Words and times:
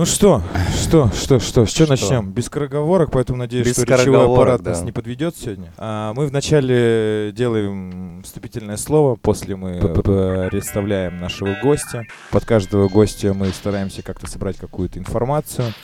Ну 0.00 0.06
что, 0.06 0.42
что, 0.82 1.10
что, 1.12 1.38
что, 1.40 1.66
с 1.66 1.72
чего 1.72 1.88
начнем? 1.88 2.30
Без 2.32 2.46
скороговорок, 2.46 3.10
поэтому 3.10 3.36
надеюсь, 3.36 3.66
Без 3.66 3.74
что 3.74 3.84
речевой 3.84 4.24
аппарат 4.24 4.62
да. 4.62 4.70
нас 4.70 4.80
не 4.80 4.92
подведет 4.92 5.36
сегодня. 5.36 5.74
А, 5.76 6.14
мы 6.14 6.26
вначале 6.26 7.32
делаем 7.36 8.22
вступительное 8.24 8.78
слово, 8.78 9.16
после 9.16 9.56
мы 9.56 9.78
представляем 9.78 11.20
нашего 11.20 11.54
гостя. 11.62 12.04
Под 12.30 12.46
каждого 12.46 12.88
гостя 12.88 13.34
мы 13.34 13.48
стараемся 13.48 14.00
как-то 14.00 14.26
собрать 14.26 14.56
какую-то 14.56 14.98
информацию. 14.98 15.74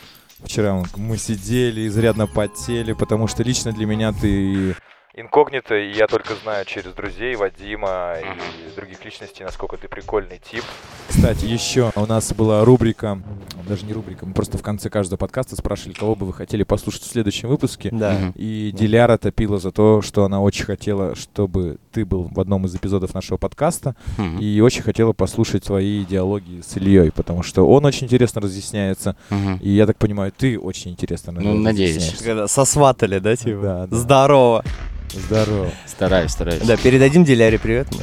Вчера 0.42 0.82
мы 0.96 1.18
сидели, 1.18 1.86
изрядно 1.86 2.26
потели, 2.26 2.94
потому 2.94 3.26
что 3.26 3.42
лично 3.42 3.72
для 3.72 3.84
меня 3.84 4.14
ты 4.14 4.76
инкогнито, 5.16 5.74
и 5.74 5.92
я 5.92 6.06
только 6.06 6.34
знаю 6.34 6.66
через 6.66 6.92
друзей 6.92 7.36
Вадима 7.36 8.16
и 8.20 8.76
других 8.76 9.02
личностей, 9.02 9.44
насколько 9.44 9.78
ты 9.78 9.88
прикольный 9.88 10.38
тип. 10.50 10.62
Кстати, 11.08 11.46
еще 11.46 11.90
у 11.96 12.04
нас 12.04 12.34
была 12.34 12.64
рубрика, 12.66 13.18
даже 13.66 13.86
не 13.86 13.94
рубрика, 13.94 14.26
мы 14.26 14.34
просто 14.34 14.58
в 14.58 14.62
конце 14.62 14.90
каждого 14.90 15.16
подкаста 15.16 15.56
спрашивали, 15.56 15.94
кого 15.94 16.14
бы 16.14 16.26
вы 16.26 16.34
хотели 16.34 16.64
послушать 16.64 17.02
в 17.02 17.06
следующем 17.06 17.48
выпуске. 17.48 17.88
Да. 17.90 18.32
И 18.34 18.72
Диляра 18.76 19.16
топила 19.16 19.58
за 19.58 19.72
то, 19.72 20.02
что 20.02 20.24
она 20.24 20.42
очень 20.42 20.66
хотела, 20.66 21.14
чтобы 21.14 21.78
ты 21.92 22.04
был 22.04 22.24
в 22.30 22.38
одном 22.38 22.66
из 22.66 22.74
эпизодов 22.74 23.14
нашего 23.14 23.38
подкаста, 23.38 23.96
и 24.38 24.60
очень 24.60 24.82
хотела 24.82 25.14
послушать 25.14 25.64
твои 25.64 26.04
диалоги 26.04 26.60
с 26.60 26.76
Ильей, 26.76 27.10
потому 27.10 27.42
что 27.42 27.66
он 27.66 27.86
очень 27.86 28.04
интересно 28.04 28.42
разъясняется, 28.42 29.16
и 29.62 29.70
я 29.70 29.86
так 29.86 29.96
понимаю, 29.96 30.30
ты 30.36 30.58
очень 30.58 30.90
интересно 30.90 31.32
Ну, 31.32 31.54
надеюсь. 31.54 32.16
Когда 32.22 32.46
сосватали, 32.48 33.18
да, 33.18 33.34
типа? 33.34 33.62
Да, 33.62 33.86
да. 33.86 33.96
Здорово. 33.96 34.64
Здорово. 35.12 35.70
Стараюсь, 35.86 36.30
стараюсь. 36.32 36.62
Да, 36.62 36.76
передадим 36.76 37.24
Диляре 37.24 37.58
привет. 37.58 37.88
мы. 37.92 38.00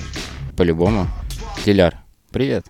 По-любому. 0.57 1.07
Диляр, 1.65 1.95
привет. 2.31 2.65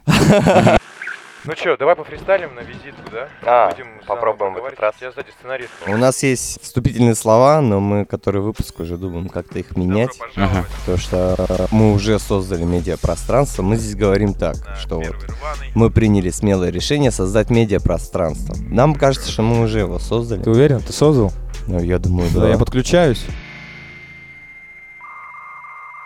Ну 1.45 1.51
что, 1.57 1.75
давай 1.75 1.97
пофристайлим 1.97 2.55
на 2.55 2.61
визитку, 2.61 3.01
да? 3.11 3.27
А, 3.45 3.69
Будем 3.71 3.87
попробуем 4.07 4.53
в 4.53 4.63
этот 4.65 4.79
раз. 4.79 4.95
Я 5.01 5.11
сзади 5.11 5.27
сценарист. 5.37 5.71
У 5.87 5.97
нас 5.97 6.23
есть 6.23 6.61
вступительные 6.63 7.15
слова, 7.15 7.59
но 7.59 7.81
мы 7.81 8.05
который 8.05 8.39
выпуск 8.41 8.79
уже 8.79 8.95
думаем 8.95 9.27
как-то 9.27 9.59
их 9.59 9.75
менять. 9.75 10.11
Добро 10.17 10.29
пожаловать 10.33 10.67
Потому 10.79 10.97
что 10.97 11.67
мы 11.71 11.91
уже 11.93 12.17
создали 12.19 12.63
медиапространство. 12.63 13.61
Мы 13.61 13.75
здесь 13.75 13.93
говорим 13.95 14.33
так, 14.33 14.55
на 14.65 14.75
что 14.77 14.99
вот 14.99 15.05
рваный. 15.07 15.71
мы 15.75 15.91
приняли 15.91 16.29
смелое 16.29 16.69
решение 16.69 17.11
создать 17.11 17.49
медиапространство. 17.49 18.55
Нам 18.61 18.95
кажется, 18.95 19.29
что 19.29 19.41
мы 19.41 19.61
уже 19.63 19.79
его 19.79 19.99
создали. 19.99 20.41
Ты 20.43 20.49
уверен? 20.49 20.79
Ты 20.79 20.93
создал? 20.93 21.33
Ну, 21.67 21.81
я 21.83 21.99
думаю, 21.99 22.29
Да, 22.33 22.39
да. 22.39 22.49
я 22.51 22.57
подключаюсь. 22.57 23.25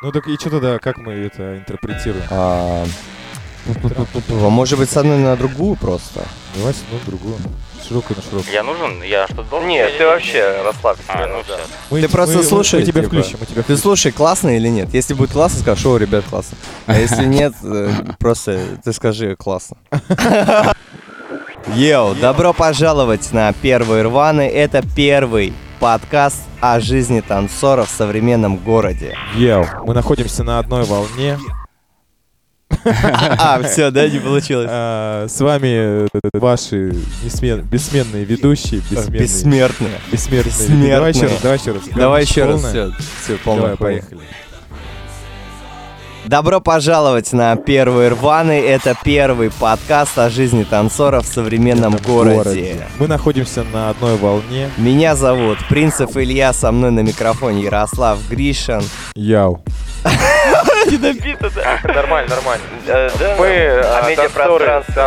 Ну 0.01 0.11
так 0.11 0.27
и 0.27 0.35
что 0.35 0.49
тогда, 0.51 0.77
как 0.79 0.97
мы 0.97 1.13
это 1.13 1.57
интерпретируем? 1.57 2.23
А, 2.29 2.85
а 3.65 4.49
Может 4.49 4.77
быть, 4.77 4.89
с 4.91 4.97
одной 4.97 5.17
на 5.17 5.35
другую 5.35 5.75
просто? 5.75 6.23
Давай 6.55 6.73
с 6.73 6.83
одну 6.83 6.99
другую. 7.07 7.35
Широкую 7.87 8.17
на 8.17 8.23
широкую. 8.23 8.53
Я 8.53 8.63
нужен? 8.63 9.01
Я 9.01 9.25
что-то 9.27 9.43
должен? 9.49 9.69
Нет, 9.69 9.97
ты 9.97 10.05
вообще 10.05 10.61
расслабься. 10.63 11.03
А, 11.07 11.25
ну 11.27 11.41
все. 11.43 11.57
Мы- 11.89 12.01
Ты 12.01 12.09
просто 12.09 12.37
мы- 12.37 12.43
слушай, 12.43 12.79
Мы 12.81 12.85
тебя 12.85 13.01
типа. 13.01 13.07
включим, 13.15 13.37
мы 13.39 13.45
тебя 13.45 13.55
Ты 13.55 13.63
включим. 13.63 13.81
слушай, 13.81 14.11
классно 14.11 14.55
или 14.55 14.67
нет? 14.67 14.93
Если 14.93 15.13
будет 15.15 15.31
классно, 15.31 15.59
скажи, 15.61 15.87
о, 15.89 15.97
ребят, 15.97 16.25
классно. 16.29 16.57
А 16.85 16.97
если 16.97 17.25
нет, 17.25 17.53
э, 17.63 17.91
просто 18.19 18.59
ты 18.83 18.93
скажи 18.93 19.35
классно. 19.35 19.77
Йоу, 21.75 22.15
добро 22.15 22.53
пожаловать 22.53 23.31
на 23.33 23.51
Первый 23.53 24.03
Рваный. 24.03 24.47
Это 24.47 24.83
первый 24.95 25.53
подкаст 25.79 26.41
о 26.59 26.79
жизни 26.79 27.21
танцора 27.21 27.83
в 27.83 27.89
современном 27.89 28.57
городе. 28.57 29.15
Йоу, 29.35 29.65
мы 29.85 29.93
находимся 29.93 30.43
на 30.43 30.59
одной 30.59 30.83
волне. 30.83 31.37
А, 32.85 33.61
все, 33.63 33.91
да, 33.91 34.07
не 34.07 34.19
получилось. 34.19 34.67
А, 34.69 35.25
С 35.27 35.39
вами 35.41 36.05
э, 36.05 36.07
ваши 36.33 36.93
бессменные 37.23 38.23
ведущие, 38.23 38.81
Бессмертные. 38.81 39.19
бессмертные. 39.21 39.91
Бессмертные. 40.11 40.95
Давай 40.95 41.11
еще 41.13 41.23
раз, 41.27 41.41
давай 41.41 41.57
еще 41.57 41.71
раз. 41.71 41.81
Давай 41.95 42.21
еще 42.23 42.45
раз, 42.45 42.61
Полное? 42.61 42.91
все, 42.91 43.03
все, 43.23 43.37
полно. 43.43 43.61
Давай, 43.61 43.77
полно. 43.77 43.91
поехали. 43.93 44.21
Добро 46.27 46.59
пожаловать 46.59 47.31
на 47.31 47.55
Первый 47.55 48.09
Рваный. 48.09 48.59
Это 48.59 48.97
первый 49.01 49.49
подкаст 49.49 50.19
о 50.19 50.29
жизни 50.29 50.65
танцора 50.65 51.21
в 51.21 51.25
современном 51.25 51.95
В 51.95 52.05
городе. 52.05 52.85
Мы 52.99 53.07
находимся 53.07 53.63
на 53.63 53.91
одной 53.91 54.17
волне. 54.17 54.69
Меня 54.77 55.15
зовут 55.15 55.57
Принцев 55.69 56.17
Илья, 56.17 56.51
со 56.51 56.73
мной 56.73 56.91
на 56.91 56.99
микрофоне 56.99 57.63
Ярослав 57.63 58.19
Гришин. 58.29 58.81
Яу. 59.15 59.63
Нормально, 61.83 62.35
нормально. 62.35 62.65
Мы 62.85 63.35
Мы 63.39 63.81
а, 63.83 64.15
танцоры, 64.15 64.83
Мы 64.85 65.03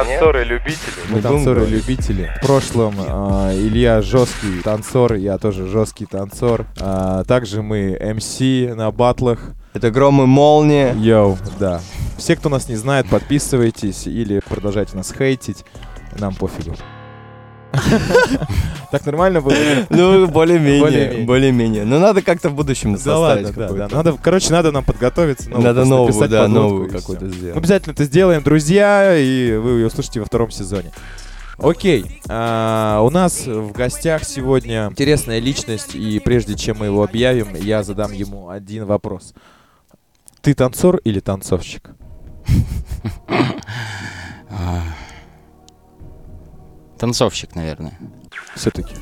Мы 1.10 1.20
танцоры-любители. 1.20 1.20
танцоры-любители. 1.20 2.32
В 2.42 2.47
прошлом 2.47 2.94
а, 2.98 3.52
Илья 3.52 4.00
жесткий 4.00 4.62
танцор, 4.62 5.14
я 5.14 5.37
тоже 5.37 5.66
жесткий 5.66 6.06
танцор. 6.06 6.64
А, 6.81 7.25
также 7.25 7.60
мы 7.60 7.94
MC 7.94 8.75
на 8.75 8.91
батлах. 8.91 9.54
Это 9.72 9.91
Гром 9.91 10.20
и 10.22 10.26
Молния. 10.26 10.94
Йоу, 10.94 11.38
да. 11.58 11.81
Все, 12.19 12.34
кто 12.34 12.48
нас 12.48 12.69
не 12.69 12.76
знает, 12.76 13.08
подписывайтесь 13.08 14.06
или 14.06 14.41
продолжайте 14.41 14.97
нас 14.97 15.12
хейтить. 15.16 15.64
Нам 16.19 16.34
пофигу. 16.34 16.75
Так 18.91 19.06
нормально 19.06 19.41
было? 19.41 19.54
Ну, 19.88 20.26
более-менее, 20.26 21.25
Более-менее. 21.25 21.84
Но 21.84 22.00
надо 22.00 22.22
как-то 22.22 22.48
в 22.48 22.54
будущем 22.54 22.94
Да 22.94 22.98
составить. 22.98 23.56
Надо, 23.92 24.19
короче, 24.20 24.50
надо 24.50 24.72
нам 24.72 24.82
подготовиться. 24.82 25.48
Надо 25.48 25.84
новую, 25.84 26.28
да, 26.28 26.48
новую 26.48 26.91
какую-то 26.91 27.28
сделать. 27.28 27.56
обязательно 27.56 27.92
это 27.92 28.02
сделаем, 28.04 28.42
друзья, 28.42 29.16
и 29.16 29.56
вы 29.56 29.78
ее 29.78 29.87
услышите 29.87 30.19
во 30.19 30.26
втором 30.26 30.50
сезоне. 30.50 30.91
Окей, 31.58 32.20
а, 32.28 33.00
у 33.02 33.10
нас 33.10 33.47
в 33.47 33.70
гостях 33.72 34.25
сегодня 34.25 34.88
интересная 34.91 35.38
личность, 35.41 35.94
и 35.94 36.19
прежде 36.19 36.56
чем 36.56 36.78
мы 36.78 36.87
его 36.87 37.04
объявим, 37.04 37.54
я 37.54 37.82
задам 37.82 38.12
ему 38.12 38.48
один 38.48 38.87
вопрос. 38.87 39.34
Ты 40.43 40.55
танцор 40.55 40.97
или 41.05 41.21
танцовщик? 41.21 41.91
Танцовщик, 46.99 47.55
наверное. 47.55 47.99
Все-таки. 48.55 48.95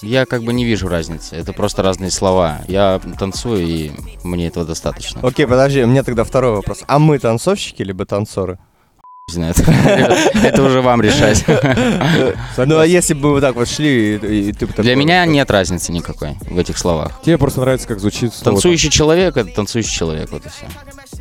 Я 0.00 0.24
как 0.24 0.42
бы 0.42 0.52
не 0.52 0.64
вижу 0.64 0.88
разницы. 0.88 1.36
Это 1.36 1.52
просто 1.52 1.82
разные 1.82 2.10
слова. 2.10 2.62
Я 2.66 3.00
танцую, 3.18 3.62
и 3.66 3.92
мне 4.24 4.48
этого 4.48 4.64
достаточно. 4.64 5.20
Окей, 5.26 5.46
подожди, 5.46 5.82
у 5.82 5.86
меня 5.86 6.02
тогда 6.02 6.24
второй 6.24 6.52
вопрос. 6.52 6.82
А 6.86 6.98
мы 6.98 7.18
танцовщики 7.18 7.82
либо 7.82 8.06
танцоры? 8.06 8.58
Не 9.36 9.52
знаю, 9.52 9.54
это 9.56 10.38
это 10.46 10.62
уже 10.62 10.80
вам 10.80 11.00
решать. 11.00 11.44
Ну, 12.56 12.78
а 12.78 12.86
если 12.86 13.14
бы 13.14 13.30
вот 13.30 13.40
так 13.40 13.54
вот 13.56 13.68
шли, 13.68 14.16
и, 14.16 14.48
и 14.48 14.52
ты 14.52 14.66
бы 14.66 14.72
Для 14.82 14.94
меня 14.94 15.24
нет 15.26 15.50
разницы 15.50 15.92
никакой 15.92 16.36
в 16.42 16.58
этих 16.58 16.78
словах. 16.78 17.12
Тебе 17.24 17.38
просто 17.38 17.60
нравится, 17.60 17.88
как 17.88 17.98
звучит 18.00 18.32
слово. 18.34 18.56
Танцующий 18.56 18.90
человек— 18.90 19.36
это 19.38 19.50
танцующий 19.52 19.92
человек, 19.92 20.30
вот 20.30 20.44
и 20.46 20.48
все. 20.48 20.66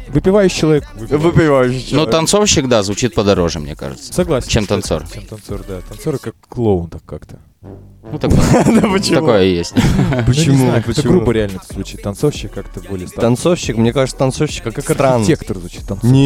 Выпивающий 0.09 0.57
человек. 0.59 0.83
Выпивающий 0.95 1.79
Ну, 1.83 1.89
человек. 1.89 2.11
танцовщик, 2.11 2.67
да, 2.67 2.83
звучит 2.83 3.15
подороже, 3.15 3.59
мне 3.59 3.75
кажется. 3.75 4.13
Согласен. 4.13 4.49
Чем 4.49 4.63
кстати, 4.63 4.81
танцор. 4.81 5.03
Чем 5.13 5.25
танцор, 5.25 5.63
да. 5.67 5.81
Танцор 5.87 6.17
как 6.19 6.35
клоун 6.49 6.89
так 6.89 7.03
как-то. 7.05 7.39
Ну, 7.61 8.17
такое, 8.19 8.39
Да 8.81 8.81
почему? 8.89 9.19
такое 9.19 9.43
есть. 9.43 9.73
Ну, 10.11 10.23
Почему? 10.25 10.71
Почему? 10.85 11.11
грубо 11.13 11.31
реально 11.31 11.57
это 11.63 11.73
звучит. 11.73 12.01
Танцовщик 12.01 12.51
как-то 12.51 12.79
более 12.81 13.07
Танцовщик, 13.07 13.77
мне 13.77 13.93
кажется, 13.93 14.17
танцовщик 14.17 14.63
как 14.63 14.81
странно. 14.83 15.17
Архитектор 15.17 15.57
звучит. 15.57 15.87
Танцор. 15.87 16.09
Нет. 16.09 16.21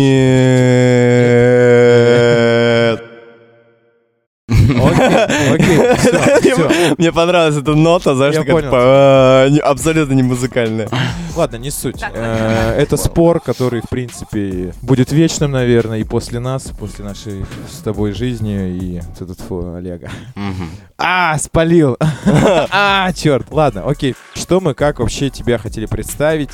Окей, 4.80 5.96
все, 5.98 6.40
все. 6.56 6.96
Мне 6.98 7.12
понравилась 7.12 7.58
эта 7.62 7.76
нота, 7.76 8.16
знаешь, 8.16 8.36
понял. 8.36 8.62
типа, 8.62 9.48
не- 9.50 9.60
абсолютно 9.60 10.14
не 10.14 10.24
музыкальная. 10.24 10.90
Ладно, 11.36 11.58
не 11.58 11.70
суть. 11.72 12.02
Э, 12.14 12.76
Это 12.78 12.98
спор, 12.98 13.40
который, 13.40 13.82
в 13.82 13.90
принципе, 13.90 14.74
будет 14.82 15.12
вечным, 15.12 15.52
наверное, 15.52 16.00
и 16.00 16.04
после 16.04 16.40
нас, 16.40 16.64
после 16.80 17.04
нашей 17.04 17.46
с 17.70 17.78
тобой 17.80 18.14
жизни 18.14 18.70
и 18.70 19.02
тут 19.20 19.40
фу, 19.40 19.74
Олега. 19.76 20.10
А, 20.98 21.38
спалил. 21.38 21.98
А, 22.72 23.12
черт. 23.14 23.48
Ладно, 23.52 23.84
окей. 23.88 24.16
Что 24.34 24.60
мы, 24.60 24.74
как 24.74 25.00
вообще 25.00 25.30
тебя 25.30 25.58
хотели 25.58 25.86
представить? 25.86 26.50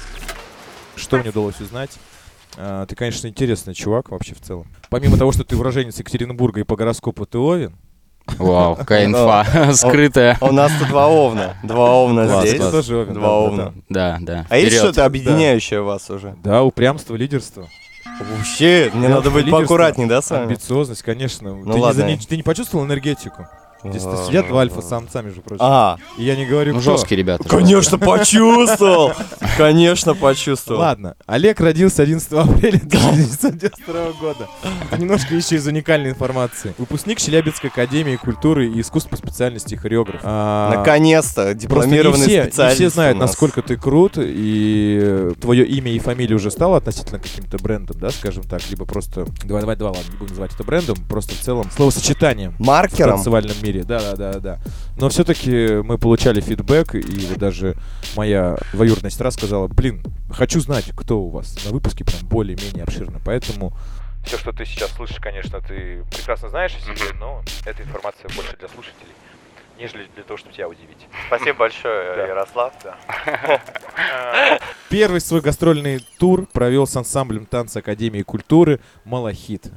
Что 0.95 1.17
мне 1.17 1.29
удалось 1.29 1.59
узнать? 1.59 1.91
А, 2.57 2.85
Ты, 2.85 2.95
конечно, 2.95 3.27
интересный 3.27 3.73
чувак 3.73 4.09
вообще 4.11 4.35
в 4.35 4.41
целом. 4.41 4.67
Помимо 4.89 5.17
того, 5.17 5.31
что 5.31 5.43
ты 5.43 5.55
уроженец 5.55 5.97
Екатеринбурга 5.99 6.59
и 6.59 6.63
по 6.63 6.75
гороскопу 6.75 7.25
ты 7.25 7.37
Овен. 7.37 7.75
Вау, 8.37 8.75
какая 8.75 9.05
инфа 9.07 9.73
скрытая. 9.73 10.37
А 10.39 10.45
У 10.45 10.51
нас 10.51 10.71
тут 10.79 10.87
два 10.89 11.07
овна. 11.07 11.55
Два 11.63 11.91
овна 11.91 12.41
здесь. 12.41 12.59
Два 12.59 13.31
овна. 13.39 13.73
Да, 13.89 14.17
да. 14.21 14.45
А 14.49 14.57
есть 14.57 14.77
что-то 14.77 15.05
объединяющее 15.05 15.81
вас 15.81 16.09
уже? 16.09 16.35
Да, 16.43 16.63
упрямство, 16.63 17.15
лидерство. 17.15 17.67
Вообще, 18.37 18.91
мне 18.93 19.07
надо 19.07 19.29
быть 19.31 19.45
лидерство, 19.45 19.57
поаккуратнее, 19.59 20.07
да, 20.07 20.21
с 20.21 20.29
вами? 20.29 20.43
Амбициозность, 20.43 21.01
конечно. 21.01 21.55
Ну 21.55 21.73
ты, 21.73 21.79
ладно. 21.79 22.03
не- 22.03 22.17
ты 22.17 22.37
не 22.37 22.43
почувствовал 22.43 22.85
энергетику? 22.85 23.47
Здесь 23.83 24.03
сидят 24.27 24.47
два 24.47 24.61
альфа-самца, 24.61 25.21
между 25.21 25.41
прочим. 25.41 25.61
А, 25.63 25.97
И 26.17 26.23
я 26.23 26.35
не 26.35 26.45
говорю, 26.45 26.73
Ну, 26.73 26.81
кто. 26.81 26.91
жесткие 26.91 27.17
ребята. 27.19 27.43
конечно, 27.47 27.97
почувствовал. 27.97 29.13
Конечно, 29.57 30.15
почувствовал. 30.15 30.79
Ладно, 30.81 31.15
Олег 31.25 31.59
родился 31.59 32.03
11 32.03 32.31
апреля 32.33 32.77
1992 32.77 34.11
года. 34.19 34.47
Немножко 34.97 35.35
еще 35.35 35.55
из 35.55 35.67
уникальной 35.67 36.11
информации. 36.11 36.73
Выпускник 36.77 37.19
Челябинской 37.19 37.69
академии 37.69 38.15
культуры 38.15 38.67
и 38.67 38.81
искусств 38.81 39.09
по 39.09 39.17
специальности 39.17 39.75
хореограф. 39.75 40.21
А, 40.23 40.75
Наконец-то, 40.77 41.53
дипломированный 41.53 42.27
все, 42.27 42.43
специалист 42.43 42.75
все 42.75 42.89
знают, 42.89 43.17
насколько 43.17 43.61
ты 43.61 43.77
крут, 43.77 44.13
и 44.17 45.31
твое 45.41 45.65
имя 45.65 45.91
и 45.91 45.99
фамилия 45.99 46.35
уже 46.35 46.51
стало 46.51 46.77
относительно 46.77 47.19
каким-то 47.19 47.57
брендом, 47.57 47.97
да, 47.99 48.09
скажем 48.11 48.43
так, 48.43 48.61
либо 48.69 48.85
просто... 48.85 49.25
Давай, 49.43 49.61
давай, 49.61 49.75
давай, 49.75 49.93
ладно, 49.95 50.11
не 50.11 50.17
будем 50.17 50.29
называть 50.31 50.53
это 50.53 50.63
брендом, 50.63 50.97
просто 51.09 51.33
в 51.35 51.39
целом 51.39 51.69
словосочетанием. 51.75 52.53
в 52.57 52.59
Маркером? 52.65 53.15
танцевальном 53.15 53.55
мире, 53.61 53.70
да, 53.79 53.99
да, 53.99 54.15
да, 54.15 54.39
да. 54.39 54.59
Но 54.97 55.09
все-таки 55.09 55.81
мы 55.83 55.97
получали 55.97 56.41
фидбэк, 56.41 56.95
и 56.95 57.25
вот 57.27 57.37
даже 57.37 57.75
моя 58.15 58.57
двоюродная 58.73 59.09
сестра 59.09 59.31
сказала, 59.31 59.67
блин, 59.67 60.03
хочу 60.31 60.59
знать, 60.59 60.91
кто 60.95 61.19
у 61.21 61.29
вас 61.29 61.55
на 61.65 61.71
выпуске 61.71 62.03
прям 62.03 62.21
более-менее 62.27 62.83
обширно, 62.83 63.19
поэтому 63.23 63.73
все, 64.23 64.37
что 64.37 64.51
ты 64.51 64.65
сейчас 64.65 64.91
слышишь, 64.91 65.17
конечно, 65.19 65.61
ты 65.61 66.03
прекрасно 66.11 66.49
знаешь 66.49 66.75
о 66.75 66.79
себе, 66.81 67.13
но 67.19 67.41
эта 67.65 67.81
информация 67.81 68.29
больше 68.35 68.55
для 68.57 68.67
слушателей, 68.67 69.11
нежели 69.79 70.07
для 70.13 70.23
того, 70.23 70.37
чтобы 70.37 70.53
тебя 70.53 70.69
удивить. 70.69 71.07
Спасибо 71.27 71.57
большое, 71.57 72.15
Да. 72.15 72.27
Ярослав. 72.27 72.73
Первый 74.89 75.21
свой 75.21 75.41
гастрольный 75.41 76.05
тур 76.19 76.45
провел 76.51 76.85
с 76.85 76.95
ансамблем 76.95 77.45
танца 77.45 77.79
Академии 77.79 78.21
культуры 78.21 78.79
«Малахит». 79.05 79.71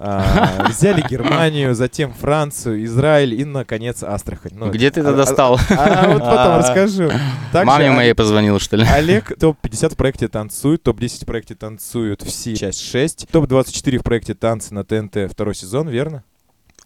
А, 0.00 0.66
взяли 0.68 1.04
Германию, 1.08 1.74
затем 1.74 2.12
Францию, 2.12 2.84
Израиль 2.84 3.34
и, 3.34 3.44
наконец, 3.44 4.04
Астрахань. 4.04 4.52
Ну, 4.54 4.70
Где 4.70 4.92
ты 4.92 5.00
это 5.00 5.10
а- 5.10 5.14
достал? 5.14 5.58
А, 5.70 6.08
вот 6.08 6.20
потом 6.20 6.58
расскажу. 6.58 7.10
Также 7.52 7.66
Маме 7.66 7.90
моей 7.90 8.14
позвонил, 8.14 8.60
что 8.60 8.76
ли? 8.76 8.86
Олег 8.86 9.36
топ-50 9.38 9.94
в 9.94 9.96
проекте 9.96 10.28
«Танцует», 10.28 10.84
топ-10 10.84 11.24
в 11.24 11.26
проекте 11.26 11.56
«Танцуют 11.56 12.22
все», 12.22 12.54
часть 12.54 12.80
6, 12.88 13.26
топ-24 13.30 13.98
в 13.98 14.02
проекте 14.04 14.34
«Танцы» 14.34 14.72
на 14.72 14.84
ТНТ 14.84 15.30
второй 15.30 15.56
сезон, 15.56 15.88
верно? 15.88 16.22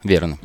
Верно. 0.03 0.38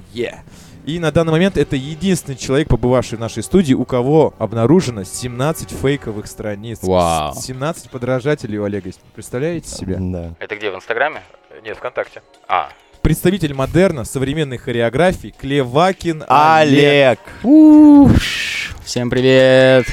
И 0.87 0.99
на 0.99 1.11
данный 1.11 1.33
момент 1.33 1.57
это 1.57 1.75
единственный 1.75 2.37
человек, 2.37 2.69
побывавший 2.69 3.17
в 3.17 3.21
нашей 3.21 3.43
студии, 3.43 3.73
у 3.73 3.83
кого 3.83 4.33
обнаружено 4.39 5.03
17 5.03 5.69
фейковых 5.71 6.27
страниц. 6.27 6.79
Вау. 6.81 7.33
С- 7.35 7.43
17 7.43 7.89
подражателей 7.89 8.57
у 8.57 8.63
Олега. 8.63 8.91
Представляете 9.13 9.69
себе? 9.69 9.97
Да. 9.99 10.33
Это 10.39 10.55
где, 10.55 10.71
в 10.71 10.75
Инстаграме? 10.75 11.23
Нет, 11.61 11.75
ВКонтакте. 11.75 12.21
А. 12.47 12.69
Представитель 13.01 13.53
модерна, 13.53 14.05
современной 14.05 14.55
хореографии 14.55 15.35
Клевакин 15.37 16.23
Олег. 16.29 17.19
Олег. 17.43 18.21
Всем 18.85 19.09
привет! 19.09 19.87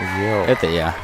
Йоу. 0.00 0.44
Это 0.46 0.66
я. 0.66 0.94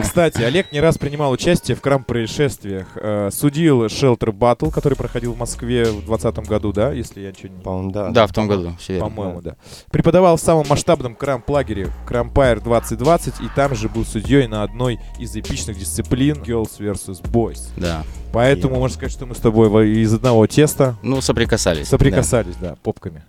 Кстати, 0.00 0.42
Олег 0.42 0.72
не 0.72 0.80
раз 0.80 0.98
принимал 0.98 1.30
участие 1.30 1.76
в 1.76 1.80
крам-происшествиях. 1.80 2.86
Э, 2.96 3.30
судил 3.32 3.86
Shelter 3.86 4.32
Battle, 4.32 4.70
который 4.72 4.94
проходил 4.94 5.34
в 5.34 5.38
Москве 5.38 5.84
в 5.84 6.04
2020 6.06 6.38
году, 6.48 6.72
да, 6.72 6.92
если 6.92 7.20
я 7.20 7.28
ничего 7.30 7.48
не 7.54 7.62
По-моему, 7.62 7.90
да. 7.92 8.08
Да, 8.10 8.26
в 8.26 8.32
том 8.32 8.48
году. 8.48 8.76
По-моему, 8.98 9.40
да. 9.40 9.56
Преподавал 9.90 10.36
в 10.36 10.40
самом 10.40 10.66
масштабном 10.68 11.14
крам-плагере 11.14 11.90
Крампайр 12.06 12.60
2020 12.60 13.40
и 13.40 13.48
там 13.54 13.74
же 13.74 13.88
был 13.88 14.04
судьей 14.04 14.46
на 14.46 14.62
одной 14.62 14.98
из 15.18 15.36
эпичных 15.36 15.78
дисциплин 15.78 16.36
Girls 16.42 16.78
vs. 16.78 17.22
Boys. 17.22 17.68
Да. 17.76 18.02
Поэтому 18.32 18.76
можно 18.76 18.94
сказать, 18.96 19.12
что 19.12 19.26
мы 19.26 19.34
с 19.34 19.38
тобой 19.38 19.90
из 19.90 20.12
одного 20.12 20.46
теста 20.46 20.96
Ну, 21.02 21.20
соприкасались. 21.20 21.88
соприкасались, 21.88 22.56
да, 22.56 22.76
попками. 22.82 23.22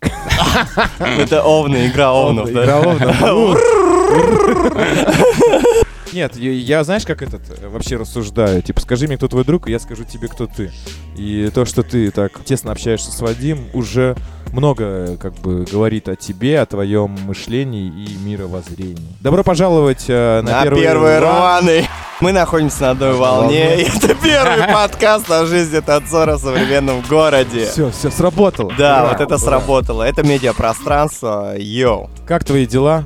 Это 0.98 1.42
овны, 1.44 1.86
игра 1.88 2.12
овнов, 2.12 2.50
да? 2.52 2.62
Игра 2.64 2.78
овнов. 2.78 3.60
Нет, 6.12 6.34
я, 6.36 6.82
знаешь, 6.82 7.04
как 7.04 7.22
этот 7.22 7.40
вообще 7.70 7.96
рассуждаю? 7.96 8.62
Типа, 8.62 8.80
скажи 8.80 9.06
мне, 9.06 9.16
кто 9.16 9.28
твой 9.28 9.44
друг, 9.44 9.68
и 9.68 9.70
я 9.70 9.78
скажу 9.78 10.02
тебе, 10.04 10.26
кто 10.26 10.46
ты. 10.48 10.72
И 11.16 11.50
то, 11.54 11.64
что 11.64 11.84
ты 11.84 12.10
так 12.10 12.32
тесно 12.44 12.72
общаешься 12.72 13.12
с 13.12 13.20
Вадим, 13.20 13.66
уже 13.74 14.16
много 14.52 15.16
как 15.18 15.34
бы 15.34 15.64
говорит 15.70 16.08
о 16.08 16.16
тебе, 16.16 16.58
о 16.60 16.66
твоем 16.66 17.10
мышлении 17.26 17.86
и 17.86 18.16
мировоззрении. 18.24 18.98
Добро 19.20 19.44
пожаловать 19.44 20.06
э, 20.08 20.40
на, 20.42 20.50
На 20.50 20.62
первый, 20.64 20.82
первый 20.82 21.18
рван. 21.20 21.36
рваный. 21.64 21.88
Мы 22.20 22.32
находимся 22.32 22.80
на 22.82 22.90
одной 22.90 23.14
волне. 23.14 23.80
и 23.80 23.84
Это 23.84 24.16
первый 24.16 24.66
подкаст 24.72 25.30
о 25.30 25.46
жизни 25.46 25.78
танцора 25.78 26.36
в 26.38 26.40
современном 26.40 27.02
городе. 27.08 27.66
Все, 27.66 27.92
все, 27.92 28.10
сработало. 28.10 28.72
Да, 28.76 29.02
Ура, 29.04 29.12
вот 29.12 29.20
это 29.20 29.34
ура. 29.36 29.38
сработало. 29.38 30.02
Это 30.02 30.24
медиапространство. 30.26 31.54
Йоу. 31.56 32.10
Как 32.26 32.42
твои 32.42 32.66
дела? 32.66 33.04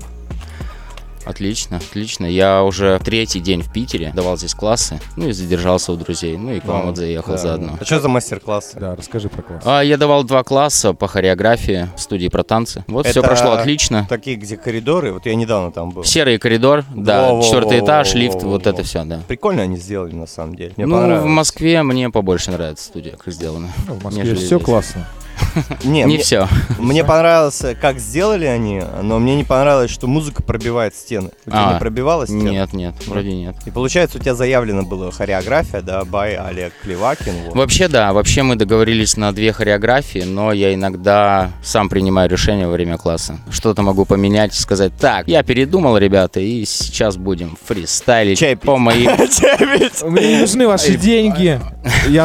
Отлично, 1.25 1.79
отлично. 1.79 2.27
Я 2.27 2.63
уже 2.63 3.01
третий 3.05 3.41
день 3.41 3.63
в 3.63 3.73
Питере, 3.73 4.13
давал 4.15 4.37
здесь 4.37 4.55
классы, 4.55 5.01
ну 5.17 5.29
и 5.29 5.33
задержался 5.33 5.93
у 5.93 5.97
друзей, 5.97 6.37
ну 6.37 6.53
и 6.53 6.61
к 6.61 6.65
вам 6.65 6.87
вот 6.87 6.97
заехал 6.97 7.33
да. 7.33 7.39
заодно. 7.39 7.79
А 7.81 7.85
что 7.85 8.01
за 8.01 8.09
мастер-классы? 8.09 8.79
Да, 8.79 8.95
расскажи 8.97 9.29
про 9.29 9.43
класс. 9.43 9.63
А, 9.65 9.83
я 9.83 9.97
давал 9.97 10.25
два 10.25 10.43
класса 10.45 10.93
по 10.93 11.09
хореографии 11.09 11.89
в 11.97 12.01
студии 12.01 12.29
про 12.29 12.43
танцы. 12.43 12.85
Вот 12.87 13.07
все 13.07 13.21
Это 13.21 13.29
прошло 13.29 13.53
отлично. 13.53 14.07
Такие, 14.09 14.37
где 14.37 14.57
коридоры. 14.57 15.13
Вот 15.13 15.27
я 15.27 15.35
недавно 15.35 15.73
там 15.73 15.91
был. 15.91 16.05
Серый 16.05 16.39
коридор, 16.39 16.85
да, 16.95 17.41
четвертый 17.43 17.81
этаж, 17.81 18.15
лифт, 18.15 18.43
вот 18.43 18.67
это 18.67 18.83
все, 18.83 19.05
да. 19.05 19.21
Прикольно 19.27 19.63
они 19.63 19.77
сделали, 19.77 20.15
на 20.15 20.27
самом 20.27 20.55
деле. 20.55 20.73
Мне 20.77 20.87
ну, 20.87 21.21
в. 21.21 21.27
Москве 21.27 21.83
мне 21.83 22.11
побольше 22.11 22.51
нравится 22.53 22.85
студия, 22.87 23.17
как 23.17 23.33
сделано. 23.33 23.69
Ну, 23.89 23.95
в 23.95 24.05
Москве 24.05 24.35
все 24.35 24.47
здесь. 24.47 24.63
классно. 24.63 25.07
Не, 25.85 26.01
Не 26.01 26.05
мне, 26.07 26.19
все. 26.19 26.49
мне 26.79 27.05
понравилось, 27.05 27.63
как 27.81 27.99
сделали 27.99 28.45
они, 28.47 28.83
но 29.03 29.19
мне 29.19 29.37
не 29.37 29.45
понравилось, 29.45 29.91
что 29.91 30.07
музыка 30.07 30.43
пробивает 30.43 30.95
стены. 30.95 31.31
У 31.47 31.51
тебя 31.51 31.71
А, 31.71 31.73
не 31.75 31.79
пробивала 31.81 32.27
стены? 32.27 32.49
Нет, 32.49 32.73
нет, 32.73 32.95
вроде 33.07 33.33
нет. 33.33 33.57
И 33.67 33.71
получается, 33.71 34.19
у 34.19 34.21
тебя 34.21 34.35
заявлено 34.35 34.83
было 34.83 35.11
хореография, 35.13 35.81
да, 35.81 36.05
бай 36.05 36.35
Олег 36.37 36.73
Клевакин. 36.83 37.33
вот. 37.47 37.55
Вообще, 37.57 37.89
да, 37.89 38.13
вообще 38.13 38.43
мы 38.43 38.57
договорились 38.57 39.17
на 39.17 39.33
две 39.33 39.53
хореографии, 39.53 40.25
но 40.25 40.53
я 40.53 40.75
иногда 40.75 41.51
сам 41.63 41.89
принимаю 41.89 42.29
решение 42.31 42.67
во 42.67 42.73
время 42.73 42.97
класса. 42.99 43.39
Что-то 43.51 43.83
могу 43.83 44.05
поменять, 44.05 44.55
сказать, 44.55 44.93
так, 44.99 45.29
я 45.29 45.43
передумал, 45.43 45.97
ребята, 45.99 46.41
и 46.41 46.65
сейчас 46.65 47.17
будем 47.17 47.57
фристайлить 47.65 48.39
Чай 48.39 48.57
по 48.57 48.77
моим... 48.77 49.11
Мне 50.05 50.35
не 50.35 50.41
нужны 50.41 50.67
ваши 50.67 50.97
деньги. 50.97 51.61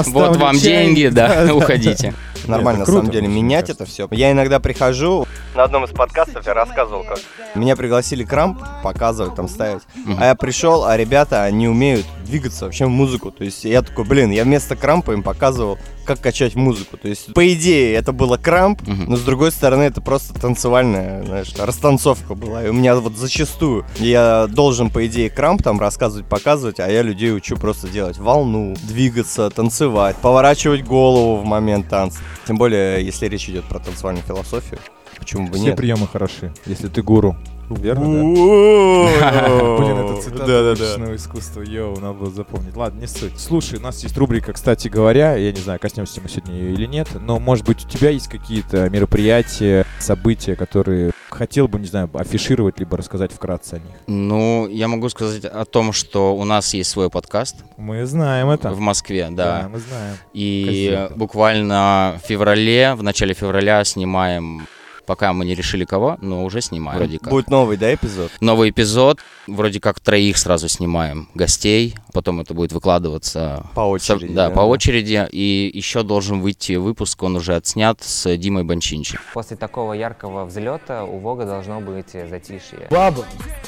Вот 0.08 0.38
вам 0.38 0.58
деньги, 0.58 1.08
да, 1.08 1.54
уходите. 1.54 2.14
Нормально, 2.50 2.84
это 2.84 2.92
на 2.92 2.98
самом 2.98 3.12
деле, 3.12 3.28
менять 3.28 3.68
кажется. 3.68 3.84
это 3.84 3.92
все. 3.92 4.08
Я 4.12 4.32
иногда 4.32 4.60
прихожу, 4.60 5.26
На 5.56 5.64
одном 5.64 5.86
из 5.86 5.92
подкастов 5.92 6.46
я 6.46 6.54
рассказывал, 6.54 7.04
как 7.04 7.20
меня 7.56 7.76
пригласили 7.76 8.24
крамп 8.24 8.60
показывать, 8.84 9.36
там 9.36 9.48
ставить. 9.48 9.82
Мгм. 9.96 10.18
А 10.20 10.26
я 10.28 10.36
пришел, 10.36 10.86
а 10.86 10.96
ребята 10.98 11.50
не 11.52 11.68
умеют 11.68 12.06
двигаться 12.24 12.66
вообще 12.66 12.86
в 12.86 12.90
музыку. 12.90 13.32
То 13.32 13.44
есть 13.44 13.66
я 13.66 13.82
такой, 13.82 14.06
блин, 14.06 14.32
я 14.32 14.44
вместо 14.44 14.76
крампа 14.76 15.12
им 15.12 15.24
показывал, 15.24 15.78
как 16.10 16.20
качать 16.22 16.56
музыку. 16.56 16.98
То 16.98 17.08
есть, 17.08 17.34
по 17.36 17.54
идее, 17.54 17.94
это 17.94 18.12
было 18.14 18.38
крамп, 18.38 18.82
Мгм. 18.88 19.06
но 19.12 19.16
с 19.16 19.22
другой 19.22 19.52
стороны, 19.52 19.84
это 19.84 20.02
просто 20.02 20.34
танцевальная, 20.34 21.24
знаешь, 21.24 21.54
растанцовка 21.56 22.34
была. 22.34 22.66
И 22.66 22.70
у 22.70 22.74
меня 22.74 22.96
вот 22.96 23.16
зачастую 23.16 23.86
я 24.00 24.48
должен, 24.48 24.90
по 24.90 25.06
идее, 25.06 25.30
крамп 25.30 25.62
там 25.62 25.80
рассказывать, 25.80 26.26
показывать, 26.26 26.80
а 26.80 26.90
я 26.90 27.04
людей 27.04 27.32
учу 27.32 27.58
просто 27.58 27.88
делать 27.88 28.18
волну, 28.18 28.76
двигаться, 28.88 29.52
танцевать, 29.52 30.16
поворачивать 30.16 30.84
голову 30.84 31.38
в 31.38 31.46
момент 31.46 31.88
танца. 31.90 32.18
Тем 32.48 32.58
более, 32.58 33.06
если 33.06 33.28
речь 33.28 33.48
идет 33.48 33.66
про 33.66 33.78
танцевальную 33.78 34.26
философию. 34.26 34.80
Почему 35.20 35.48
бы 35.48 35.54
Все 35.56 35.66
нет? 35.68 35.78
приемы 35.78 36.08
хороши, 36.08 36.54
если 36.66 36.88
ты 36.88 37.02
гуру. 37.02 37.36
Верно, 37.70 38.06
да? 38.34 39.78
Блин, 39.78 39.98
это 40.00 40.22
цитата 40.24 40.46
Да-да-да. 40.48 40.84
уличного 40.84 41.16
искусства. 41.16 41.62
Йоу, 41.62 42.00
надо 42.00 42.14
было 42.14 42.32
запомнить. 42.32 42.76
Ладно, 42.76 43.02
не 43.02 43.06
суть. 43.08 43.40
Слушай, 43.40 43.78
у 43.78 43.82
нас 43.84 44.02
есть 44.02 44.18
рубрика, 44.18 44.54
кстати 44.54 44.88
говоря, 44.88 45.36
я 45.36 45.52
не 45.52 45.60
знаю, 45.62 45.80
коснемся 45.80 46.20
мы 46.20 46.30
сегодня 46.30 46.56
ее 46.56 46.74
или 46.74 46.88
нет, 46.88 47.10
но, 47.22 47.38
может 47.40 47.66
быть, 47.68 47.86
у 47.86 47.88
тебя 47.88 48.10
есть 48.10 48.28
какие-то 48.28 48.90
мероприятия, 48.90 49.86
события, 50.00 50.56
которые 50.56 51.12
хотел 51.30 51.68
бы, 51.68 51.80
не 51.80 51.86
знаю, 51.86 52.10
афишировать, 52.16 52.80
либо 52.80 52.98
рассказать 52.98 53.32
вкратце 53.32 53.76
о 53.76 53.80
них? 53.80 53.96
Ну, 54.08 54.68
я 54.68 54.88
могу 54.88 55.08
сказать 55.10 55.46
о 55.46 55.64
том, 55.66 55.94
что 55.94 56.36
у 56.36 56.44
нас 56.46 56.74
есть 56.74 56.90
свой 56.90 57.12
подкаст 57.12 57.58
Мы 57.78 58.04
знаем 58.08 58.50
это. 58.50 58.72
в 58.72 58.80
Москве, 58.80 59.28
да. 59.30 59.70
мы 59.72 59.78
знаем. 59.78 60.16
И 60.34 61.08
буквально 61.16 62.20
в 62.24 62.28
феврале, 62.28 62.96
в 62.96 63.04
начале 63.04 63.36
февраля 63.36 63.84
снимаем, 63.86 64.66
пока 65.10 65.34
мы 65.34 65.44
не 65.44 65.56
решили 65.56 65.86
кого, 65.86 66.20
но 66.22 66.46
уже 66.46 66.62
снимаем 66.62 67.00
вроде 67.00 67.18
как. 67.18 67.32
Будет 67.32 67.50
новый, 67.50 67.78
да, 67.78 67.92
эпизод? 67.92 68.32
Новый 68.42 68.70
эпизод, 68.70 69.20
вроде 69.48 69.80
как 69.80 70.00
троих 70.00 70.38
сразу 70.38 70.68
снимаем 70.68 71.30
гостей. 71.34 71.96
Потом 72.14 72.40
это 72.40 72.54
будет 72.54 72.72
выкладываться 72.72 73.66
По 73.76 73.82
очереди. 73.82 74.28
со- 74.28 74.34
да, 74.34 74.50
по 74.50 74.62
очереди. 74.62 75.28
И 75.32 75.70
еще 75.74 76.04
должен 76.04 76.42
выйти 76.42 76.74
выпуск, 76.74 77.22
он 77.24 77.36
уже 77.36 77.56
отснят 77.56 78.02
с 78.04 78.36
Димой 78.38 78.64
Бончинчи. 78.64 79.20
После 79.34 79.58
такого 79.58 79.94
яркого 79.94 80.46
взлета 80.46 81.04
у 81.06 81.20
Вога 81.20 81.46
должно 81.46 81.80
быть 81.82 82.12
затишье. 82.12 82.88
Баба 82.90 83.26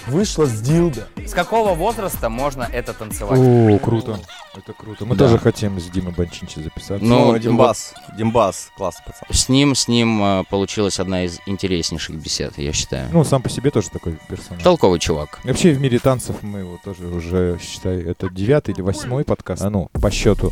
вышла 0.08 0.46
с 0.46 0.62
дилда. 0.62 1.08
С 1.26 1.34
какого 1.34 1.74
возраста 1.74 2.30
можно 2.30 2.64
это 2.64 2.94
танцевать? 2.94 3.40
О, 3.40 3.78
круто. 3.80 4.20
Это 4.54 4.74
круто. 4.74 5.06
Мы 5.06 5.16
Да. 5.16 5.26
тоже 5.26 5.38
хотим 5.38 5.80
с 5.80 5.86
Димой 5.86 6.14
Бончинчи 6.14 6.60
записаться. 6.60 7.06
Ну, 7.06 7.32
Ну, 7.32 7.38
Димбас. 7.38 7.94
Димбас. 8.18 8.70
Класс, 8.76 8.96
пацан. 9.06 9.28
С 9.32 9.48
ним, 9.48 9.76
с 9.76 9.88
ним 9.88 10.22
э, 10.22 10.44
получилась 10.50 11.00
одна 11.00 11.24
из 11.24 11.40
интереснейших 11.46 12.16
бесед, 12.18 12.58
я 12.58 12.74
считаю. 12.74 13.08
Ну, 13.14 13.24
сам 13.24 13.42
по 13.42 13.50
себе 13.50 13.72
тоже 13.72 13.90
такой 13.90 14.18
персонаж. 14.28 14.62
Толковый 14.64 15.00
чувак. 15.00 15.40
Вообще 15.46 15.72
в 15.72 15.80
мире 15.80 16.00
танцев 16.00 16.42
мы 16.42 16.60
его 16.60 16.78
тоже 16.84 17.08
уже, 17.08 17.60
считай, 17.62 18.02
это 18.02 18.30
девятый 18.34 18.74
или 18.74 18.82
восьмой 18.82 19.24
подкаст, 19.24 19.62
а 19.62 19.70
ну, 19.70 19.90
по 19.94 20.12
счету. 20.12 20.52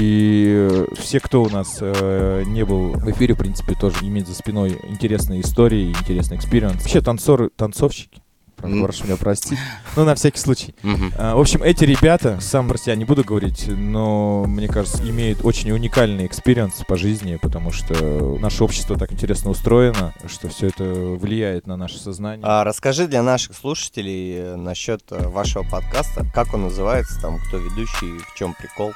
И 0.00 0.68
э, 0.70 0.86
все, 0.96 1.20
кто 1.20 1.42
у 1.42 1.48
нас 1.48 1.78
э, 1.80 2.44
не 2.46 2.64
был 2.64 2.92
в 2.92 3.10
эфире, 3.10 3.34
в 3.34 3.38
принципе, 3.38 3.74
тоже 3.74 3.96
имеют 4.02 4.28
за 4.28 4.34
спиной 4.34 4.78
интересные 4.88 5.40
истории, 5.40 5.90
интересный 5.90 6.36
experience. 6.36 6.82
Вообще 6.82 7.00
танцоры, 7.00 7.50
танцовщики. 7.56 8.20
М. 8.62 8.82
Прошу 8.82 9.04
меня 9.04 9.16
простить. 9.16 9.58
Ну, 9.96 10.04
на 10.04 10.14
всякий 10.14 10.38
случай. 10.38 10.74
А, 11.18 11.34
В 11.34 11.40
общем, 11.40 11.62
эти 11.62 11.84
ребята, 11.84 12.38
сам 12.40 12.68
про 12.68 12.78
себя 12.78 12.94
не 12.96 13.04
буду 13.04 13.24
говорить, 13.24 13.66
но, 13.68 14.44
мне 14.46 14.68
кажется, 14.68 15.02
имеют 15.08 15.44
очень 15.44 15.70
уникальный 15.72 16.26
experience 16.26 16.74
по 16.86 16.96
жизни, 16.96 17.38
потому 17.40 17.72
что 17.72 17.94
наше 18.40 18.64
общество 18.64 18.96
так 18.96 19.12
интересно 19.12 19.50
устроено, 19.50 20.12
что 20.28 20.48
все 20.48 20.68
это 20.68 20.84
влияет 20.84 21.66
на 21.66 21.76
наше 21.76 21.98
сознание. 21.98 22.44
А 22.46 22.64
расскажи 22.64 23.06
для 23.06 23.22
наших 23.22 23.56
слушателей 23.56 24.34
э, 24.36 24.56
насчет 24.56 25.02
э, 25.10 25.28
вашего 25.28 25.62
подкаста, 25.62 26.26
как 26.34 26.52
он 26.54 26.62
называется, 26.64 27.20
там, 27.20 27.38
кто 27.46 27.58
ведущий, 27.58 28.18
в 28.18 28.34
чем 28.36 28.54
прикол, 28.54 28.92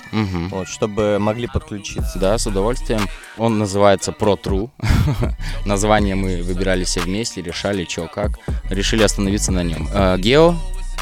вот, 0.50 0.68
чтобы 0.68 1.18
могли 1.18 1.46
подключиться. 1.46 2.18
Да, 2.18 2.38
с 2.38 2.46
удовольствием. 2.46 3.00
Он 3.38 3.58
называется 3.58 4.12
Pro 4.12 4.40
True. 4.40 4.70
Название 5.64 6.14
мы 6.14 6.42
выбирали 6.42 6.84
все 6.84 7.00
вместе, 7.00 7.42
решали, 7.42 7.84
что 7.88 8.08
как. 8.08 8.38
Решили 8.70 9.02
остановиться 9.02 9.52
на 9.54 9.62
нем. 9.62 9.88
Э, 9.92 10.16
Гео, 10.18 10.56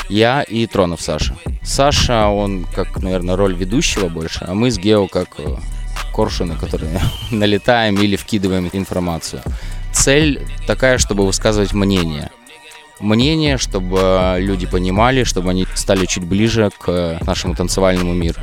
я 0.09 0.42
и 0.42 0.66
Тронов 0.66 1.00
Саша. 1.00 1.35
Саша, 1.62 2.28
он 2.28 2.64
как, 2.75 3.02
наверное, 3.02 3.37
роль 3.37 3.54
ведущего 3.54 4.09
больше, 4.09 4.44
а 4.47 4.54
мы 4.54 4.71
с 4.71 4.78
Гео 4.78 5.09
как 5.09 5.28
э, 5.38 5.56
коршуны, 6.12 6.56
которые 6.56 7.00
налетаем 7.30 7.97
или 7.97 8.16
вкидываем 8.16 8.71
информацию. 8.73 9.42
Цель 9.92 10.47
такая, 10.66 10.99
чтобы 10.99 11.26
высказывать 11.26 11.73
мнение. 11.73 12.30
Мнение, 13.00 13.59
чтобы 13.59 14.37
люди 14.38 14.66
понимали, 14.66 15.25
чтобы 15.25 15.50
они 15.50 15.66
стали 15.75 16.06
чуть 16.06 16.25
ближе 16.25 16.71
к 16.78 17.18
нашему 17.26 17.54
танцевальному 17.56 18.12
миру. 18.12 18.40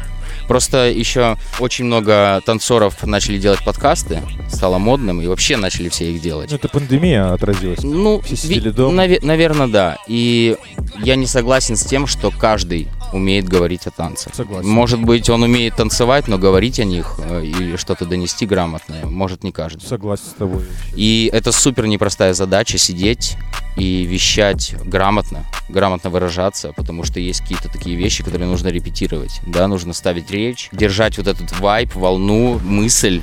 Просто 0.49 0.89
еще 0.89 1.37
очень 1.59 1.85
много 1.85 2.41
танцоров 2.43 3.05
начали 3.05 3.37
делать 3.37 3.63
подкасты, 3.63 4.23
стало 4.51 4.79
модным, 4.79 5.21
и 5.21 5.27
вообще 5.27 5.57
начали 5.57 5.89
все 5.89 6.11
их 6.11 6.23
делать. 6.23 6.49
Ну, 6.49 6.55
это 6.55 6.67
пандемия 6.67 7.31
отразилась. 7.31 7.83
Ну, 7.83 8.19
Все 8.21 8.35
сидели 8.35 8.71
дома. 8.71 9.05
наверное, 9.21 9.67
да. 9.67 9.97
И 10.07 10.57
я 11.03 11.15
не 11.15 11.27
согласен 11.27 11.75
с 11.75 11.85
тем, 11.85 12.07
что 12.07 12.31
каждый 12.31 12.87
умеет 13.13 13.47
говорить 13.47 13.87
о 13.87 13.91
танцах. 13.91 14.33
Согласен. 14.35 14.69
Может 14.69 15.01
быть, 15.01 15.29
он 15.29 15.43
умеет 15.43 15.75
танцевать, 15.75 16.27
но 16.27 16.37
говорить 16.37 16.79
о 16.79 16.83
них 16.83 17.15
э, 17.19 17.43
или 17.45 17.75
что-то 17.75 18.05
донести 18.05 18.45
грамотное, 18.45 19.05
может 19.05 19.43
не 19.43 19.51
каждый. 19.51 19.85
Согласен 19.85 20.25
с 20.25 20.33
тобой. 20.33 20.65
И 20.95 21.29
это 21.33 21.51
супер 21.51 21.87
непростая 21.87 22.33
задача 22.33 22.77
сидеть 22.77 23.37
и 23.75 24.03
вещать 24.05 24.75
грамотно, 24.83 25.45
грамотно 25.69 26.09
выражаться, 26.09 26.73
потому 26.73 27.03
что 27.03 27.19
есть 27.19 27.41
какие-то 27.41 27.69
такие 27.69 27.95
вещи, 27.95 28.23
которые 28.23 28.47
нужно 28.47 28.67
репетировать. 28.67 29.41
Да, 29.45 29.67
нужно 29.67 29.93
ставить 29.93 30.29
речь, 30.31 30.69
держать 30.71 31.17
вот 31.17 31.27
этот 31.27 31.57
вайп, 31.59 31.95
волну, 31.95 32.59
мысль. 32.63 33.21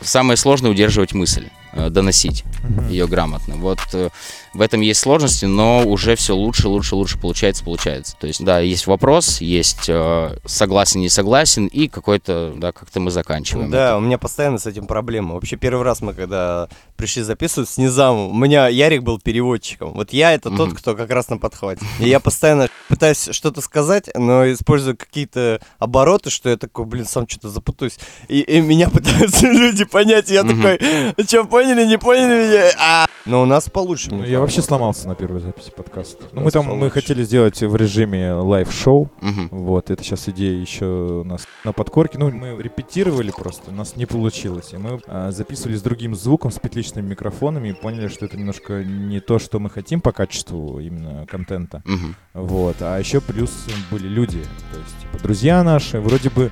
Самое 0.00 0.36
сложное 0.36 0.70
удерживать 0.70 1.14
мысль, 1.14 1.48
э, 1.72 1.88
доносить 1.88 2.44
ее 2.90 3.06
грамотно. 3.06 3.56
Вот 3.56 3.78
э, 3.94 4.10
в 4.54 4.60
этом 4.60 4.80
есть 4.80 5.00
сложности, 5.00 5.44
но 5.44 5.82
уже 5.84 6.16
все 6.16 6.34
лучше, 6.34 6.68
лучше, 6.68 6.94
лучше 6.94 7.18
получается, 7.18 7.64
получается. 7.64 8.16
То 8.18 8.26
есть, 8.26 8.42
да, 8.44 8.60
есть 8.60 8.86
вопрос, 8.86 9.40
есть 9.40 9.88
э, 9.88 10.38
согласен, 10.44 11.00
не 11.00 11.08
согласен, 11.08 11.66
и 11.66 11.88
какой-то, 11.88 12.54
да, 12.56 12.72
как-то 12.72 13.00
мы 13.00 13.10
заканчиваем. 13.10 13.70
Да, 13.70 13.88
это. 13.88 13.96
у 13.96 14.00
меня 14.00 14.18
постоянно 14.18 14.58
с 14.58 14.66
этим 14.66 14.86
проблема. 14.86 15.34
Вообще 15.34 15.56
первый 15.56 15.82
раз 15.82 16.00
мы 16.00 16.14
когда 16.14 16.68
пришли 16.96 17.22
записывать 17.22 17.68
с 17.68 17.78
Низамом, 17.78 18.30
у 18.30 18.34
меня 18.34 18.68
Ярик 18.68 19.02
был 19.02 19.18
переводчиком. 19.18 19.92
Вот 19.92 20.12
я 20.12 20.32
это 20.32 20.50
тот, 20.50 20.74
кто 20.74 20.94
как 20.94 21.10
раз 21.10 21.28
на 21.28 21.38
подхвате. 21.38 21.84
И 21.98 22.08
я 22.08 22.20
постоянно 22.20 22.68
пытаюсь 22.88 23.28
что-то 23.32 23.60
сказать, 23.60 24.08
но 24.14 24.50
использую 24.52 24.96
какие-то 24.96 25.60
обороты, 25.78 26.30
что 26.30 26.48
я 26.48 26.56
такой, 26.56 26.84
блин, 26.84 27.04
сам 27.04 27.28
что-то 27.28 27.48
запутаюсь. 27.48 27.98
И, 28.28 28.40
и 28.40 28.60
меня 28.60 28.88
пытаются 28.90 29.46
люди 29.48 29.84
понять, 29.84 30.30
и 30.30 30.34
я 30.34 30.42
такой, 30.42 30.78
что, 31.26 31.44
поняли, 31.44 31.84
не 31.84 31.98
поняли 31.98 32.46
меня? 32.46 32.70
А! 32.78 33.06
Но 33.26 33.42
у 33.42 33.46
нас 33.46 33.70
получше. 33.70 34.10
Ну, 34.10 34.22
я 34.22 34.40
вообще 34.44 34.62
сломался 34.62 35.08
на 35.08 35.14
первой 35.14 35.40
записи 35.40 35.72
подкаста. 35.74 36.24
Ну, 36.32 36.42
мы 36.42 36.50
там 36.50 36.66
мы 36.66 36.90
хотели 36.90 37.22
сделать 37.24 37.62
в 37.62 37.76
режиме 37.76 38.32
live-шоу. 38.32 39.10
Мгм. 39.22 39.48
Вот, 39.50 39.90
это 39.90 40.02
сейчас 40.02 40.28
идея 40.28 40.60
еще 40.60 40.84
у 40.84 41.24
нас 41.24 41.46
на 41.64 41.72
подкорке. 41.72 42.18
Ну, 42.18 42.30
мы 42.30 42.62
репетировали 42.62 43.30
просто, 43.30 43.70
у 43.70 43.74
нас 43.74 43.96
не 43.96 44.04
получилось. 44.04 44.74
И 44.74 44.76
мы 44.76 45.00
а, 45.06 45.30
записывали 45.30 45.76
с 45.76 45.82
другим 45.82 46.14
звуком, 46.14 46.50
с 46.50 46.58
петличными 46.58 47.08
микрофонами, 47.08 47.68
и 47.68 47.72
поняли, 47.72 48.08
что 48.08 48.26
это 48.26 48.36
немножко 48.36 48.84
не 48.84 49.20
то, 49.20 49.38
что 49.38 49.58
мы 49.58 49.70
хотим 49.70 50.02
по 50.02 50.12
качеству 50.12 50.78
именно 50.78 51.26
контента. 51.26 51.82
Мгм. 51.86 52.14
Вот, 52.34 52.76
а 52.80 52.98
еще 52.98 53.22
плюс 53.22 53.50
были 53.90 54.08
люди, 54.08 54.42
то 54.72 54.78
есть, 54.78 55.00
типа, 55.00 55.22
друзья 55.22 55.62
наши, 55.62 56.00
вроде 56.00 56.28
бы 56.28 56.50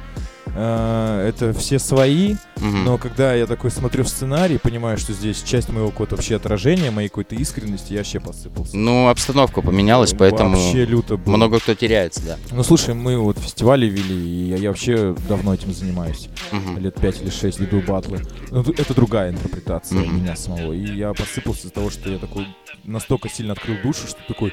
э, 0.54 1.26
это 1.28 1.52
все 1.52 1.78
свои, 1.78 2.34
Мгм. 2.56 2.84
но 2.84 2.98
когда 2.98 3.34
я 3.34 3.46
такой 3.46 3.70
смотрю 3.70 4.04
в 4.04 4.08
сценарий, 4.08 4.58
понимаю, 4.58 4.98
что 4.98 5.12
здесь 5.12 5.42
часть 5.42 5.68
моего 5.68 5.90
какого-то 5.90 6.16
вообще 6.16 6.36
отражения, 6.36 6.90
моей 6.90 7.08
какой-то 7.08 7.34
искренности, 7.34 7.92
я 7.92 7.98
вообще 8.00 8.20
посыпался. 8.20 8.76
Ну, 8.76 9.08
обстановка 9.08 9.62
поменялась, 9.62 10.14
поэтому 10.16 10.50
Вообще 10.56 10.84
люто 10.84 11.16
было. 11.16 11.36
много 11.36 11.58
кто 11.60 11.74
теряется, 11.74 12.22
да. 12.24 12.36
Ну, 12.50 12.62
слушай, 12.62 12.94
мы 12.94 13.18
вот 13.18 13.38
фестивали 13.38 13.86
вели, 13.86 14.14
и 14.14 14.48
я, 14.50 14.56
я 14.56 14.68
вообще 14.70 15.14
давно 15.28 15.54
этим 15.54 15.72
занимаюсь. 15.72 16.28
Мгм. 16.52 16.78
Лет 16.78 16.94
пять 17.00 17.20
или 17.22 17.30
шесть 17.30 17.58
веду 17.60 17.80
батлы. 17.80 18.20
Ну, 18.50 18.60
это 18.62 18.94
другая 18.94 19.30
интерпретация 19.30 19.98
Мгм. 20.00 20.16
меня 20.22 20.36
самого. 20.36 20.72
И 20.72 20.84
я 20.96 21.12
посыпался 21.14 21.62
из-за 21.62 21.70
того, 21.74 21.90
что 21.90 22.10
я 22.10 22.18
такой 22.18 22.46
настолько 22.84 23.28
сильно 23.28 23.52
открыл 23.52 23.76
душу, 23.82 24.06
что 24.06 24.18
такой... 24.28 24.52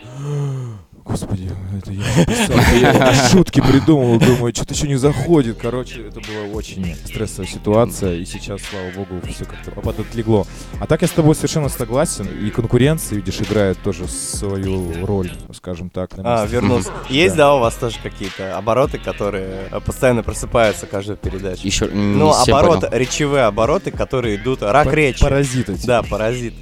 Господи, 1.09 1.49
это 1.75 1.91
я 1.91 2.03
написал. 2.17 2.57
Я 2.79 3.29
шутки 3.29 3.61
придумал, 3.61 4.19
думаю, 4.19 4.53
что-то 4.53 4.75
еще 4.75 4.87
не 4.87 4.95
заходит. 4.95 5.57
Короче, 5.59 6.01
это 6.07 6.19
была 6.19 6.53
очень 6.53 6.95
стрессовая 7.05 7.47
ситуация, 7.47 8.15
и 8.15 8.25
сейчас, 8.25 8.61
слава 8.61 8.91
богу, 8.95 9.19
все 9.27 9.45
как-то 9.45 9.71
подотлегло. 9.71 10.45
А 10.79 10.85
так 10.85 11.01
я 11.01 11.07
с 11.07 11.11
тобой 11.11 11.33
совершенно 11.35 11.67
согласен, 11.69 12.27
и 12.27 12.49
конкуренция, 12.51 13.15
видишь, 13.17 13.41
играет 13.41 13.79
тоже 13.81 14.07
свою 14.07 15.05
роль, 15.05 15.31
скажем 15.53 15.89
так. 15.89 16.15
на 16.17 16.43
А, 16.43 16.45
вернулся. 16.45 16.91
Есть, 17.09 17.35
Да. 17.35 17.55
у 17.55 17.59
вас 17.59 17.73
тоже 17.75 17.97
какие-то 18.03 18.55
обороты, 18.57 18.99
которые 18.99 19.69
постоянно 19.85 20.21
просыпаются 20.21 20.85
каждую 20.85 21.17
передачу? 21.17 21.61
Еще 21.65 21.85
Ну, 21.85 22.31
обороты, 22.31 22.87
речевые 22.91 23.45
обороты, 23.45 23.89
которые 23.91 24.35
идут, 24.35 24.61
рак 24.61 24.93
речи. 24.93 25.21
Паразиты. 25.21 25.75
Да, 25.85 26.03
паразит. 26.03 26.53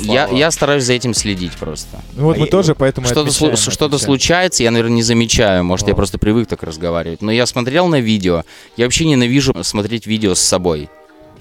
Я, 0.00 0.50
стараюсь 0.52 0.84
за 0.84 0.92
этим 0.92 1.14
следить 1.14 1.52
просто. 1.52 2.00
Ну 2.14 2.24
вот 2.24 2.36
А 2.36 2.40
мы 2.40 2.44
я- 2.46 2.50
тоже, 2.50 2.74
поэтому 2.76 3.06
Что-то, 3.06 3.32
что-то 3.72 3.98
случается, 3.98 4.62
я, 4.62 4.70
наверное, 4.70 4.96
не 4.96 5.02
замечаю. 5.02 5.64
Может, 5.64 5.88
я 5.88 5.94
О. 5.94 5.96
просто 5.96 6.18
привык 6.18 6.48
так 6.48 6.62
разговаривать. 6.62 7.22
Но 7.22 7.32
я 7.32 7.46
смотрел 7.46 7.88
на 7.88 8.00
видео. 8.00 8.44
Я 8.76 8.86
вообще 8.86 9.04
ненавижу 9.04 9.54
смотреть 9.62 10.06
видео 10.06 10.34
с 10.34 10.40
собой. 10.40 10.88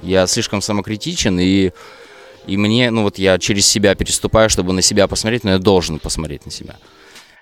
Я 0.02 0.26
слишком 0.28 0.62
самокритичен, 0.62 1.40
и, 1.40 1.72
и 2.48 2.58
мне, 2.58 2.90
ну 2.90 3.04
вот 3.04 3.20
я 3.20 3.38
через 3.38 3.68
себя 3.68 3.94
переступаю, 3.94 4.50
чтобы 4.50 4.74
на 4.74 4.82
себя 4.82 5.08
посмотреть, 5.08 5.44
но 5.44 5.52
я 5.52 5.58
должен 5.60 6.00
посмотреть 6.00 6.46
на 6.46 6.52
себя. 6.52 6.76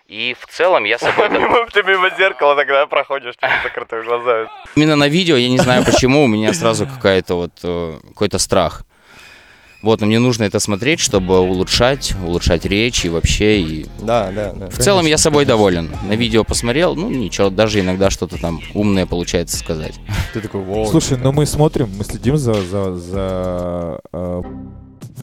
И 0.10 0.36
в 0.40 0.48
целом 0.48 0.86
я 0.86 0.98
собой... 0.98 1.30
Ты 1.74 1.84
мимо 1.84 2.10
зеркала 2.18 2.56
тогда 2.56 2.88
проходишь, 2.88 3.36
типа, 3.36 3.48
с 3.62 3.64
закрытыми 3.64 4.04
глазами. 4.04 4.50
Именно 4.76 4.96
на 4.96 5.08
видео, 5.08 5.38
я 5.38 5.50
не 5.50 5.60
знаю 5.60 5.86
почему, 5.86 6.24
у 6.24 6.28
меня 6.28 6.52
сразу 6.54 6.88
какая-то 6.88 7.36
вот, 7.36 7.52
э, 7.64 8.00
какой-то 8.10 8.40
страх. 8.40 8.84
Вот, 9.82 10.02
но 10.02 10.08
мне 10.08 10.20
нужно 10.20 10.44
это 10.44 10.60
смотреть, 10.60 11.00
чтобы 11.00 11.40
улучшать, 11.40 12.14
улучшать 12.26 12.66
речь 12.66 13.06
и 13.06 13.10
вообще, 13.10 13.62
и 13.62 13.86
Да, 14.02 14.30
да, 14.32 14.52
да. 14.54 14.70
В 14.70 14.78
целом 14.78 15.06
я 15.06 15.18
собой 15.18 15.46
доволен. 15.46 15.90
На 16.08 16.14
видео 16.14 16.44
посмотрел, 16.44 16.96
ну 16.96 17.10
ничего, 17.10 17.50
даже 17.50 17.80
иногда 17.80 18.10
что-то 18.10 18.38
там 18.38 18.60
умное 18.74 19.06
получается 19.06 19.58
сказать. 19.58 19.96
Ты 20.34 20.42
такой, 20.42 20.62
воу. 20.62 20.86
Слушай, 20.88 21.18
ну 21.18 21.32
мы 21.32 21.46
смотрим, 21.46 21.90
мы 21.98 22.04
следим 22.04 22.38
за, 22.38 22.56
за, 22.56 22.96
за 22.96 24.00
э, 24.12 24.42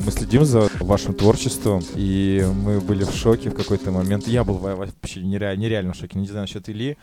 мы 0.05 0.13
следим 0.13 0.45
за 0.45 0.69
вашим 0.81 1.15
творчеством, 1.15 1.83
и 1.95 2.47
мы 2.65 2.81
были 2.81 3.05
в 3.05 3.13
шоке 3.15 3.51
в 3.51 3.55
какой-то 3.55 3.91
момент. 3.91 4.29
Я 4.29 4.45
был 4.45 4.55
во- 4.55 4.77
вообще 4.77 5.21
нереально, 5.21 5.61
нереально 5.63 5.93
в 5.93 5.97
шоке, 5.97 6.19
не 6.19 6.27
знаю 6.27 6.43
насчет 6.43 6.69
Ильи. 6.69 6.97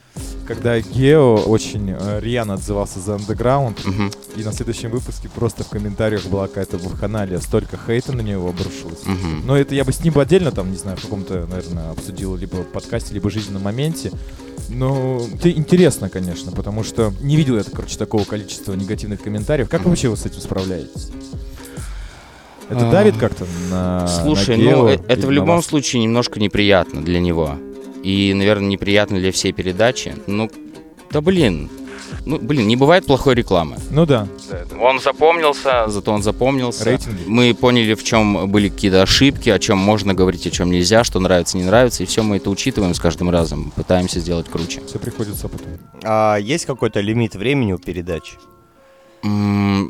когда 0.47 0.79
Гео 0.79 1.35
очень 1.35 1.89
э, 1.97 2.19
рьяно 2.21 2.55
отзывался 2.55 2.99
за 2.99 3.13
Underground, 3.15 3.77
Мгм, 3.85 4.11
и 4.35 4.43
на 4.43 4.51
следующем 4.53 4.89
выпуске 4.91 5.29
просто 5.29 5.63
в 5.63 5.69
комментариях 5.69 6.25
была 6.27 6.47
какая-то 6.47 6.77
вакханалия, 6.77 7.39
столько 7.39 7.77
хейта 7.87 8.11
на 8.13 8.21
него 8.21 8.49
обрушилось. 8.49 9.03
мгм. 9.05 9.43
Но 9.45 9.57
это 9.57 9.73
я 9.75 9.83
бы 9.83 9.91
с 9.91 10.03
ним 10.03 10.13
бы 10.13 10.21
отдельно 10.21 10.51
там, 10.51 10.69
не 10.71 10.77
знаю, 10.77 10.97
в 10.97 11.01
каком-то, 11.01 11.45
наверное, 11.49 11.91
обсудил 11.91 12.35
либо 12.35 12.57
в 12.57 12.71
подкасте, 12.71 13.13
либо 13.13 13.29
в 13.29 13.33
жизненном 13.33 13.63
моменте. 13.63 14.11
Но 14.69 15.21
это 15.33 15.51
интересно, 15.51 16.09
конечно, 16.09 16.51
потому 16.51 16.83
что 16.83 17.13
не 17.21 17.35
видел 17.35 17.57
я, 17.57 17.63
короче, 17.63 17.97
такого 17.97 18.23
количества 18.23 18.73
негативных 18.73 19.21
комментариев. 19.21 19.67
Как 19.69 19.85
вообще 19.85 20.09
вы 20.09 20.17
с 20.17 20.25
этим 20.25 20.39
справляетесь? 20.39 21.09
Это 22.75 22.87
А, 22.89 22.91
давит 22.91 23.17
как-то 23.17 23.45
на 23.69 24.07
Слушай, 24.07 24.57
на 24.57 24.63
ну 24.63 24.69
Гео 24.69 24.89
э- 24.89 24.99
это 25.07 25.27
в 25.27 25.31
любом 25.31 25.57
вас? 25.57 25.65
случае 25.65 26.03
немножко 26.03 26.39
неприятно 26.39 27.01
для 27.01 27.19
него. 27.19 27.57
И, 28.03 28.33
наверное, 28.33 28.67
неприятно 28.67 29.17
для 29.19 29.31
всей 29.31 29.53
передачи. 29.53 30.15
Ну, 30.27 30.49
да 31.11 31.21
блин. 31.21 31.69
Ну, 32.25 32.37
блин, 32.37 32.67
не 32.67 32.75
бывает 32.75 33.05
плохой 33.05 33.33
рекламы. 33.35 33.77
Ну 33.89 34.05
да, 34.05 34.27
Он 34.79 34.99
запомнился, 34.99 35.85
зато 35.87 36.11
он 36.11 36.21
запомнился. 36.21 36.85
рейтинги. 36.85 37.23
Мы 37.27 37.53
поняли, 37.53 37.95
в 37.95 38.03
чем 38.03 38.49
были 38.49 38.69
какие-то 38.69 39.01
ошибки, 39.01 39.49
о 39.49 39.57
чем 39.59 39.77
можно 39.77 40.13
говорить, 40.13 40.45
о 40.47 40.49
чем 40.51 40.69
нельзя, 40.71 41.03
что 41.03 41.19
нравится, 41.19 41.57
не 41.57 41.63
нравится. 41.63 42.03
И 42.03 42.05
все 42.05 42.21
мы 42.23 42.37
это 42.37 42.49
учитываем 42.49 42.93
с 42.93 42.99
каждым 42.99 43.29
разом. 43.29 43.71
Пытаемся 43.75 44.19
сделать 44.19 44.47
круче. 44.49 44.81
Все 44.87 44.99
приходит 44.99 45.35
с 45.35 45.43
опытом. 45.43 45.67
А 46.03 46.37
есть 46.37 46.65
какой-то 46.65 46.99
лимит 47.01 47.35
времени 47.35 47.73
у 47.73 47.77
передачи? 47.77 48.33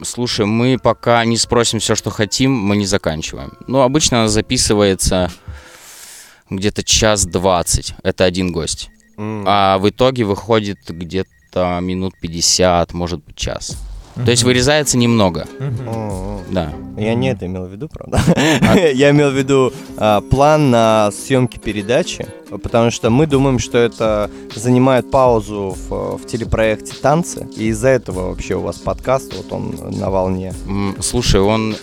Слушай, 0.03 0.45
мы 0.45 0.77
пока 0.77 1.25
не 1.25 1.37
спросим 1.37 1.79
все, 1.79 1.95
что 1.95 2.11
хотим, 2.11 2.51
мы 2.53 2.77
не 2.77 2.85
заканчиваем. 2.85 3.53
Ну, 3.67 3.81
обычно 3.81 4.19
она 4.19 4.27
записывается 4.27 5.31
где-то 6.49 6.83
час 6.83 7.25
двадцать. 7.25 7.95
Это 8.03 8.25
один 8.25 8.51
гость. 8.51 8.89
М. 9.17 9.43
А 9.47 9.77
в 9.79 9.89
итоге 9.89 10.23
выходит 10.23 10.79
где-то 10.87 11.79
минут 11.81 12.13
50, 12.21 12.93
может 12.93 13.23
быть, 13.23 13.35
час. 13.35 13.77
То 14.15 14.31
есть 14.31 14.43
вырезается 14.43 14.97
немного, 14.97 15.47
да. 16.49 16.73
Я 16.97 17.15
не 17.15 17.31
это 17.31 17.47
имел 17.47 17.65
в 17.65 17.71
виду, 17.71 17.89
правда. 17.89 18.21
Я 18.93 19.09
имел 19.09 19.31
в 19.31 19.33
виду 19.33 19.73
а, 19.97 20.21
план 20.21 20.69
на 20.69 21.09
съемки 21.11 21.57
передачи, 21.57 22.27
потому 22.61 22.91
что 22.91 23.09
мы 23.09 23.25
думаем, 23.25 23.57
что 23.57 23.79
это 23.79 24.29
занимает 24.53 25.09
паузу 25.09 25.75
в, 25.89 26.17
в 26.17 26.27
телепроекте 26.27 26.93
«Танцы», 27.01 27.47
и 27.57 27.69
из-за 27.69 27.89
этого 27.89 28.29
вообще 28.29 28.55
у 28.55 28.61
вас 28.61 28.77
подкаст, 28.77 29.33
вот 29.35 29.51
он 29.51 29.75
на 29.97 30.11
волне. 30.11 30.53
Слушай, 30.99 31.41
он... 31.41 31.75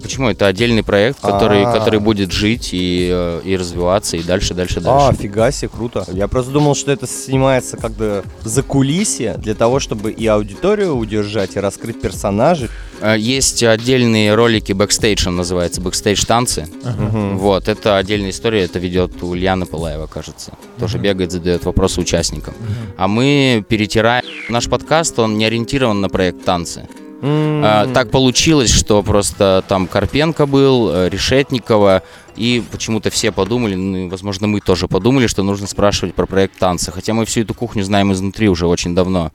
Почему? 0.00 0.28
Это 0.30 0.46
отдельный 0.46 0.82
проект, 0.82 1.20
который, 1.20 1.64
А. 1.64 1.72
который 1.72 2.00
будет 2.00 2.32
жить 2.32 2.70
и, 2.72 3.08
э, 3.12 3.40
и 3.44 3.56
развиваться, 3.56 4.16
и 4.16 4.22
дальше, 4.22 4.54
дальше, 4.54 4.80
А, 4.84 5.08
дальше. 5.08 5.22
фига 5.22 5.50
себе, 5.52 5.68
круто. 5.68 6.04
Я 6.12 6.28
просто 6.28 6.50
думал, 6.52 6.74
что 6.74 6.90
это 6.92 7.06
снимается 7.06 7.76
как 7.76 7.92
бы 7.92 8.24
за 8.42 8.62
кулисье, 8.62 9.34
для 9.38 9.54
того, 9.54 9.80
чтобы 9.80 10.10
и 10.12 10.26
аудиторию 10.26 10.96
удержать, 10.96 11.56
и 11.56 11.60
раскрыть 11.60 12.00
персонажей. 12.00 12.68
Э, 13.00 13.16
Есть 13.18 13.62
отдельные 13.62 14.34
ролики 14.34 14.72
бэкстейдж, 14.72 15.28
он 15.28 15.36
называется, 15.36 15.80
бэкстейдж 15.80 16.24
танцы. 16.26 16.66
Мгм. 16.84 17.38
Вот, 17.38 17.68
это 17.68 17.96
отдельная 17.96 18.30
история, 18.30 18.62
это 18.64 18.78
ведет 18.78 19.22
Ульяна 19.22 19.66
Пылаева, 19.66 20.06
кажется. 20.06 20.52
Тоже 20.78 20.96
Мгм. 20.96 21.04
бегает, 21.04 21.32
задает 21.32 21.64
вопросы 21.64 22.00
участникам. 22.00 22.54
Мгм. 22.58 22.74
А 22.96 23.08
мы 23.08 23.64
перетираем... 23.68 24.24
Наш 24.48 24.68
подкаст, 24.68 25.18
он 25.18 25.38
не 25.38 25.44
ориентирован 25.44 26.00
на 26.00 26.08
проект 26.08 26.44
танцы. 26.44 26.88
М. 27.22 27.62
А, 27.64 27.86
так 27.92 28.10
получилось, 28.10 28.70
что 28.70 29.02
просто 29.02 29.62
там 29.68 29.86
Карпенко 29.86 30.46
был, 30.46 30.90
э, 30.90 31.08
Решетникова, 31.08 32.02
и 32.36 32.62
почему-то 32.70 33.10
все 33.10 33.32
подумали, 33.32 33.74
ну, 33.74 34.08
возможно, 34.08 34.46
мы 34.46 34.60
тоже 34.60 34.88
подумали, 34.88 35.26
что 35.26 35.42
нужно 35.42 35.66
спрашивать 35.66 36.14
про 36.14 36.26
проект 36.26 36.58
танцы. 36.58 36.90
Хотя 36.90 37.12
мы 37.12 37.26
всю 37.26 37.42
эту 37.42 37.52
кухню 37.52 37.84
знаем 37.84 38.12
изнутри 38.12 38.48
уже 38.48 38.66
очень 38.66 38.94
давно. 38.94 39.32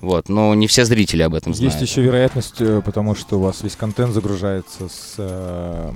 Вот, 0.00 0.28
но 0.28 0.54
не 0.54 0.66
все 0.66 0.84
зрители 0.84 1.22
об 1.22 1.34
этом 1.34 1.54
знают. 1.54 1.74
Есть 1.74 1.90
еще 1.90 2.02
вероятность, 2.02 2.56
э, 2.60 2.82
потому 2.84 3.14
что 3.14 3.38
у 3.38 3.42
вас 3.42 3.62
весь 3.62 3.76
контент 3.76 4.12
загружается 4.12 4.88
с, 4.88 5.14
э, 5.18 5.90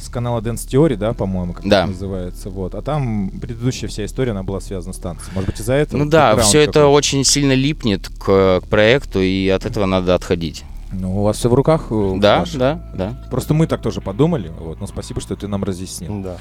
с 0.00 0.08
канала 0.08 0.40
Dance 0.40 0.66
Theory, 0.68 0.96
да, 0.96 1.12
по-моему, 1.12 1.52
как 1.52 1.66
Да. 1.68 1.80
это 1.82 1.88
называется. 1.92 2.50
Вот. 2.50 2.74
А 2.74 2.82
там 2.82 3.30
предыдущая 3.40 3.88
вся 3.88 4.04
история, 4.04 4.32
она 4.32 4.42
была 4.42 4.60
связана 4.60 4.92
с 4.92 4.98
танцем. 4.98 5.28
Может 5.34 5.50
быть, 5.50 5.60
из-за 5.60 5.74
этого? 5.74 5.98
Ну 6.04 6.10
да, 6.10 6.36
все 6.38 6.60
это 6.60 6.86
очень 6.86 7.24
сильно 7.24 7.52
липнет 7.52 8.08
к, 8.08 8.60
к 8.60 8.68
проекту, 8.68 9.20
и 9.20 9.48
от 9.48 9.64
этого 9.66 9.86
надо 9.86 10.14
отходить. 10.14 10.64
Ну, 10.92 11.20
у 11.20 11.22
вас 11.24 11.36
все 11.36 11.48
в 11.48 11.54
руках. 11.54 11.86
э, 11.90 12.14
Да, 12.18 12.40
Паш. 12.40 12.52
да, 12.54 12.84
да. 12.94 13.22
Просто 13.30 13.54
мы 13.54 13.66
так 13.68 13.80
тоже 13.80 14.00
подумали. 14.00 14.50
Вот. 14.58 14.80
Но 14.80 14.86
спасибо, 14.88 15.20
что 15.20 15.36
ты 15.36 15.46
нам 15.46 15.62
разъяснил. 15.62 16.20
Да. 16.22 16.36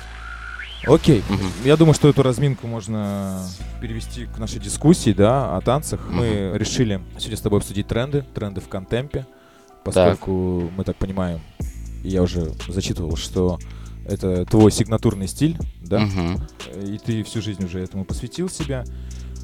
Окей. 0.88 1.22
Мгм. 1.30 1.40
Я 1.66 1.76
думаю, 1.78 1.94
что 1.94 2.08
эту 2.10 2.24
разминку 2.24 2.66
можно 2.66 3.44
перевести 3.82 4.26
к 4.26 4.40
нашей 4.40 4.60
дискуссии, 4.60 5.12
да, 5.14 5.56
о 5.58 5.62
танцах. 5.62 6.00
Мы 6.10 6.52
решили 6.56 7.00
сегодня 7.18 7.38
с 7.38 7.42
тобой 7.42 7.60
обсудить 7.60 7.86
тренды, 7.88 8.24
тренды 8.34 8.62
в 8.62 8.70
контемпе, 8.70 9.26
поскольку 9.84 10.70
мы 10.76 10.84
так 10.84 10.96
понимаем, 10.96 11.42
я 12.04 12.22
уже 12.24 12.52
зачитывал, 12.68 13.16
что 13.18 13.60
это 14.06 14.46
твой 14.46 14.72
сигнатурный 14.72 15.28
стиль, 15.28 15.58
да, 15.82 16.00
Мгм, 16.00 16.42
и 16.84 16.98
ты 16.98 17.24
всю 17.24 17.42
жизнь 17.42 17.64
уже 17.66 17.80
этому 17.80 18.06
посвятил 18.06 18.50
себя. 18.50 18.84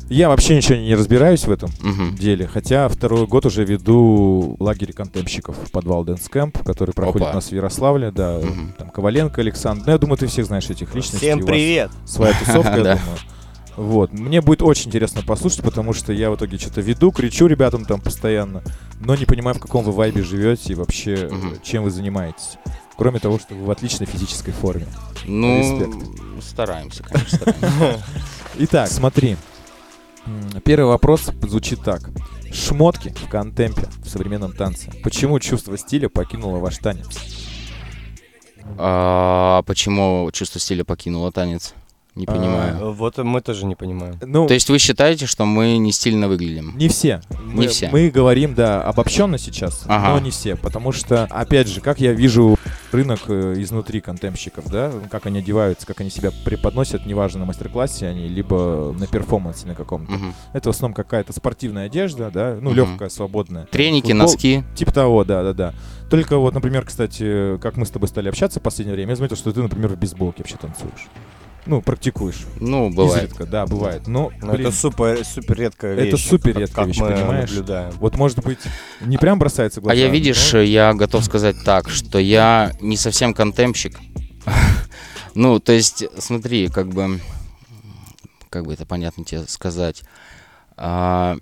Я 0.07 0.29
вообще 0.29 0.55
ничего 0.55 0.75
не 0.77 0.93
разбираюсь 0.93 1.45
в 1.45 1.51
этом 1.51 1.71
мгм. 1.81 2.15
деле, 2.15 2.45
хотя 2.47 2.87
второй 2.89 3.25
год 3.25 3.47
уже 3.47 3.65
веду 3.65 4.55
лагерь 4.59 4.93
контемпщиков 4.93 5.55
подвал 5.71 6.05
Dance 6.05 6.29
Camp, 6.31 6.63
который 6.63 6.93
проходит 6.93 7.23
Опа. 7.23 7.31
у 7.31 7.35
нас 7.35 7.47
в 7.49 7.51
Ярославле, 7.51 8.11
да, 8.11 8.37
Мгм. 8.37 8.75
там 8.77 8.89
Коваленко 8.91 9.41
Александр, 9.41 9.83
ну 9.87 9.91
я 9.93 9.97
думаю, 9.97 10.17
ты 10.17 10.27
всех 10.27 10.45
знаешь 10.45 10.69
этих 10.69 10.93
личностей. 10.93 11.17
Всем 11.17 11.43
привет! 11.43 11.89
своя 12.05 12.33
тусовка, 12.37 12.69
я 12.69 12.75
думаю. 12.83 12.99
Вот. 13.77 14.13
Мне 14.13 14.41
будет 14.41 14.61
очень 14.61 14.87
интересно 14.87 15.21
послушать, 15.21 15.63
потому 15.63 15.93
что 15.93 16.13
я 16.13 16.31
в 16.31 16.35
итоге 16.35 16.57
что-то 16.57 16.81
веду, 16.81 17.11
кричу 17.11 17.47
ребятам 17.47 17.85
там 17.85 17.99
постоянно, 17.99 18.63
но 18.99 19.15
не 19.15 19.25
понимаю, 19.25 19.55
в 19.55 19.59
каком 19.59 19.83
вы 19.83 19.91
вайбе 19.91 20.23
живете 20.23 20.73
и 20.73 20.75
вообще, 20.75 21.29
э, 21.29 21.31
чем 21.63 21.83
вы 21.83 21.91
занимаетесь. 21.91 22.57
Кроме 22.97 23.19
того, 23.19 23.39
что 23.39 23.53
вы 23.53 23.65
в 23.65 23.71
отличной 23.71 24.07
физической 24.07 24.51
форме. 24.51 24.87
Ну, 25.25 25.59
Респект. 25.59 26.43
стараемся, 26.43 27.03
конечно, 27.03 27.37
стараемся. 27.37 28.03
Итак, 28.59 28.89
смотри. 28.89 29.35
Первый 30.63 30.87
вопрос 30.87 31.29
звучит 31.41 31.83
так. 31.83 32.09
Шмотки 32.51 33.09
в 33.09 33.29
контемпе 33.29 33.87
в 34.03 34.09
современном 34.09 34.53
танце. 34.53 34.91
Почему 35.03 35.39
чувство 35.39 35.77
стиля 35.77 36.07
покинуло 36.07 36.57
ваш 36.59 36.77
танец? 36.77 37.19
А 38.77 39.61
почему 39.63 40.29
чувство 40.31 40.59
стиля 40.59 40.83
покинуло 40.83 41.31
танец? 41.31 41.73
Не 42.15 42.25
А, 42.25 42.31
понимаю. 42.31 42.93
Вот 42.93 43.17
мы 43.17 43.41
тоже 43.41 43.65
не 43.65 43.75
понимаем. 43.75 44.15
Ну, 44.21 44.47
То 44.47 44.53
есть 44.53 44.69
вы 44.69 44.79
считаете, 44.79 45.25
что 45.25 45.45
мы 45.45 45.77
не 45.77 45.91
стильно 45.91 46.29
выглядим? 46.29 46.73
Не 46.77 46.87
все. 46.87 47.19
Мы, 47.43 47.67
все. 47.67 47.89
Мы 47.91 48.09
говорим, 48.09 48.53
да, 48.55 48.81
обобщенно 48.83 49.37
сейчас, 49.37 49.83
Ага. 49.87 50.13
но 50.13 50.19
не 50.19 50.31
все. 50.31 50.55
Потому 50.55 50.93
что, 50.93 51.25
опять 51.29 51.67
же, 51.67 51.81
как 51.81 51.99
я 51.99 52.13
вижу 52.13 52.57
рынок 52.93 53.19
э, 53.27 53.55
изнутри 53.57 53.99
контемпщиков, 53.99 54.69
да, 54.71 54.93
как 55.11 55.25
они 55.25 55.39
одеваются, 55.39 55.85
как 55.85 55.99
они 55.99 56.09
себя 56.09 56.31
преподносят, 56.45 57.05
неважно, 57.05 57.41
на 57.41 57.45
мастер-классе 57.47 58.07
они, 58.07 58.29
либо 58.29 58.95
на 58.97 59.07
перформансе 59.07 59.67
на 59.67 59.75
каком-то. 59.75 60.13
Мгм. 60.13 60.33
Это 60.53 60.71
в 60.71 60.73
основном 60.75 60.93
какая-то 60.93 61.33
спортивная 61.33 61.87
одежда, 61.87 62.31
да, 62.33 62.57
ну, 62.61 62.69
Мгм. 62.69 62.77
легкая, 62.77 63.09
свободная. 63.09 63.65
Треники, 63.65 64.11
Футбол- 64.13 64.19
носки. 64.27 64.63
Типа 64.75 64.93
того, 64.93 65.25
да, 65.25 65.43
да, 65.43 65.51
да. 65.53 65.73
Только 66.09 66.37
вот, 66.37 66.53
например, 66.53 66.85
кстати, 66.85 67.57
как 67.57 67.75
мы 67.75 67.85
с 67.85 67.89
тобой 67.89 68.07
стали 68.07 68.29
общаться 68.29 68.61
в 68.61 68.63
последнее 68.63 68.95
время, 68.95 69.09
я 69.11 69.15
заметил, 69.17 69.35
что 69.35 69.51
ты, 69.51 69.61
например, 69.61 69.89
в 69.89 69.97
бейсболке 69.99 70.37
вообще 70.43 70.55
танцуешь. 70.55 71.07
Ну, 71.65 71.81
практикуешь. 71.81 72.45
Ну, 72.59 72.89
бывает. 72.91 73.23
Изредка, 73.25 73.45
да, 73.45 73.65
бывает. 73.65 74.07
Но, 74.07 74.31
Но 74.41 74.53
блин, 74.53 74.67
это 74.67 74.75
супер, 74.75 75.25
супер 75.25 75.57
редкая 75.57 75.93
Это 75.95 76.03
вещь. 76.15 76.27
супер 76.27 76.53
как- 76.53 76.61
редкая 76.61 76.85
как 76.85 76.87
вещь, 76.87 76.97
мы 76.99 77.11
понимаешь? 77.11 77.49
наблюдаем. 77.49 77.91
вот, 77.99 78.15
может 78.17 78.43
быть, 78.43 78.59
не 79.01 79.17
прям 79.17 79.39
бросается 79.39 79.79
в 79.79 79.83
глаза. 79.83 79.93
А 79.93 79.99
я, 79.99 80.09
видишь, 80.09 80.53
но- 80.53 80.59
я 80.61 80.93
готов 80.93 81.23
сказать 81.25 81.55
так, 81.65 81.89
что 81.89 82.19
я 82.19 82.71
не 82.81 82.97
совсем 82.97 83.33
контемпщик. 83.33 83.99
Ну, 85.33 85.59
то 85.59 85.73
есть, 85.73 86.05
смотри, 86.17 86.69
как 86.69 86.87
бы, 86.87 87.19
как 88.49 88.65
бы 88.65 88.73
это 88.73 88.85
понятно 88.85 89.25
тебе 89.25 89.43
сказать. 89.47 90.03
А, 90.77 91.35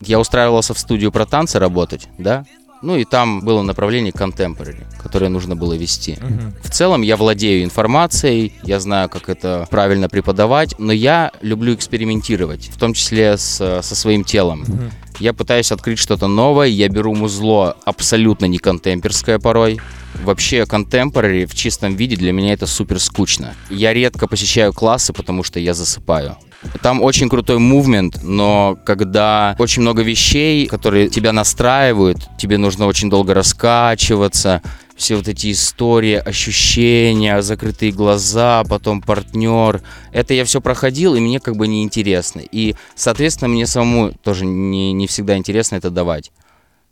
Я 0.00 0.20
устраивался 0.20 0.72
в 0.74 0.78
студию 0.78 1.10
про 1.10 1.26
танцы 1.26 1.58
работать, 1.58 2.06
да? 2.18 2.44
Ну 2.84 2.96
и 2.96 3.04
там 3.04 3.40
было 3.40 3.62
направление 3.62 4.12
contemporary, 4.12 4.84
которое 5.02 5.30
нужно 5.30 5.56
было 5.56 5.72
вести. 5.72 6.18
Мгм. 6.20 6.54
В 6.62 6.68
целом 6.68 7.00
я 7.00 7.16
владею 7.16 7.64
информацией, 7.64 8.52
я 8.62 8.78
знаю, 8.78 9.08
как 9.08 9.30
это 9.30 9.66
правильно 9.70 10.10
преподавать, 10.10 10.74
но 10.78 10.92
я 10.92 11.32
люблю 11.40 11.74
экспериментировать, 11.74 12.68
в 12.68 12.78
том 12.78 12.92
числе 12.92 13.38
с, 13.38 13.80
со 13.82 13.94
своим 13.94 14.22
телом. 14.22 14.60
Мгм. 14.60 14.90
Я 15.18 15.32
пытаюсь 15.32 15.72
открыть 15.72 15.98
что-то 15.98 16.26
новое, 16.26 16.66
я 16.66 16.88
беру 16.88 17.14
музло 17.14 17.76
абсолютно 17.84 18.46
не 18.46 18.58
контемперское 18.58 19.38
порой. 19.38 19.80
Вообще, 20.22 20.66
контемпорари 20.66 21.44
в 21.44 21.54
чистом 21.54 21.94
виде 21.96 22.16
для 22.16 22.32
меня 22.32 22.52
это 22.52 22.66
супер 22.66 22.98
скучно. 23.00 23.54
Я 23.70 23.92
редко 23.92 24.26
посещаю 24.26 24.72
классы, 24.72 25.12
потому 25.12 25.42
что 25.42 25.60
я 25.60 25.74
засыпаю. 25.74 26.36
Там 26.82 27.02
очень 27.02 27.28
крутой 27.28 27.58
мувмент, 27.58 28.22
но 28.22 28.78
когда 28.86 29.54
очень 29.58 29.82
много 29.82 30.02
вещей, 30.02 30.66
которые 30.66 31.08
тебя 31.08 31.32
настраивают, 31.32 32.18
тебе 32.38 32.58
нужно 32.58 32.86
очень 32.86 33.10
долго 33.10 33.34
раскачиваться, 33.34 34.62
все 34.96 35.16
вот 35.16 35.28
эти 35.28 35.50
истории, 35.52 36.14
ощущения, 36.14 37.42
закрытые 37.42 37.92
глаза, 37.92 38.62
потом 38.68 39.02
партнер. 39.02 39.82
Это 40.12 40.34
я 40.34 40.44
все 40.44 40.60
проходил, 40.60 41.14
и 41.14 41.20
мне 41.20 41.40
как 41.40 41.56
бы 41.56 41.66
неинтересно. 41.66 42.40
И, 42.40 42.74
соответственно, 42.94 43.48
мне 43.48 43.66
самому 43.66 44.12
тоже 44.12 44.46
не, 44.46 44.92
не 44.92 45.06
всегда 45.06 45.36
интересно 45.36 45.76
это 45.76 45.90
давать. 45.90 46.32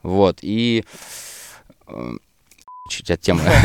Вот, 0.02 0.38
и... 0.42 0.84
э, 1.86 2.12
Чуть 2.90 3.10
от 3.10 3.20
темы 3.20 3.40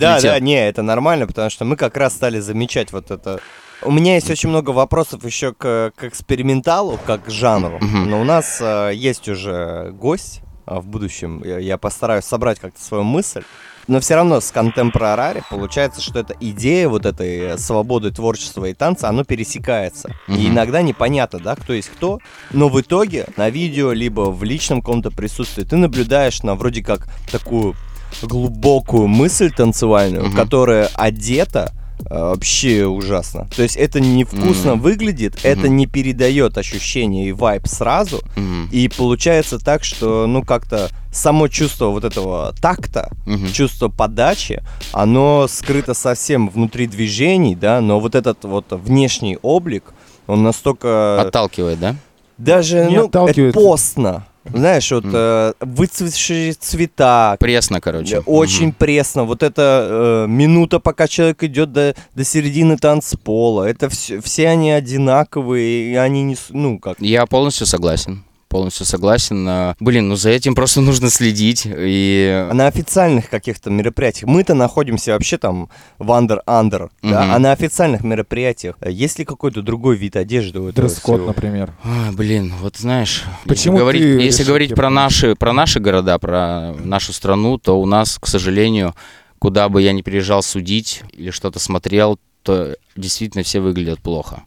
Да, 0.00 0.18
да, 0.20 0.40
не, 0.40 0.66
это 0.66 0.82
нормально, 0.82 1.26
потому 1.26 1.50
что 1.50 1.64
мы 1.64 1.76
как 1.76 1.96
раз 1.96 2.14
стали 2.14 2.40
замечать 2.40 2.90
вот 2.90 3.10
это. 3.10 3.40
У 3.82 3.92
меня 3.92 4.14
есть 4.14 4.30
очень 4.30 4.48
много 4.48 4.70
вопросов 4.70 5.24
еще 5.24 5.52
к, 5.52 5.92
к 5.94 6.04
эксперименталу, 6.04 6.98
как 7.06 7.26
к 7.26 7.30
жанру. 7.30 7.78
Но 7.80 8.20
у 8.20 8.24
нас 8.24 8.58
э, 8.60 8.92
есть 8.94 9.28
уже 9.28 9.90
гость 9.92 10.40
в 10.66 10.86
будущем. 10.86 11.42
Я, 11.44 11.78
постараюсь 11.78 12.24
собрать 12.24 12.58
как-то 12.58 12.82
свою 12.82 13.04
мысль. 13.04 13.42
Но 13.86 14.00
все 14.00 14.16
равно 14.16 14.40
с 14.40 14.50
контемпорари 14.50 15.42
получается, 15.48 16.00
что 16.00 16.18
эта 16.18 16.34
идея 16.40 16.88
вот 16.88 17.06
этой 17.06 17.38
э, 17.38 17.58
свободы 17.58 18.10
творчества 18.10 18.64
и 18.64 18.74
танца, 18.74 19.08
оно 19.08 19.22
пересекается. 19.22 20.10
И 20.26 20.48
иногда 20.48 20.82
непонятно, 20.82 21.38
да, 21.38 21.54
кто 21.54 21.72
есть 21.72 21.90
кто. 21.90 22.18
Но 22.50 22.68
в 22.68 22.80
итоге 22.80 23.26
на 23.36 23.48
видео, 23.48 23.92
либо 23.92 24.32
в 24.32 24.42
личном 24.42 24.80
каком-то 24.80 25.12
присутствии 25.12 25.62
ты 25.62 25.76
наблюдаешь 25.76 26.42
на 26.42 26.56
вроде 26.56 26.82
как 26.82 27.06
такую 27.30 27.76
глубокую 28.22 29.06
мысль 29.06 29.52
танцевальную, 29.52 30.32
которая 30.32 30.90
одета 30.94 31.72
вообще 32.00 32.86
ужасно. 32.86 33.48
То 33.54 33.62
есть 33.62 33.76
это 33.76 34.00
невкусно 34.00 34.74
Мгм. 34.74 34.80
выглядит, 34.80 35.38
это 35.42 35.66
Мгм. 35.66 35.76
не 35.76 35.86
передает 35.86 36.58
ощущение 36.58 37.28
и 37.28 37.32
вайб 37.32 37.66
сразу. 37.66 38.22
Мгм. 38.36 38.68
И 38.72 38.88
получается 38.88 39.58
так, 39.58 39.84
что, 39.84 40.26
ну, 40.26 40.42
как-то 40.42 40.90
само 41.12 41.48
чувство 41.48 41.86
вот 41.86 42.04
этого 42.04 42.54
такта, 42.60 43.10
Мгм. 43.26 43.52
чувство 43.52 43.88
подачи, 43.88 44.62
оно 44.92 45.46
скрыто 45.48 45.94
совсем 45.94 46.48
внутри 46.48 46.86
движений, 46.86 47.54
да, 47.54 47.80
но 47.80 48.00
вот 48.00 48.14
этот 48.14 48.44
вот 48.44 48.66
внешний 48.70 49.38
облик, 49.42 49.84
он 50.26 50.42
настолько... 50.42 51.20
Отталкивает, 51.20 51.80
да? 51.80 51.96
Даже, 52.38 52.86
Не 52.90 52.96
ну, 52.98 53.06
это 53.06 53.52
постно. 53.52 54.26
Знаешь, 54.52 54.90
вот 54.92 55.04
э, 55.12 55.52
выцветшие 55.60 56.52
цвета, 56.52 57.36
Пресно, 57.40 57.80
короче. 57.80 58.16
Э, 58.16 58.20
Очень 58.26 58.72
пресно. 58.72 59.24
Вот 59.24 59.42
это 59.42 60.24
э, 60.26 60.30
минута, 60.30 60.78
пока 60.80 61.08
человек 61.08 61.42
идет 61.42 61.72
до, 61.72 61.94
до 62.14 62.24
середины 62.24 62.76
танцпола. 62.76 63.64
Это 63.64 63.88
все, 63.88 64.20
все 64.20 64.48
они 64.48 64.70
одинаковые, 64.70 65.92
и 65.92 65.94
они 65.96 66.22
не... 66.22 66.34
с- 66.36 66.48
Ну, 66.50 66.78
как... 66.78 67.00
Я 67.00 67.26
полностью 67.26 67.66
согласен. 67.66 68.24
Полностью 68.56 68.86
согласен. 68.86 69.46
А, 69.46 69.74
Блин, 69.80 70.08
ну 70.08 70.16
за 70.16 70.30
этим 70.30 70.54
просто 70.54 70.80
нужно 70.80 71.10
следить. 71.10 71.66
И 71.66 72.46
А 72.50 72.54
На 72.54 72.68
официальных 72.68 73.28
каких-то 73.28 73.68
мероприятиях. 73.68 74.30
Мы-то 74.30 74.54
находимся 74.54 75.12
вообще 75.12 75.36
там 75.36 75.68
в 75.98 76.10
under-under, 76.10 76.88
да? 77.02 77.24
Мгм. 77.24 77.34
А 77.34 77.38
на 77.38 77.52
официальных 77.52 78.02
мероприятиях 78.02 78.76
э, 78.80 78.90
есть 78.90 79.18
ли 79.18 79.26
какой-то 79.26 79.60
другой 79.60 79.96
вид 79.96 80.16
одежды 80.16 80.58
у 80.60 80.68
этого 80.68 80.88
Дресс-код, 80.88 81.26
например. 81.26 81.74
Ой, 81.84 82.16
блин, 82.16 82.54
вот 82.62 82.78
знаешь, 82.78 83.24
Почему 83.44 83.74
если 83.74 83.82
говорить, 83.82 84.02
если 84.22 84.42
решил 84.42 84.46
говорить 84.52 84.74
про 84.74 84.88
наши, 84.88 85.34
про 85.34 85.52
наши 85.52 85.78
города, 85.78 86.18
про 86.18 86.72
нашу 86.82 87.12
страну, 87.12 87.58
то 87.58 87.78
у 87.78 87.84
нас, 87.84 88.18
к 88.18 88.26
сожалению, 88.26 88.94
куда 89.38 89.68
бы 89.68 89.82
я 89.82 89.92
ни 89.92 90.00
приезжал 90.00 90.42
судить 90.42 91.02
или 91.12 91.30
что-то 91.30 91.58
смотрел, 91.58 92.18
то 92.42 92.74
действительно 92.96 93.44
все 93.44 93.60
выглядят 93.60 94.00
плохо. 94.00 94.44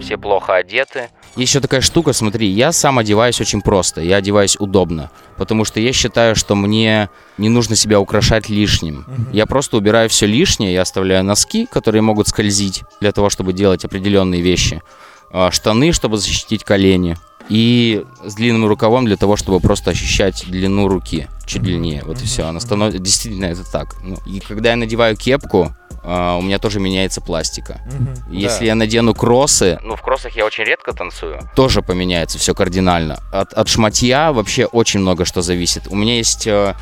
Все 0.00 0.16
плохо 0.16 0.54
одеты. 0.54 1.08
Еще 1.34 1.60
такая 1.60 1.80
штука, 1.80 2.12
смотри, 2.12 2.46
я 2.48 2.72
сам 2.72 2.98
одеваюсь 2.98 3.40
очень 3.40 3.62
просто, 3.62 4.02
я 4.02 4.16
одеваюсь 4.16 4.56
удобно, 4.58 5.10
потому 5.38 5.64
что 5.64 5.80
я 5.80 5.92
считаю, 5.92 6.36
что 6.36 6.54
мне 6.54 7.08
не 7.38 7.48
нужно 7.48 7.74
себя 7.74 8.00
украшать 8.00 8.50
лишним. 8.50 9.06
Я 9.32 9.46
просто 9.46 9.78
убираю 9.78 10.10
все 10.10 10.26
лишнее, 10.26 10.74
я 10.74 10.82
оставляю 10.82 11.24
носки, 11.24 11.66
которые 11.66 12.02
могут 12.02 12.28
скользить 12.28 12.82
для 13.00 13.12
того, 13.12 13.30
чтобы 13.30 13.54
делать 13.54 13.84
определенные 13.84 14.42
вещи, 14.42 14.82
а, 15.30 15.50
штаны, 15.50 15.92
чтобы 15.92 16.18
защитить 16.18 16.64
колени, 16.64 17.16
и 17.52 18.06
с 18.24 18.34
длинным 18.34 18.66
рукавом 18.66 19.04
для 19.04 19.18
того, 19.18 19.36
чтобы 19.36 19.60
просто 19.60 19.90
ощущать 19.90 20.44
длину 20.48 20.88
руки 20.88 21.28
чуть 21.44 21.60
длиннее. 21.60 22.02
Вот 22.06 22.22
и 22.22 22.24
все. 22.24 22.46
Она 22.46 22.60
становится 22.60 22.98
действительно 22.98 23.44
это 23.44 23.70
так. 23.70 23.96
Ну, 24.02 24.16
и 24.24 24.40
когда 24.40 24.70
я 24.70 24.76
надеваю 24.76 25.18
кепку, 25.18 25.76
а, 26.02 26.38
у 26.38 26.40
меня 26.40 26.58
тоже 26.58 26.80
меняется 26.80 27.20
пластика. 27.20 27.82
Если 28.30 28.64
я 28.64 28.74
надену 28.74 29.14
кроссы, 29.14 29.78
ну 29.82 29.96
в 29.96 30.00
кроссах 30.00 30.34
я 30.34 30.46
очень 30.46 30.64
редко 30.64 30.94
танцую, 30.94 31.40
тоже 31.54 31.82
поменяется 31.82 32.38
все 32.38 32.54
кардинально. 32.54 33.20
От, 33.30 33.52
от 33.52 33.68
шматья 33.68 34.32
вообще 34.32 34.64
очень 34.64 35.00
много 35.00 35.26
что 35.26 35.42
зависит. 35.42 35.88
У 35.88 35.94
меня 35.94 36.16
есть, 36.16 36.46
э, 36.46 36.74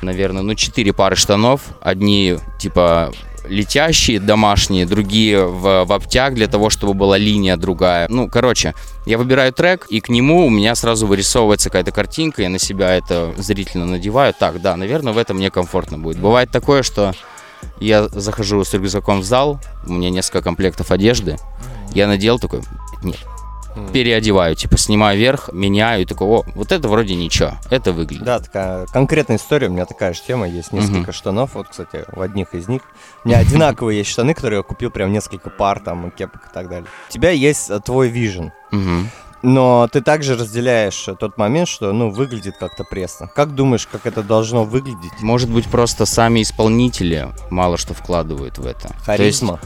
наверное, 0.00 0.40
ну 0.40 0.54
четыре 0.54 0.94
пары 0.94 1.16
штанов. 1.16 1.60
Одни 1.82 2.38
типа 2.58 3.12
летящие, 3.48 4.20
домашние, 4.20 4.86
другие 4.86 5.44
в, 5.44 5.84
в 5.84 5.92
обтяг 5.92 6.34
для 6.34 6.46
того, 6.46 6.70
чтобы 6.70 6.94
была 6.94 7.18
линия 7.18 7.56
другая. 7.56 8.06
Ну, 8.08 8.28
короче, 8.28 8.74
я 9.06 9.18
выбираю 9.18 9.52
трек, 9.52 9.86
и 9.88 10.00
к 10.00 10.08
нему 10.08 10.46
у 10.46 10.50
меня 10.50 10.74
сразу 10.74 11.06
вырисовывается 11.06 11.70
какая-то 11.70 11.92
картинка, 11.92 12.42
я 12.42 12.48
на 12.48 12.58
себя 12.58 12.94
это 12.94 13.32
зрительно 13.36 13.86
надеваю. 13.86 14.34
Так, 14.38 14.60
да, 14.60 14.76
наверное, 14.76 15.12
в 15.12 15.18
этом 15.18 15.36
мне 15.36 15.50
комфортно 15.50 15.98
будет. 15.98 16.18
Бывает 16.18 16.50
такое, 16.50 16.82
что 16.82 17.12
я 17.80 18.08
захожу 18.08 18.64
с 18.64 18.72
рюкзаком 18.74 19.20
в 19.20 19.24
зал, 19.24 19.60
у 19.86 19.92
меня 19.92 20.10
несколько 20.10 20.42
комплектов 20.42 20.90
одежды, 20.90 21.36
я 21.94 22.06
надел 22.06 22.38
такой, 22.38 22.60
нет, 23.02 23.18
переодеваю, 23.92 24.54
типа 24.54 24.76
снимаю 24.78 25.18
вверх, 25.18 25.50
меняю, 25.52 26.02
и 26.02 26.04
такой, 26.04 26.26
о, 26.28 26.44
вот 26.54 26.72
это 26.72 26.88
вроде 26.88 27.14
ничего, 27.14 27.52
это 27.70 27.92
выглядит. 27.92 28.24
Да, 28.24 28.40
такая 28.40 28.86
конкретная 28.86 29.36
история, 29.36 29.68
у 29.68 29.72
меня 29.72 29.86
такая 29.86 30.12
же 30.14 30.20
тема, 30.26 30.48
есть 30.48 30.72
несколько 30.72 30.98
Мгм. 30.98 31.12
штанов, 31.12 31.54
вот, 31.54 31.68
кстати, 31.68 32.04
в 32.08 32.20
одних 32.20 32.54
из 32.54 32.68
них. 32.68 32.82
У 33.24 33.28
меня 33.28 33.38
одинаковые 33.38 33.98
есть 33.98 34.10
штаны, 34.10 34.34
которые 34.34 34.58
я 34.58 34.62
купил 34.62 34.90
прям 34.90 35.12
несколько 35.12 35.50
пар, 35.50 35.80
там, 35.80 36.10
кепок 36.10 36.42
и 36.50 36.54
так 36.54 36.68
далее. 36.68 36.86
У 37.08 37.12
тебя 37.12 37.30
есть 37.30 37.70
э, 37.70 37.80
твой 37.80 38.08
вижен, 38.08 38.52
Мгм. 38.70 39.08
Но 39.44 39.86
ты 39.92 40.00
также 40.00 40.36
разделяешь 40.36 41.06
э, 41.06 41.14
тот 41.14 41.36
момент, 41.36 41.68
что, 41.68 41.92
ну, 41.92 42.10
выглядит 42.10 42.56
как-то 42.58 42.82
пресно. 42.82 43.28
Как 43.28 43.54
думаешь, 43.54 43.86
как 43.86 44.06
это 44.06 44.22
должно 44.22 44.64
выглядеть? 44.64 45.20
Может 45.20 45.50
быть, 45.50 45.66
просто 45.66 46.06
сами 46.06 46.42
исполнители 46.42 47.28
мало 47.50 47.76
что 47.76 47.92
вкладывают 47.92 48.56
в 48.56 48.66
это. 48.66 48.88
То 48.88 49.22
есть, 49.22 49.40
Харизма? 49.40 49.60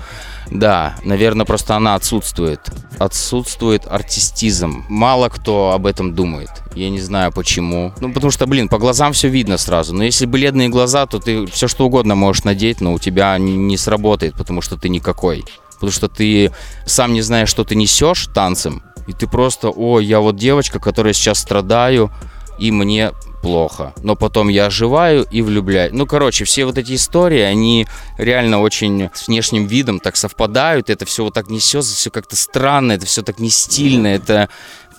да, 0.51 0.97
наверное, 1.05 1.47
просто 1.47 1.77
она 1.77 1.95
отсутствует. 1.95 2.61
Отсутствует 2.99 3.87
артистизм. 3.87 4.85
Мало 4.89 5.29
кто 5.29 5.71
об 5.71 5.87
этом 5.87 6.13
думает. 6.13 6.51
Я 6.75 6.91
не 6.91 7.01
знаю 7.01 7.31
почему. 7.31 7.93
Ну, 8.01 8.13
потому 8.13 8.33
что, 8.33 8.47
блин, 8.49 8.69
по 8.69 8.79
глазам 8.79 9.13
все 9.13 9.29
видно 9.29 9.59
сразу. 9.59 9.95
Но 9.95 10.03
если 10.03 10.27
бледные 10.27 10.69
глаза, 10.69 11.07
то 11.07 11.21
ты 11.21 11.47
все 11.47 11.69
что 11.69 11.87
угодно 11.87 12.17
можешь 12.17 12.43
надеть, 12.43 12.81
но 12.81 12.93
у 12.93 12.99
тебя 12.99 13.39
не, 13.39 13.57
не 13.57 13.77
сработает, 13.77 14.35
потому 14.35 14.61
что 14.61 14.77
ты 14.77 14.89
никакой. 14.89 15.45
Потому 15.75 15.93
что 15.93 16.09
ты 16.09 16.53
сам 16.87 17.13
не 17.13 17.23
знаешь, 17.23 17.49
что 17.49 17.63
ты 17.63 17.77
несешь 17.77 18.27
танцем. 18.35 18.83
И 19.09 19.13
ты 19.13 19.27
просто, 19.27 19.71
о, 19.71 19.99
я 19.99 20.21
вот 20.21 20.37
девочка, 20.37 20.79
которая 20.79 21.13
сейчас 21.15 21.41
страдаю, 21.41 22.13
и 22.61 22.71
мне 22.71 23.13
плохо. 23.41 23.95
Но 24.03 24.17
потом 24.17 24.49
я 24.49 24.67
оживаю 24.67 25.25
и 25.31 25.43
влюбляюсь. 25.43 25.93
Ну, 25.93 26.07
короче, 26.07 26.45
все 26.45 26.65
вот 26.65 26.77
эти 26.77 26.95
истории, 26.95 27.41
они 27.41 27.87
реально 28.19 28.61
очень 28.61 29.11
с 29.15 29.29
внешним 29.29 29.67
видом 29.67 30.01
так 30.01 30.17
совпадают. 30.17 30.91
Это 30.91 31.05
все 31.07 31.25
вот 31.25 31.35
так 31.35 31.49
несется, 31.49 31.95
все 31.95 32.11
как-то 32.11 32.37
странно, 32.37 32.93
это 32.93 33.07
все 33.07 33.23
так 33.23 33.39
не 33.39 33.49
стильно, 33.49 34.09
это... 34.09 34.49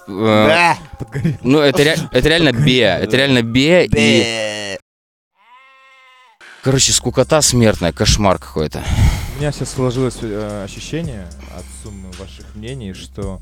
э, 0.07 0.73
ну, 1.43 1.59
это, 1.59 1.83
ре- 1.83 1.99
это 2.11 2.29
реально 2.29 2.51
бе, 2.53 2.83
это 2.83 3.17
реально 3.17 3.41
бе, 3.43 3.87
и, 3.93 4.77
короче, 6.63 6.93
скукота 6.93 7.41
смертная, 7.41 7.91
кошмар 7.91 8.39
какой-то. 8.39 8.83
У 9.35 9.39
меня 9.39 9.51
сейчас 9.51 9.73
сложилось 9.73 10.17
э, 10.21 10.63
ощущение 10.65 11.27
от 11.57 11.65
суммы 11.83 12.09
ваших 12.17 12.55
мнений, 12.55 12.93
что 12.93 13.39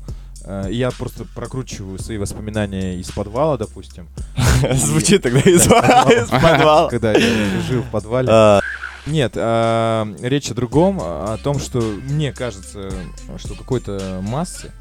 я 0.70 0.90
просто 0.90 1.24
прокручиваю 1.34 1.98
свои 1.98 2.16
воспоминания 2.18 2.96
из 2.98 3.10
подвала, 3.10 3.56
допустим. 3.56 4.08
Звучит 4.74 5.22
тогда 5.22 5.40
из 5.40 5.66
подвала. 5.66 6.88
Когда 6.88 7.12
я 7.12 7.60
жил 7.68 7.82
в 7.82 7.90
подвале. 7.90 8.28
А, 8.30 8.60
Нет, 9.06 9.32
а, 9.36 10.06
речь 10.20 10.50
о 10.50 10.54
другом, 10.54 10.98
о 11.00 11.36
том, 11.42 11.58
что 11.58 11.80
мне 11.80 12.32
кажется, 12.32 12.90
что 13.38 13.54
какой-то 13.54 14.20
массы 14.22 14.72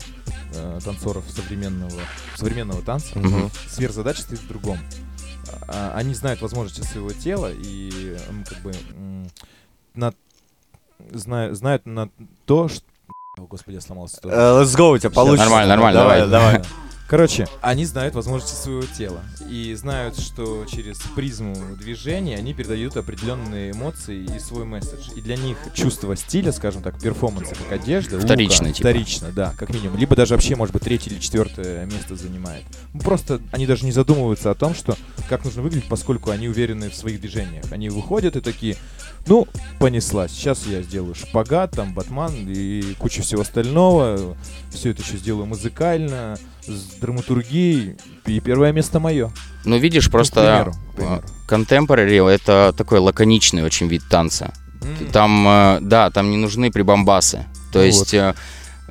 э, 0.56 0.80
танцоров 0.84 1.24
современного, 1.30 1.92
современного 2.36 2.82
танца 2.82 3.14
сверхзадача 3.70 4.22
стоит 4.22 4.40
в 4.40 4.48
другом. 4.48 4.78
А, 5.68 5.94
Они 5.96 6.14
знают 6.14 6.42
возможности 6.42 6.82
своего 6.82 7.12
тела 7.12 7.52
и 7.54 8.18
как 8.50 8.60
бы 8.64 8.72
м, 8.96 9.30
на, 9.94 10.14
зна- 11.12 11.54
знают 11.54 11.86
на 11.86 12.10
то, 12.46 12.68
что... 12.70 12.84
О, 13.38 13.42
господи, 13.48 13.76
я 13.76 13.82
сломался. 13.82 14.18
э, 14.24 14.28
Let's 14.28 14.76
go, 14.78 14.94
у 14.96 14.98
тебя 14.98 15.10
получится. 15.10 15.46
нормально, 15.46 15.76
нормально, 15.76 16.00
давай. 16.00 16.20
давай. 16.28 16.52
давай. 16.54 16.64
Короче, 17.10 17.48
они 17.62 17.86
знают 17.86 18.16
возможности 18.16 18.54
своего 18.62 18.82
тела 18.82 19.22
и 19.50 19.74
знают, 19.76 20.20
что 20.20 20.66
через 20.66 20.98
призму 21.16 21.56
движения 21.80 22.36
они 22.36 22.54
передают 22.54 22.98
определенные 22.98 23.72
эмоции 23.72 24.26
и 24.36 24.40
свой 24.40 24.66
месседж. 24.66 25.12
И 25.16 25.22
для 25.22 25.38
них 25.38 25.58
чувство 25.74 26.18
стиля, 26.18 26.52
скажем 26.52 26.84
так, 26.84 27.00
перформанса, 27.00 27.56
как 27.56 27.72
одежда, 27.80 28.20
Вторично, 28.20 28.66
лука, 28.66 28.74
типа. 28.76 28.90
вторично, 28.90 29.32
да, 29.32 29.54
как 29.58 29.70
минимум. 29.74 29.98
Либо 29.98 30.18
даже 30.18 30.34
вообще, 30.34 30.58
может 30.58 30.74
быть, 30.74 30.84
третье 30.84 31.12
или 31.12 31.20
четвертое 31.20 31.86
место 31.86 32.18
занимает. 32.18 32.66
Ну, 32.94 33.00
Просто 33.00 33.40
они 33.54 33.66
даже 33.66 33.86
не 33.86 33.94
задумываются 33.94 34.52
о 34.52 34.54
том, 34.54 34.76
что 34.76 34.98
как 35.30 35.46
нужно 35.46 35.62
выглядеть, 35.62 35.88
поскольку 35.88 36.32
они 36.32 36.50
уверены 36.50 36.90
в 36.90 36.96
своих 36.96 37.22
движениях. 37.22 37.64
Они 37.72 37.88
выходят 37.88 38.36
и 38.36 38.42
такие, 38.42 38.76
ну, 39.28 39.48
понеслась. 39.80 40.32
Сейчас 40.32 40.66
я 40.66 40.82
сделаю 40.82 41.16
шпагат, 41.16 41.72
там, 41.72 41.94
батман 41.94 42.34
и 42.48 42.94
куча 42.98 43.22
всего 43.22 43.42
остального. 43.42 44.36
Все 44.72 44.92
это 44.92 45.02
еще 45.02 45.18
сделаю 45.18 45.46
музыкально, 45.46 46.38
с 46.66 47.00
драматургией. 47.00 47.96
И 48.26 48.40
первое 48.40 48.72
место 48.72 49.00
мое. 49.00 49.32
Ну, 49.66 49.78
видишь, 49.78 50.10
просто 50.10 50.42
примеру, 50.42 50.74
к 50.92 50.96
примеру. 50.96 51.24
э, 51.24 51.54
contemporary 51.54 52.30
это 52.30 52.74
такой 52.78 53.00
лаконичный 53.00 53.64
очень 53.64 53.88
вид 53.88 54.04
танца. 54.10 54.54
М, 54.82 55.08
Там, 55.12 55.48
э, 55.48 55.80
да, 55.82 56.10
там 56.12 56.30
не 56.32 56.38
нужны 56.38 56.72
прибамбасы. 56.72 57.46
То 57.72 57.80
Ну 57.80 57.86
есть, 57.86 58.14
э, 58.14 58.36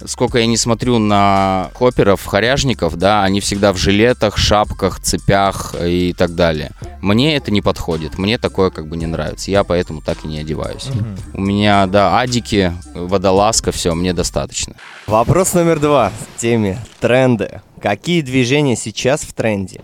сколько 0.05 0.39
я 0.39 0.47
не 0.47 0.57
смотрю 0.57 0.99
на 0.99 1.71
хоперов, 1.75 2.25
хоряжников, 2.25 2.97
да, 2.97 3.25
они 3.25 3.41
всегда 3.41 3.73
в 3.73 3.77
жилетах, 3.77 4.37
шапках, 4.37 5.01
цепях 5.01 5.75
и 5.81 6.13
так 6.13 6.35
далее. 6.35 6.73
Мне 7.01 7.37
это 7.37 7.51
не 7.51 7.63
подходит, 7.63 8.19
мне 8.19 8.39
такое 8.39 8.71
как 8.71 8.89
бы 8.89 8.97
не 8.97 9.07
нравится, 9.07 9.51
я 9.51 9.65
поэтому 9.65 10.03
так 10.03 10.25
и 10.25 10.29
не 10.29 10.39
одеваюсь. 10.41 10.89
мгм. 10.89 11.17
У 11.35 11.41
меня, 11.41 11.87
да, 11.87 12.19
адики, 12.19 12.73
водолазка, 12.95 13.73
все, 13.73 13.95
мне 13.95 14.13
достаточно. 14.13 14.75
Вопрос 15.07 15.55
номер 15.55 15.81
два 15.81 16.11
в 16.11 16.41
теме 16.41 16.79
тренды. 17.01 17.61
Какие 17.81 18.23
движения 18.23 18.77
сейчас 18.77 19.23
в 19.23 19.33
тренде? 19.33 19.81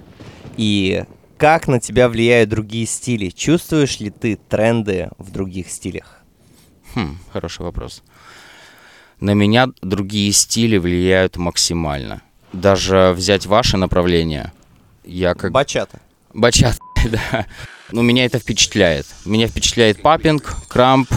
И 0.56 1.04
как 1.38 1.68
на 1.68 1.80
тебя 1.80 2.08
влияют 2.08 2.50
другие 2.50 2.86
стили? 2.86 3.30
Чувствуешь 3.30 4.00
ли 4.00 4.10
ты 4.10 4.36
тренды 4.36 5.08
в 5.18 5.30
других 5.30 5.70
стилях? 5.70 6.22
Хм, 6.94 7.18
хороший 7.32 7.62
вопрос. 7.62 8.02
На 9.22 9.34
меня 9.34 9.68
другие 9.82 10.32
стили 10.32 10.78
влияют 10.78 11.36
максимально. 11.36 12.22
Даже 12.52 13.14
взять 13.16 13.46
ваше 13.46 13.76
направление, 13.76 14.52
я 15.04 15.34
как 15.34 15.52
Бачата. 15.52 16.00
Бачат, 16.34 16.76
да. 17.04 17.46
Ну, 17.92 18.02
меня 18.02 18.24
это 18.24 18.40
впечатляет. 18.40 19.06
Меня 19.24 19.46
впечатляет 19.46 20.02
паппинг, 20.02 20.52
крамп 20.66 21.08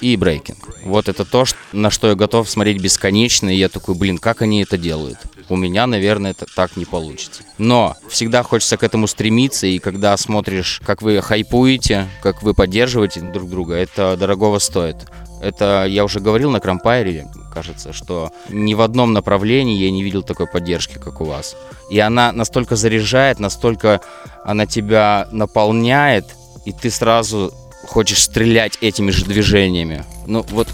и 0.00 0.16
брейкинг. 0.16 0.84
Вот 0.84 1.10
это 1.10 1.26
то, 1.26 1.44
на 1.72 1.90
что 1.90 2.08
я 2.08 2.14
готов 2.14 2.48
смотреть 2.48 2.80
бесконечно, 2.80 3.50
и 3.50 3.58
я 3.58 3.68
такой, 3.68 3.94
блин, 3.94 4.16
как 4.16 4.40
они 4.40 4.62
это 4.62 4.78
делают? 4.78 5.18
У 5.50 5.56
меня, 5.56 5.86
наверное, 5.86 6.30
это 6.30 6.46
так 6.56 6.78
не 6.78 6.86
получится. 6.86 7.42
Но 7.58 7.94
всегда 8.08 8.42
хочется 8.42 8.78
к 8.78 8.82
этому 8.82 9.06
стремиться, 9.06 9.66
и 9.66 9.78
когда 9.78 10.16
смотришь, 10.16 10.80
как 10.86 11.02
вы 11.02 11.20
хайпуете, 11.20 12.08
как 12.22 12.42
вы 12.42 12.54
поддерживаете 12.54 13.20
друг 13.20 13.50
друга, 13.50 13.74
это 13.74 14.16
дорогого 14.16 14.60
стоит. 14.60 14.96
Это 15.40 15.86
я 15.88 16.04
уже 16.04 16.20
говорил 16.20 16.50
на 16.50 16.60
Крампайре, 16.60 17.26
кажется, 17.52 17.92
что 17.92 18.30
ни 18.48 18.74
в 18.74 18.82
одном 18.82 19.12
направлении 19.12 19.76
я 19.76 19.90
не 19.90 20.02
видел 20.02 20.22
такой 20.22 20.46
поддержки, 20.46 20.98
как 20.98 21.20
у 21.20 21.24
вас. 21.24 21.56
И 21.90 21.98
она 21.98 22.32
настолько 22.32 22.76
заряжает, 22.76 23.40
настолько 23.40 24.00
она 24.44 24.66
тебя 24.66 25.28
наполняет, 25.32 26.26
и 26.64 26.72
ты 26.72 26.90
сразу 26.90 27.52
хочешь 27.86 28.22
стрелять 28.22 28.78
этими 28.80 29.10
же 29.10 29.24
движениями. 29.24 30.04
Ну, 30.26 30.44
вот 30.50 30.68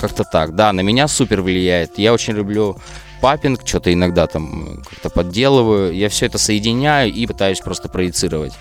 как-то 0.00 0.24
так. 0.24 0.54
Да, 0.54 0.72
на 0.72 0.80
меня 0.80 1.08
супер 1.08 1.42
влияет. 1.42 1.98
Я 1.98 2.12
очень 2.12 2.34
люблю 2.34 2.76
папинг, 3.20 3.60
что-то 3.64 3.92
иногда 3.92 4.26
там 4.26 4.78
э, 4.78 4.82
как-то 4.90 5.10
подделываю. 5.10 5.94
Я 5.94 6.08
все 6.08 6.26
это 6.26 6.38
соединяю 6.38 7.12
и 7.12 7.26
пытаюсь 7.26 7.60
просто 7.60 7.88
проецировать. 7.88 8.52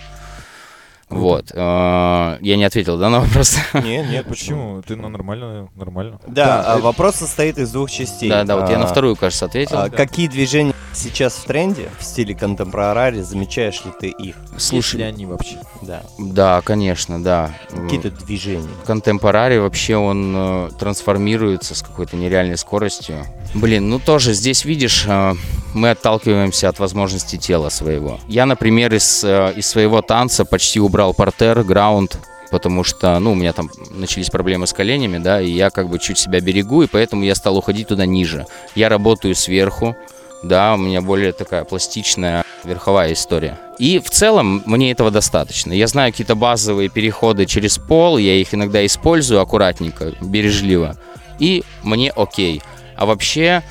Вот. 1.12 1.52
Э, 1.54 2.38
Я 2.42 2.58
не 2.58 2.64
ответил, 2.64 2.98
да, 2.98 3.10
на 3.10 3.20
вопрос? 3.20 3.58
Нет, 3.74 4.10
нет, 4.10 4.26
Почему? 4.30 4.82
Ты 4.82 4.96
ну, 4.96 5.10
нормально, 5.10 5.68
нормально. 5.76 6.20
Да, 6.28 6.64
а 6.66 6.78
вопрос 6.80 7.16
состоит 7.16 7.58
из 7.58 7.72
двух 7.72 7.92
частей. 7.92 8.30
Да, 8.30 8.44
да, 8.44 8.56
вот 8.58 8.70
я 8.70 8.78
на 8.78 8.86
А, 8.86 8.88
вторую, 8.88 9.16
кажется, 9.16 9.46
ответил. 9.46 9.78
а 9.78 9.90
Какие 9.90 10.28
движения 10.28 10.74
сейчас 10.94 11.34
в 11.36 11.44
тренде 11.46 11.90
в 12.00 12.04
стиле 12.04 12.34
контемпорари? 12.34 13.22
Замечаешь 13.22 13.84
ли 13.86 13.92
ты 14.00 14.08
их? 14.08 14.36
Слушай, 14.58 14.98
ли 14.98 15.04
они 15.04 15.26
вообще? 15.26 15.58
Да. 15.82 16.02
да, 16.18 16.62
конечно, 16.62 17.22
да. 17.22 17.52
Какие-то 17.70 18.12
движения. 18.12 18.70
Контемпорари 18.86 19.58
вообще 19.58 19.98
он 19.98 20.34
э, 20.36 20.70
трансформируется 20.80 21.76
с 21.76 21.82
какой-то 21.82 22.16
нереальной 22.16 22.58
скоростью. 22.58 23.26
Блин, 23.54 23.90
ну 23.90 24.00
тоже 24.00 24.34
здесь 24.34 24.64
видишь, 24.64 25.06
э, 25.08 25.34
мы 25.74 25.92
отталкиваемся 25.92 26.70
от 26.70 26.80
возможностей 26.80 27.38
тела 27.38 27.70
своего. 27.70 28.20
Я, 28.28 28.46
например, 28.46 28.94
из, 28.94 29.24
э, 29.24 29.54
из 29.58 29.68
своего 29.68 30.02
танца 30.02 30.46
почти 30.46 30.80
убрал 30.80 31.14
портер, 31.14 31.64
граунд, 31.64 32.18
потому 32.50 32.84
что, 32.84 33.20
ну, 33.20 33.34
у 33.34 33.36
меня 33.36 33.52
там 33.52 33.70
начались 33.92 34.30
проблемы 34.30 34.68
с 34.68 34.74
коленями, 34.74 35.18
да, 35.18 35.42
и 35.42 35.50
я 35.50 35.70
как 35.70 35.90
бы 35.90 36.00
чуть 36.00 36.18
себя 36.18 36.40
берегу, 36.40 36.84
и 36.84 36.88
поэтому 36.88 37.24
я 37.24 37.36
стал 37.36 37.58
уходить 37.58 37.90
туда 37.90 38.06
ниже. 38.06 38.46
Я 38.74 38.88
работаю 38.88 39.36
сверху, 39.36 39.98
да, 40.44 40.74
у 40.76 40.78
меня 40.78 41.02
более 41.02 41.34
такая 41.34 41.66
пластичная 41.66 42.44
верховая 42.64 43.14
история. 43.14 43.60
И 43.80 44.00
в 44.00 44.10
целом 44.10 44.64
мне 44.66 44.92
этого 44.92 45.12
достаточно. 45.12 45.74
Я 45.74 45.88
знаю 45.88 46.12
какие-то 46.12 46.36
базовые 46.36 46.90
переходы 46.90 47.46
через 47.46 47.78
пол, 47.78 48.18
я 48.18 48.36
их 48.36 48.54
иногда 48.54 48.86
использую 48.86 49.42
аккуратненько, 49.42 50.14
бережливо. 50.22 50.98
И 51.40 51.64
мне 51.84 52.12
окей. 52.12 52.62
А 53.02 53.08
вообще, 53.08 53.64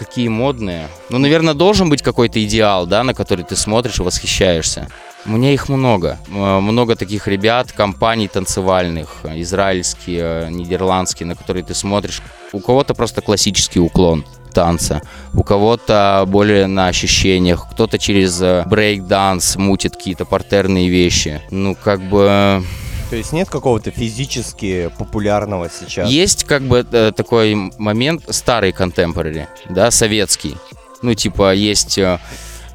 какие 0.00 0.26
модные. 0.26 0.88
Ну, 1.10 1.18
наверное, 1.18 1.54
должен 1.54 1.88
быть 1.88 2.02
какой-то 2.02 2.44
идеал, 2.44 2.86
да, 2.86 3.04
на 3.04 3.14
который 3.14 3.44
ты 3.44 3.54
смотришь 3.54 4.00
и 4.00 4.02
восхищаешься. 4.02 4.88
У 5.24 5.30
меня 5.30 5.52
их 5.52 5.68
много. 5.68 6.18
Много 6.26 6.96
таких 6.96 7.28
ребят, 7.28 7.70
компаний 7.70 8.26
танцевальных, 8.26 9.20
э, 9.22 9.40
израильские, 9.42 10.46
э, 10.46 10.50
нидерландские, 10.50 11.28
на 11.28 11.36
которые 11.36 11.62
ты 11.62 11.72
смотришь. 11.72 12.20
У 12.52 12.58
кого-то 12.58 12.94
просто 12.94 13.20
классический 13.20 13.78
уклон 13.78 14.24
танца, 14.52 15.02
у 15.34 15.44
кого-то 15.44 16.24
более 16.26 16.66
на 16.66 16.88
ощущениях, 16.88 17.68
кто-то 17.70 17.96
через 17.96 18.42
э, 18.42 18.64
брейк-данс 18.66 19.56
мутит 19.56 19.94
какие-то 19.94 20.24
партерные 20.24 20.88
вещи. 20.88 21.42
Ну, 21.52 21.76
как 21.76 22.00
бы... 22.02 22.64
То 23.12 23.16
есть 23.16 23.34
нет 23.34 23.50
какого-то 23.50 23.90
физически 23.90 24.90
популярного 24.96 25.68
сейчас? 25.68 26.08
Есть 26.08 26.44
как 26.44 26.62
бы 26.62 26.86
э, 26.90 27.12
такой 27.14 27.54
момент 27.76 28.24
старый 28.30 28.70
contemporary, 28.70 29.48
да, 29.68 29.90
советский. 29.90 30.56
Ну, 31.02 31.12
типа, 31.12 31.52
есть... 31.52 31.98
э, 31.98 32.18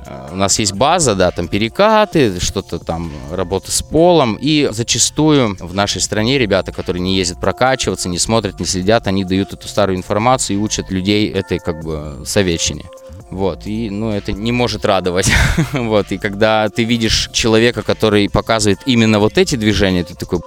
э, 0.06 0.30
У 0.34 0.36
нас 0.36 0.60
есть 0.60 0.74
база, 0.74 1.16
да, 1.16 1.32
там 1.32 1.48
перекаты, 1.48 2.40
что-то 2.40 2.78
там, 2.78 3.12
работа 3.32 3.72
с 3.72 3.82
полом. 3.82 4.38
И 4.40 4.70
зачастую 4.72 5.58
в 5.60 5.74
нашей 5.74 6.02
стране 6.02 6.38
ребята, 6.38 6.72
которые 6.72 7.02
не 7.02 7.16
ездят 7.18 7.42
прокачиваться, 7.42 8.08
не 8.08 8.20
смотрят, 8.20 8.60
не 8.60 8.68
следят, 8.68 9.08
они 9.08 9.24
дают 9.24 9.54
эту 9.54 9.68
старую 9.68 9.98
информацию 9.98 10.58
и 10.58 10.62
учат 10.62 10.92
людей 10.92 11.32
этой 11.32 11.58
как 11.58 11.84
бы 11.84 12.22
советчине. 12.28 12.86
Вот, 13.30 13.66
и, 13.68 13.90
ну, 13.90 14.12
это 14.12 14.32
не 14.32 14.52
может 14.52 14.86
радовать. 14.86 15.30
вот, 15.74 16.12
и 16.12 16.18
когда 16.18 16.70
ты 16.70 16.84
видишь 16.86 17.30
человека, 17.34 17.82
который 17.84 18.30
показывает 18.30 18.80
именно 18.86 19.20
вот 19.20 19.38
эти 19.38 19.56
движения, 19.58 20.04
ты 20.06 20.16
такой, 20.16 20.40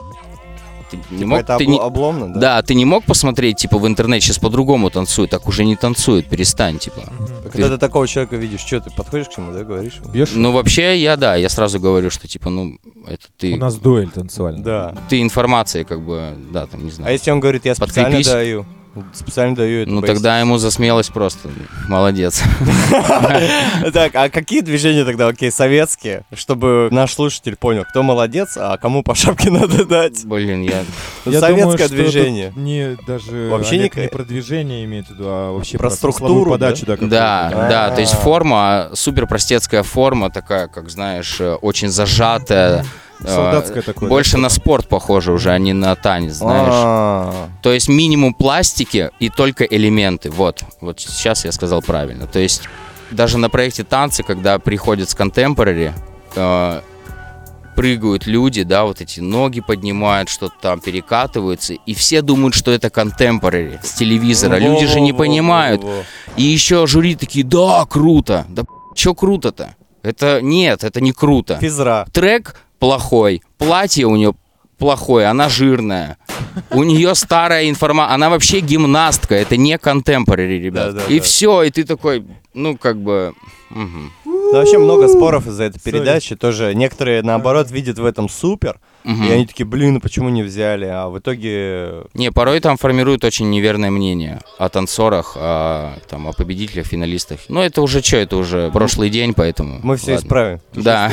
ты 0.90 0.96
не 1.10 1.18
Типа 1.18 1.26
мог, 1.28 1.40
это 1.40 1.58
ты 1.58 1.66
не- 1.66 1.78
обломно, 1.78 2.32
да? 2.32 2.40
да, 2.40 2.62
ты 2.62 2.74
не 2.74 2.84
мог 2.86 3.04
посмотреть, 3.04 3.58
типа, 3.58 3.78
в 3.78 3.86
интернете 3.86 4.26
сейчас 4.26 4.38
по-другому 4.38 4.88
танцуют, 4.90 5.30
так 5.30 5.46
уже 5.46 5.64
не 5.64 5.76
танцуют, 5.76 6.26
перестань, 6.26 6.78
типа. 6.78 7.02
Когда 7.52 7.68
ты 7.68 7.76
такого 7.78 8.08
человека 8.08 8.36
видишь, 8.36 8.60
что 8.60 8.80
ты 8.80 8.90
подходишь 8.90 9.28
к 9.28 9.36
нему, 9.38 9.52
да, 9.52 9.62
говоришь? 9.62 10.00
Бьешь? 10.12 10.30
Ну, 10.34 10.50
вообще, 10.52 10.98
я, 10.98 11.16
да, 11.16 11.36
я 11.36 11.48
сразу 11.50 11.78
говорю, 11.80 12.10
что, 12.10 12.26
типа, 12.26 12.48
ну, 12.50 12.78
это 13.06 13.26
ты, 13.36 13.52
У 13.54 13.58
нас 13.58 13.76
дуэль 13.76 14.08
танцевальная. 14.10 14.64
Да. 14.64 14.94
ты 15.10 15.20
информация, 15.20 15.84
как 15.84 16.00
бы, 16.00 16.34
да, 16.50 16.66
там, 16.66 16.82
не 16.82 16.90
А 16.90 16.92
знаю. 16.94 17.12
если 17.12 17.30
он 17.30 17.40
говорит, 17.40 17.66
я 17.66 17.74
специально 17.74 18.08
Подкрепись. 18.16 18.26
даю? 18.32 18.66
Специально 19.12 19.54
даю 19.54 19.82
это 19.82 19.90
Ну, 19.90 20.02
тогда 20.02 20.40
ему 20.40 20.58
за 20.58 20.70
смелость 20.70 21.12
просто, 21.12 21.48
молодец. 21.88 22.42
Так, 23.92 24.14
а 24.14 24.28
какие 24.28 24.60
движения 24.60 25.04
тогда, 25.04 25.28
окей, 25.28 25.50
советские, 25.50 26.24
чтобы 26.34 26.88
наш 26.90 27.14
слушатель 27.14 27.56
понял, 27.56 27.84
кто 27.84 28.02
молодец, 28.02 28.56
а 28.56 28.76
кому 28.78 29.02
по 29.02 29.14
шапке 29.14 29.50
надо 29.50 29.84
дать? 29.84 30.24
Блин, 30.24 30.62
я... 30.62 30.84
Ну, 31.24 31.32
Советское 31.32 31.88
движение. 31.88 32.52
Не 32.56 32.96
даже 33.06 33.48
Вообще 33.48 33.76
Олег 33.76 33.96
не- 33.96 34.08
про 34.08 34.24
движение 34.24 34.84
имеет 34.84 35.06
в 35.06 35.10
виду, 35.10 35.24
а 35.26 35.52
вообще 35.52 35.78
Про 35.78 35.90
структуру, 35.90 36.50
подачу, 36.50 36.84
да? 36.86 36.96
Да, 36.96 37.50
да, 37.70 37.90
то 37.90 38.00
есть 38.00 38.14
А. 38.14 38.16
форма, 38.16 38.90
супер 38.94 39.26
простецкая 39.26 39.82
форма, 39.82 40.30
такая, 40.30 40.68
как 40.68 40.90
знаешь, 40.90 41.40
э, 41.40 41.54
очень 41.54 41.88
зажатая. 41.88 42.84
Э, 43.24 43.28
Солдатское 43.28 43.82
такое. 43.82 44.08
Больше 44.08 44.32
да, 44.32 44.38
на 44.38 44.48
спорт 44.48 44.88
похоже 44.88 45.32
уже, 45.32 45.50
а 45.50 45.58
не 45.58 45.72
на 45.72 45.94
танец, 45.96 46.34
знаешь. 46.34 46.72
А, 46.72 47.48
То 47.62 47.72
есть 47.72 47.88
минимум 47.88 48.34
пластики 48.34 49.10
и 49.18 49.28
только 49.28 49.64
элементы. 49.64 50.30
Вот, 50.30 50.62
вот 50.80 51.00
сейчас 51.00 51.44
я 51.44 51.52
сказал 51.52 51.82
правильно. 51.82 52.26
То 52.26 52.38
есть 52.38 52.62
даже 53.10 53.38
на 53.38 53.50
проекте 53.50 53.84
танцы, 53.84 54.22
когда 54.22 54.58
приходят 54.58 55.10
с 55.10 55.16
contemporary, 55.16 55.92
э, 56.36 56.80
прыгают 57.76 58.26
люди, 58.26 58.62
да, 58.62 58.84
вот 58.84 59.00
эти 59.00 59.20
ноги 59.20 59.60
поднимают, 59.60 60.28
что-то 60.28 60.54
там 60.60 60.80
перекатываются, 60.80 61.74
и 61.74 61.94
все 61.94 62.20
думают, 62.20 62.54
что 62.54 62.70
это 62.72 62.88
contemporary 62.88 63.78
с 63.82 63.92
телевизора. 63.92 64.58
Люди 64.58 64.86
же 64.86 65.00
не 65.00 65.12
понимают. 65.12 65.82
И 66.36 66.42
еще 66.42 66.86
жюри 66.86 67.14
такие, 67.14 67.44
да, 67.44 67.84
круто. 67.86 68.44
Да 68.48 68.64
чё 68.94 69.14
круто-то? 69.14 69.76
Это 70.02 70.40
нет, 70.42 70.84
это 70.84 71.00
не 71.00 71.12
круто. 71.12 71.58
Физра. 71.60 72.06
Трек 72.12 72.56
плохой, 72.80 73.42
платье 73.58 74.06
у 74.06 74.16
нее 74.16 74.34
плохое, 74.78 75.26
она 75.26 75.48
жирная. 75.48 76.16
У 76.70 76.82
нее 76.82 77.14
старая 77.14 77.68
информация, 77.68 78.14
она 78.14 78.30
вообще 78.30 78.58
гимнастка, 78.58 79.36
это 79.36 79.56
не 79.56 79.78
контемпорари, 79.78 80.58
ребят. 80.58 80.94
Да, 80.94 81.00
да, 81.02 81.06
и 81.06 81.18
да. 81.18 81.24
все, 81.24 81.62
и 81.62 81.70
ты 81.70 81.84
такой, 81.84 82.26
ну 82.54 82.76
как 82.76 83.00
бы, 83.00 83.34
мгм. 83.68 84.10
Ну, 84.24 84.52
вообще 84.52 84.78
много 84.78 85.06
споров 85.06 85.46
из-за 85.46 85.64
этой 85.64 85.78
передачи. 85.78 86.34
Тоже 86.34 86.74
некоторые, 86.74 87.22
наоборот, 87.22 87.70
видят 87.70 87.98
в 87.98 88.04
этом 88.04 88.28
супер. 88.28 88.80
Мгм. 89.04 89.24
И 89.24 89.30
они 89.30 89.46
такие, 89.46 89.64
блин, 89.66 89.94
ну 89.94 90.00
почему 90.00 90.28
не 90.28 90.42
взяли? 90.42 90.84
А 90.84 91.08
в 91.08 91.18
итоге... 91.18 92.04
Не, 92.14 92.30
порой 92.30 92.60
там 92.60 92.76
формируют 92.76 93.24
очень 93.24 93.48
неверное 93.48 93.90
мнение 93.90 94.40
о 94.58 94.68
танцорах, 94.68 95.32
о, 95.36 95.94
там, 96.08 96.28
о 96.28 96.32
победителях, 96.32 96.86
финалистах. 96.86 97.40
Ну, 97.48 97.60
это 97.60 97.80
уже 97.82 98.02
что, 98.02 98.18
это 98.18 98.36
уже 98.36 98.70
прошлый 98.70 99.08
день, 99.10 99.32
поэтому... 99.34 99.80
Мы 99.82 99.96
все 99.96 100.12
ладно. 100.12 100.24
исправим. 100.26 100.60
Это 100.72 100.74
же 100.76 100.82
Да, 100.82 101.10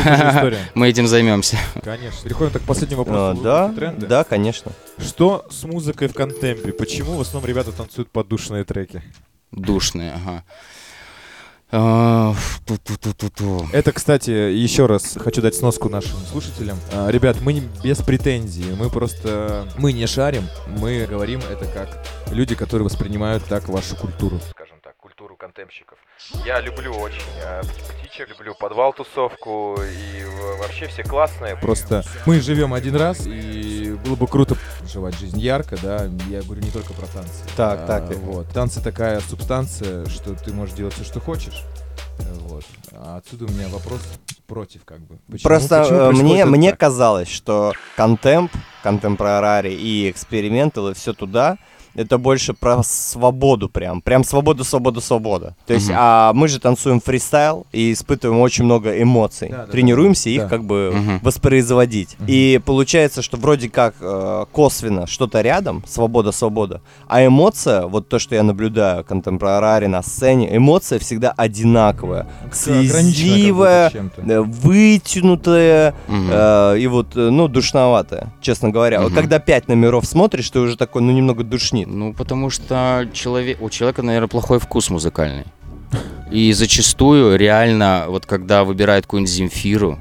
мы 0.73 0.89
этим 0.89 1.07
займемся. 1.07 1.57
Конечно. 1.83 2.23
Переходим 2.23 2.51
так 2.51 2.61
к 2.63 2.65
последнему 2.65 3.03
А, 3.03 3.05
вопросу. 3.05 3.41
да, 3.43 3.65
Лучшие 3.65 3.79
тренды. 3.79 4.07
да, 4.07 4.23
конечно. 4.23 4.71
Что 4.97 5.45
с 5.49 5.63
музыкой 5.63 6.07
в 6.09 6.13
контемпе? 6.13 6.73
Почему 6.73 7.13
в 7.13 7.21
основном 7.21 7.47
ребята 7.49 7.71
танцуют 7.71 8.09
поддушные 8.11 8.63
треки? 8.65 9.01
Душные, 9.51 10.11
ага. 10.13 10.43
А. 11.69 12.33
Это, 13.73 13.91
кстати, 13.91 14.29
еще 14.29 14.85
раз 14.85 15.17
хочу 15.19 15.41
дать 15.41 15.55
сноску 15.55 15.89
нашим 15.89 16.17
слушателям. 16.31 16.77
А, 16.93 17.09
Ребят, 17.09 17.41
мы 17.41 17.53
не 17.53 17.61
без 17.83 18.01
претензий, 18.01 18.71
мы 18.77 18.89
просто... 18.89 19.67
Мы 19.77 19.91
не 19.93 20.07
шарим, 20.07 20.43
мы 20.67 21.05
говорим 21.05 21.39
это 21.49 21.65
как 21.65 22.05
люди, 22.31 22.55
которые 22.55 22.85
воспринимают 22.85 23.43
так 23.45 23.67
вашу 23.67 23.95
культуру. 23.97 24.39
Скажем 24.51 24.77
так, 24.81 24.95
культуру 24.97 25.35
контемпщиков. 25.35 25.97
Я 26.45 26.61
люблю 26.61 26.93
очень 26.93 27.21
э, 27.43 27.61
птичек, 27.99 28.29
люблю 28.29 28.55
подвал 28.59 28.93
тусовку 28.93 29.75
и 29.81 30.23
в- 30.23 30.59
вообще 30.59 30.87
все 30.87 31.03
классные. 31.03 31.55
Просто 31.57 32.03
мы 32.25 32.39
живем 32.39 32.73
один 32.73 32.95
раз, 32.95 33.25
и 33.27 33.76
было 33.97 34.15
бы 34.15 34.27
круто 34.27 34.55
жевать 34.91 35.17
жизнь 35.17 35.39
ярко, 35.39 35.77
да. 35.81 36.09
Я 36.29 36.41
говорю 36.41 36.61
не 36.61 36.71
только 36.71 36.93
про 36.93 37.05
танцы. 37.07 37.43
Так, 37.55 37.81
А, 37.81 37.87
так. 37.87 38.15
Вот. 38.17 38.47
Танцы 38.49 38.81
такая 38.81 39.19
субстанция, 39.21 40.05
что 40.07 40.33
ты 40.35 40.53
можешь 40.53 40.75
делать 40.75 40.93
все, 40.93 41.03
что 41.03 41.19
хочешь. 41.19 41.63
Э, 42.19 42.23
Вот. 42.47 42.63
А 42.93 43.17
отсюда 43.17 43.45
у 43.45 43.49
меня 43.49 43.67
вопрос 43.69 44.01
против, 44.47 44.83
как 44.85 44.99
бы. 45.01 45.17
Почему- 45.29 45.43
Просто 45.47 45.81
почему 45.83 45.99
э, 45.99 46.11
мне, 46.13 46.45
мне 46.45 46.71
так? 46.71 46.79
казалось, 46.79 47.27
что 47.27 47.73
контемп, 47.95 48.51
контемпорари 48.83 49.73
и 49.73 50.09
экспериментал 50.09 50.89
и 50.89 50.93
все 50.93 51.13
туда, 51.13 51.57
это 51.97 52.17
больше 52.19 52.53
про 52.53 52.83
свободу 52.83 53.69
прям. 53.69 54.01
Прям 54.01 54.23
свобода, 54.23 54.63
свобода, 54.63 55.01
свобода. 55.01 55.55
То 55.65 55.73
есть, 55.73 55.87
Мгм. 55.87 55.95
а 55.99 56.31
мы 56.33 56.47
же 56.47 56.59
танцуем 56.59 57.01
фристайл 57.01 57.65
и 57.73 57.91
испытываем 57.91 58.39
очень 58.39 58.65
много 58.65 59.01
эмоций. 59.01 59.49
Да, 59.49 59.65
да, 59.65 59.71
Тренируемся 59.71 60.29
их 60.29 60.43
да. 60.43 60.47
как 60.47 60.63
бы 60.63 60.91
Мгм. 60.93 61.19
воспроизводить. 61.23 62.15
Мгм. 62.19 62.27
И 62.29 62.61
получается, 62.63 63.21
что 63.23 63.37
вроде 63.37 63.69
как 63.69 63.95
э, 63.99 64.45
косвенно 64.51 65.07
что-то 65.07 65.41
рядом, 65.41 65.83
свобода, 65.87 66.31
свобода, 66.31 66.81
а 67.07 67.25
эмоция, 67.25 67.87
вот 67.87 68.07
то, 68.09 68.19
что 68.19 68.35
я 68.35 68.43
наблюдаю, 68.43 69.03
контемпорари 69.03 69.87
на 69.87 70.03
сцене, 70.03 70.55
эмоция 70.55 70.99
всегда 70.99 71.33
одинаковая. 71.35 72.27
чем-то. 73.91 74.21
э, 74.21 74.41
вытянутая 74.41 75.95
Мгм. 76.07 76.29
э, 76.31 76.75
и 76.79 76.87
вот, 76.87 77.15
э, 77.15 77.29
ну, 77.31 77.47
душноватая, 77.47 78.31
честно 78.41 78.69
говоря. 78.69 78.99
Вот 79.01 79.11
Мгм. 79.11 79.15
когда 79.19 79.39
пять 79.39 79.67
номеров 79.67 80.05
смотришь, 80.05 80.49
ты 80.49 80.59
уже 80.59 80.77
такой, 80.77 81.01
ну, 81.01 81.11
немного 81.11 81.43
душнит. 81.43 81.86
Ну, 81.89 82.13
потому 82.13 82.49
что 82.49 83.07
человек, 83.13 83.61
у 83.61 83.69
человека, 83.69 84.01
наверное, 84.01 84.27
плохой 84.27 84.59
вкус 84.59 84.89
музыкальный. 84.89 85.45
И 86.29 86.51
зачастую 86.51 87.37
реально, 87.37 88.05
вот 88.09 88.25
когда 88.25 88.65
выбирают 88.65 89.05
какую-нибудь 89.05 89.31
Земфиру 89.33 89.97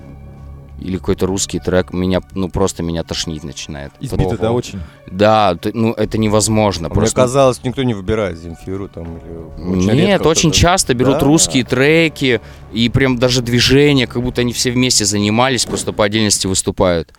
или 0.81 0.97
какой-то 0.99 1.27
русский 1.27 1.61
трек, 1.61 1.93
меня, 1.93 2.21
ну, 2.35 2.49
просто 2.49 2.83
меня 2.83 3.05
тошнить 3.05 3.45
начинает. 3.45 3.93
Избито, 4.01 4.31
Ого. 4.31 4.37
да, 4.37 4.53
очень. 4.53 4.81
Да, 5.09 5.55
ты- 5.55 5.71
ну, 5.73 5.93
это 5.93 6.19
невозможно. 6.19 6.89
А 6.89 6.91
Мне 6.91 6.95
просто 6.97 7.15
казалось, 7.23 7.61
никто 7.63 7.85
не 7.85 7.95
выбирает 7.95 8.37
Земфиру 8.37 8.89
там 8.89 9.19
или... 9.19 9.79
очень 9.79 9.93
Нет, 9.93 10.27
очень 10.27 10.51
часто 10.51 10.93
берут 10.93 11.21
Да. 11.21 11.25
русские 11.25 11.63
треки 11.65 12.41
и 12.73 12.89
прям 12.89 13.17
даже 13.17 13.43
движения, 13.43 14.09
как 14.09 14.23
будто 14.23 14.41
они 14.41 14.53
все 14.53 14.73
вместе 14.73 15.05
занимались, 15.05 15.65
просто 15.65 15.93
по 15.93 16.05
отдельности 16.05 16.49
выступают. 16.49 17.13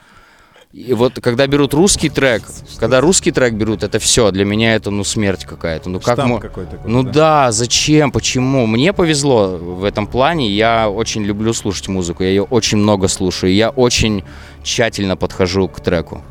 И 0.78 0.94
вот 0.94 1.13
когда 1.22 1.48
берут 1.48 1.74
русский 1.74 2.08
трек, 2.08 2.44
когда 2.78 3.02
русский 3.02 3.32
трек 3.32 3.54
берут, 3.54 3.82
это 3.82 3.98
все, 3.98 4.30
для 4.30 4.46
меня 4.46 4.76
это 4.76 4.92
ну 4.92 5.04
смерть 5.04 5.44
какая-то. 5.44 5.90
Ну 5.90 6.00
как 6.00 6.18
такой, 6.18 6.68
Ну 6.86 7.02
да, 7.02 7.52
зачем, 7.52 8.12
почему? 8.12 8.68
Мне 8.68 8.94
повезло 8.94 9.58
в 9.58 9.84
этом 9.84 10.06
плане, 10.06 10.52
я 10.52 10.88
очень 10.88 11.24
люблю 11.24 11.52
слушать 11.54 11.88
музыку, 11.88 12.22
я 12.22 12.30
ее 12.30 12.44
очень 12.44 12.78
много 12.78 13.08
слушаю, 13.08 13.56
я 13.56 13.72
очень 13.72 14.24
тщательно 14.62 15.18
подхожу 15.18 15.68
к 15.68 15.80
треку. 15.80 16.22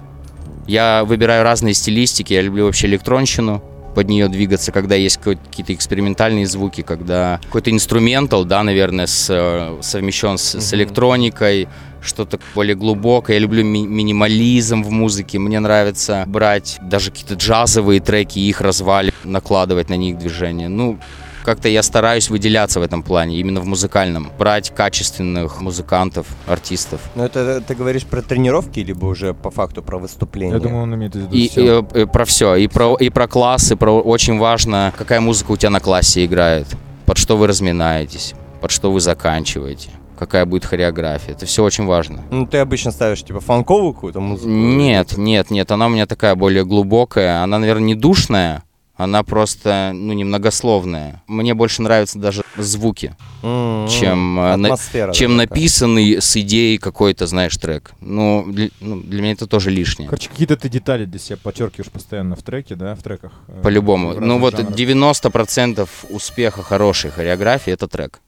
Я 0.69 1.03
выбираю 1.05 1.43
разные 1.43 1.75
стилистики, 1.75 2.33
я 2.33 2.43
люблю 2.43 2.67
вообще 2.67 2.87
электронщину, 2.87 3.65
под 3.97 4.11
нее 4.11 4.29
двигаться, 4.29 4.73
когда 4.73 4.95
есть 4.95 5.17
какие-то 5.17 5.73
экспериментальные 5.73 6.47
звуки, 6.47 6.83
когда 6.83 7.41
какой-то 7.47 7.71
инструментал, 7.71 8.45
да, 8.45 8.63
наверное, 8.63 9.07
с, 9.07 9.27
э, 9.31 9.79
совмещен 9.81 10.37
с, 10.37 10.55
с 10.61 10.71
Мгм. 10.73 10.81
электроникой, 10.81 11.69
что-то 12.07 12.39
более 12.55 12.75
глубокое. 12.77 13.37
Я 13.37 13.41
люблю 13.41 13.65
ми- 13.65 13.87
минимализм 13.87 14.83
в 14.83 14.91
музыке. 14.91 15.39
Мне 15.39 15.61
нравится 15.61 16.25
брать 16.27 16.79
даже 16.83 17.11
какие-то 17.11 17.35
джазовые 17.35 18.01
треки, 18.01 18.39
их 18.39 18.61
разваливать, 18.61 19.15
накладывать 19.25 19.89
на 19.91 19.95
них 19.95 20.19
движение. 20.19 20.69
Ну, 20.69 20.99
как-то 21.45 21.69
я 21.69 21.85
стараюсь 21.85 22.29
выделяться 22.29 22.81
в 22.81 22.83
этом 22.83 23.05
плане, 23.05 23.37
именно 23.39 23.61
в 23.61 23.67
музыкальном. 23.67 24.33
Брать 24.37 24.75
качественных 24.75 25.61
музыкантов, 25.61 26.27
артистов. 26.47 27.01
Ну, 27.15 27.23
это 27.23 27.61
ты 27.61 27.77
говоришь 27.77 28.05
про 28.05 28.21
тренировки, 28.21 28.81
либо 28.81 29.07
уже 29.07 29.33
по 29.33 29.51
факту 29.53 29.81
про 29.83 29.99
выступление? 29.99 30.57
Я 30.57 30.61
думаю, 30.61 30.83
он 30.83 30.95
имеет 30.97 31.15
в 31.15 31.19
виду 31.21 31.37
И, 31.37 31.49
всё. 31.49 31.87
и, 31.95 31.99
э, 32.01 32.07
про 32.07 32.25
все, 32.25 32.57
и 32.57 32.67
про, 32.67 32.97
и 32.97 33.11
про 33.11 33.29
классы, 33.29 33.77
про 33.77 33.93
очень 33.93 34.39
важно, 34.39 34.93
какая 34.99 35.21
музыка 35.21 35.53
у 35.53 35.57
тебя 35.57 35.71
на 35.71 35.79
классе 35.81 36.25
играет, 36.25 36.67
под 37.05 37.17
что 37.17 37.37
вы 37.37 37.47
разминаетесь, 37.47 38.35
под 38.61 38.73
что 38.73 38.91
вы 38.91 38.99
заканчиваете, 39.01 39.91
какая 40.19 40.45
будет 40.47 40.65
хореография. 40.65 41.33
Это 41.35 41.47
все 41.47 41.63
очень 41.65 41.85
важно. 41.87 42.23
Ну, 42.31 42.47
ты 42.47 42.59
обычно 42.59 42.91
ставишь, 42.91 43.23
типа, 43.23 43.41
фанковую 43.41 43.95
какую-то 43.95 44.21
музыку? 44.21 44.49
Нет, 44.49 45.17
нет, 45.17 45.51
нет, 45.51 45.71
она 45.71 45.87
у 45.87 45.91
меня 45.91 46.07
такая 46.07 46.35
более 46.35 46.65
глубокая, 46.65 47.43
она, 47.43 47.59
наверное, 47.59 47.87
не 47.87 47.95
душная, 47.95 48.63
она 48.97 49.23
просто, 49.23 49.91
ну, 49.95 50.15
немногословная. 50.15 51.23
Мне 51.27 51.53
больше 51.53 51.83
нравятся 51.83 52.19
даже 52.19 52.45
звуки, 52.57 53.15
М-м-м. 53.43 53.89
чем, 53.89 54.41
э, 54.41 54.57
на- 54.57 54.69
чем 54.79 54.93
да, 54.93 55.13
такая. 55.13 55.37
написанный 55.37 56.23
с 56.23 56.35
идеей 56.39 56.79
какой-то, 56.79 57.27
знаешь, 57.27 57.55
трек. 57.59 57.93
Ну 58.01 58.47
для, 58.49 58.71
ну, 58.81 58.99
для 59.03 59.21
меня 59.21 59.33
это 59.33 59.47
тоже 59.47 59.71
лишнее. 59.71 60.09
Короче, 60.09 60.31
какие-то 60.31 60.57
ты 60.57 60.71
детали 60.71 61.05
для 61.05 61.19
себя 61.21 61.37
подчеркиваешь 61.43 61.91
постоянно 61.91 62.37
в 62.37 62.43
треке, 62.43 62.75
да, 62.75 62.95
в 62.95 63.03
треках. 63.03 63.33
э, 63.49 63.61
По-любому. 63.63 64.13
в 64.13 64.21
Ну 64.23 64.39
вот 64.39 64.57
жанрах. 64.57 64.75
90% 64.75 65.89
успеха 66.09 66.63
хорошей 66.63 67.11
хореографии 67.11 67.73
это 67.75 67.89
трек. 67.89 68.21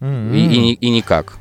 М-м. 0.00 0.34
И, 0.34 0.72
и 0.72 0.72
и 0.74 0.90
никак. 0.90 1.36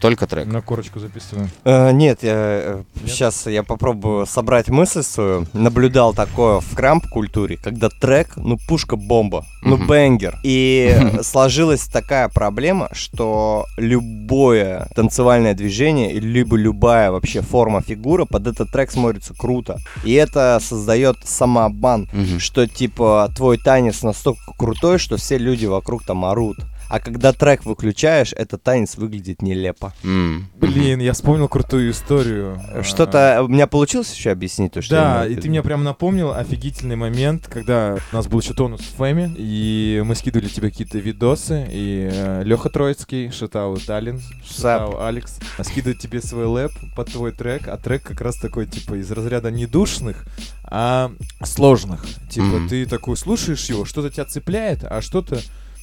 Только 0.00 0.26
трек. 0.26 0.46
На 0.46 0.60
корочку 0.62 0.98
записываем. 0.98 1.50
Э, 1.64 1.90
нет, 1.92 2.22
я, 2.22 2.82
Нет? 2.94 3.10
сейчас 3.12 3.46
я 3.46 3.62
попробую 3.62 4.24
собрать 4.26 4.68
мысль 4.68 5.02
свою. 5.02 5.46
Наблюдал 5.52 6.14
такое 6.14 6.60
в 6.60 6.74
крамп-культуре, 6.74 7.58
когда 7.62 7.88
трек, 7.90 8.36
ну, 8.36 8.58
пушка-бомба, 8.66 9.44
ну, 9.62 9.76
Мгм. 9.76 9.86
бенгер. 9.86 10.38
И 10.42 10.94
сложилась 11.22 11.86
такая 11.86 12.28
проблема, 12.28 12.88
что 12.92 13.66
любое 13.76 14.88
танцевальное 14.94 15.54
движение, 15.54 16.12
либо 16.18 16.56
любая 16.56 17.10
вообще 17.10 17.42
форма 17.42 17.82
фигура 17.82 18.24
под 18.24 18.46
этот 18.46 18.70
трек 18.72 18.90
смотрится 18.90 19.34
круто. 19.34 19.78
И 20.02 20.12
это 20.14 20.58
создает 20.62 21.16
самообман, 21.24 22.08
Мгм. 22.12 22.40
что, 22.40 22.66
типа, 22.66 23.30
твой 23.36 23.58
танец 23.58 24.02
настолько 24.02 24.52
крутой, 24.56 24.98
что 24.98 25.16
все 25.18 25.36
люди 25.38 25.66
вокруг 25.66 26.04
там 26.04 26.24
орут. 26.24 26.56
А 26.94 27.00
когда 27.00 27.32
трек 27.32 27.64
выключаешь, 27.64 28.32
этот 28.34 28.62
танец 28.62 28.96
выглядит 28.96 29.42
нелепо. 29.42 29.92
М. 30.04 30.48
Блин, 30.54 31.00
я 31.00 31.12
вспомнил 31.12 31.48
крутую 31.48 31.90
историю. 31.90 32.56
А, 32.72 32.84
Что-то 32.84 33.42
у 33.42 33.48
меня 33.48 33.66
получилось 33.66 34.14
еще 34.14 34.30
объяснить 34.30 34.74
то, 34.74 34.80
что 34.80 34.94
Да, 34.94 35.26
и 35.26 35.34
ты 35.34 35.48
мне 35.48 35.60
прям 35.64 35.82
напомнил 35.82 36.32
офигительный 36.32 36.94
момент, 36.94 37.48
когда 37.52 37.98
у 38.12 38.14
нас 38.14 38.28
был 38.28 38.38
еще 38.38 38.54
тонус 38.54 38.80
в 38.80 38.94
Фэме, 38.94 39.34
и 39.36 40.04
мы 40.06 40.14
скидывали 40.14 40.46
тебе 40.46 40.70
какие-то 40.70 40.98
видосы, 40.98 41.66
и 41.68 42.42
Леха 42.44 42.70
Троицкий, 42.70 43.32
шатау 43.32 43.76
Таллин, 43.78 44.20
шатау 44.48 45.00
Алекс, 45.04 45.40
скидывает 45.62 45.98
тебе 45.98 46.22
свой 46.22 46.44
лэп 46.44 46.70
под 46.94 47.10
твой 47.10 47.32
трек, 47.32 47.66
а 47.66 47.76
трек 47.76 48.04
как 48.04 48.20
раз 48.20 48.36
такой, 48.36 48.66
типа, 48.66 48.94
из 48.94 49.10
разряда 49.10 49.50
не 49.50 49.66
душных, 49.66 50.24
а 50.62 51.10
сложных. 51.42 52.06
Типа, 52.30 52.46
Мгм. 52.46 52.68
ты 52.68 52.86
такой 52.86 53.16
слушаешь 53.16 53.64
его, 53.68 53.84
что-то 53.84 54.10
тебя 54.10 54.26
цепляет, 54.26 54.84
а 54.84 55.02
что-то... 55.02 55.40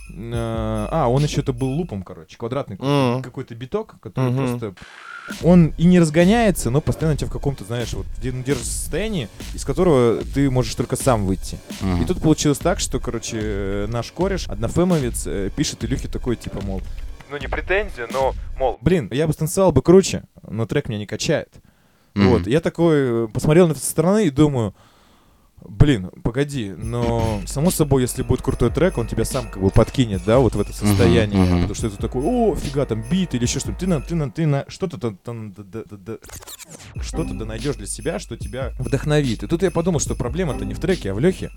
э, 0.09 0.87
А, 0.91 1.07
он 1.09 1.23
еще 1.23 1.41
это 1.41 1.53
был 1.53 1.69
лупом, 1.69 2.03
короче, 2.03 2.37
квадратный 2.37 2.77
Мгм. 2.77 3.21
какой-то 3.21 3.55
биток, 3.55 3.95
который 4.01 4.31
Мгм. 4.31 4.37
просто... 4.37 4.73
Он 5.43 5.73
и 5.77 5.85
не 5.85 5.99
разгоняется, 5.99 6.71
но 6.71 6.81
постоянно 6.81 7.15
тебя 7.15 7.27
в 7.29 7.31
каком-то, 7.31 7.63
знаешь, 7.63 7.93
вот 7.93 8.05
держит 8.21 8.65
состоянии, 8.65 9.29
из 9.53 9.63
которого 9.63 10.23
ты 10.33 10.49
можешь 10.49 10.75
только 10.75 10.95
сам 10.95 11.25
выйти. 11.25 11.57
Мгм. 11.79 12.01
И 12.01 12.05
тут 12.05 12.21
получилось 12.21 12.57
так, 12.57 12.79
что, 12.79 12.99
короче, 12.99 13.37
э, 13.41 13.87
наш 13.87 14.11
кореш, 14.11 14.47
однофемовец, 14.47 15.27
э, 15.27 15.49
пишет 15.55 15.85
Илюхе 15.85 16.07
такой, 16.07 16.35
типа, 16.35 16.59
мол, 16.61 16.81
ну 17.29 17.37
не 17.37 17.47
претензия, 17.47 18.07
но, 18.11 18.33
мол, 18.57 18.77
Блин, 18.81 19.09
я 19.13 19.25
бы 19.27 19.31
станцевал 19.33 19.71
бы 19.71 19.81
круче, 19.81 20.23
но 20.49 20.65
трек 20.65 20.89
меня 20.89 20.99
не 20.99 21.05
качает. 21.05 21.49
Мгм. 22.13 22.29
Вот, 22.29 22.47
я 22.47 22.59
такой 22.59 23.25
э, 23.25 23.27
посмотрел 23.33 23.67
на 23.67 23.71
это 23.71 23.79
со 23.79 23.89
стороны 23.89 24.25
и 24.25 24.29
думаю, 24.31 24.75
блин, 25.67 26.10
погоди, 26.24 26.71
но 26.76 27.41
само 27.45 27.71
собой, 27.71 28.02
если 28.04 28.24
будет 28.24 28.41
крутой 28.41 28.71
трек, 28.71 28.97
он 28.97 29.08
тебя 29.08 29.26
сам 29.26 29.47
как 29.50 29.62
бы 29.62 29.69
подкинет, 29.69 30.21
да, 30.26 30.39
вот 30.39 30.56
в 30.56 30.60
это 30.60 30.74
состояние, 30.74 31.39
мгм. 31.41 31.56
потому 31.58 31.76
что 31.76 31.88
это 31.88 31.97
такой, 31.97 32.21
о, 32.24 32.56
фига, 32.56 32.86
там 32.86 33.04
бит 33.10 33.34
или 33.36 33.43
еще 33.43 33.60
что-то, 33.60 33.80
ты 33.80 33.88
на, 33.88 34.02
ты 34.02 34.15
на, 34.15 34.32
ты 34.32 34.45
на, 34.45 34.65
что-то 34.67 34.97
там, 35.00 35.17
там 35.17 35.54
да- 35.54 35.63
да- 35.89 35.97
да- 35.97 36.17
что-то 37.02 37.34
да 37.34 37.45
найдешь 37.45 37.76
для 37.76 37.88
себя, 37.88 38.19
что 38.19 38.38
тебя 38.38 38.74
вдохновит. 38.80 39.43
И 39.43 39.47
тут 39.47 39.63
я 39.63 39.71
подумал, 39.71 40.00
что 40.00 40.15
проблема-то 40.15 40.65
не 40.65 40.74
в 40.74 40.80
треке, 40.80 41.12
а 41.12 41.13
в 41.13 41.19
Лехе. 41.19 41.52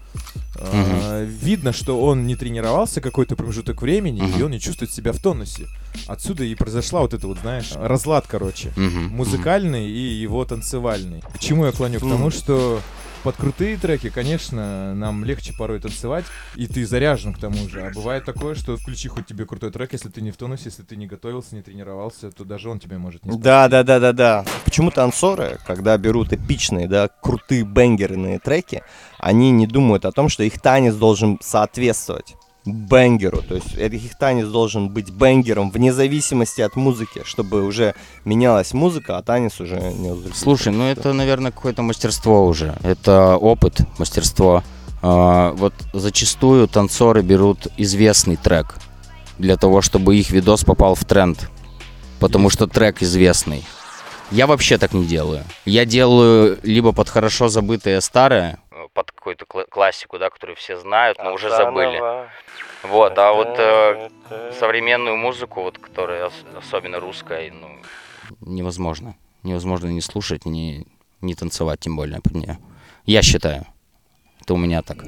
А, 0.57 1.25
Видно, 1.25 1.73
что 1.73 2.01
он 2.01 2.27
не 2.27 2.37
тренировался 2.37 3.01
какой-то 3.01 3.37
промежуток 3.37 3.83
времени, 3.83 4.19
и 4.19 4.23
Мгм. 4.23 4.45
он 4.45 4.51
не 4.53 4.61
чувствует 4.61 4.91
себя 4.93 5.13
в 5.13 5.19
тонусе. 5.19 5.67
Отсюда 6.07 6.45
и 6.45 6.55
произошла 6.55 7.01
вот 7.01 7.15
эта 7.15 7.27
вот, 7.27 7.39
знаешь, 7.39 7.73
разлад, 7.75 8.27
короче 8.29 8.73
Мгм. 8.77 9.09
музыкальный 9.09 9.89
и 9.89 9.99
его 10.15 10.45
танцевальный. 10.45 11.21
К 11.21 11.39
чему 11.39 11.67
я 11.67 11.73
клоню? 11.73 11.99
К 11.99 12.03
тому, 12.03 12.31
что 12.31 12.81
под 13.25 13.37
крутые 13.37 13.79
треки, 13.79 14.11
конечно, 14.11 14.95
нам 14.95 15.25
легче 15.25 15.55
порой 15.55 15.81
танцевать, 15.81 16.27
и 16.57 16.67
ты 16.67 16.87
заряжен 16.87 17.33
к 17.33 17.39
тому 17.39 17.69
же. 17.71 17.81
А 17.81 17.91
бывает 17.91 18.27
такое, 18.27 18.55
что 18.55 18.77
включи 18.77 19.09
хоть 19.09 19.27
тебе 19.27 19.47
крутой 19.47 19.71
трек, 19.71 19.95
если 19.95 20.11
ты 20.11 20.21
не 20.21 20.31
в 20.31 20.37
тонусе, 20.37 20.65
если 20.67 20.83
ты 20.83 20.95
не 20.95 21.07
готовился, 21.07 21.55
не 21.55 21.63
тренировался, 21.63 22.31
то 22.31 22.45
даже 22.45 22.69
он 22.69 22.79
тебе 22.79 22.99
может 22.99 23.25
не 23.25 23.31
спасти. 23.31 23.43
Да, 23.43 23.69
да, 23.69 23.83
да, 23.83 23.99
да, 23.99 24.13
да. 24.13 24.45
Почему 24.67 24.91
танцоры, 24.91 25.59
когда 25.67 25.97
берут 25.97 26.35
эпичные, 26.35 26.87
да, 26.87 27.09
крутые 27.09 27.65
бенгерные 27.65 28.39
треки, 28.39 28.83
они 29.19 29.51
не 29.51 29.67
думают 29.67 30.05
о 30.05 30.13
том, 30.13 30.29
что 30.29 30.43
их 30.43 30.61
танец 30.61 30.95
должен 30.95 31.39
соответствовать 31.41 32.37
бенгеру, 32.65 33.43
то 33.43 33.55
есть 33.55 33.75
их 33.75 34.19
танец 34.19 34.47
должен 34.47 34.89
быть 34.89 35.11
бенгером 35.11 35.71
вне 35.71 35.93
зависимости 35.93 36.63
от 36.63 36.77
музыки, 36.77 37.23
чтобы 37.25 37.63
уже 37.63 37.95
менялась 38.25 38.73
музыка, 38.73 39.19
а 39.19 39.23
танец 39.23 39.61
уже 39.61 39.77
не 39.77 40.11
возвращался. 40.11 40.41
Слушай, 40.43 40.73
ну 40.73 40.85
это, 40.85 41.13
наверное, 41.13 41.53
какое-то 41.53 41.83
мастерство 41.83 42.47
уже. 42.47 42.75
Это 42.83 43.37
опыт, 43.37 43.81
мастерство. 43.99 44.63
А, 45.03 45.53
вот 45.53 45.75
зачастую 45.93 46.67
танцоры 46.67 47.23
берут 47.23 47.67
известный 47.77 48.37
трек 48.37 48.77
для 49.39 49.57
того, 49.57 49.83
чтобы 49.83 50.17
их 50.17 50.31
видос 50.31 50.65
попал 50.65 50.95
в 50.95 51.05
тренд. 51.05 51.51
Потому 52.21 52.49
что 52.49 52.67
трек 52.67 53.03
известный. 53.03 53.65
Я 54.31 54.47
вообще 54.47 54.79
так 54.79 54.95
не 54.95 55.05
делаю. 55.05 55.45
Я 55.67 55.85
делаю 55.85 56.59
либо 56.63 56.93
под 56.93 57.11
хорошо 57.11 57.49
забытое 57.49 58.01
старое, 58.01 58.59
под 58.95 59.11
какую-то 59.13 59.45
кла- 59.45 59.67
классику, 59.69 60.19
да, 60.19 60.31
которую 60.31 60.57
все 60.57 60.79
знают, 60.79 61.19
но 61.23 61.35
уже 61.35 61.51
забыли. 61.51 62.01
Вот, 62.89 63.19
а 63.19 63.33
вот 63.33 63.57
э, 63.59 64.11
современную 64.59 65.17
музыку, 65.17 65.63
вот, 65.63 65.79
которая 65.79 66.27
ос- 66.27 66.45
особенно 66.57 67.01
русская, 67.01 67.51
ну, 67.51 67.69
невозможно. 68.41 69.15
Невозможно 69.43 69.89
не 69.89 70.01
слушать, 70.01 70.45
не, 70.47 70.87
не 71.21 71.35
танцевать, 71.35 71.81
тем 71.81 71.97
более 71.97 72.21
под 72.21 72.35
нее. 72.35 72.59
Я 73.07 73.23
считаю. 73.23 73.67
Это 74.41 74.55
у 74.55 74.57
меня 74.59 74.83
так. 74.83 75.05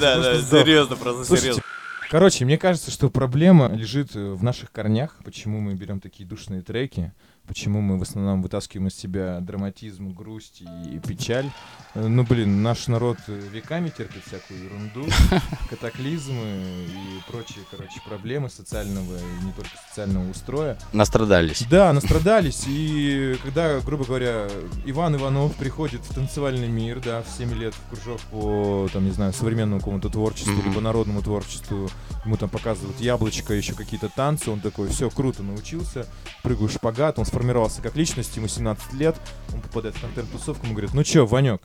Да, 0.00 0.18
да, 0.18 0.42
серьезно, 0.42 0.96
просто 0.96 1.36
серьезно. 1.36 1.62
Короче, 2.10 2.44
мне 2.46 2.56
кажется, 2.56 2.90
что 2.90 3.10
проблема 3.10 3.68
лежит 3.68 4.16
э, 4.16 4.32
в 4.32 4.42
наших 4.42 4.72
корнях, 4.72 5.16
почему 5.24 5.60
мы 5.60 5.74
берем 5.74 6.00
такие 6.00 6.26
душные 6.26 6.62
треки, 6.62 7.12
почему 7.48 7.80
мы 7.80 7.98
в 7.98 8.02
основном 8.02 8.42
вытаскиваем 8.42 8.88
из 8.88 8.94
себя 8.94 9.40
драматизм, 9.40 10.10
грусть 10.12 10.62
и 10.62 10.98
печаль. 11.00 11.50
Э, 11.94 12.06
Ну, 12.06 12.22
блин, 12.24 12.62
наш 12.62 12.86
народ 12.88 13.16
э, 13.26 13.40
веками 13.52 13.88
терпит 13.88 14.22
всякую 14.26 14.64
ерунду, 14.64 15.06
катаклизмы 15.70 16.84
и 16.86 17.30
прочие, 17.30 17.64
короче, 17.70 18.00
проблемы 18.06 18.50
социального 18.50 19.16
и 19.16 19.44
не 19.44 19.52
только 19.52 19.70
социального 19.88 20.28
устроя. 20.30 20.78
Настрадались. 20.92 21.64
Да, 21.70 21.92
настрадались, 21.92 22.64
и 22.66 23.36
когда, 23.42 23.80
грубо 23.80 24.04
говоря, 24.04 24.48
Иван 24.84 25.16
Иванов 25.16 25.54
приходит 25.56 26.02
в 26.02 26.14
танцевальный 26.14 26.68
мир, 26.68 27.00
да, 27.04 27.22
в 27.22 27.28
7 27.28 27.52
лет 27.54 27.74
в 27.74 27.90
кружок 27.90 28.20
по, 28.30 28.88
там, 28.92 29.04
не 29.04 29.10
знаю, 29.12 29.32
современному 29.32 29.80
какому-то 29.80 30.08
творчеству, 30.10 30.52
Мгм. 30.52 30.68
либо 30.68 30.80
народному 30.80 31.22
творчеству, 31.22 31.88
ему 32.24 32.36
там 32.36 32.48
показывают 32.48 33.00
яблочко, 33.00 33.54
еще 33.54 33.74
какие-то 33.74 34.08
танцы, 34.08 34.50
он 34.50 34.60
такой, 34.60 34.88
все, 34.88 35.08
круто, 35.10 35.42
научился, 35.42 36.06
прыгаю 36.42 36.68
шпагат, 36.68 37.18
он 37.18 37.24
сформировался 37.38 37.80
как 37.82 37.94
личность, 37.94 38.36
ему 38.36 38.48
17 38.48 38.94
лет, 38.94 39.14
он 39.54 39.60
попадает 39.60 39.94
в 39.94 40.00
контент-тусовку, 40.00 40.66
ему 40.66 40.74
говорят, 40.74 40.92
ну 40.92 41.04
чё, 41.04 41.24
Ванек, 41.24 41.62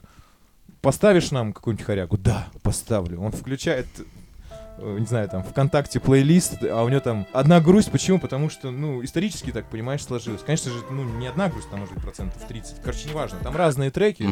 поставишь 0.82 1.32
нам 1.32 1.52
какую-нибудь 1.52 1.84
хорягу? 1.84 2.18
Да, 2.20 2.48
поставлю. 2.62 3.20
Он 3.20 3.32
включает 3.32 3.88
э, 4.78 4.98
не 5.00 5.06
знаю, 5.08 5.30
там, 5.30 5.44
ВКонтакте 5.44 6.00
плейлист, 6.00 6.64
а 6.64 6.84
у 6.84 6.90
него 6.90 7.00
там 7.00 7.26
одна 7.34 7.60
грусть. 7.60 7.92
Почему? 7.92 8.20
Потому 8.20 8.52
что, 8.52 8.70
ну, 8.70 9.04
исторически 9.04 9.52
так, 9.52 9.68
понимаешь, 9.68 10.04
сложилось. 10.04 10.44
Конечно 10.44 10.72
же, 10.72 10.78
ну, 10.92 11.04
не 11.04 11.26
одна 11.26 11.50
грусть, 11.50 11.72
там, 11.72 11.80
может 11.80 11.96
быть, 11.96 12.04
процентов 12.04 12.40
30. 12.48 12.82
Короче, 12.84 13.10
неважно. 13.10 13.40
Там 13.42 13.56
разные 13.56 13.90
треки, 13.90 14.30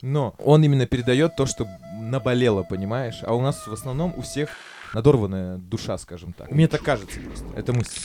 но 0.00 0.36
он 0.38 0.62
именно 0.62 0.86
передает 0.86 1.34
то, 1.34 1.46
что 1.46 1.66
наболело, 1.98 2.62
понимаешь? 2.62 3.18
А 3.22 3.34
у 3.34 3.40
нас 3.40 3.66
в 3.66 3.72
основном 3.72 4.14
у 4.16 4.22
всех 4.22 4.50
надорванная 4.94 5.56
душа, 5.58 5.98
скажем 5.98 6.32
так. 6.32 6.50
Мне 6.50 6.68
так 6.68 6.82
кажется 6.82 7.18
просто. 7.20 7.46
Это 7.56 7.72
мысль. 7.72 8.00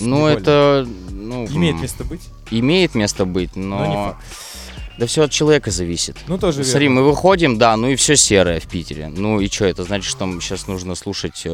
Ну, 0.00 0.26
это... 0.26 0.86
Ну, 1.10 1.46
Имеет 1.46 1.80
место 1.80 2.04
быть, 2.04 2.22
Имеет 2.50 2.94
место 2.94 3.24
быть, 3.24 3.56
но... 3.56 3.78
но 3.78 3.86
не 3.86 3.94
факт. 3.94 4.24
Да 4.98 5.06
все 5.06 5.22
от 5.24 5.30
человека 5.30 5.70
зависит. 5.70 6.16
Ну, 6.26 6.36
тоже 6.36 6.62
Смотри, 6.62 6.88
верно. 6.88 7.00
мы 7.00 7.08
выходим, 7.08 7.56
да, 7.56 7.74
ну 7.76 7.88
и 7.88 7.96
все 7.96 8.16
серое 8.16 8.60
в 8.60 8.66
Питере. 8.66 9.08
Ну 9.08 9.40
и 9.40 9.48
что, 9.48 9.64
это 9.64 9.84
значит, 9.84 10.10
что 10.10 10.26
сейчас 10.40 10.66
нужно 10.66 10.94
слушать 10.94 11.46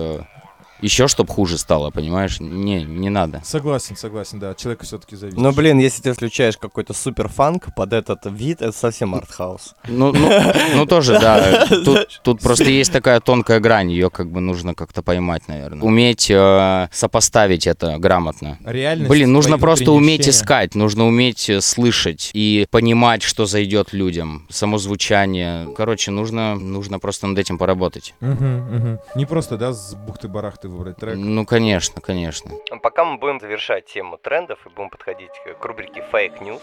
еще, 0.80 1.08
чтобы 1.08 1.32
хуже 1.32 1.58
стало, 1.58 1.90
понимаешь? 1.90 2.40
Не, 2.40 2.84
не 2.84 3.10
надо. 3.10 3.40
Согласен, 3.44 3.96
согласен, 3.96 4.38
да. 4.38 4.50
От 4.50 4.58
человека 4.58 4.84
все-таки 4.84 5.16
зависит. 5.16 5.38
Но, 5.38 5.52
блин, 5.52 5.78
если 5.78 6.02
ты 6.02 6.12
включаешь 6.12 6.56
какой-то 6.56 6.92
супер 6.92 7.28
фанк 7.28 7.74
под 7.74 7.92
этот 7.92 8.26
вид, 8.26 8.62
это 8.62 8.72
совсем 8.72 9.14
артхаус. 9.14 9.74
Ну, 9.88 10.12
ну, 10.12 10.30
ну 10.74 10.86
тоже, 10.96 11.18
да. 11.18 11.66
Тут, 11.66 12.20
тут 12.22 12.40
просто 12.40 12.64
есть 12.64 12.92
такая 12.92 13.20
тонкая 13.20 13.60
грань, 13.60 13.90
ее 13.90 14.10
как 14.10 14.30
бы 14.30 14.40
нужно 14.40 14.74
как-то 14.74 15.02
поймать, 15.02 15.48
наверное. 15.48 15.82
Уметь 15.82 16.30
э, 16.30 16.88
сопоставить 16.92 17.66
это 17.66 17.98
грамотно. 17.98 18.58
Реальность, 18.64 19.10
Блин, 19.10 19.32
нужно 19.32 19.58
просто 19.58 19.92
уметь 19.92 20.20
ощущения. 20.20 20.36
искать, 20.42 20.74
нужно 20.74 21.06
уметь 21.06 21.48
э, 21.48 21.60
слышать 21.60 22.30
и 22.34 22.66
понимать, 22.70 23.22
что 23.22 23.46
зайдет 23.46 23.92
людям. 23.92 24.46
Само 24.50 24.78
звучание. 24.78 25.68
Короче, 25.76 26.10
нужно, 26.10 26.54
нужно 26.56 26.98
просто 26.98 27.26
над 27.26 27.38
этим 27.38 27.58
поработать. 27.58 28.14
Мгм, 28.20 28.76
мгм. 28.76 28.98
Не 29.14 29.26
просто, 29.26 29.56
да, 29.56 29.72
с 29.72 29.94
бухты-барахты 29.94 30.65
выбрать 30.66 30.96
трек. 30.96 31.16
Ну, 31.16 31.44
конечно, 31.46 32.00
конечно. 32.00 32.52
Пока 32.82 33.04
мы 33.04 33.18
будем 33.18 33.40
завершать 33.40 33.86
тему 33.86 34.18
трендов 34.18 34.58
и 34.66 34.68
будем 34.70 34.90
подходить 34.90 35.30
к 35.60 35.64
рубрике 35.64 36.04
Fake 36.12 36.40
News, 36.40 36.60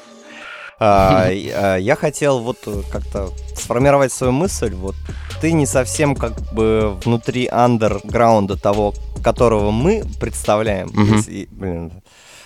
а, 0.79 1.29
и, 1.31 1.49
а, 1.49 1.77
я 1.77 1.95
хотел 1.95 2.39
вот 2.39 2.57
э, 2.65 2.81
как-то 2.91 3.29
сформировать 3.55 4.11
свою 4.11 4.33
мысль. 4.33 4.73
Вот 4.73 4.95
ты 5.39 5.53
не 5.53 5.65
совсем 5.65 6.15
как 6.15 6.33
бы 6.53 6.97
внутри 7.03 7.47
андерграунда 7.47 8.59
того, 8.59 8.93
которого 9.23 9.71
мы 9.71 10.03
представляем. 10.19 10.87
Мгм. 10.87 11.15
Если- 11.15 11.47
блин, 11.51 11.91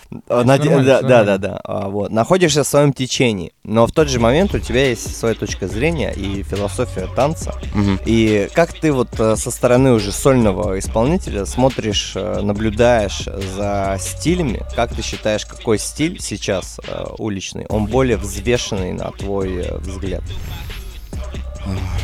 наде- 0.09 0.69
нормально, 0.69 0.83
да, 0.83 1.01
да, 1.01 1.23
да, 1.23 1.37
да. 1.37 1.61
А, 1.63 1.89
вот. 1.89 2.11
Находишься 2.11 2.63
в 2.63 2.67
своем 2.67 2.93
течении, 2.93 3.53
но 3.63 3.85
в 3.87 3.91
тот 3.91 4.09
же 4.09 4.19
момент 4.19 4.53
у 4.53 4.59
тебя 4.59 4.87
есть 4.89 5.15
своя 5.15 5.35
точка 5.35 5.67
зрения 5.67 6.11
и 6.11 6.43
философия 6.43 7.07
танца. 7.15 7.53
Мгм. 7.73 7.99
И 8.05 8.49
как 8.53 8.73
ты 8.73 8.91
вот 8.91 9.19
э, 9.19 9.35
со 9.35 9.51
стороны 9.51 9.93
уже 9.93 10.11
сольного 10.11 10.79
исполнителя 10.79 11.45
смотришь, 11.45 12.13
э, 12.15 12.41
наблюдаешь 12.41 13.25
за 13.55 13.97
стилями, 13.99 14.63
как 14.75 14.93
ты 14.95 15.01
считаешь, 15.01 15.45
какой 15.45 15.77
стиль 15.79 16.19
сейчас 16.21 16.79
э, 16.87 17.05
уличный, 17.17 17.65
он 17.69 17.85
более 17.85 18.17
взвешенный 18.17 18.93
на 18.93 19.11
твой 19.11 19.57
э, 19.57 19.77
взгляд? 19.77 20.23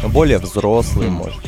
Более 0.03 0.39
взрослый, 0.39 1.09
может. 1.09 1.41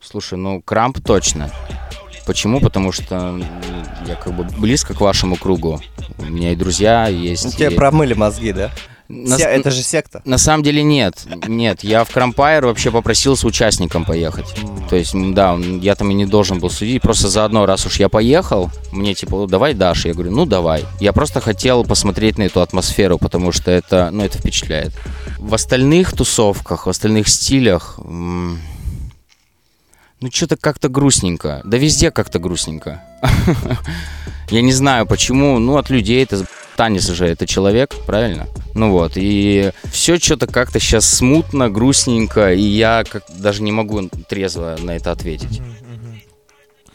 Слушай, 0.00 0.38
ну 0.38 0.60
Крамп 0.60 1.00
точно. 1.00 1.50
Почему? 2.26 2.60
Потому 2.60 2.92
что 2.92 3.40
я 4.06 4.14
как 4.14 4.34
бы 4.34 4.44
близко 4.44 4.94
к 4.94 5.00
вашему 5.00 5.36
кругу. 5.36 5.80
У 6.18 6.24
меня 6.24 6.52
и 6.52 6.56
друзья 6.56 7.06
есть. 7.08 7.44
Ну, 7.44 7.50
тебе 7.50 7.68
и- 7.70 7.74
промыли 7.74 8.14
мозги, 8.14 8.52
да? 8.52 8.70
На, 9.06 9.36
Се- 9.36 9.44
Это 9.44 9.70
же 9.70 9.82
секта. 9.82 10.22
на 10.24 10.38
самом 10.38 10.62
деле 10.62 10.82
нет. 10.82 11.26
Нет, 11.46 11.84
я 11.84 12.04
в 12.04 12.10
Крампайр 12.10 12.64
вообще 12.64 12.90
попросился 12.90 13.46
участником 13.46 14.06
поехать. 14.06 14.46
То 14.88 14.96
есть, 14.96 15.12
да, 15.34 15.58
я 15.82 15.94
там 15.94 16.10
и 16.10 16.14
не 16.14 16.24
должен 16.24 16.58
был 16.58 16.70
судить. 16.70 17.02
Просто 17.02 17.28
заодно, 17.28 17.66
раз 17.66 17.84
уж 17.84 18.00
я 18.00 18.08
поехал, 18.08 18.70
мне 18.92 19.12
типа, 19.14 19.36
«Ну, 19.36 19.46
давай 19.46 19.74
дашь. 19.74 20.06
Я 20.06 20.14
говорю, 20.14 20.30
ну 20.30 20.46
давай. 20.46 20.84
Я 21.00 21.12
просто 21.12 21.42
хотел 21.42 21.84
посмотреть 21.84 22.38
на 22.38 22.44
эту 22.44 22.62
атмосферу, 22.62 23.18
потому 23.18 23.52
что 23.52 23.70
это, 23.70 24.08
ну, 24.10 24.24
это 24.24 24.38
впечатляет. 24.38 24.92
В 25.38 25.52
остальных 25.52 26.12
тусовках, 26.16 26.86
в 26.86 26.90
остальных 26.90 27.28
стилях, 27.28 28.00
м, 28.02 28.58
ну, 30.24 30.30
что-то 30.32 30.56
как-то 30.56 30.88
грустненько. 30.88 31.60
Да 31.64 31.76
везде 31.76 32.10
как-то 32.10 32.38
грустненько. 32.38 33.02
Я 34.48 34.62
не 34.62 34.72
знаю 34.72 35.04
почему. 35.06 35.58
Ну, 35.58 35.76
от 35.76 35.90
людей 35.90 36.22
это 36.22 36.46
танец 36.76 37.06
же, 37.10 37.26
это 37.26 37.46
человек, 37.46 37.94
правильно? 38.06 38.46
Ну 38.74 38.90
вот, 38.90 39.12
и 39.16 39.72
все 39.92 40.16
что-то 40.18 40.46
как-то 40.46 40.80
сейчас 40.80 41.06
смутно, 41.06 41.68
грустненько, 41.68 42.54
и 42.54 42.62
я 42.62 43.04
как 43.08 43.24
даже 43.28 43.62
не 43.62 43.70
могу 43.70 44.08
трезво 44.26 44.78
на 44.80 44.96
это 44.96 45.12
ответить. 45.12 45.60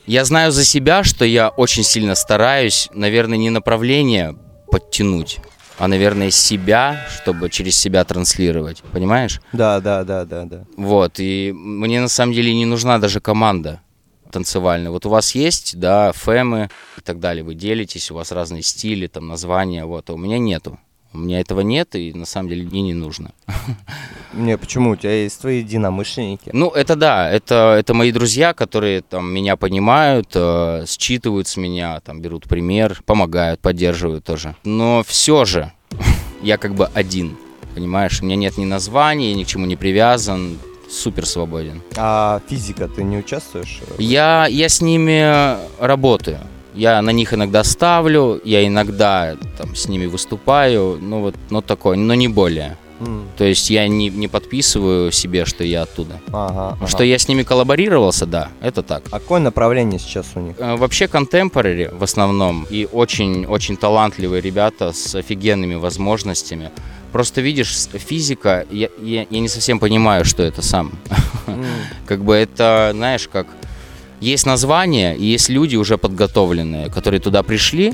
Я 0.07 0.25
знаю 0.25 0.51
за 0.51 0.65
себя, 0.65 1.03
что 1.03 1.23
я 1.23 1.49
очень 1.49 1.83
сильно 1.83 2.15
стараюсь, 2.15 2.89
наверное, 2.95 3.37
не 3.37 3.51
направление 3.51 4.35
подтянуть, 4.71 5.37
а, 5.79 5.87
наверное, 5.87 6.29
себя, 6.29 7.07
чтобы 7.09 7.49
через 7.49 7.77
себя 7.77 8.03
транслировать. 8.03 8.83
Понимаешь? 8.91 9.41
Да, 9.53 9.79
да, 9.79 10.03
да, 10.03 10.25
да, 10.25 10.43
да. 10.43 10.65
Вот, 10.77 11.19
и 11.19 11.51
мне 11.53 12.01
на 12.01 12.09
самом 12.09 12.33
деле 12.33 12.53
не 12.53 12.65
нужна 12.65 12.99
даже 12.99 13.21
команда 13.21 13.81
танцевальная. 14.31 14.91
Вот 14.91 15.05
у 15.05 15.09
вас 15.09 15.33
есть, 15.33 15.79
да, 15.79 16.11
фемы 16.11 16.69
и 16.97 17.01
так 17.01 17.19
далее, 17.19 17.43
вы 17.43 17.55
делитесь, 17.55 18.11
у 18.11 18.15
вас 18.15 18.31
разные 18.31 18.61
стили, 18.61 19.07
там, 19.07 19.27
названия, 19.27 19.85
вот, 19.85 20.09
а 20.09 20.13
у 20.13 20.17
меня 20.17 20.37
нету. 20.37 20.79
У 21.11 21.17
меня 21.17 21.39
этого 21.39 21.61
нет, 21.61 21.95
и 21.95 22.13
на 22.13 22.25
самом 22.25 22.49
деле 22.49 22.65
мне 22.65 22.81
не 22.81 22.93
нужно. 22.93 23.31
Не, 24.33 24.57
почему? 24.57 24.91
У 24.91 24.95
тебя 24.95 25.23
есть 25.23 25.41
твои 25.41 25.59
единомышленники. 25.59 26.51
Ну, 26.53 26.69
это 26.69 26.95
да, 26.95 27.29
это, 27.31 27.75
это 27.79 27.95
мои 27.95 28.11
друзья, 28.11 28.53
которые 28.53 29.01
там 29.01 29.31
меня 29.33 29.55
понимают, 29.55 30.29
э, 30.35 30.85
считывают 30.87 31.47
с 31.47 31.57
меня, 31.57 31.99
там 32.01 32.21
берут 32.21 32.47
пример, 32.47 33.01
помогают, 33.05 33.59
поддерживают 33.59 34.23
тоже. 34.23 34.55
Но 34.63 35.03
все 35.05 35.45
же 35.45 35.71
я 36.43 36.57
как 36.57 36.75
бы 36.75 36.85
один, 36.93 37.37
понимаешь? 37.73 38.21
У 38.21 38.25
меня 38.25 38.35
нет 38.35 38.57
ни 38.57 38.65
названия, 38.65 39.31
я 39.31 39.35
ни 39.35 39.43
к 39.43 39.47
чему 39.47 39.65
не 39.65 39.75
привязан, 39.75 40.59
супер 40.89 41.25
свободен. 41.25 41.81
А 41.97 42.41
физика, 42.47 42.87
ты 42.87 43.03
не 43.03 43.17
участвуешь? 43.17 43.81
Я, 43.97 44.47
я 44.47 44.69
с 44.69 44.79
ними 44.79 45.57
работаю. 45.83 46.39
Я 46.79 47.01
на 47.01 47.09
них 47.09 47.33
иногда 47.33 47.63
ставлю, 47.65 48.39
я 48.45 48.65
иногда 48.65 49.35
там 49.57 49.75
с 49.75 49.89
ними 49.89 50.05
выступаю, 50.05 50.97
ну 51.01 51.19
вот, 51.19 51.35
ну 51.49 51.61
такое, 51.61 51.97
но 51.97 52.13
не 52.13 52.29
более. 52.29 52.77
М, 53.01 53.27
То 53.37 53.43
есть 53.43 53.69
я 53.69 53.85
не, 53.89 54.09
не 54.09 54.29
подписываю 54.29 55.11
себе, 55.11 55.43
что 55.43 55.65
я 55.65 55.81
оттуда. 55.81 56.21
Ага, 56.31 56.77
ага. 56.79 56.87
Что 56.87 57.03
я 57.03 57.19
с 57.19 57.27
ними 57.27 57.43
коллаборировался, 57.43 58.25
да, 58.25 58.47
это 58.61 58.81
так. 58.81 59.03
А 59.11 59.19
какое 59.19 59.41
направление 59.41 59.99
сейчас 59.99 60.27
у 60.35 60.39
них? 60.39 60.55
Э, 60.57 60.77
Вообще 60.77 61.05
contemporary 61.05 61.93
в 61.93 62.01
основном 62.03 62.65
и 62.69 62.87
очень-очень 62.89 63.75
талантливые 63.75 64.41
ребята 64.41 64.93
с 64.93 65.15
офигенными 65.15 65.75
возможностями. 65.75 66.71
Просто 67.11 67.41
видишь, 67.41 67.75
физика, 67.93 68.65
я, 68.71 68.87
я, 69.01 69.25
я 69.29 69.39
не 69.41 69.49
совсем 69.49 69.79
понимаю, 69.79 70.23
что 70.23 70.43
это 70.43 70.61
сам. 70.61 70.91
Как 72.05 72.23
бы 72.23 72.35
это, 72.35 72.91
знаешь, 72.93 73.27
как 73.27 73.47
есть 74.19 74.45
название, 74.45 75.17
и 75.17 75.25
есть 75.25 75.49
люди 75.49 75.75
уже 75.75 75.97
подготовленные, 75.97 76.89
которые 76.89 77.19
туда 77.19 77.43
пришли, 77.43 77.93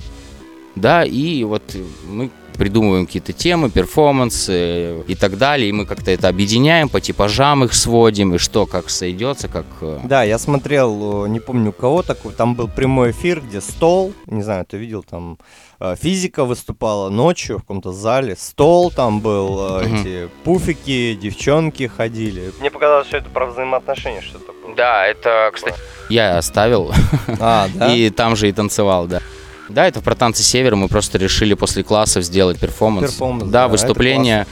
да, 0.76 1.03
и 1.05 1.43
вот 1.43 1.63
мы 2.07 2.30
придумываем 2.58 3.06
какие-то 3.06 3.34
темы, 3.34 3.70
перформансы 3.70 5.01
и 5.08 5.16
так 5.16 5.38
далее, 5.38 5.70
и 5.70 5.72
мы 5.72 5.86
как-то 5.86 6.12
это 6.12 6.28
объединяем, 6.28 6.89
по 6.89 7.01
типажам 7.01 7.64
их 7.64 7.74
сводим, 7.74 8.36
и 8.36 8.38
что, 8.38 8.66
как 8.66 8.89
сойдется, 8.89 9.47
как... 9.47 9.66
э, 9.82 9.99
Да, 10.03 10.24
я 10.24 10.38
смотрел, 10.38 11.26
э, 11.26 11.30
не 11.30 11.39
помню 11.39 11.70
у 11.70 11.74
кого 11.74 12.01
такой, 12.03 12.34
там 12.34 12.56
был 12.56 12.68
прямой 12.68 13.12
эфир, 13.12 13.41
где 13.41 13.62
стол, 13.62 14.14
не 14.28 14.41
знаю, 14.43 14.66
ты 14.66 14.78
видел, 14.78 15.03
там 15.03 15.38
э, 15.80 15.95
физика 16.01 16.45
выступала 16.45 17.10
ночью 17.10 17.58
в 17.58 17.62
каком-то 17.62 17.91
зале, 17.91 18.36
стол 18.36 18.91
там 18.91 19.22
был, 19.22 19.80
э, 19.82 19.86
эти 19.88 20.30
пуфики, 20.43 21.16
девчонки 21.16 21.88
ходили. 21.88 22.51
Мне 22.60 22.72
показалось, 22.72 23.08
что 23.08 23.18
это 23.18 23.30
про 23.30 23.45
взаимоотношения 23.47 24.22
что-то 24.22 24.51
было. 24.64 24.76
Да, 24.76 25.06
это, 25.08 25.49
кстати, 25.53 25.76
я 26.10 26.38
оставил, 26.38 26.91
А, 27.39 27.68
да? 27.76 27.93
и 27.93 28.10
там 28.10 28.36
же 28.36 28.49
и 28.49 28.51
танцевал, 28.51 29.08
да. 29.08 29.22
Да, 29.70 29.88
это 29.88 30.01
про 30.01 30.16
танцы 30.16 30.43
севера. 30.43 30.76
Мы 30.76 30.88
просто 30.88 31.18
решили 31.18 31.53
после 31.53 31.84
классов 31.84 32.24
сделать 32.24 32.59
перформанс. 32.59 33.11
Перформанс, 33.11 33.43
да, 33.45 33.49
да, 33.63 33.68
выступление. 33.68 34.47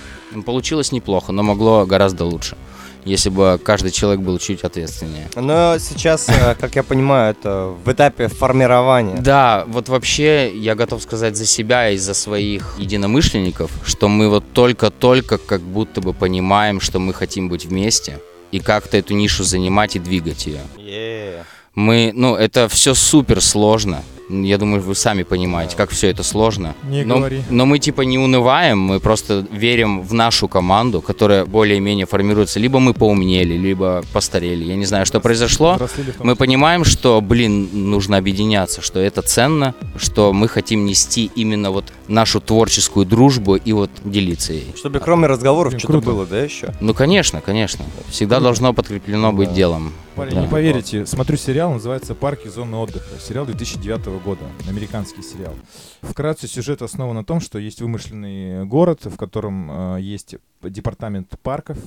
Получилось 0.46 0.92
неплохо, 0.92 1.32
но 1.32 1.44
могло 1.44 1.86
гораздо 1.86 2.26
лучше. 2.26 2.58
Если 3.06 3.30
бы 3.30 3.60
каждый 3.64 3.92
человек 3.92 4.22
был 4.22 4.40
чуть 4.40 4.64
ответственнее. 4.64 5.28
Но 5.36 5.78
сейчас, 5.78 6.30
э, 6.30 6.56
как 6.60 6.76
я 6.76 6.84
понимаю, 6.84 7.32
это 7.32 7.74
в 7.84 7.92
этапе 7.92 8.30
формирования. 8.30 9.18
Да, 9.20 9.66
вот 9.68 9.90
вообще 9.90 10.58
я 10.58 10.74
готов 10.74 11.04
сказать 11.04 11.36
за 11.36 11.46
себя 11.46 11.90
и 11.90 11.98
за 11.98 12.14
своих 12.14 12.76
единомышленников, 12.78 13.72
что 13.86 14.08
мы 14.08 14.30
вот 14.30 14.46
только-только 14.54 15.38
как 15.38 15.62
будто 15.62 16.00
бы 16.00 16.14
понимаем, 16.14 16.80
что 16.80 17.00
мы 17.00 17.14
хотим 17.14 17.50
быть 17.50 17.66
вместе 17.66 18.20
и 18.54 18.60
как-то 18.60 18.98
эту 18.98 19.14
нишу 19.16 19.44
занимать 19.44 19.96
и 19.98 20.00
двигать 20.00 20.46
ее. 20.46 20.62
Е. 20.78 21.44
Мы, 21.76 22.12
ну, 22.14 22.36
это 22.36 22.68
все 22.68 22.94
супер 22.94 23.42
сложно. 23.42 24.04
Я 24.30 24.58
думаю, 24.58 24.82
вы 24.82 24.96
сами 24.96 25.24
понимаете, 25.24 25.76
как 25.76 25.90
все 25.90 26.08
это 26.10 26.24
сложно. 26.24 26.76
Не 26.84 27.04
но, 27.04 27.18
говори. 27.18 27.42
но 27.50 27.66
мы 27.66 27.78
типа 27.78 28.02
не 28.02 28.18
унываем, 28.18 28.80
мы 28.80 29.00
просто 29.00 29.46
верим 29.52 30.02
в 30.02 30.14
нашу 30.14 30.48
команду, 30.48 31.02
которая 31.02 31.46
более-менее 31.46 32.06
формируется. 32.06 32.60
Либо 32.60 32.80
мы 32.80 32.94
поумнели, 32.94 33.56
либо 33.56 34.02
постарели. 34.14 34.64
Я 34.64 34.76
не 34.76 34.86
знаю, 34.86 35.06
что 35.06 35.20
произошло. 35.20 35.78
Мы 36.20 36.36
понимаем, 36.36 36.86
что, 36.86 37.20
блин, 37.22 37.70
нужно 37.74 38.18
объединяться, 38.18 38.82
что 38.82 39.00
это 39.00 39.22
ценно, 39.22 39.76
что 39.98 40.32
мы 40.32 40.48
хотим 40.48 40.86
нести 40.86 41.30
именно 41.36 41.72
вот 41.72 41.92
нашу 42.08 42.40
творческую 42.40 43.06
дружбу 43.06 43.56
и 43.56 43.74
вот 43.74 43.92
делиться 44.06 44.54
ей. 44.54 44.74
Чтобы 44.76 45.00
кроме 45.00 45.28
разговоров 45.28 45.74
что-то 45.78 46.00
было, 46.00 46.26
да, 46.26 46.40
еще? 46.42 46.74
Ну, 46.80 46.94
конечно, 46.94 47.42
конечно. 47.42 47.84
Всегда 48.10 48.40
должно 48.40 48.74
подкреплено 48.74 49.34
быть 49.34 49.50
Да. 49.50 49.56
делом. 49.56 49.94
Парень, 50.16 50.42
не 50.42 50.48
поверите, 50.48 51.08
смотрю 51.08 51.38
сериал, 51.38 51.74
называется 51.74 52.14
«Парки 52.14 52.48
зоны 52.48 52.78
отдыха». 52.78 53.20
Сериал 53.20 53.48
2009 53.48 54.24
года, 54.24 54.42
американский 54.70 55.24
сериал. 55.24 55.56
Вкратце 56.04 56.48
сюжет 56.48 56.84
основан 56.84 57.16
на 57.16 57.26
том, 57.26 57.40
что 57.40 57.58
есть 57.58 57.82
вымышленный 57.82 58.64
город, 58.66 59.06
в 59.06 59.18
котором 59.18 59.96
э, 59.96 60.02
есть 60.02 60.36
департамент 60.62 61.30
парков, 61.42 61.80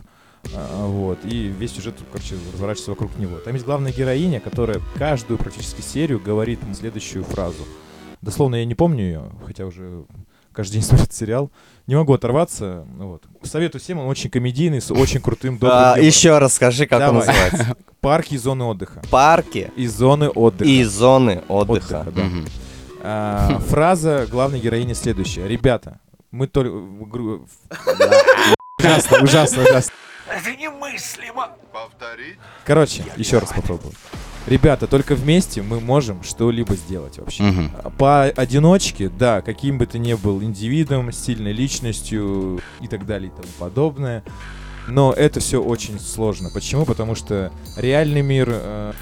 э, 0.43 0.87
вот, 0.87 1.21
и 1.25 1.47
весь 1.47 1.73
сюжет, 1.73 1.95
короче, 2.11 2.35
разворачивается 2.53 2.91
вокруг 2.91 3.17
него. 3.17 3.37
Там 3.39 3.55
есть 3.55 3.65
главная 3.65 3.93
героиня, 3.93 4.41
которая 4.41 4.81
каждую 4.97 5.39
практически 5.39 5.81
серию 5.81 6.19
говорит 6.19 6.59
следующую 6.75 7.23
фразу. 7.23 7.63
Дословно 8.23 8.57
я 8.57 8.65
не 8.65 8.75
помню 8.75 9.05
ее, 9.05 9.23
хотя 9.47 9.67
уже 9.67 10.05
каждый 10.57 10.75
день 10.75 10.83
смотрит 10.89 11.13
сериал. 11.13 11.51
Не 11.87 11.95
могу 11.95 12.13
оторваться. 12.15 12.85
Вот. 12.97 13.23
Советую 13.45 13.81
всем, 13.81 13.99
он 14.01 14.09
очень 14.09 14.29
комедийный, 14.31 14.81
с 14.81 14.91
очень 14.91 15.21
крутым 15.21 15.59
добрым 15.59 15.73
А, 15.79 15.83
юмором. 15.91 16.05
еще 16.05 16.39
раз 16.39 16.55
скажи, 16.55 16.87
как 16.87 17.01
он 17.01 17.07
Давай. 17.21 17.27
называется. 17.27 17.77
Парки 18.01 18.35
и 18.35 18.39
зоны 18.39 18.65
отдыха. 18.65 19.03
Парки 19.11 19.71
И 19.77 19.87
зоны 19.87 20.29
отдыха. 20.29 20.69
и 20.69 20.83
зоны 20.85 21.43
отдыха. 21.49 22.01
Отдыха, 22.01 22.13
да. 22.15 22.23
Мгм. 22.25 22.47
А, 23.03 23.59
фраза 23.69 24.27
главной 24.31 24.59
героини 24.59 24.95
следующая. 24.95 25.47
Ребята, 25.47 26.01
мы 26.33 26.47
только... 26.49 26.73
Ужасно, 28.79 29.23
ужасно, 29.23 29.63
ужасно. 29.63 29.93
Это 30.29 30.57
немыслимо. 30.57 31.51
Повторить? 31.73 32.37
Короче, 32.65 33.05
еще 33.17 33.39
раз 33.39 33.53
попробую. 33.53 33.93
Ребята, 34.47 34.87
только 34.87 35.15
вместе 35.15 35.63
мы 35.63 35.81
можем 35.81 36.23
что-либо 36.23 36.77
сделать 36.77 37.19
вообще. 37.19 37.43
Мгм. 37.43 37.71
Поодиночке, 37.99 39.09
да, 39.09 39.43
каким 39.43 39.79
бы 39.79 39.87
ты 39.87 39.99
ни 39.99 40.15
был 40.15 40.43
индивидом, 40.43 41.11
сильной 41.13 41.53
личностью 41.53 42.61
и 42.81 42.87
так 42.87 43.07
далее 43.07 43.31
и 43.31 43.35
тому 43.35 43.53
подобное. 43.59 44.23
Но 44.89 45.13
это 45.13 45.41
все 45.41 45.61
очень 45.61 45.99
сложно. 45.99 46.51
Почему? 46.55 46.85
Потому 46.85 47.17
что 47.17 47.53
реальный 47.77 48.23
мир, 48.23 48.49
э, 48.51 48.93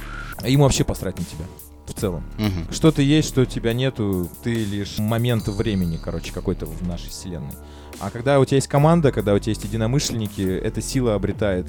ему 0.47 0.65
вообще 0.65 0.83
посрать 0.83 1.19
на 1.19 1.25
тебя 1.25 1.45
в 1.87 1.93
целом. 1.93 2.25
Мгм. 2.39 2.73
Что-то 2.73 3.03
есть, 3.03 3.29
что 3.29 3.45
тебя 3.45 3.75
нету, 3.75 4.31
ты 4.43 4.53
лишь 4.65 4.99
момент 4.99 5.47
времени, 5.49 5.99
короче, 6.03 6.33
какой-то 6.33 6.65
в 6.65 6.87
нашей 6.89 7.11
вселенной. 7.11 7.53
А 8.01 8.11
когда 8.11 8.41
у 8.41 8.45
тебя 8.45 8.57
есть 8.57 8.69
команда, 8.69 9.13
когда 9.13 9.35
у 9.35 9.39
тебя 9.39 9.51
есть 9.51 9.65
единомышленники, 9.65 10.41
эта 10.41 10.81
сила 10.81 11.15
обретает 11.15 11.67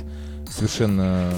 совершенно... 0.49 1.29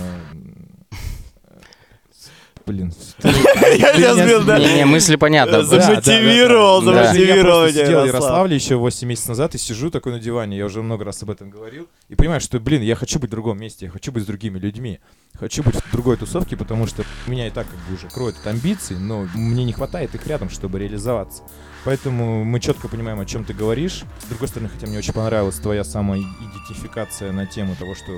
Блин. 2.67 2.93
Я 3.23 3.93
меня 3.93 4.13
сбил, 4.13 4.43
да. 4.43 4.59
Не-не, 4.59 4.85
мысли 4.85 5.15
понятно. 5.15 5.63
За- 5.63 5.79
Замотивировал, 5.79 6.81
замотивировал 6.81 7.65
Я 7.65 7.71
сидел 7.71 7.85
в 7.85 8.05
Ярослав. 8.05 8.07
Ярославле 8.07 8.55
еще 8.55 8.75
8 8.75 9.07
месяцев 9.07 9.29
назад 9.29 9.55
и 9.55 9.57
сижу 9.57 9.89
такой 9.89 10.11
на 10.11 10.19
диване, 10.19 10.57
я 10.57 10.65
уже 10.65 10.81
много 10.83 11.05
раз 11.05 11.23
об 11.23 11.31
этом 11.31 11.49
говорил, 11.49 11.87
и 12.09 12.15
понимаю, 12.15 12.41
что, 12.41 12.59
блин, 12.59 12.81
я 12.81 12.95
хочу 12.95 13.19
быть 13.19 13.29
в 13.29 13.31
другом 13.31 13.57
месте, 13.57 13.85
я 13.85 13.91
хочу 13.91 14.11
быть 14.11 14.23
с 14.23 14.25
другими 14.25 14.59
людьми, 14.59 14.99
хочу 15.39 15.63
быть 15.63 15.75
в 15.75 15.91
другой 15.93 16.17
тусовке, 16.17 16.57
потому 16.57 16.87
что 16.87 17.03
меня 17.25 17.47
и 17.47 17.51
так 17.51 17.65
как 17.67 17.79
бы 17.87 17.95
уже 17.95 18.09
кроют 18.13 18.35
от 18.37 18.47
амбиций, 18.47 18.97
но 18.99 19.25
мне 19.33 19.63
не 19.63 19.71
хватает 19.71 20.13
их 20.13 20.27
рядом, 20.27 20.49
чтобы 20.49 20.77
реализоваться. 20.77 21.43
Поэтому 21.85 22.43
мы 22.43 22.59
четко 22.59 22.89
понимаем, 22.89 23.21
о 23.21 23.25
чем 23.25 23.45
ты 23.45 23.53
говоришь. 23.53 24.03
С 24.21 24.25
другой 24.25 24.49
стороны, 24.49 24.69
хотя 24.69 24.87
мне 24.87 24.97
очень 24.97 25.13
понравилась 25.13 25.55
твоя 25.55 25.85
самоидентификация 25.85 27.31
на 27.31 27.45
тему 27.45 27.77
того, 27.79 27.95
что 27.95 28.11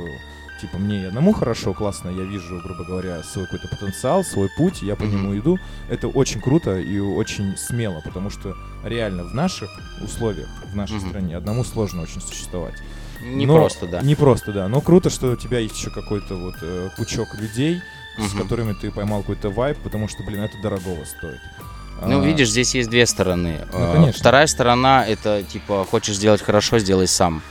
типа 0.62 0.78
мне 0.78 1.04
и 1.04 1.06
одному 1.06 1.34
хорошо, 1.34 1.74
классно, 1.74 2.10
я 2.10 2.24
вижу, 2.24 2.60
грубо 2.64 2.84
говоря, 2.84 3.24
свой 3.24 3.46
какой-то 3.46 3.68
потенциал, 3.68 4.24
свой 4.24 4.50
путь, 4.58 4.82
я 4.82 4.96
по 4.96 5.04
Мгм. 5.04 5.12
нему 5.16 5.38
иду. 5.38 5.58
Это 5.90 6.08
очень 6.08 6.42
круто 6.42 6.78
и 6.80 7.00
очень 7.00 7.58
смело, 7.58 8.02
потому 8.04 8.30
что 8.30 8.56
реально 8.84 9.24
в 9.24 9.34
наших 9.34 9.70
условиях, 10.04 10.48
в 10.72 10.76
нашей 10.76 10.98
Мгм. 10.98 11.10
стране, 11.10 11.38
одному 11.38 11.64
сложно 11.64 12.02
очень 12.04 12.22
существовать. 12.22 12.76
Не 13.22 13.46
Но- 13.46 13.56
просто, 13.56 13.88
да. 13.88 14.02
Не 14.02 14.16
просто, 14.16 14.52
да. 14.54 14.68
Но 14.68 14.80
круто, 14.82 15.10
что 15.10 15.32
у 15.32 15.36
тебя 15.36 15.60
есть 15.60 15.78
еще 15.78 15.90
какой-то 15.90 16.36
вот 16.36 16.56
э, 16.62 16.90
пучок 16.98 17.36
людей, 17.40 17.82
с 18.18 18.34
Мгм. 18.34 18.42
которыми 18.44 18.74
ты 18.74 18.92
поймал 18.92 19.22
какой-то 19.22 19.50
вайб, 19.50 19.78
потому 19.84 20.08
что, 20.08 20.24
блин, 20.24 20.42
это 20.42 20.58
дорогого 20.62 21.04
стоит. 21.06 21.40
Ну, 22.02 22.22
А, 22.22 22.26
видишь, 22.26 22.50
здесь 22.50 22.74
есть 22.76 22.90
две 22.90 23.06
стороны. 23.06 23.68
Ну, 23.74 23.78
Э, 23.80 23.94
конечно. 23.94 24.20
Вторая 24.22 24.48
сторона 24.48 25.06
это 25.06 25.44
типа 25.44 25.86
хочешь 25.90 26.16
сделать 26.16 26.42
хорошо, 26.42 26.80
сделай 26.80 27.08
сам. 27.08 27.42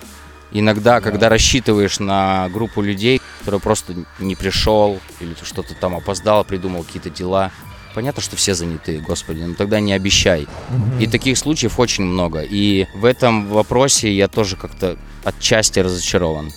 Иногда, 0.51 1.01
когда 1.01 1.29
рассчитываешь 1.29 1.99
на 1.99 2.49
группу 2.49 2.81
людей, 2.83 3.21
который 3.41 3.61
просто 3.61 3.95
не 4.19 4.35
пришел 4.35 4.99
или 5.21 5.35
что-то 5.43 5.75
там 5.75 5.95
опоздал, 5.97 6.45
придумал 6.45 6.85
какие-то 6.85 7.11
дела, 7.11 7.51
понятно, 7.95 8.23
что 8.23 8.37
все 8.37 8.55
заняты, 8.55 8.99
господи, 8.99 9.43
ну 9.43 9.55
тогда 9.55 9.81
не 9.81 9.93
обещай. 9.93 10.47
мгм. 10.71 11.01
И 11.01 11.07
таких 11.07 11.37
случаев 11.37 11.79
очень 11.79 12.05
много. 12.05 12.41
И 12.43 12.87
в 12.95 13.05
этом 13.05 13.47
вопросе 13.49 14.11
я 14.15 14.29
тоже 14.29 14.57
как-то 14.57 14.97
отчасти 15.25 15.81
разочарован. 15.81 16.51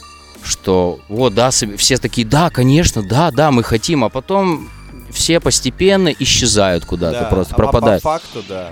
Что, 0.44 1.00
вот, 1.08 1.34
да, 1.36 1.52
все 1.52 1.98
такие, 1.98 2.26
да, 2.26 2.50
конечно, 2.50 3.04
да, 3.04 3.30
да, 3.32 3.52
мы 3.52 3.64
хотим, 3.64 4.04
а 4.04 4.10
потом 4.10 4.70
все 5.12 5.40
постепенно 5.40 6.08
исчезают 6.08 6.86
куда-то, 6.86 7.22
Да, 7.22 7.26
просто 7.30 7.54
а 7.54 7.58
по- 7.58 7.64
пропадают. 7.64 8.02
По 8.04 8.10
факту, 8.20 8.44
да. 8.48 8.72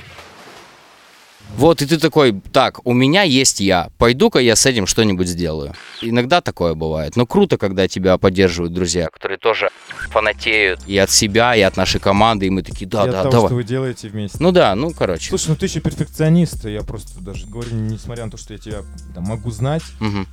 Вот, 1.58 1.82
и 1.82 1.86
ты 1.86 1.98
такой, 1.98 2.40
так, 2.54 2.80
у 2.86 2.94
меня 2.94 3.24
есть 3.24 3.60
я, 3.60 3.90
пойду-ка 3.98 4.40
я 4.40 4.56
с 4.56 4.66
этим 4.66 4.88
что-нибудь 4.88 5.28
сделаю. 5.28 5.74
Иногда 6.02 6.42
такое 6.42 6.74
бывает, 6.74 7.16
но 7.16 7.26
круто, 7.26 7.58
когда 7.58 7.88
тебя 7.88 8.18
поддерживают 8.18 8.74
друзья, 8.74 9.10
которые 9.12 9.38
тоже 9.38 9.70
фанатеют 10.10 10.80
и 10.88 10.98
от 10.98 11.12
себя, 11.12 11.56
и 11.56 11.62
от 11.62 11.76
нашей 11.76 12.00
команды, 12.00 12.48
и 12.48 12.50
мы 12.50 12.64
такие, 12.64 12.88
да, 12.88 13.04
И 13.04 13.08
от 13.08 13.12
да, 13.12 13.22
того, 13.24 13.32
давай. 13.32 13.48
что 13.48 13.56
вы 13.56 13.64
делаете 13.64 14.08
вместе. 14.10 14.38
Ну 14.40 14.52
да, 14.52 14.74
ну 14.76 14.92
короче. 14.92 15.30
Слушай, 15.30 15.50
ну 15.50 15.56
ты 15.56 15.66
еще 15.66 15.82
перфекционист, 15.82 16.66
я 16.66 16.82
просто 16.82 17.20
даже 17.20 17.46
говорю, 17.48 17.72
несмотря 17.76 18.26
на 18.26 18.32
то, 18.32 18.38
что 18.38 18.54
я 18.54 18.60
тебя 18.60 18.82
там, 19.14 19.26
могу 19.26 19.52
знать, 19.52 19.84
э, 20.00 20.26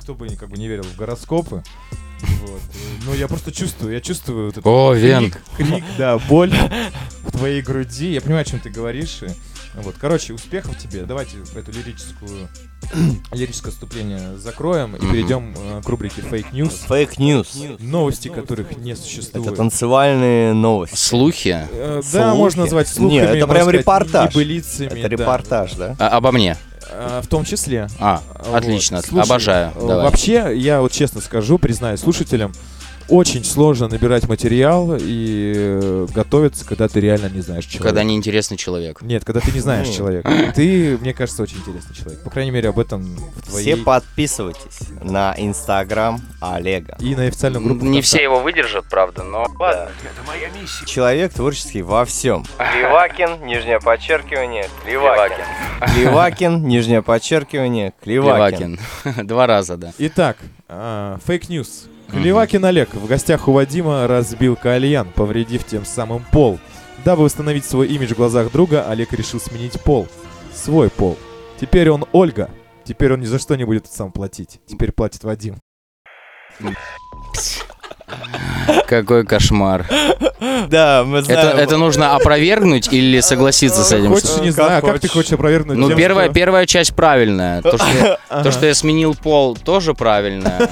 кто 0.00 0.14
бы 0.14 0.28
как 0.36 0.50
бы 0.50 0.58
не 0.58 0.68
верил 0.68 0.84
в 0.84 0.96
гороскопы, 0.96 1.62
вот, 2.20 2.60
ну 3.06 3.14
я 3.14 3.28
просто 3.28 3.52
чувствую, 3.52 3.92
я 3.92 4.00
чувствую 4.00 4.46
вот 4.46 4.52
этот 4.52 4.66
О, 4.66 4.92
крик, 4.92 5.02
Вен. 5.02 5.34
крик, 5.56 5.84
да, 5.98 6.18
боль 6.18 6.52
твоей 7.36 7.62
груди, 7.62 8.12
я 8.12 8.20
понимаю, 8.20 8.42
о 8.42 8.44
чем 8.44 8.60
ты 8.60 8.70
говоришь, 8.70 9.18
и, 9.22 9.26
вот, 9.80 9.96
короче, 10.00 10.32
успехов 10.32 10.78
тебе, 10.78 11.02
давайте 11.02 11.36
эту 11.56 11.72
лирическую, 11.72 12.48
лирическое 13.32 13.72
вступление 13.72 14.36
закроем 14.38 14.94
и 14.96 15.00
перейдем 15.00 15.54
э, 15.56 15.82
к 15.84 15.88
рубрике 15.88 16.20
Fake 16.22 16.52
News, 16.52 16.72
Fake 16.88 17.29
news. 17.29 17.80
новости, 17.80 18.28
которых 18.28 18.76
не 18.76 18.94
существует. 18.94 19.46
Это 19.46 19.56
танцевальные 19.56 20.52
новости. 20.52 20.96
Слухи 20.96 21.66
Э, 21.72 22.02
Да, 22.12 22.22
Слухи. 22.30 22.36
можно 22.38 22.62
назвать 22.62 22.88
слухами, 22.88 23.10
Не, 23.18 23.24
это 23.24 23.46
прям 23.46 23.62
сказать, 23.62 23.74
репортаж. 23.80 24.36
Это 24.36 25.02
да. 25.02 25.08
репортаж, 25.08 25.72
да? 25.74 25.96
а- 25.98 26.08
обо 26.16 26.30
мне. 26.32 26.56
А, 26.90 27.22
В 27.22 27.26
том 27.26 27.44
числе. 27.44 27.88
А, 27.98 28.22
Вот. 28.46 28.54
отлично, 28.56 29.00
Слушай, 29.02 29.24
обожаю. 29.24 29.72
э, 29.74 29.80
Давай. 29.80 30.04
Вообще, 30.04 30.52
я 30.54 30.80
вот 30.82 30.92
честно 30.92 31.20
скажу, 31.20 31.58
признаюсь 31.58 32.00
слушателям, 32.00 32.52
очень 33.08 33.44
сложно 33.44 33.88
набирать 33.88 34.28
материал 34.28 34.96
и 34.98 35.52
э, 35.56 36.06
готовиться, 36.14 36.64
когда 36.64 36.88
ты 36.88 37.00
реально 37.00 37.28
не 37.28 37.40
знаешь 37.40 37.64
человека. 37.64 37.84
Когда 37.88 38.04
неинтересный 38.04 38.56
человек. 38.56 39.02
Нет, 39.02 39.24
когда 39.24 39.40
ты 39.40 39.52
не 39.52 39.60
знаешь 39.60 39.88
Ну. 39.88 39.94
человека. 39.94 40.30
Ты, 40.54 40.98
мне 40.98 41.12
кажется, 41.14 41.42
очень 41.42 41.58
интересный 41.58 41.94
человек. 41.94 42.22
По 42.22 42.30
крайней 42.30 42.50
мере, 42.50 42.68
об 42.68 42.78
этом 42.78 43.02
в 43.02 43.48
твоей... 43.48 43.74
Все 43.74 43.84
подписывайтесь 43.84 44.88
на 45.02 45.34
инстаграм 45.36 46.20
Олега. 46.40 46.96
И 47.00 47.14
на 47.14 47.24
официальную 47.24 47.64
группу 47.64 47.84
Не 47.84 48.00
все 48.00 48.22
его 48.22 48.40
выдержат, 48.40 48.86
правда, 48.88 49.22
но... 49.22 49.46
Да. 49.58 49.90
Человек 50.86 51.32
творческий 51.34 51.82
во 51.82 52.04
всем. 52.04 52.44
Клевакин, 52.58 53.44
нижнее 53.46 53.80
подчеркивание, 53.80 54.68
Клевакин. 54.84 55.44
Клевакин, 55.94 56.66
нижнее 56.66 57.02
подчеркивание, 57.02 57.92
Клевакин. 58.02 58.78
Левакин. 59.04 59.26
Два 59.26 59.46
раза, 59.46 59.76
да. 59.76 59.92
Итак, 59.98 60.38
fake 60.68 61.21
news. 61.21 61.88
Клевакин 62.10 62.64
Олег 62.64 62.94
в 62.94 63.06
гостях 63.06 63.48
у 63.48 63.52
Вадима 63.52 64.06
разбил 64.06 64.56
кальян, 64.56 65.08
повредив 65.14 65.64
тем 65.64 65.84
самым 65.84 66.24
пол. 66.32 66.58
Дабы 67.04 67.24
восстановить 67.24 67.64
свой 67.64 67.88
имидж 67.88 68.14
в 68.14 68.16
глазах 68.16 68.50
друга, 68.52 68.88
Олег 68.88 69.12
решил 69.12 69.40
сменить 69.40 69.80
пол. 69.82 70.08
Свой 70.52 70.90
пол. 70.90 71.18
Теперь 71.60 71.90
он 71.90 72.04
Ольга. 72.12 72.50
Теперь 72.84 73.12
он 73.12 73.20
ни 73.20 73.26
за 73.26 73.38
что 73.38 73.56
не 73.56 73.64
будет 73.64 73.86
сам 73.86 74.12
платить. 74.12 74.60
Теперь 74.66 74.92
платит 74.92 75.24
Вадим. 75.24 75.56
Какой 78.86 79.24
кошмар. 79.24 79.86
Да, 80.68 81.04
мы 81.06 81.18
Это, 81.18 81.26
знаем. 81.26 81.56
это 81.58 81.76
нужно 81.76 82.14
опровергнуть 82.16 82.92
или 82.92 83.20
согласиться 83.20 83.82
с 83.82 83.92
этим? 83.92 84.08
Хочешь, 84.12 84.36
не 84.40 84.46
как 84.46 84.54
знаю, 84.54 84.82
как 84.82 85.00
ты 85.00 85.08
хочешь. 85.08 85.32
опровергнуть? 85.32 85.76
Ну, 85.76 85.88
тем, 85.88 85.96
первая, 85.96 86.26
что- 86.26 86.34
первая 86.34 86.66
часть 86.66 86.94
правильная. 86.94 87.62
То 87.62 87.76
что, 87.78 87.86
я, 87.86 88.18
Ага. 88.28 88.42
то, 88.44 88.50
что 88.52 88.66
я 88.66 88.74
сменил 88.74 89.14
пол, 89.14 89.56
тоже 89.56 89.94
правильное. 89.94 90.68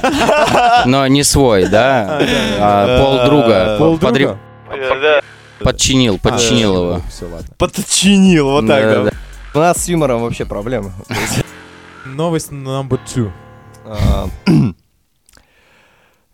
Но 0.86 1.06
не 1.06 1.24
свой, 1.24 1.66
да? 1.68 2.20
А 2.60 2.98
пол 3.02 3.24
друга. 3.26 3.76
Пол 3.78 3.98
Подре- 3.98 4.36
друга? 4.70 5.22
Подчинил, 5.60 6.18
подчинил 6.18 6.74
его. 6.74 7.02
Все, 7.10 7.24
ладно. 7.26 7.46
Подчинил, 7.58 8.50
вот 8.50 8.66
так, 8.66 9.04
Да. 9.04 9.10
У 9.54 9.58
нас 9.58 9.84
с 9.84 9.88
юмором 9.88 10.22
вообще 10.22 10.44
проблемы. 10.44 10.92
Новость 12.04 12.50
number 12.50 12.98
two. 13.06 13.30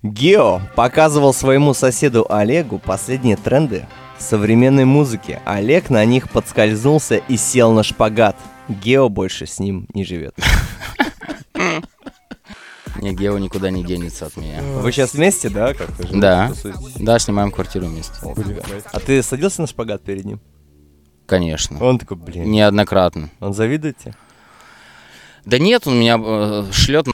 Гео 0.02 0.60
показывал 0.76 1.32
своему 1.34 1.74
соседу 1.74 2.24
Олегу 2.28 2.78
последние 2.78 3.36
тренды 3.36 3.86
современной 4.18 4.84
музыки. 4.84 5.40
Олег 5.44 5.90
на 5.90 6.04
них 6.04 6.30
подскользнулся 6.30 7.16
и 7.16 7.36
сел 7.36 7.72
на 7.72 7.82
шпагат. 7.82 8.36
Гео 8.68 9.08
больше 9.08 9.46
с 9.46 9.58
ним 9.58 9.86
не 9.94 10.04
живет. 10.04 10.34
Не, 13.00 13.14
Гео 13.14 13.38
никуда 13.38 13.70
не 13.70 13.84
денется 13.84 14.26
от 14.26 14.36
меня. 14.36 14.60
Вы 14.60 14.90
сейчас 14.90 15.14
вместе, 15.14 15.48
да? 15.48 15.68
Живете, 15.72 16.18
Да. 16.18 16.52
Да, 16.96 17.18
снимаем 17.20 17.52
квартиру 17.52 17.86
вместе. 17.86 18.12
А 18.92 18.98
ты 18.98 19.22
садился 19.22 19.60
на 19.60 19.68
шпагат 19.68 20.02
перед 20.02 20.24
ним? 20.24 20.40
Конечно. 21.26 21.78
Он 21.80 22.00
такой, 22.00 22.16
блин, 22.16 22.50
Неоднократно. 22.50 23.30
он 23.38 23.54
завидует 23.54 23.98
тебе? 23.98 24.14
Да 25.44 25.60
нет, 25.60 25.86
он 25.86 26.00
меня 26.00 26.18
э, 26.20 26.64
шлет. 26.72 27.06
на- 27.06 27.12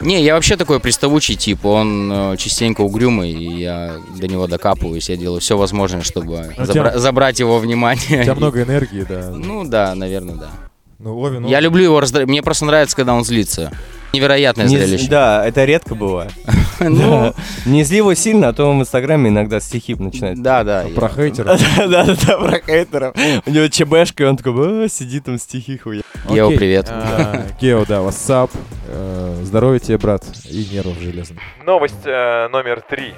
Не, 0.00 0.22
я 0.22 0.34
вообще 0.34 0.56
такой 0.56 0.80
приставучий 0.80 1.36
тип. 1.36 1.64
Он 1.64 2.10
э, 2.12 2.36
частенько 2.36 2.80
угрюмый, 2.82 3.30
и 3.32 3.60
я 3.60 3.94
до 4.18 4.26
него 4.28 4.46
докапываюсь. 4.46 5.08
Я 5.08 5.16
делаю 5.16 5.40
все 5.40 5.56
возможное, 5.56 6.02
чтобы 6.02 6.52
Ну, 6.58 6.64
забра- 6.64 6.72
тебя- 6.72 6.98
забрать 6.98 7.38
его 7.40 7.56
У 7.56 7.58
внимание. 7.60 8.22
тебя 8.24 8.34
много 8.34 8.62
энергии, 8.62 9.06
да. 9.08 9.30
Ну 9.30 9.64
да, 9.64 9.94
наверное, 9.94 10.34
да. 10.34 10.50
Ну, 10.98 11.18
Ови, 11.24 11.38
ну... 11.38 11.48
Я 11.48 11.60
люблю 11.60 11.84
его 11.84 12.00
раздражать. 12.00 12.28
Мне 12.28 12.42
просто 12.42 12.64
нравится, 12.64 12.96
когда 12.96 13.14
он 13.14 13.24
злится. 13.24 13.70
Невероятное 14.12 14.66
Не- 14.66 14.76
зрелище. 14.78 15.08
да, 15.08 15.44
это 15.46 15.64
редко 15.64 15.94
бывает. 15.94 16.32
Ну, 16.88 17.32
Не 17.66 17.84
зли 17.84 17.98
его 17.98 18.14
сильно, 18.14 18.48
а 18.48 18.52
то 18.52 18.64
он 18.70 18.78
в 18.78 18.82
инстаграме 18.82 19.30
иногда 19.30 19.60
стихи 19.60 19.94
начинает. 19.94 20.42
да, 20.42 20.64
да. 20.64 20.82
я- 20.82 20.94
Про 20.94 21.08
хейтеров. 21.08 21.60
Да-да-да, 21.78 22.38
про 22.38 22.60
хейтеров. 22.60 23.14
У 23.46 23.50
него 23.50 23.68
ЧБшка, 23.68 24.24
и 24.24 24.26
он 24.26 24.36
такой, 24.36 24.84
«А, 24.84 24.88
сидит 24.88 25.24
там 25.24 25.38
стихи 25.38 25.78
хуя. 25.78 26.02
Гео, 26.28 26.50
привет. 26.50 26.86
А, 26.90 27.46
Гео, 27.60 27.84
да, 27.86 28.02
вассап. 28.02 28.50
Э, 28.88 29.40
Здоровья 29.42 29.78
тебе, 29.78 29.98
брат, 29.98 30.24
и 30.48 30.66
нервов 30.72 30.98
железных. 31.00 31.38
Новость 31.64 32.04
э, 32.04 32.48
номер 32.48 32.80
три. 32.82 33.14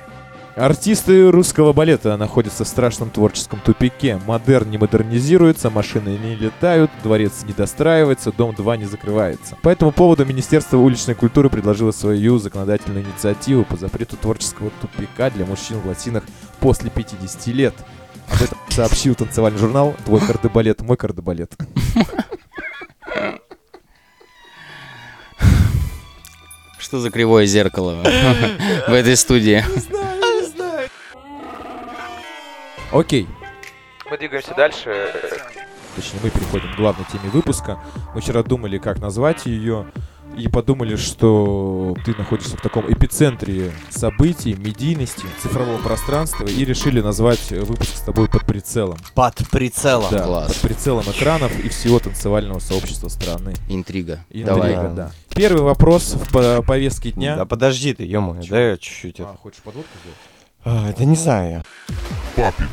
Артисты 0.56 1.30
русского 1.30 1.74
балета 1.74 2.16
находятся 2.16 2.64
в 2.64 2.68
страшном 2.68 3.10
творческом 3.10 3.60
тупике. 3.60 4.18
Модерн 4.26 4.70
не 4.70 4.78
модернизируется, 4.78 5.68
машины 5.68 6.16
не 6.16 6.34
летают, 6.34 6.90
дворец 7.02 7.42
не 7.44 7.52
достраивается, 7.52 8.32
дом 8.32 8.54
2 8.54 8.78
не 8.78 8.86
закрывается. 8.86 9.54
По 9.60 9.68
этому 9.68 9.92
поводу 9.92 10.24
Министерство 10.24 10.78
уличной 10.78 11.14
культуры 11.14 11.50
предложило 11.50 11.90
свою 11.90 12.38
законодательную 12.38 13.04
инициативу 13.04 13.66
по 13.66 13.76
запрету 13.76 14.16
творческого 14.16 14.70
тупика 14.80 15.28
для 15.28 15.44
мужчин 15.44 15.78
в 15.78 15.86
лосинах 15.86 16.24
после 16.58 16.88
50 16.88 17.46
лет. 17.48 17.74
Об 18.30 18.42
этом 18.42 18.56
сообщил 18.70 19.14
танцевальный 19.14 19.60
журнал 19.60 19.94
«Твой 20.06 20.22
кардебалет, 20.22 20.80
мой 20.80 20.96
кардебалет». 20.96 21.52
Что 26.78 26.98
за 26.98 27.10
кривое 27.10 27.44
зеркало 27.44 28.02
в 28.88 28.92
этой 28.92 29.16
студии? 29.18 29.62
Окей, 32.98 33.26
Мы 34.10 34.16
двигаемся 34.16 34.54
дальше. 34.54 35.12
точнее 35.96 36.20
мы 36.22 36.30
переходим 36.30 36.72
к 36.72 36.76
главной 36.76 37.04
теме 37.12 37.28
выпуска. 37.30 37.78
Мы 38.14 38.20
вчера 38.22 38.42
думали, 38.42 38.78
как 38.78 39.00
назвать 39.00 39.44
ее, 39.46 39.86
и 40.36 40.48
подумали, 40.48 40.96
что 40.96 41.94
ты 42.06 42.14
находишься 42.16 42.56
в 42.56 42.60
таком 42.62 42.90
эпицентре 42.90 43.70
событий, 43.90 44.54
медийности, 44.54 45.24
цифрового 45.42 45.78
пространства, 45.78 46.46
и 46.46 46.64
решили 46.64 47.00
назвать 47.00 47.50
выпуск 47.50 47.96
с 47.96 48.00
тобой 48.00 48.28
под 48.28 48.46
прицелом. 48.46 48.98
Под 49.14 49.36
прицелом. 49.50 50.10
Да, 50.10 50.24
Класс. 50.24 50.52
под 50.54 50.60
прицелом 50.62 51.04
экранов 51.10 51.58
и 51.58 51.68
всего 51.68 51.98
танцевального 51.98 52.60
сообщества 52.60 53.08
страны. 53.08 53.52
Интрига. 53.68 54.24
Интрига, 54.30 54.54
Давай. 54.54 54.94
да. 54.94 55.10
Первый 55.34 55.62
вопрос 55.62 56.14
в 56.14 56.32
по- 56.32 56.62
повестке 56.62 57.12
дня. 57.12 57.36
Да 57.36 57.44
подожди 57.44 57.92
ты, 57.94 58.04
ё 58.04 58.36
дай 58.48 58.70
я 58.70 58.76
чуть-чуть. 58.78 59.20
это- 59.20 59.30
А, 59.30 59.36
хочешь 59.36 59.60
подводку 59.62 59.90
сделать? 60.02 60.18
А, 60.68 60.90
Это 60.90 61.04
не 61.04 61.14
знаю 61.14 61.50
я. 61.50 61.62
popping, 62.34 62.70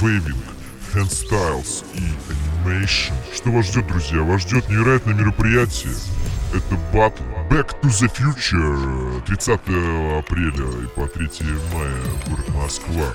waving, 0.00 0.44
hand 0.92 1.28
styles 1.28 1.82
и 1.94 2.02
animation. 2.66 3.14
Что 3.34 3.50
вас 3.50 3.66
ждет, 3.66 3.86
друзья? 3.86 4.20
Вас 4.20 4.42
ждет 4.42 4.68
невероятное 4.68 5.14
мероприятие. 5.14 5.94
Это 6.54 6.76
battle 6.92 7.14
Back 7.48 7.74
to 7.80 7.88
the 7.88 8.08
Future 8.12 9.22
30 9.26 9.50
апреля 10.18 10.84
и 10.84 10.86
по 10.94 11.06
3 11.06 11.28
мая, 11.72 11.90
город 12.28 12.48
Москва. 12.50 13.14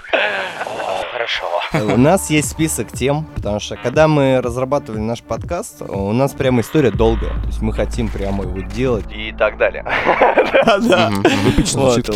Хорошо. 1.28 1.48
У 1.94 1.98
нас 1.98 2.30
есть 2.30 2.50
список 2.50 2.92
тем, 2.92 3.26
потому 3.36 3.60
что 3.60 3.76
когда 3.76 4.08
мы 4.08 4.42
разрабатывали 4.42 5.02
наш 5.02 5.22
подкаст, 5.22 5.82
у 5.82 6.14
нас 6.14 6.32
прямо 6.34 6.62
история 6.62 6.92
долгая. 6.92 7.34
То 7.42 7.48
есть 7.48 7.62
мы 7.62 7.74
хотим 7.74 8.08
прямо 8.08 8.44
его 8.46 8.62
делать 8.62 9.06
и 9.14 9.34
так 9.38 9.58
далее. 9.58 9.86
Да, 10.68 10.80
да. 10.80 11.12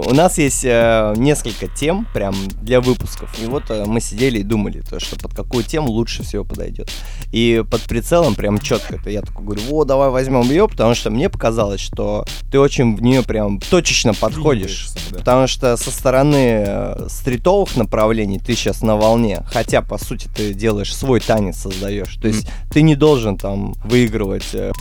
У 0.08 0.14
нас 0.14 0.38
есть 0.38 0.64
э, 0.64 1.14
несколько 1.18 1.68
тем 1.68 2.08
прям 2.14 2.34
для 2.62 2.82
выпусков. 2.82 3.30
И 3.42 3.46
вот 3.46 3.64
э, 3.70 3.86
мы 3.86 4.00
сидели 4.00 4.40
и 4.40 4.44
думали, 4.44 4.82
то, 4.82 5.00
что 5.00 5.18
под 5.18 5.34
какую 5.34 5.64
тему 5.64 5.90
лучше 5.90 6.24
всего 6.24 6.44
подойдет. 6.44 6.90
И 7.32 7.64
под 7.70 7.82
прицелом 7.84 8.36
прям 8.36 8.58
четко 8.58 8.96
это 8.96 9.10
я 9.10 9.22
такой 9.22 9.46
говорю, 9.46 9.62
о, 9.72 9.84
давай 9.84 10.10
возьмем 10.10 10.44
ее, 10.44 10.68
потому 10.68 10.96
что 10.96 11.10
мне 11.12 11.30
показалось, 11.30 11.82
что 11.82 12.26
ты 12.52 12.60
очень 12.60 12.96
в 12.96 13.02
нее 13.02 13.22
прям 13.22 13.60
точечно 13.60 14.14
подходишь. 14.14 14.88
Потому 15.12 15.48
что 15.48 15.78
со 15.78 15.92
стороны 15.92 16.64
э, 16.66 17.08
стритовых 17.10 17.76
направлений 17.76 18.40
ты 18.40 18.56
сейчас 18.56 18.82
на 18.82 18.96
волне, 19.02 19.44
хотя 19.48 19.82
по 19.82 19.98
сути 19.98 20.30
ты 20.34 20.54
делаешь 20.54 20.96
свой 20.96 21.20
танец, 21.20 21.58
создаешь. 21.58 22.16
То 22.22 22.28
есть 22.28 22.48
ты 22.72 22.82
не 22.84 22.96
должен 22.96 23.38
там 23.38 23.74
выигрывать 23.84 24.48
э, 24.54 24.72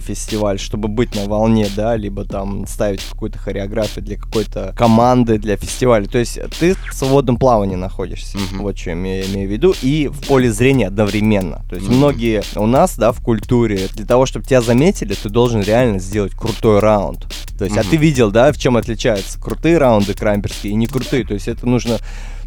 фестиваль, 0.00 0.58
чтобы 0.58 0.88
быть 0.88 1.14
на 1.14 1.24
волне, 1.26 1.68
да, 1.74 1.96
либо 1.96 2.24
там 2.24 2.66
ставить 2.66 3.02
какую-то 3.04 3.38
хореографию 3.38 4.04
для 4.04 4.16
какой-то 4.16 4.74
команды, 4.76 5.38
для 5.38 5.56
фестиваля. 5.56 6.06
То 6.06 6.18
есть 6.18 6.38
ты 6.58 6.74
в 6.74 6.94
свободном 6.94 7.36
плавании 7.36 7.76
находишься, 7.76 8.36
Мгм. 8.38 8.62
вот 8.62 8.78
что 8.78 8.90
я 8.90 8.96
имею, 8.96 9.24
имею 9.26 9.48
в 9.48 9.52
виду, 9.52 9.74
и 9.82 10.08
в 10.08 10.26
поле 10.26 10.52
зрения 10.52 10.88
одновременно. 10.88 11.62
То 11.70 11.76
есть 11.76 11.88
Мгм. 11.88 11.96
многие 11.96 12.42
у 12.56 12.66
нас, 12.66 12.96
да, 12.96 13.12
в 13.12 13.20
культуре, 13.20 13.88
для 13.94 14.04
того, 14.06 14.26
чтобы 14.26 14.46
тебя 14.46 14.60
заметили, 14.60 15.14
ты 15.14 15.28
должен 15.28 15.62
реально 15.62 15.98
сделать 16.00 16.32
крутой 16.34 16.80
раунд. 16.80 17.26
То 17.58 17.64
есть, 17.64 17.76
а 17.76 17.82
Мгм. 17.82 17.90
ты 17.90 17.96
видел, 17.96 18.30
да, 18.32 18.52
в 18.52 18.58
чем 18.58 18.76
отличаются 18.76 19.38
крутые 19.40 19.78
раунды 19.78 20.14
крамперские 20.14 20.72
и 20.72 20.76
не 20.76 20.86
крутые. 20.88 21.24
То 21.24 21.34
есть 21.34 21.46
это 21.46 21.66
нужно 21.66 21.98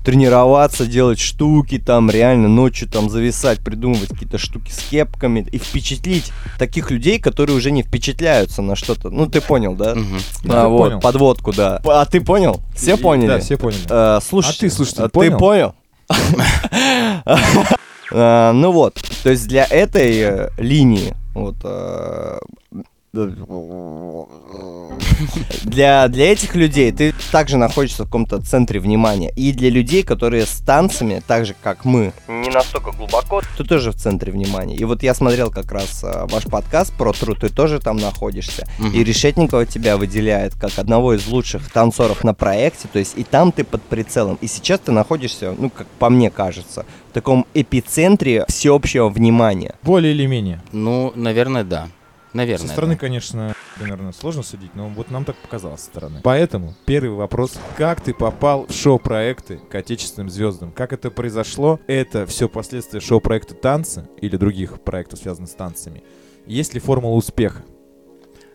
тренироваться, 0.07 0.85
делать 0.85 1.19
штуки, 1.19 1.77
там 1.77 2.09
реально 2.09 2.47
ночью 2.47 2.87
там 2.87 3.09
зависать, 3.09 3.59
придумывать 3.59 4.07
какие-то 4.07 4.37
штуки 4.37 4.71
с 4.71 4.79
кепками 4.89 5.45
и 5.51 5.57
впечатлить 5.57 6.31
таких 6.57 6.91
людей, 6.91 7.19
которые 7.19 7.57
уже 7.57 7.71
не 7.71 7.83
впечатляются 7.83 8.61
на 8.61 8.77
что-то. 8.77 9.09
Ну, 9.09 9.27
ты 9.27 9.41
понял, 9.41 9.75
да? 9.75 9.95
Мгм. 9.95 10.19
Да, 10.45 10.63
а, 10.63 10.67
вот, 10.69 10.77
понял. 10.91 10.99
подводку, 11.01 11.51
да. 11.51 11.81
А 11.83 12.05
ты 12.05 12.21
понял? 12.21 12.61
Все 12.73 12.93
И- 12.95 12.97
поняли? 12.97 13.27
Да, 13.27 13.39
все 13.39 13.57
поняли. 13.57 13.81
Э, 13.89 14.19
слушай, 14.25 14.55
А 14.55 14.59
ты, 14.61 14.69
слушай, 14.69 14.93
а 14.99 15.09
понял? 15.09 15.31
ты 15.33 15.37
понял? 15.37 15.75
Э, 18.13 18.51
Ну 18.53 18.71
вот, 18.71 18.93
то 19.23 19.29
есть 19.29 19.45
для 19.49 19.65
этой 19.65 20.19
э, 20.21 20.49
линии, 20.57 21.13
вот, 21.33 21.57
э, 21.65 22.39
для, 25.63 26.07
для 26.07 26.31
этих 26.31 26.55
людей 26.55 26.91
ты 26.91 27.13
также 27.31 27.57
находишься 27.57 28.03
в 28.03 28.05
каком-то 28.05 28.41
центре 28.41 28.79
внимания. 28.79 29.31
И 29.35 29.51
для 29.53 29.69
людей, 29.69 30.03
которые 30.03 30.45
с 30.45 30.57
танцами, 30.59 31.21
так 31.25 31.45
же 31.45 31.55
как 31.61 31.85
мы, 31.85 32.13
не 32.27 32.49
настолько 32.49 32.91
глубоко, 32.91 33.41
ты 33.57 33.63
тоже 33.63 33.91
в 33.91 33.95
центре 33.95 34.31
внимания. 34.31 34.75
И 34.75 34.83
вот 34.83 35.03
я 35.03 35.13
смотрел 35.13 35.49
как 35.51 35.71
раз 35.71 36.03
э, 36.03 36.27
ваш 36.29 36.43
подкаст 36.43 36.93
про 36.97 37.13
тру, 37.13 37.35
ты 37.35 37.49
тоже 37.49 37.79
там 37.79 37.97
находишься. 37.97 38.67
Мгм. 38.77 38.91
И 38.91 39.03
Решетникова 39.03 39.65
тебя 39.65 39.97
выделяет 39.97 40.55
как 40.55 40.77
одного 40.77 41.13
из 41.13 41.27
лучших 41.27 41.71
танцоров 41.71 42.23
на 42.23 42.33
проекте, 42.33 42.87
то 42.91 42.99
есть 42.99 43.13
и 43.17 43.23
там 43.23 43.51
ты 43.51 43.63
под 43.63 43.81
прицелом. 43.83 44.37
И 44.41 44.47
сейчас 44.47 44.79
ты 44.81 44.91
находишься, 44.91 45.55
ну, 45.57 45.69
как 45.69 45.87
по 45.99 46.09
мне 46.09 46.29
кажется, 46.29 46.85
в 47.09 47.13
таком 47.13 47.45
эпицентре 47.53 48.45
всеобщего 48.47 49.09
внимания. 49.09 49.75
Более 49.81 50.13
или 50.13 50.25
менее. 50.25 50.61
Ну, 50.71 51.13
наверное, 51.15 51.63
да. 51.63 51.87
Наверное. 52.37 52.67
Со 52.67 52.71
стороны, 52.71 52.93
да. 52.93 52.99
конечно, 52.99 53.55
наверное, 53.79 54.11
сложно 54.11 54.43
судить, 54.43 54.75
но 54.75 54.89
вот 54.89 55.09
нам 55.09 55.25
так 55.25 55.35
показалось 55.37 55.81
со 55.81 55.87
стороны. 55.87 56.19
Поэтому 56.23 56.75
первый 56.85 57.15
вопрос. 57.15 57.53
Как 57.77 57.99
ты 57.99 58.13
попал 58.13 58.67
в 58.67 58.73
шоу-проекты 58.73 59.57
к 59.57 59.73
отечественным 59.73 60.29
звездам? 60.29 60.71
Как 60.71 60.93
это 60.93 61.09
произошло? 61.09 61.79
Это 61.87 62.27
все 62.27 62.47
последствия 62.47 62.99
шоу-проекта 62.99 63.55
«Танцы» 63.55 64.07
или 64.21 64.37
других 64.37 64.79
проектов, 64.81 65.17
связанных 65.17 65.49
с 65.49 65.55
танцами? 65.55 66.03
Есть 66.45 66.75
ли 66.75 66.79
формула 66.79 67.15
успеха? 67.15 67.63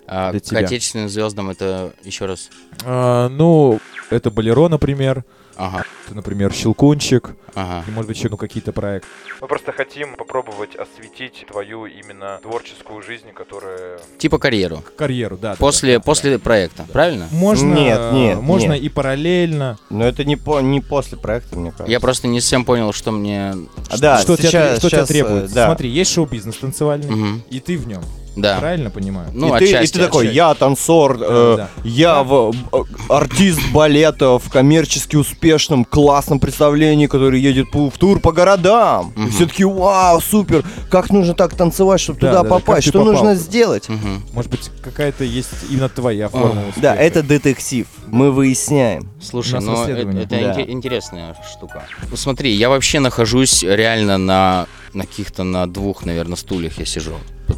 А 0.06 0.30
для 0.30 0.38
к 0.38 0.44
тебя? 0.44 0.60
отечественным 0.60 1.08
звездам 1.08 1.50
это 1.50 1.92
еще 2.04 2.26
раз. 2.26 2.50
А, 2.84 3.28
ну, 3.30 3.80
это 4.10 4.30
«Болеро», 4.30 4.68
например. 4.68 5.24
Ага, 5.56 5.84
например, 6.10 6.52
«Щелкунчик». 6.52 7.34
ага. 7.54 7.84
И, 7.86 7.90
может 7.90 8.08
быть, 8.08 8.16
еще 8.16 8.28
ну, 8.28 8.36
какие-то 8.36 8.72
проекты. 8.72 9.08
Мы 9.40 9.46
просто 9.48 9.72
хотим 9.72 10.14
попробовать 10.16 10.74
осветить 10.76 11.44
твою 11.50 11.86
именно 11.86 12.38
творческую 12.42 13.02
жизнь, 13.02 13.32
которая... 13.34 13.98
Типа 14.18 14.38
карьеру. 14.38 14.82
Карьеру, 14.96 15.36
да. 15.36 15.50
да, 15.50 15.56
После, 15.56 15.94
да, 15.94 15.98
да, 15.98 16.04
после 16.04 16.38
проекта, 16.38 16.84
правильно? 16.92 17.28
да. 17.30 17.36
Можно, 17.36 17.74
Нет, 17.74 18.12
нет, 18.12 18.40
можно 18.40 18.72
нет. 18.72 18.82
и 18.82 18.88
параллельно. 18.88 19.78
Но 19.90 20.06
это 20.06 20.24
не, 20.24 20.36
по, 20.36 20.60
не 20.60 20.80
после 20.80 21.18
проекта, 21.18 21.56
мне 21.58 21.70
кажется. 21.70 21.90
Я 21.90 22.00
просто 22.00 22.28
не 22.28 22.40
совсем 22.40 22.64
понял, 22.64 22.92
что 22.92 23.10
мне... 23.12 23.54
А, 23.90 23.98
да, 23.98 24.18
что, 24.18 24.36
тебя, 24.36 24.48
сейчас, 24.48 24.78
что 24.78 24.88
тебя 24.88 24.98
сейчас, 25.00 25.10
э, 25.10 25.12
требуется? 25.12 25.54
да. 25.54 25.66
Смотри, 25.66 25.90
есть 25.90 26.12
шоу-бизнес 26.12 26.56
танцевальный, 26.56 27.10
Мгм. 27.10 27.42
и 27.50 27.60
ты 27.60 27.76
в 27.76 27.86
нем. 27.86 28.02
Да. 28.34 28.58
Правильно 28.60 28.88
понимаю? 28.90 29.28
Ну, 29.34 29.54
и, 29.54 29.58
ты, 29.58 29.64
и 29.84 29.86
ты 29.86 29.98
такой, 29.98 30.22
отчасти. 30.24 30.36
я 30.36 30.54
танцор, 30.54 31.18
э, 31.20 31.54
да. 31.58 31.68
я 31.84 32.22
в, 32.22 32.52
э, 32.72 32.76
артист 33.10 33.60
балета 33.72 34.38
в 34.38 34.48
коммерчески 34.48 35.16
успешном, 35.16 35.84
классном 35.84 36.40
представлении, 36.40 37.06
который 37.08 37.40
едет 37.40 37.70
по- 37.70 37.90
в 37.90 37.98
тур 37.98 38.20
по 38.20 38.32
городам. 38.32 39.12
И 39.16 39.20
Мгм. 39.20 39.30
все 39.32 39.46
таки 39.46 39.64
вау, 39.64 40.20
супер, 40.22 40.64
как 40.90 41.10
нужно 41.10 41.34
так 41.34 41.54
танцевать, 41.54 42.00
чтобы 42.00 42.20
Да, 42.20 42.28
туда 42.28 42.42
да, 42.42 42.48
да, 42.48 42.54
попасть, 42.54 42.88
что 42.88 43.00
попал? 43.00 43.12
нужно 43.12 43.34
сделать? 43.34 43.88
Мгм. 43.90 44.22
Может 44.32 44.50
быть, 44.50 44.70
какая-то 44.82 45.24
есть 45.24 45.50
именно 45.70 45.90
твоя 45.90 46.28
формула 46.30 46.60
успеха. 46.68 46.80
Да, 46.80 46.96
это 46.96 47.22
детектив, 47.22 47.86
мы 48.06 48.30
выясняем. 48.30 49.10
Слушай, 49.20 49.54
нас 49.56 49.64
ну 49.64 49.72
это, 49.72 49.80
расследование. 49.82 50.22
это 50.24 50.30
Да. 50.30 50.40
инте- 50.62 50.70
интересная 50.70 51.36
штука. 51.54 51.82
Ну 52.10 52.16
смотри, 52.16 52.50
я 52.52 52.70
вообще 52.70 52.98
нахожусь 53.00 53.62
реально 53.62 54.16
на, 54.16 54.66
на 54.94 55.04
каких-то 55.06 55.44
на 55.44 55.66
двух, 55.66 56.06
наверное, 56.06 56.36
стульях 56.36 56.78
я 56.78 56.86
сижу. 56.86 57.12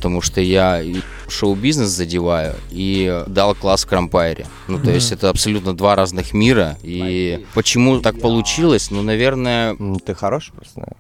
Потому 0.05 0.21
что 0.21 0.43
я 0.43 0.83
шоу-бизнес 1.29 1.89
задеваю 1.89 2.57
и 2.71 3.25
дал 3.27 3.55
класс 3.55 3.85
в 3.85 3.89
Крампайре. 3.89 4.47
Ну, 4.69 4.79
то 4.79 4.91
есть 4.91 5.13
это 5.13 5.31
абсолютно 5.31 5.75
два 5.75 5.97
разных 5.97 6.35
мира. 6.35 6.77
И 6.83 7.47
почему 7.55 8.01
так 8.01 8.21
получилось? 8.21 8.91
Ну, 8.91 9.01
наверное, 9.01 9.75
Ты 10.05 10.15
хороший 10.15 10.53
просто. 10.53 10.95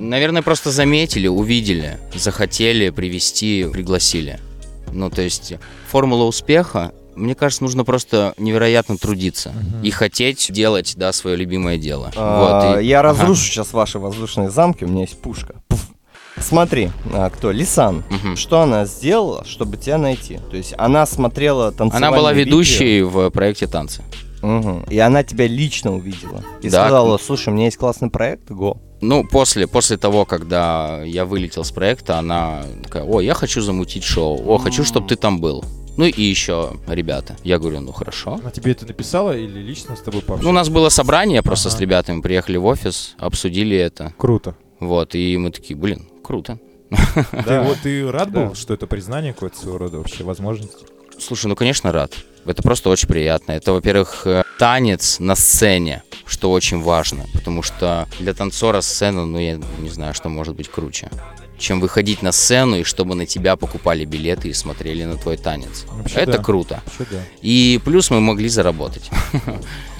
Наверное, 0.00 0.42
просто 0.42 0.72
заметили, 0.72 1.28
увидели, 1.28 2.00
захотели 2.12 2.90
привести, 2.90 3.68
пригласили. 3.72 4.40
Ну, 4.90 5.08
то 5.08 5.22
есть 5.22 5.54
формула 5.86 6.24
успеха, 6.24 6.92
мне 7.14 7.34
кажется, 7.34 7.62
нужно 7.64 7.84
просто 7.84 8.34
невероятно 8.38 8.96
трудиться 8.98 9.52
и 9.82 9.90
хотеть 9.90 10.48
делать, 10.50 10.94
да, 10.96 11.12
свое 11.12 11.36
любимое 11.36 11.78
дело. 11.78 12.10
А, 12.16 12.72
вот, 12.74 12.80
и- 12.80 12.86
Я 12.86 13.00
Ага. 13.00 13.08
разрушу 13.10 13.42
сейчас 13.44 13.72
ваши 13.72 13.98
воздушные 13.98 14.50
замки, 14.50 14.84
у 14.84 14.88
меня 14.88 15.02
есть 15.02 15.20
пушка. 15.20 15.54
Пф. 15.68 15.80
Смотри, 16.38 16.90
а, 17.12 17.28
кто? 17.30 17.50
Лисан. 17.52 18.02
Мгм. 18.10 18.36
Что 18.36 18.62
она 18.62 18.86
сделала, 18.86 19.44
чтобы 19.44 19.76
тебя 19.76 19.98
найти? 19.98 20.40
То 20.50 20.56
есть 20.56 20.74
она 20.78 21.06
смотрела 21.06 21.70
танцевальные 21.72 22.08
Она 22.08 22.16
была 22.16 22.32
видео. 22.32 22.50
ведущей 22.56 23.02
в 23.02 23.30
проекте 23.30 23.66
танцы. 23.66 24.02
Мгм. 24.40 24.84
И 24.90 24.98
она 24.98 25.22
тебя 25.22 25.46
лично 25.46 25.94
увидела. 25.94 26.42
И 26.62 26.68
Да. 26.68 26.84
сказала, 26.84 27.18
слушай, 27.18 27.50
у 27.50 27.52
меня 27.52 27.66
есть 27.66 27.76
классный 27.76 28.10
проект, 28.10 28.50
го. 28.50 28.78
Ну, 29.00 29.24
после, 29.24 29.66
после 29.68 29.96
того, 29.98 30.24
когда 30.24 31.02
я 31.04 31.24
вылетел 31.26 31.64
с 31.64 31.70
проекта, 31.70 32.18
она 32.18 32.62
такая, 32.82 33.04
о, 33.04 33.20
я 33.20 33.34
хочу 33.34 33.60
замутить 33.60 34.02
шоу, 34.04 34.42
о, 34.48 34.58
хочу, 34.58 34.84
чтобы 34.84 35.06
ты 35.08 35.16
там 35.16 35.40
был. 35.40 35.64
Ну 35.96 36.04
и 36.06 36.22
еще 36.22 36.72
ребята. 36.86 37.36
Я 37.44 37.58
говорю, 37.58 37.80
ну 37.80 37.92
хорошо. 37.92 38.34
Она 38.40 38.50
тебе 38.50 38.72
это 38.72 38.86
написала 38.86 39.36
или 39.36 39.60
лично 39.60 39.94
с 39.94 40.00
тобой 40.00 40.20
пообщалась? 40.22 40.44
Ну, 40.44 40.50
у 40.50 40.52
нас 40.52 40.68
было 40.70 40.88
собрание 40.88 41.42
просто 41.42 41.68
с 41.70 41.74
Ага. 41.74 41.82
ребятами, 41.82 42.20
приехали 42.22 42.56
в 42.56 42.64
офис, 42.64 43.14
обсудили 43.18 43.76
это. 43.76 44.14
Круто. 44.16 44.56
Вот, 44.80 45.14
и 45.14 45.36
мы 45.36 45.50
такие, 45.50 45.76
блин, 45.78 46.08
круто. 46.24 46.58
Ты, 46.90 47.60
вот, 47.62 47.78
ты 47.82 48.10
рад 48.10 48.30
был, 48.32 48.48
Да. 48.50 48.54
что 48.54 48.74
это 48.74 48.86
признание 48.86 49.32
какое-то 49.34 49.58
своего 49.58 49.78
рода 49.78 49.98
вообще 49.98 50.24
возможность? 50.24 50.78
Слушай, 51.18 51.46
ну, 51.46 51.56
конечно, 51.56 51.92
рад. 51.92 52.12
Это 52.46 52.62
просто 52.62 52.88
очень 52.90 53.06
приятно. 53.06 53.52
Это, 53.52 53.72
во-первых, 53.72 54.26
э, 54.26 54.42
танец 54.58 55.20
на 55.20 55.36
сцене, 55.36 56.02
что 56.26 56.50
очень 56.50 56.80
важно, 56.82 57.26
потому 57.34 57.62
что 57.62 58.08
для 58.18 58.34
танцора 58.34 58.80
сцена, 58.80 59.24
ну, 59.26 59.38
я 59.38 59.60
не 59.78 59.88
знаю, 59.90 60.14
что 60.14 60.28
может 60.28 60.56
быть 60.56 60.68
круче 60.68 61.10
чем 61.62 61.80
выходить 61.80 62.20
на 62.22 62.32
сцену 62.32 62.76
и 62.76 62.84
чтобы 62.84 63.14
на 63.14 63.24
тебя 63.24 63.56
покупали 63.56 64.04
билеты 64.04 64.48
и 64.48 64.52
смотрели 64.52 65.04
на 65.04 65.16
твой 65.16 65.36
танец. 65.38 65.84
Вообще 65.90 66.16
Это 66.20 66.32
да. 66.32 66.38
круто. 66.42 66.82
Вообще 66.84 67.06
да. 67.16 67.22
И 67.40 67.80
плюс 67.84 68.10
мы 68.10 68.20
могли 68.20 68.48
заработать. 68.48 69.10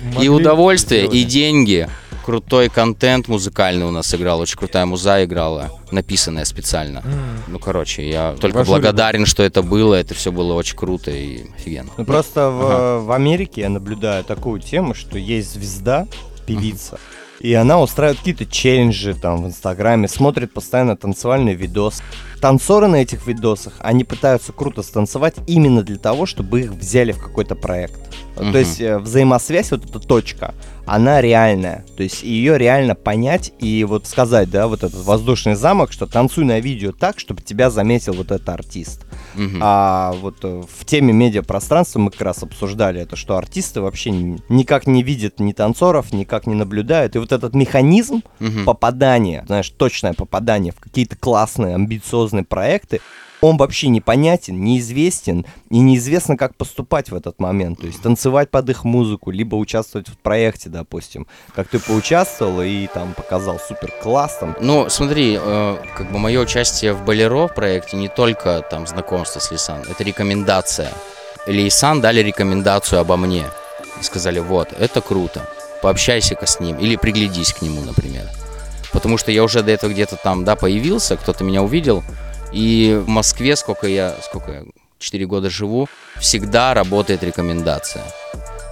Могли 0.03 0.27
И 0.27 0.29
удовольствие, 0.29 1.03
сделали. 1.03 1.19
и 1.19 1.25
деньги. 1.25 1.89
Крутой 2.25 2.69
контент 2.69 3.29
музыкальный 3.29 3.85
у 3.87 3.91
нас 3.91 4.13
играл, 4.15 4.41
очень 4.41 4.57
крутая 4.59 4.85
муза 4.87 5.25
играла, 5.25 5.71
написанная 5.91 6.45
специально. 6.45 6.99
М. 7.05 7.43
Ну, 7.49 7.59
короче, 7.59 8.09
я 8.09 8.35
только 8.41 8.59
Ваш 8.59 8.67
благодарен, 8.69 9.27
что 9.27 9.43
это 9.43 9.63
было, 9.63 9.95
это 9.95 10.15
все 10.15 10.31
было 10.33 10.55
очень 10.55 10.77
круто 10.77 11.11
и 11.11 11.45
офигенно. 11.57 11.91
Ну 11.97 12.05
просто 12.05 12.51
в, 12.51 12.63
Ага. 12.65 12.99
в 13.05 13.13
Америке 13.13 13.63
я 13.63 13.69
наблюдаю 13.69 14.23
такую 14.25 14.61
тему, 14.61 14.95
что 14.95 15.19
есть 15.19 15.53
звезда, 15.53 16.07
певица, 16.47 16.99
И 17.43 17.55
она 17.55 17.81
устраивает 17.81 18.19
какие-то 18.19 18.47
челленджи 18.47 19.15
там 19.15 19.43
в 19.43 19.47
Инстаграме, 19.49 20.07
смотрит 20.07 20.53
постоянно 20.53 20.97
танцевальный 20.97 21.55
видос. 21.55 22.01
Танцоры 22.41 22.87
на 22.87 22.97
этих 22.97 23.27
видосах, 23.27 23.75
они 23.81 24.05
пытаются 24.05 24.53
круто 24.53 24.83
станцевать 24.83 25.35
именно 25.49 25.83
для 25.83 25.99
того, 25.99 26.25
чтобы 26.25 26.61
их 26.61 26.71
взяли 26.71 27.11
в 27.11 27.19
какой-то 27.19 27.57
проект. 27.57 28.01
Мгм. 28.37 28.53
То 28.53 28.59
есть 28.59 28.81
э, 28.81 28.97
взаимосвязь, 28.99 29.73
вот 29.73 29.85
эта 29.85 29.99
точка, 29.99 30.55
она 30.87 31.21
реальная. 31.21 31.85
То 31.97 32.05
есть 32.05 32.23
ее 32.23 32.57
реально 32.59 32.95
понять 32.95 33.53
и 33.59 33.83
вот 33.83 34.07
сказать, 34.07 34.49
да, 34.49 34.69
вот 34.69 34.85
этот 34.85 35.03
воздушный 35.05 35.57
замок, 35.57 35.93
что 35.93 36.07
танцуй 36.07 36.45
на 36.45 36.61
видео 36.61 36.93
так, 36.93 37.19
чтобы 37.19 37.43
тебя 37.43 37.71
заметил 37.71 38.13
вот 38.13 38.31
этот 38.31 38.49
артист. 38.49 39.05
Мгм. 39.35 39.59
А 39.63 40.13
вот 40.13 40.37
э, 40.43 40.63
в 40.69 40.85
теме 40.85 41.13
медиапространства 41.13 41.99
мы 41.99 42.11
как 42.11 42.21
раз 42.23 42.43
обсуждали 42.43 43.01
это, 43.01 43.17
что 43.17 43.37
артисты 43.37 43.81
вообще 43.81 44.11
ни- 44.11 44.41
никак 44.49 44.87
не 44.87 45.03
видят 45.03 45.41
ни 45.41 45.53
танцоров, 45.53 46.13
никак 46.13 46.47
не 46.47 46.55
наблюдают. 46.55 47.17
И 47.17 47.19
вот 47.19 47.33
этот 47.33 47.55
механизм 47.55 48.23
Мгм. 48.41 48.65
попадания, 48.65 49.45
знаешь, 49.47 49.69
точное 49.71 50.15
попадание 50.15 50.73
в 50.73 50.81
какие-то 50.81 51.17
классные, 51.17 51.75
амбициозные 51.75 52.45
проекты, 52.45 53.01
он 53.43 53.57
вообще 53.57 53.89
непонятен, 53.89 54.63
неизвестен, 54.63 55.45
и 55.69 55.81
неизвестно, 55.81 56.37
как 56.37 56.55
поступать 56.55 57.11
в 57.11 57.15
этот 57.15 57.41
момент. 57.41 57.81
То 57.81 57.87
есть 57.87 58.01
танцевать 58.01 58.51
под 58.51 58.71
их 58.71 58.85
музыку, 58.85 59.33
либо 59.33 59.57
участвовать 59.57 60.09
в 60.09 60.17
проекте, 60.17 60.71
допустим. 60.71 61.27
Как 61.55 61.67
ты 61.67 61.81
поучаствовал 61.81 62.63
и 62.63 62.87
там 62.87 63.15
показал 63.15 63.59
супер 63.59 63.93
класс, 64.01 64.39
там, 64.39 64.57
Ну, 64.61 64.89
смотри, 64.89 65.37
э, 65.43 65.77
как 65.97 66.13
бы 66.13 66.21
мое 66.21 66.41
участие 66.41 66.93
в 66.93 67.05
Болеро 67.05 67.49
проекте 67.49 67.97
не 67.97 68.09
только 68.09 68.65
там 68.71 68.87
знакомство 68.87 69.41
с 69.41 69.51
Лисан, 69.51 69.83
это 69.91 70.05
рекомендация. 70.05 70.93
Лейсан 71.49 72.01
дали 72.01 72.21
рекомендацию 72.21 73.01
обо 73.01 73.17
мне. 73.17 73.45
Сказали, 74.01 74.39
вот, 74.39 74.69
это 74.79 75.01
круто, 75.01 75.49
пообщайся-ка 75.83 76.47
с 76.47 76.61
ним, 76.61 76.79
или 76.79 76.95
приглядись 76.95 77.53
к 77.53 77.63
нему, 77.63 77.81
например. 77.83 78.29
Потому 78.93 79.19
что 79.19 79.33
я 79.33 79.43
уже 79.43 79.65
до 79.65 79.73
этого 79.73 79.91
где-то 79.91 80.17
там, 80.17 80.45
да, 80.45 80.55
появился, 80.55 81.17
кто-то 81.17 81.43
меня 81.43 81.63
увидел, 81.63 82.05
и 82.53 83.01
в 83.05 83.09
Москве, 83.09 83.57
сколько 83.57 83.87
я, 83.87 84.15
сколько 84.23 84.53
я, 84.53 84.63
4 84.99 85.27
года 85.27 85.51
живу, 85.51 85.89
всегда 86.19 86.75
работает 86.75 87.23
рекомендация. 87.23 88.05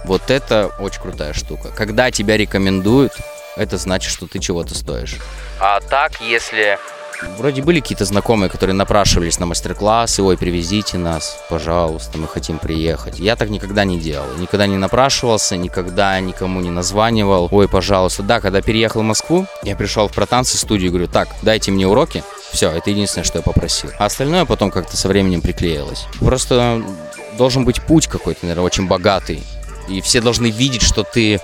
Вот 0.05 0.29
это 0.29 0.71
очень 0.79 1.01
крутая 1.01 1.33
штука. 1.33 1.69
Когда 1.75 2.09
тебя 2.11 2.37
рекомендуют, 2.37 3.13
это 3.55 3.77
значит, 3.77 4.11
что 4.11 4.27
ты 4.27 4.39
чего-то 4.39 4.75
стоишь. 4.75 5.17
А 5.59 5.79
так, 5.81 6.21
если... 6.21 6.79
Вроде 7.37 7.61
были 7.61 7.79
какие-то 7.79 8.05
знакомые, 8.05 8.49
которые 8.49 8.75
напрашивались 8.75 9.39
на 9.39 9.45
мастер-классы, 9.45 10.23
ой, 10.23 10.37
привезите 10.37 10.97
нас, 10.97 11.37
пожалуйста, 11.49 12.17
мы 12.17 12.27
хотим 12.27 12.59
приехать. 12.59 13.19
Я 13.19 13.35
так 13.35 13.49
никогда 13.49 13.83
не 13.83 13.99
делал, 13.99 14.25
никогда 14.37 14.67
не 14.67 14.77
напрашивался, 14.77 15.57
никогда 15.57 16.19
никому 16.19 16.61
не 16.61 16.69
названивал, 16.69 17.47
ой, 17.51 17.67
пожалуйста. 17.67 18.23
Да, 18.23 18.39
когда 18.39 18.61
переехал 18.61 19.01
в 19.01 19.05
Москву, 19.05 19.45
я 19.63 19.75
пришел 19.75 20.07
в 20.07 20.13
протанцы 20.13 20.57
студию 20.57 20.87
и 20.87 20.89
говорю, 20.89 21.07
так, 21.07 21.29
дайте 21.41 21.71
мне 21.71 21.87
уроки, 21.87 22.23
все, 22.51 22.69
это 22.69 22.89
единственное, 22.89 23.25
что 23.25 23.39
я 23.39 23.43
попросил. 23.43 23.91
А 23.97 24.05
остальное 24.05 24.45
потом 24.45 24.71
как-то 24.71 24.97
со 24.97 25.07
временем 25.07 25.41
приклеилось. 25.41 26.05
Просто 26.19 26.83
должен 27.37 27.65
быть 27.65 27.81
путь 27.81 28.07
какой-то, 28.07 28.39
наверное, 28.43 28.65
очень 28.65 28.87
богатый. 28.87 29.41
И 29.87 30.01
все 30.01 30.21
должны 30.21 30.47
видеть, 30.51 30.81
что 30.81 31.03
ты 31.03 31.39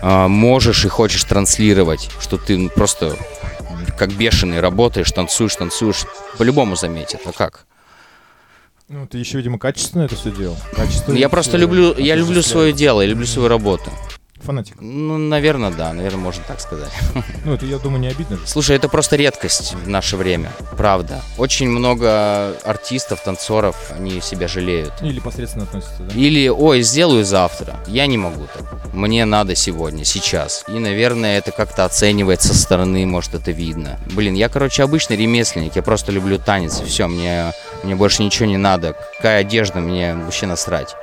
а, 0.00 0.28
можешь 0.28 0.84
и 0.84 0.88
хочешь 0.88 1.24
транслировать, 1.24 2.10
что 2.20 2.38
ты 2.38 2.56
ну, 2.56 2.68
просто 2.70 3.16
как 3.96 4.12
бешеный 4.12 4.60
работаешь, 4.60 5.10
танцуешь, 5.10 5.56
танцуешь. 5.56 6.04
По-любому 6.36 6.76
заметят. 6.76 7.20
А 7.24 7.32
как? 7.32 7.66
Ну, 8.88 9.06
ты 9.06 9.18
еще, 9.18 9.36
видимо, 9.36 9.58
качественно 9.58 10.02
это 10.02 10.16
все 10.16 10.30
делал. 10.30 10.56
Качественно 10.74 11.16
Я 11.16 11.28
просто 11.28 11.56
люблю, 11.58 11.94
я 11.98 12.14
люблю 12.14 12.42
свое 12.42 12.72
дело, 12.72 13.02
я 13.02 13.08
люблю 13.08 13.26
свою 13.26 13.48
работу. 13.48 13.90
Фанатик. 14.48 14.76
Ну, 14.80 15.18
наверное, 15.18 15.70
да, 15.70 15.92
наверное, 15.92 16.20
можно 16.20 16.42
так 16.48 16.58
сказать. 16.58 16.90
Ну, 17.44 17.52
это, 17.52 17.66
я 17.66 17.76
думаю, 17.78 18.00
не 18.00 18.08
обидно. 18.08 18.38
Слушай, 18.46 18.76
это 18.76 18.88
просто 18.88 19.16
редкость 19.16 19.74
в 19.74 19.88
наше 19.88 20.16
время, 20.16 20.50
правда. 20.76 21.20
Очень 21.36 21.68
много 21.68 22.56
артистов, 22.64 23.22
танцоров, 23.22 23.76
они 23.94 24.22
себя 24.22 24.48
жалеют. 24.48 24.94
Или 25.02 25.20
посредственно 25.20 25.64
относится, 25.64 26.02
да? 26.02 26.14
Или, 26.14 26.48
ой, 26.48 26.80
сделаю 26.80 27.26
завтра. 27.26 27.76
Я 27.86 28.06
не 28.06 28.16
могу 28.16 28.46
так. 28.54 28.94
Мне 28.94 29.26
надо 29.26 29.54
сегодня, 29.54 30.06
сейчас. 30.06 30.64
И, 30.66 30.78
наверное, 30.78 31.36
это 31.36 31.50
как-то 31.50 31.84
оценивается 31.84 32.48
со 32.48 32.54
стороны, 32.54 33.04
может, 33.04 33.34
это 33.34 33.50
видно. 33.50 34.00
Блин, 34.12 34.32
я, 34.32 34.48
короче, 34.48 34.82
обычный 34.82 35.18
ремесленник, 35.18 35.76
я 35.76 35.82
просто 35.82 36.10
люблю 36.10 36.38
танец, 36.38 36.80
и 36.80 36.86
все, 36.86 37.06
мне, 37.06 37.52
мне 37.82 37.94
больше 37.94 38.22
ничего 38.22 38.46
не 38.46 38.56
надо. 38.56 38.96
Какая 39.16 39.42
одежда, 39.42 39.80
мне 39.80 40.14
вообще 40.14 40.46
насрать. 40.46 40.94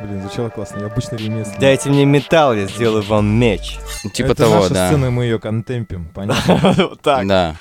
Блин, 0.00 0.20
звучало 0.20 0.50
классно. 0.50 0.80
Я 0.80 0.86
обычно 0.86 1.16
ремесленник. 1.16 1.58
дайте 1.58 1.88
мне 1.88 2.04
металл, 2.04 2.52
я 2.54 2.66
сделаю 2.66 3.02
вам 3.02 3.26
меч. 3.26 3.78
Ну, 4.04 4.10
Типа 4.10 4.26
это 4.32 4.42
того, 4.44 4.56
наша 4.56 4.74
да. 4.74 4.88
сцена, 4.88 5.10
мы 5.10 5.24
ее 5.24 5.38
контемпим, 5.38 6.06
понятно? 6.14 6.90
Так. 7.02 7.26
Да. 7.26 7.56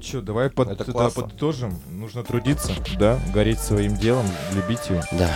Че, 0.00 0.20
давай 0.22 0.48
под, 0.48 0.70
Это 0.70 0.84
классно. 0.90 1.22
подытожим. 1.22 1.78
Нужно 1.90 2.24
трудиться, 2.24 2.72
да, 2.98 3.18
гореть 3.34 3.60
своим 3.60 3.96
делом, 3.96 4.24
любить 4.54 4.88
его, 4.88 5.02
Да. 5.12 5.28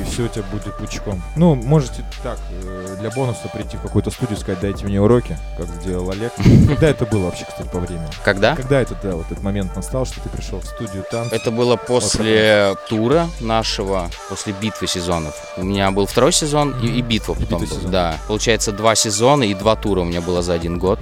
и 0.00 0.04
все 0.10 0.24
у 0.24 0.28
тебя 0.28 0.42
будет 0.50 0.76
пучком. 0.76 1.22
Ну, 1.36 1.54
можете 1.54 2.04
так, 2.22 2.38
э, 2.50 2.96
для 3.00 3.10
бонуса 3.10 3.48
прийти 3.52 3.76
в 3.76 3.82
какую-то 3.82 4.10
студию, 4.10 4.36
сказать, 4.36 4.60
дайте 4.60 4.84
мне 4.84 5.00
уроки, 5.00 5.38
как 5.56 5.66
сделал 5.80 6.10
Олег. 6.10 6.32
Когда 6.68 6.88
это 6.88 7.06
было 7.06 7.26
вообще, 7.26 7.44
кстати, 7.44 7.68
по 7.68 7.78
времени? 7.78 8.08
Когда? 8.24 8.56
Когда 8.56 8.80
это, 8.80 8.96
да, 9.00 9.14
вот 9.14 9.26
этот 9.30 9.44
момент 9.44 9.76
настал, 9.76 10.04
что 10.06 10.20
ты 10.20 10.28
пришел 10.28 10.60
в 10.60 10.66
студию 10.66 11.04
танца? 11.08 11.34
Это 11.36 11.52
было 11.52 11.76
после 11.76 12.74
тура 12.88 13.28
нашего, 13.40 14.10
после 14.28 14.52
битвы 14.60 14.88
сезонов. 14.88 15.34
У 15.56 15.62
меня 15.62 15.90
был 15.92 16.06
второй 16.06 16.32
сезон 16.32 16.74
и, 16.82 16.88
и 16.88 17.00
битва 17.00 17.34
потом 17.34 17.64
был. 17.64 17.78
Да. 17.88 18.16
Получается, 18.26 18.72
два 18.72 18.94
сезона 18.96 19.44
и 19.44 19.54
два 19.54 19.76
тура 19.76 20.00
у 20.00 20.04
меня 20.04 20.20
было 20.20 20.42
за 20.42 20.54
один 20.54 20.78
год. 20.78 20.98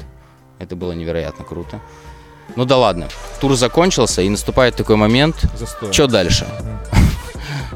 Это 0.58 0.76
было 0.76 0.92
невероятно 0.92 1.44
круто. 1.44 1.80
Ну 2.56 2.64
да 2.64 2.76
ладно. 2.76 3.08
Тур 3.40 3.54
закончился, 3.54 4.22
и 4.22 4.28
наступает 4.28 4.76
такой 4.76 4.96
момент. 4.96 5.36
Застой. 5.58 5.92
Что 5.92 6.06
дальше? 6.06 6.46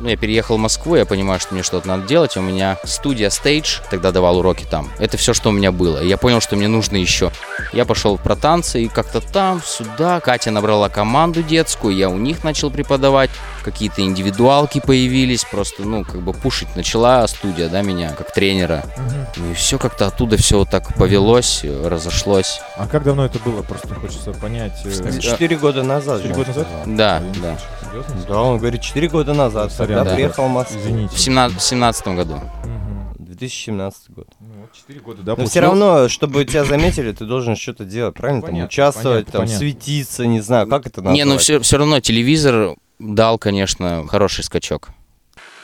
Ну, 0.02 0.08
я 0.08 0.16
переехал 0.16 0.56
в 0.56 0.58
Москву, 0.58 0.96
я 0.96 1.06
понимаю, 1.06 1.38
что 1.38 1.54
мне 1.54 1.62
что-то 1.62 1.86
надо 1.86 2.08
делать. 2.08 2.36
У 2.36 2.40
меня 2.40 2.76
студия 2.82 3.28
Stage, 3.28 3.82
тогда 3.88 4.10
давал 4.10 4.38
уроки 4.38 4.66
там. 4.68 4.90
Это 4.98 5.16
все, 5.16 5.32
что 5.32 5.50
у 5.50 5.52
меня 5.52 5.70
было. 5.70 6.02
И 6.02 6.08
я 6.08 6.16
понял, 6.16 6.40
что 6.40 6.56
мне 6.56 6.66
нужно 6.66 6.96
еще. 6.96 7.30
Я 7.72 7.84
пошел 7.84 8.18
про 8.18 8.34
танцы, 8.34 8.82
и 8.82 8.88
как-то 8.88 9.20
там, 9.20 9.62
сюда. 9.64 10.18
Катя 10.18 10.50
набрала 10.50 10.88
команду 10.88 11.44
детскую, 11.44 11.94
я 11.94 12.08
у 12.08 12.16
них 12.16 12.42
начал 12.42 12.68
преподавать. 12.68 13.30
Какие-то 13.62 14.02
индивидуалки 14.02 14.80
появились. 14.84 15.44
Просто, 15.44 15.82
ну, 15.82 16.04
как 16.04 16.20
бы 16.22 16.32
пушить 16.32 16.74
начала 16.76 17.26
студия, 17.28 17.68
да, 17.68 17.82
меня, 17.82 18.12
как 18.12 18.32
тренера. 18.32 18.84
Мгм. 18.96 19.26
Ну 19.36 19.50
и 19.52 19.54
все 19.54 19.78
как-то 19.78 20.06
оттуда 20.06 20.36
все 20.36 20.58
вот 20.58 20.70
так 20.70 20.94
повелось, 20.96 21.60
э, 21.64 21.88
разошлось. 21.88 22.60
А 22.76 22.86
как 22.86 23.04
давно 23.04 23.24
это 23.24 23.38
было? 23.38 23.62
Просто 23.62 23.94
хочется 23.94 24.32
понять. 24.32 24.72
э, 24.84 25.18
Четыре 25.20 25.56
года 25.56 25.82
назад. 25.82 26.22
Четыре 26.22 26.34
года 26.34 26.48
назад? 26.48 26.66
Да, 26.86 27.22
да. 27.42 27.58
Серьезно? 27.90 28.14
Да, 28.28 28.42
он 28.42 28.58
говорит, 28.58 28.80
4 28.80 29.08
года 29.08 29.34
назад. 29.34 29.72
Сорян, 29.72 29.98
Когда 29.98 30.10
да. 30.10 30.14
приехал 30.16 30.46
в 30.46 30.50
Москву. 30.50 30.78
Извините. 30.80 31.14
В 31.14 31.20
17, 31.20 31.60
17 31.60 32.06
году. 32.08 32.34
Мгм. 32.64 33.14
2017 33.18 34.10
год. 34.10 34.26
Ну, 34.40 34.46
вот 34.60 34.72
4 34.72 35.00
года, 35.00 35.22
да, 35.22 35.34
Но 35.36 35.46
все 35.46 35.60
равно, 35.60 36.08
чтобы 36.08 36.44
тебя 36.44 36.64
заметили, 36.64 37.12
ты 37.12 37.24
должен 37.24 37.56
что-то 37.56 37.84
делать, 37.84 38.14
правильно? 38.14 38.42
Там 38.42 38.50
Понятно, 38.50 38.66
участвовать, 38.68 39.26
понятно, 39.26 39.32
там 39.32 39.40
понятно. 39.42 39.58
светиться, 39.58 40.26
не 40.26 40.40
знаю, 40.40 40.66
как 40.68 40.86
это 40.86 41.00
назвать. 41.02 41.14
Не, 41.16 41.24
ну 41.24 41.38
все, 41.38 41.58
все 41.60 41.76
равно 41.78 42.00
телевизор 42.00 42.76
дал, 43.02 43.38
конечно, 43.38 44.06
хороший 44.08 44.44
скачок. 44.44 44.90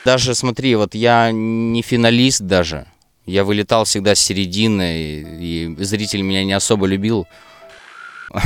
Даже 0.05 0.35
смотри, 0.35 0.75
вот 0.75 0.95
я 0.95 1.31
не 1.33 1.83
финалист 1.83 2.43
даже. 2.43 2.87
Я 3.27 3.45
вылетал 3.45 3.85
всегда 3.85 4.15
с 4.15 4.21
середины, 4.21 4.99
и, 4.99 5.65
и 5.75 5.85
зритель 5.85 6.23
меня 6.23 6.45
не 6.45 6.53
особо 6.53 6.87
любил. 6.87 7.27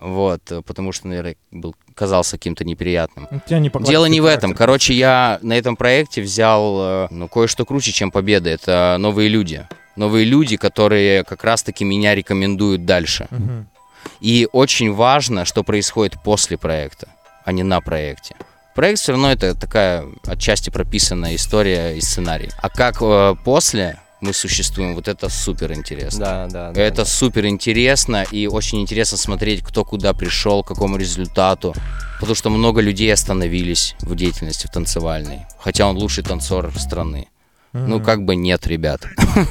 Вот, 0.00 0.42
потому 0.64 0.92
что, 0.92 1.08
наверное, 1.08 1.34
был, 1.50 1.74
казался 1.96 2.36
каким-то 2.36 2.64
неприятным. 2.64 3.26
Ну, 3.32 3.40
тебя 3.44 3.58
не 3.58 3.68
Дело 3.68 4.06
не 4.06 4.20
в 4.20 4.26
этом. 4.26 4.54
Короче, 4.54 4.94
я 4.94 5.40
на 5.42 5.54
этом 5.54 5.76
проекте 5.76 6.22
взял 6.22 6.78
э, 6.80 7.08
ну, 7.10 7.26
кое-что 7.26 7.64
круче, 7.64 7.90
чем 7.90 8.12
победа. 8.12 8.48
Это 8.48 8.96
новые 9.00 9.28
люди. 9.28 9.66
Новые 9.96 10.24
люди, 10.24 10.56
которые 10.56 11.24
как 11.24 11.42
раз-таки 11.42 11.84
меня 11.84 12.14
рекомендуют 12.14 12.84
дальше. 12.84 13.26
Мгм. 13.30 13.68
И 14.20 14.48
очень 14.52 14.92
важно, 14.92 15.44
что 15.44 15.64
происходит 15.64 16.22
после 16.22 16.56
проекта, 16.56 17.08
а 17.48 17.52
не 17.52 17.62
на 17.62 17.80
проекте. 17.80 18.36
Проект 18.74 19.00
все 19.00 19.12
равно 19.12 19.32
это 19.32 19.54
такая 19.54 20.04
отчасти 20.26 20.68
прописанная 20.68 21.34
история 21.34 21.96
и 21.96 22.00
сценарий. 22.02 22.50
А 22.58 22.68
как 22.68 22.98
э, 23.00 23.36
после 23.42 23.98
мы 24.20 24.34
существуем, 24.34 24.94
вот 24.94 25.08
это 25.08 25.30
супер 25.30 25.72
интересно. 25.72 26.46
Да, 26.50 26.72
да. 26.72 26.80
Это 26.82 26.96
да. 26.96 27.04
супер 27.06 27.46
интересно 27.46 28.26
и 28.30 28.46
очень 28.46 28.82
интересно 28.82 29.16
смотреть, 29.16 29.62
кто 29.62 29.82
куда 29.82 30.12
пришел, 30.12 30.62
к 30.62 30.68
какому 30.68 30.98
результату. 30.98 31.74
Потому 32.20 32.34
что 32.34 32.50
много 32.50 32.82
людей 32.82 33.10
остановились 33.10 33.94
в 34.00 34.14
деятельности 34.14 34.66
в 34.66 34.70
танцевальной. 34.70 35.46
Хотя 35.58 35.86
он 35.86 35.96
лучший 35.96 36.24
танцор 36.24 36.70
страны. 36.78 37.28
Ну, 37.72 38.00
как 38.00 38.24
бы 38.24 38.34
нет, 38.34 38.66
ребят. 38.66 39.02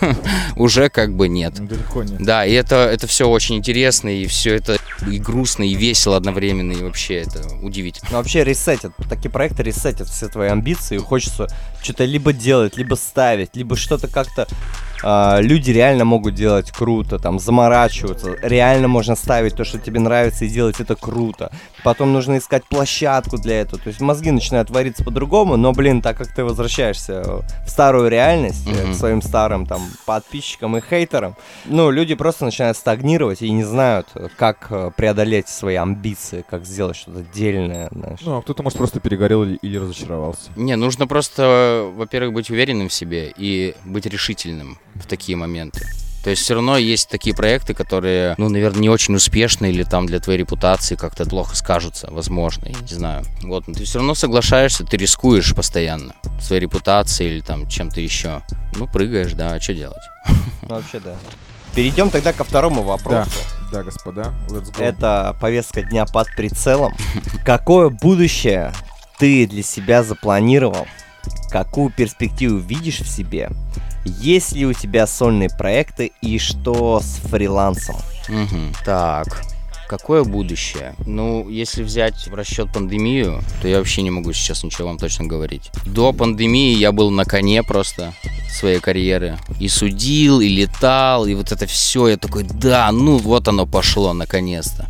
Уже 0.55 0.89
как 0.89 1.15
бы 1.15 1.27
нет. 1.27 1.53
Ну, 1.59 1.67
Далеко 1.67 2.03
не. 2.03 2.17
Да, 2.17 2.45
и 2.45 2.53
это, 2.53 2.75
это 2.75 3.05
все 3.07 3.29
очень 3.29 3.55
интересно, 3.55 4.09
и 4.09 4.25
все 4.25 4.55
это 4.55 4.77
и 5.07 5.19
грустно, 5.19 5.63
и 5.63 5.75
весело 5.75 6.17
одновременно, 6.17 6.71
и 6.71 6.81
вообще 6.81 7.21
это 7.21 7.43
удивительно. 7.61 8.09
Ну, 8.11 8.17
вообще 8.17 8.43
ресетят, 8.43 8.91
такие 9.09 9.29
проекты 9.29 9.63
ресетят 9.63 10.07
все 10.07 10.27
твои 10.27 10.49
амбиции, 10.49 10.97
хочется 10.97 11.47
что-то 11.81 12.05
либо 12.05 12.33
делать, 12.33 12.75
либо 12.75 12.95
ставить, 12.95 13.55
либо 13.55 13.75
что-то 13.75 14.07
как-то 14.07 14.47
а, 15.03 15.39
люди 15.41 15.71
реально 15.71 16.05
могут 16.05 16.35
делать 16.35 16.71
круто, 16.71 17.19
там, 17.19 17.39
заморачиваться, 17.39 18.35
реально 18.41 18.87
можно 18.87 19.15
ставить 19.15 19.55
то, 19.55 19.63
что 19.63 19.79
тебе 19.79 19.99
нравится, 19.99 20.45
и 20.45 20.49
делать 20.49 20.79
это 20.79 20.95
круто. 20.95 21.51
Потом 21.83 22.13
нужно 22.13 22.37
искать 22.37 22.63
площадку 22.65 23.37
для 23.37 23.61
этого, 23.61 23.81
то 23.81 23.87
есть 23.89 24.01
мозги 24.01 24.31
начинают 24.31 24.69
вариться 24.69 25.03
по-другому, 25.03 25.57
но, 25.57 25.73
блин, 25.73 26.01
так 26.01 26.17
как 26.17 26.33
ты 26.33 26.43
возвращаешься 26.43 27.23
в 27.65 27.69
старую 27.69 28.09
реальность, 28.09 28.67
mm-hmm. 28.67 28.93
к 28.93 28.95
своим 28.95 29.21
старым, 29.21 29.65
там, 29.65 29.81
подписчикам 30.05 30.77
и 30.77 30.81
хейтерам, 30.81 31.35
ну, 31.65 31.91
люди 31.91 32.15
просто 32.15 32.45
начинают 32.45 32.77
стагнировать 32.77 33.41
и 33.41 33.51
не 33.51 33.63
знают, 33.63 34.07
как 34.37 34.67
э, 34.69 34.91
преодолеть 34.95 35.47
свои 35.47 35.75
амбиции, 35.75 36.43
как 36.49 36.65
сделать 36.65 36.95
что-то 36.95 37.23
дельное, 37.33 37.89
знаешь. 37.91 38.19
Ну, 38.21 38.37
а 38.37 38.41
кто-то, 38.41 38.63
может, 38.63 38.77
просто 38.77 38.99
перегорел 38.99 39.43
или, 39.43 39.55
или 39.61 39.77
разочаровался. 39.77 40.51
Не, 40.55 40.75
нужно 40.75 41.07
просто, 41.07 41.89
во-первых, 41.95 42.33
быть 42.33 42.49
уверенным 42.49 42.89
в 42.89 42.93
себе 42.93 43.33
и 43.35 43.75
быть 43.85 44.05
решительным 44.05 44.77
в 45.01 45.07
такие 45.07 45.35
моменты. 45.35 45.85
То 46.23 46.31
есть 46.31 46.43
все 46.43 46.55
равно 46.55 46.77
есть 46.77 47.07
такие 47.09 47.33
проекты, 47.33 47.73
которые, 47.73 48.35
ну, 48.37 48.49
наверное, 48.49 48.81
не 48.81 48.89
очень 48.89 49.15
успешны 49.15 49.69
или 49.69 49.83
там 49.83 50.07
для 50.07 50.19
твоей 50.19 50.39
репутации 50.39 50.95
как-то 50.95 51.25
плохо 51.25 51.55
скажутся, 51.55 52.09
возможно, 52.11 52.67
я 52.67 52.79
не 52.81 52.93
знаю. 52.93 53.23
Вот, 53.43 53.65
но 53.67 53.73
ты 53.73 53.85
все 53.85 53.99
равно 53.99 54.13
соглашаешься, 54.13 54.83
ты 54.83 54.97
рискуешь 54.97 55.55
постоянно 55.55 56.13
своей 56.41 56.63
репутацией 56.63 57.35
или 57.35 57.39
там 57.39 57.69
чем-то 57.69 58.01
еще. 58.01 58.41
Ну, 58.75 58.87
прыгаешь, 58.87 59.31
да, 59.33 59.53
а 59.53 59.61
что 59.61 59.73
делать? 59.73 60.03
Ну, 60.63 60.75
вообще, 60.75 60.99
да. 60.99 61.15
Перейдем 61.73 62.09
тогда 62.09 62.33
ко 62.33 62.43
второму 62.43 62.81
вопросу. 62.81 63.29
Да, 63.71 63.77
да 63.77 63.83
господа, 63.83 64.33
let's 64.49 64.73
go. 64.73 64.83
Это 64.83 65.37
повестка 65.39 65.81
дня 65.83 66.05
под 66.05 66.27
прицелом. 66.35 66.93
Какое 67.45 67.89
будущее 67.89 68.73
ты 69.17 69.47
для 69.47 69.63
себя 69.63 70.03
запланировал? 70.03 70.87
Какую 71.49 71.91
перспективу 71.91 72.57
видишь 72.57 72.99
в 72.99 73.07
себе? 73.07 73.49
Есть 74.05 74.53
ли 74.53 74.65
у 74.65 74.73
тебя 74.73 75.07
сольные 75.07 75.49
проекты 75.49 76.11
и 76.21 76.39
что 76.39 76.99
с 76.99 77.17
фрилансом? 77.29 77.95
Угу. 78.29 78.73
Так, 78.85 79.43
Какое 79.87 80.25
будущее? 80.25 80.95
Ну, 81.05 81.47
если 81.47 81.81
взять 81.81 82.27
в 82.27 82.35
расчет 82.35 82.73
пандемию, 82.73 83.41
то 83.61 83.69
я 83.69 83.77
вообще 83.77 84.01
не 84.01 84.11
могу 84.11 84.33
сейчас 84.33 84.63
ничего 84.63 84.89
вам 84.89 84.97
точно 84.97 85.25
говорить. 85.25 85.71
До 85.85 86.11
пандемии 86.11 86.75
я 86.75 86.91
был 86.91 87.09
на 87.09 87.23
коне 87.23 87.63
просто 87.63 88.13
своей 88.51 88.79
карьеры. 88.81 89.37
И 89.61 89.69
судил, 89.69 90.41
и 90.41 90.49
летал, 90.49 91.25
и 91.25 91.33
вот 91.35 91.53
это 91.53 91.65
все. 91.67 92.09
Я 92.09 92.17
такой, 92.17 92.43
да, 92.43 92.91
ну 92.91 93.15
вот 93.15 93.47
оно 93.47 93.65
пошло 93.65 94.11
наконец-то. 94.11 94.87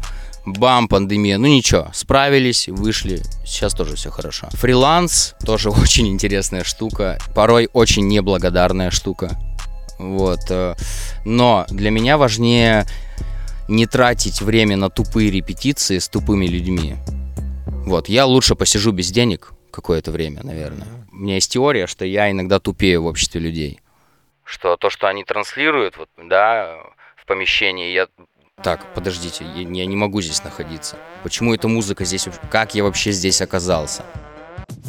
Бам, 0.47 0.87
пандемия. 0.87 1.37
Ну 1.37 1.47
ничего, 1.47 1.89
справились, 1.93 2.69
вышли. 2.69 3.21
Сейчас 3.45 3.73
тоже 3.73 3.97
все 3.97 4.09
хорошо. 4.09 4.47
Фриланс 4.51 5.35
тоже 5.45 5.69
очень 5.71 6.07
интересная 6.07 6.63
штука. 6.63 7.17
Порой 7.35 7.67
очень 7.73 8.07
неблагодарная 8.07 8.89
штука. 8.89 9.37
Вот. 9.99 10.39
Э, 10.49 10.75
но 11.25 11.65
для 11.69 11.91
меня 11.91 12.17
важнее 12.17 12.85
не 13.67 13.87
тратить 13.87 14.41
время 14.41 14.77
на 14.77 14.89
тупые 14.89 15.31
репетиции 15.31 15.97
с 15.97 16.07
тупыми 16.07 16.47
людьми. 16.47 16.95
Вот, 17.85 18.07
я 18.07 18.25
лучше 18.25 18.55
посижу 18.55 18.93
без 18.93 19.11
денег 19.11 19.51
какое-то 19.69 20.11
время, 20.11 20.43
наверное. 20.43 20.87
У 21.11 21.17
меня 21.17 21.35
есть 21.35 21.51
теория, 21.51 21.87
что 21.87 22.05
я 22.05 22.31
иногда 22.31 22.59
тупею 22.59 23.03
в 23.03 23.07
обществе 23.07 23.41
людей. 23.41 23.81
Что 24.45 24.77
то, 24.77 24.89
что 24.89 25.09
они 25.09 25.25
транслируют, 25.25 25.97
вот, 25.97 26.07
да, 26.17 26.77
в 27.17 27.25
помещении, 27.25 27.91
я 27.91 28.07
так, 28.67 28.93
подождите, 28.93 29.45
я, 29.55 29.61
я 29.61 29.85
не 29.85 29.95
могу 29.95 30.21
здесь 30.21 30.43
находиться. 30.43 30.97
Почему 31.23 31.53
эта 31.53 31.69
музыка 31.69 32.03
здесь? 32.03 32.27
Как 32.51 32.75
я 32.75 32.83
вообще 32.83 33.13
здесь 33.13 33.39
оказался? 33.39 34.03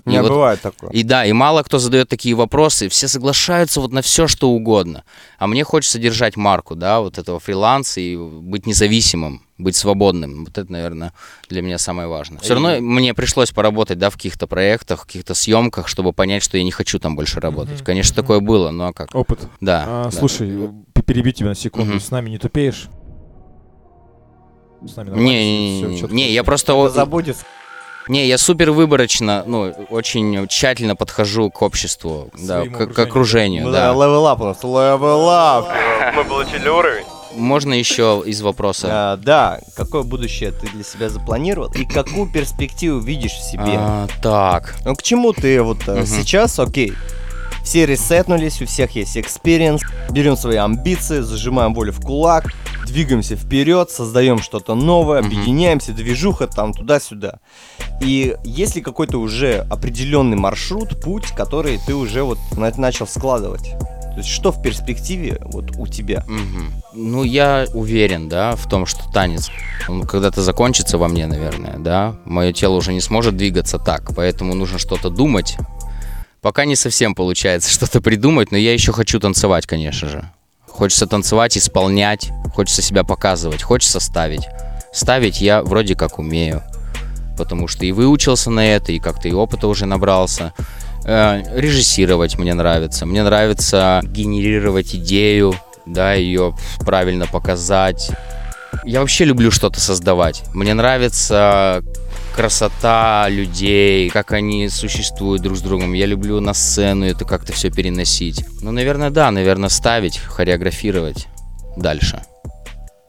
Не 0.05 0.17
и 0.17 0.19
вот, 0.19 0.31
бывает 0.31 0.61
такое. 0.61 0.91
И 0.91 1.05
да, 1.05 1.25
и 1.25 1.33
мало 1.33 1.63
кто 1.63 1.79
задает 1.79 2.09
такие 2.09 2.35
вопросы, 2.35 2.89
все 2.89 3.07
соглашаются 3.07 3.81
вот 3.81 3.93
на 3.93 4.03
все, 4.03 4.27
что 4.27 4.51
угодно. 4.51 5.05
А 5.39 5.47
мне 5.47 5.63
хочется 5.63 6.01
держать 6.01 6.37
марку, 6.37 6.75
да, 6.75 6.99
вот 6.99 7.19
этого 7.19 7.39
фриланса 7.39 8.01
и 8.01 8.17
быть 8.17 8.67
независимым, 8.67 9.43
быть 9.59 9.77
свободным. 9.77 10.47
Вот 10.47 10.59
это, 10.59 10.73
наверное, 10.73 11.13
для 11.49 11.63
меня 11.63 11.79
самое 11.79 12.09
важное. 12.09 12.41
Все 12.41 12.55
равно 12.55 12.81
мне 12.81 13.15
пришлось 13.15 13.53
поработать, 13.53 13.99
да, 13.99 14.11
в 14.11 14.15
каких-то 14.15 14.49
проектах, 14.49 15.03
в 15.03 15.07
каких-то 15.07 15.35
съемках, 15.35 15.87
чтобы 15.87 16.13
понять, 16.13 16.43
что 16.43 16.59
я 16.59 16.65
не 16.65 16.73
хочу 16.73 16.99
там 16.99 17.15
больше 17.15 17.39
работать. 17.39 17.85
Конечно, 17.85 18.17
такое 18.17 18.41
было, 18.41 18.73
но 18.73 18.93
как? 18.93 19.15
Опыт. 19.15 19.41
Да. 19.61 19.85
А, 19.87 20.05
да. 20.07 20.11
Слушай, 20.11 20.71
перебить 21.07 21.37
тебя 21.37 21.51
на 21.51 21.55
секунду. 21.55 22.01
С 22.01 22.11
нами 22.11 22.31
не 22.31 22.39
тупеешь? 22.39 22.89
С 24.87 24.97
нами 24.97 25.11
не, 25.19 25.83
не, 25.83 26.01
не, 26.01 26.03
не, 26.13 26.31
я 26.31 26.45
просто... 26.45 26.89
Забудет. 26.89 27.37
Не, 28.09 28.27
я 28.27 28.39
супер 28.39 28.71
выборочно, 28.71 29.45
ну, 29.47 29.75
очень 29.91 30.47
тщательно 30.49 30.97
подхожу 30.97 31.51
к 31.51 31.61
обществу, 31.61 32.31
да, 32.39 32.65
к, 32.65 32.87
к 32.87 32.99
окружению. 32.99 33.65
Ну, 33.65 33.73
да, 33.73 33.93
level 33.93 34.25
up 34.25 34.41
у 34.41 34.47
нас, 34.47 34.63
level 34.63 35.27
up. 35.29 36.15
Мы 36.17 36.25
получили 36.25 36.69
уровень. 36.69 37.05
Можно 37.35 37.75
еще 37.75 38.23
из 38.25 38.41
вопроса? 38.41 38.89
А, 38.91 39.17
да, 39.19 39.61
какое 39.77 40.03
будущее 40.05 40.53
ты 40.53 40.69
для 40.69 40.83
себя 40.83 41.11
запланировал 41.11 41.71
и 41.73 41.85
какую 41.85 42.33
перспективу 42.33 42.99
видишь 42.99 43.33
в 43.33 43.43
себе? 43.43 43.75
А, 43.77 44.07
так. 44.23 44.77
Ну 44.87 44.95
к 44.97 45.03
чему 45.03 45.35
ты 45.35 45.61
вот 45.63 45.87
угу. 45.87 46.07
сейчас, 46.07 46.59
окей, 46.59 46.95
все 47.69 47.85
reset 47.85 48.17
нулись, 48.17 48.63
у 48.63 48.67
всех 48.67 48.97
есть 48.97 49.19
experience. 49.19 49.83
Берем 50.09 50.39
свои 50.39 50.57
амбиции, 50.57 51.21
зажимаем 51.21 51.75
волю 51.75 51.93
в 51.93 52.01
кулак, 52.01 52.55
двигаемся 52.87 53.37
вперед, 53.37 53.91
создаем 53.91 54.41
что-то 54.41 54.75
новое, 54.75 55.19
объединяемся, 55.19 55.93
движуха 55.93 56.47
там 56.47 56.73
туда-сюда. 56.73 57.41
И 58.01 58.37
есть 58.43 58.77
ли 58.77 58.81
какой-то 58.81 59.19
уже 59.19 59.67
определенный 59.69 60.39
маршрут, 60.39 60.99
путь, 61.03 61.27
который 61.37 61.79
ты 61.87 61.95
уже 61.95 62.23
вот 62.23 62.39
начал 62.57 63.07
складывать? 63.07 63.65
То 63.65 64.23
есть 64.23 64.31
что 64.31 64.51
в 64.51 64.63
перспективе 64.63 65.39
вот 65.43 65.77
у 65.77 65.87
тебя? 65.87 66.25
Угу. 66.27 66.95
Ну, 66.95 67.23
я 67.23 67.67
уверен, 67.75 68.31
да, 68.31 68.57
в 68.57 68.67
том, 68.67 68.87
что 68.87 69.03
танец, 69.13 69.51
он 69.89 70.07
когда-то 70.07 70.41
закончится 70.41 70.97
во 70.97 71.09
мне, 71.09 71.27
наверное, 71.27 71.77
да. 71.79 72.17
Мое 72.25 72.55
тело 72.55 72.77
уже 72.77 72.95
не 72.95 73.03
сможет 73.03 73.37
двигаться 73.37 73.79
так, 73.79 74.15
поэтому 74.17 74.55
нужно 74.55 74.79
что-то 74.79 75.11
думать, 75.11 75.59
Пока 76.41 76.65
не 76.65 76.77
совсем 76.77 77.15
получается 77.15 77.71
что-то 77.73 78.01
придумать, 78.01 78.51
но 78.51 78.57
я 78.57 78.73
еще 78.73 78.93
хочу 78.93 79.21
танцевать, 79.21 79.67
конечно 79.67 80.09
же. 80.09 80.31
Хочется 80.67 81.07
танцевать, 81.07 81.59
исполнять, 81.59 82.31
хочется 82.55 82.83
себя 82.83 83.03
показывать, 83.03 83.63
хочется 83.63 83.99
ставить. 83.99 84.47
Ставить 84.93 85.41
я 85.41 85.63
вроде 85.63 85.97
как 85.97 86.19
умею, 86.19 86.63
потому 87.37 87.67
что 87.67 87.85
и 87.85 87.93
выучился 87.93 88.51
на 88.51 88.65
это, 88.65 88.93
и 88.93 89.01
как-то 89.01 89.29
и 89.29 89.33
опыта 89.33 89.67
уже 89.67 89.87
набрался. 89.87 90.53
Э, 91.05 91.43
режиссировать 91.55 92.39
мне 92.39 92.55
нравится. 92.55 93.07
Мне 93.07 93.23
нравится 93.23 94.01
генерировать 94.05 94.95
идею, 94.95 95.55
да, 95.85 96.15
ее 96.15 96.55
правильно 96.81 97.27
показать. 97.27 98.11
Я 98.85 99.01
вообще 99.01 99.25
люблю 99.25 99.51
что-то 99.51 99.81
создавать. 99.81 100.45
Мне 100.55 100.75
нравится 100.75 101.83
красота 102.39 103.27
людей, 103.29 104.11
как 104.11 104.31
они 104.31 104.69
существуют 104.69 105.43
друг 105.43 105.57
с 105.57 105.61
другом. 105.61 105.93
Я 105.93 106.07
люблю 106.07 106.39
на 106.41 106.55
сцену 106.55 107.05
это 107.05 107.25
как-то 107.25 107.53
все 107.53 107.69
переносить. 107.69 108.45
Ну, 108.63 108.71
наверное, 108.71 109.11
да, 109.11 109.33
наверное, 109.33 109.69
ставить, 109.69 110.19
хореографировать 110.19 111.27
дальше. 111.77 112.23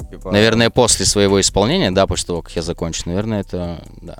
Типа... 0.09 0.31
Наверное, 0.31 0.71
после 0.71 1.05
своего 1.05 1.39
исполнения, 1.39 1.91
да, 1.91 2.07
после 2.07 2.25
того, 2.25 2.41
как 2.41 2.55
я 2.55 2.63
закончу, 2.63 3.03
наверное, 3.05 3.41
это, 3.41 3.83
да, 4.01 4.17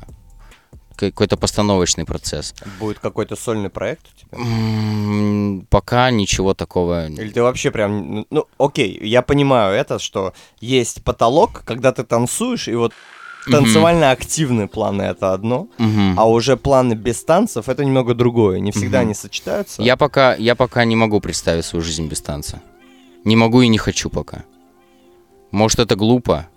какой-то 0.96 1.38
постановочный 1.38 2.06
процесс. 2.06 2.54
Будет 2.80 3.00
какой-то 3.00 3.36
сольный 3.36 3.72
проект 3.72 4.06
у 4.14 4.20
тебя? 4.20 4.44
М-м, 4.44 5.66
пока 5.72 6.12
ничего 6.12 6.54
такого. 6.54 7.08
Или 7.08 7.32
ты 7.32 7.42
вообще 7.42 7.72
прям, 7.72 8.28
ну, 8.30 8.46
окей, 8.60 9.00
я 9.02 9.24
понимаю 9.24 9.74
это, 9.74 9.98
что 9.98 10.34
есть 10.62 11.04
потолок, 11.04 11.64
когда 11.66 11.92
ты 11.94 12.04
танцуешь, 12.04 12.68
и 12.68 12.76
вот 12.76 12.94
танцевально 13.46 14.12
активные 14.12 14.68
планы 14.68 15.04
это 15.04 15.34
одно, 15.34 15.68
а 16.18 16.30
уже 16.30 16.58
планы 16.58 16.94
без 16.94 17.24
танцев 17.24 17.70
это 17.70 17.86
немного 17.86 18.14
другое. 18.14 18.60
Не 18.60 18.72
всегда 18.72 19.00
они 19.00 19.14
сочетаются. 19.14 19.82
Я 19.82 19.98
пока, 19.98 20.36
я 20.36 20.56
пока 20.56 20.86
не 20.86 20.96
могу 20.96 21.20
представить 21.20 21.66
свою 21.66 21.84
жизнь 21.84 22.08
без 22.08 22.22
танца. 22.22 22.62
Не 23.24 23.36
могу 23.36 23.62
и 23.62 23.68
не 23.68 23.78
хочу 23.78 24.10
пока. 24.10 24.46
Может, 25.52 25.80
это 25.80 25.96
глупо, 25.96 26.48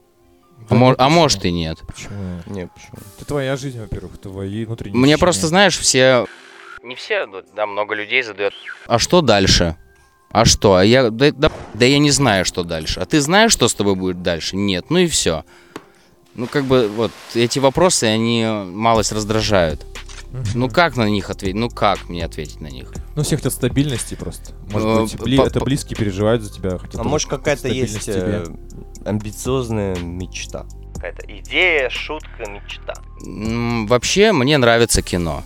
а, 0.68 0.74
мож, 0.74 0.94
а 0.98 1.08
может 1.08 1.44
и 1.44 1.52
нет. 1.52 1.78
Почему? 1.86 2.42
Нет, 2.46 2.70
почему? 2.74 2.98
Это 3.16 3.26
твоя 3.26 3.56
жизнь, 3.56 3.80
во-первых, 3.80 4.18
твои 4.18 4.64
внутренние 4.64 5.00
Мне 5.00 5.18
просто, 5.18 5.46
знаешь, 5.46 5.78
все... 5.78 6.26
Не 6.82 6.94
все, 6.94 7.26
да, 7.54 7.66
много 7.66 7.94
людей 7.94 8.22
задают. 8.22 8.54
А 8.86 8.98
что 8.98 9.20
дальше? 9.20 9.76
А 10.30 10.44
что? 10.44 10.74
А 10.76 10.84
я... 10.84 11.10
Да, 11.10 11.30
да, 11.30 11.52
да 11.74 11.84
я 11.84 11.98
не 11.98 12.10
знаю, 12.10 12.44
что 12.44 12.64
дальше. 12.64 13.00
А 13.00 13.06
ты 13.06 13.20
знаешь, 13.20 13.52
что 13.52 13.68
с 13.68 13.74
тобой 13.74 13.94
будет 13.94 14.22
дальше? 14.22 14.56
Нет. 14.56 14.86
Ну 14.88 14.98
и 14.98 15.06
все. 15.06 15.44
Ну, 16.34 16.46
как 16.46 16.64
бы, 16.64 16.88
вот, 16.88 17.12
эти 17.34 17.58
вопросы, 17.58 18.04
они 18.04 18.44
малость 18.44 19.12
раздражают. 19.12 19.86
Ну 20.54 20.70
как 20.70 20.96
на 20.96 21.08
них 21.08 21.28
ответить? 21.28 21.56
Ну 21.56 21.68
как 21.68 22.08
мне 22.08 22.24
ответить 22.24 22.60
на 22.60 22.68
них? 22.68 22.92
Ну 23.16 23.22
все 23.22 23.36
хотят 23.36 23.52
стабильности 23.52 24.14
просто. 24.14 24.52
Может 24.70 24.88
ну, 24.88 25.02
быть, 25.02 25.14
бли- 25.14 25.46
это 25.46 25.60
близкие 25.60 25.96
переживают 25.96 26.42
за 26.42 26.52
тебя. 26.52 26.78
А 26.94 27.04
может 27.04 27.28
какая-то 27.28 27.68
есть 27.68 28.08
э, 28.08 28.46
амбициозная 29.04 29.94
мечта? 29.96 30.64
Какая-то 30.94 31.26
идея, 31.38 31.90
шутка, 31.90 32.48
мечта? 32.48 32.94
Вообще 33.88 34.32
мне 34.32 34.56
нравится 34.56 35.02
кино. 35.02 35.42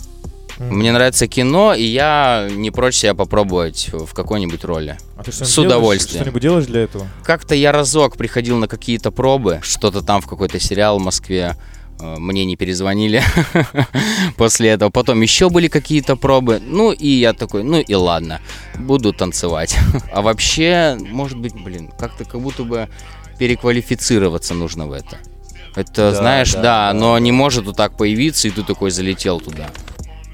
Мне 0.59 0.92
нравится 0.92 1.26
кино, 1.26 1.74
и 1.74 1.82
я 1.84 2.48
не 2.50 2.70
прочь 2.70 2.96
себя 2.96 3.14
попробовать 3.14 3.90
в 3.92 4.12
какой-нибудь 4.14 4.64
роли. 4.64 4.96
А 5.16 5.22
ты 5.22 5.30
что-нибудь 5.32 5.48
с 5.52 5.54
делаешь? 5.54 5.70
удовольствием. 5.70 6.20
Что-нибудь 6.22 6.42
делаешь 6.42 6.66
для 6.66 6.80
этого? 6.82 7.07
Как-то 7.24 7.54
я 7.54 7.72
разок 7.72 8.16
приходил 8.16 8.57
на 8.57 8.66
какие-то 8.68 9.11
пробы, 9.11 9.61
что-то 9.62 10.00
там 10.02 10.20
в 10.22 10.26
какой-то 10.26 10.59
сериал 10.59 10.98
в 10.98 11.02
Москве. 11.02 11.57
э, 12.00 12.16
Мне 12.18 12.44
не 12.46 12.57
перезвонили 12.57 13.22
после 14.36 14.70
этого. 14.70 14.90
Потом 14.90 15.20
еще 15.20 15.50
были 15.50 15.68
какие-то 15.68 16.16
пробы. 16.16 16.61
Ну 16.64 16.92
и 16.92 17.09
я 17.09 17.32
такой, 17.32 17.62
ну 17.62 17.78
и 17.80 17.94
ладно, 17.94 18.40
буду 18.78 19.12
танцевать. 19.12 19.76
А 20.12 20.22
вообще, 20.22 20.96
может 21.11 21.38
быть, 21.38 21.52
блин, 21.54 21.90
как-то 21.98 22.24
как 22.24 22.40
будто 22.40 22.64
бы 22.64 22.88
переквалифицироваться 23.38 24.54
нужно 24.54 24.86
в 24.86 24.92
это. 24.92 25.18
Это, 25.74 26.11
Да, 26.11 26.14
знаешь, 26.14 26.52
да, 26.54 26.62
да, 26.62 26.92
да, 26.94 27.12
да. 27.14 27.20
не 27.20 27.32
может 27.32 27.66
вот 27.66 27.76
так 27.76 27.96
появиться, 27.98 28.48
и 28.48 28.50
ты 28.50 28.62
такой 28.62 28.90
залетел 28.90 29.40
туда. 29.40 29.68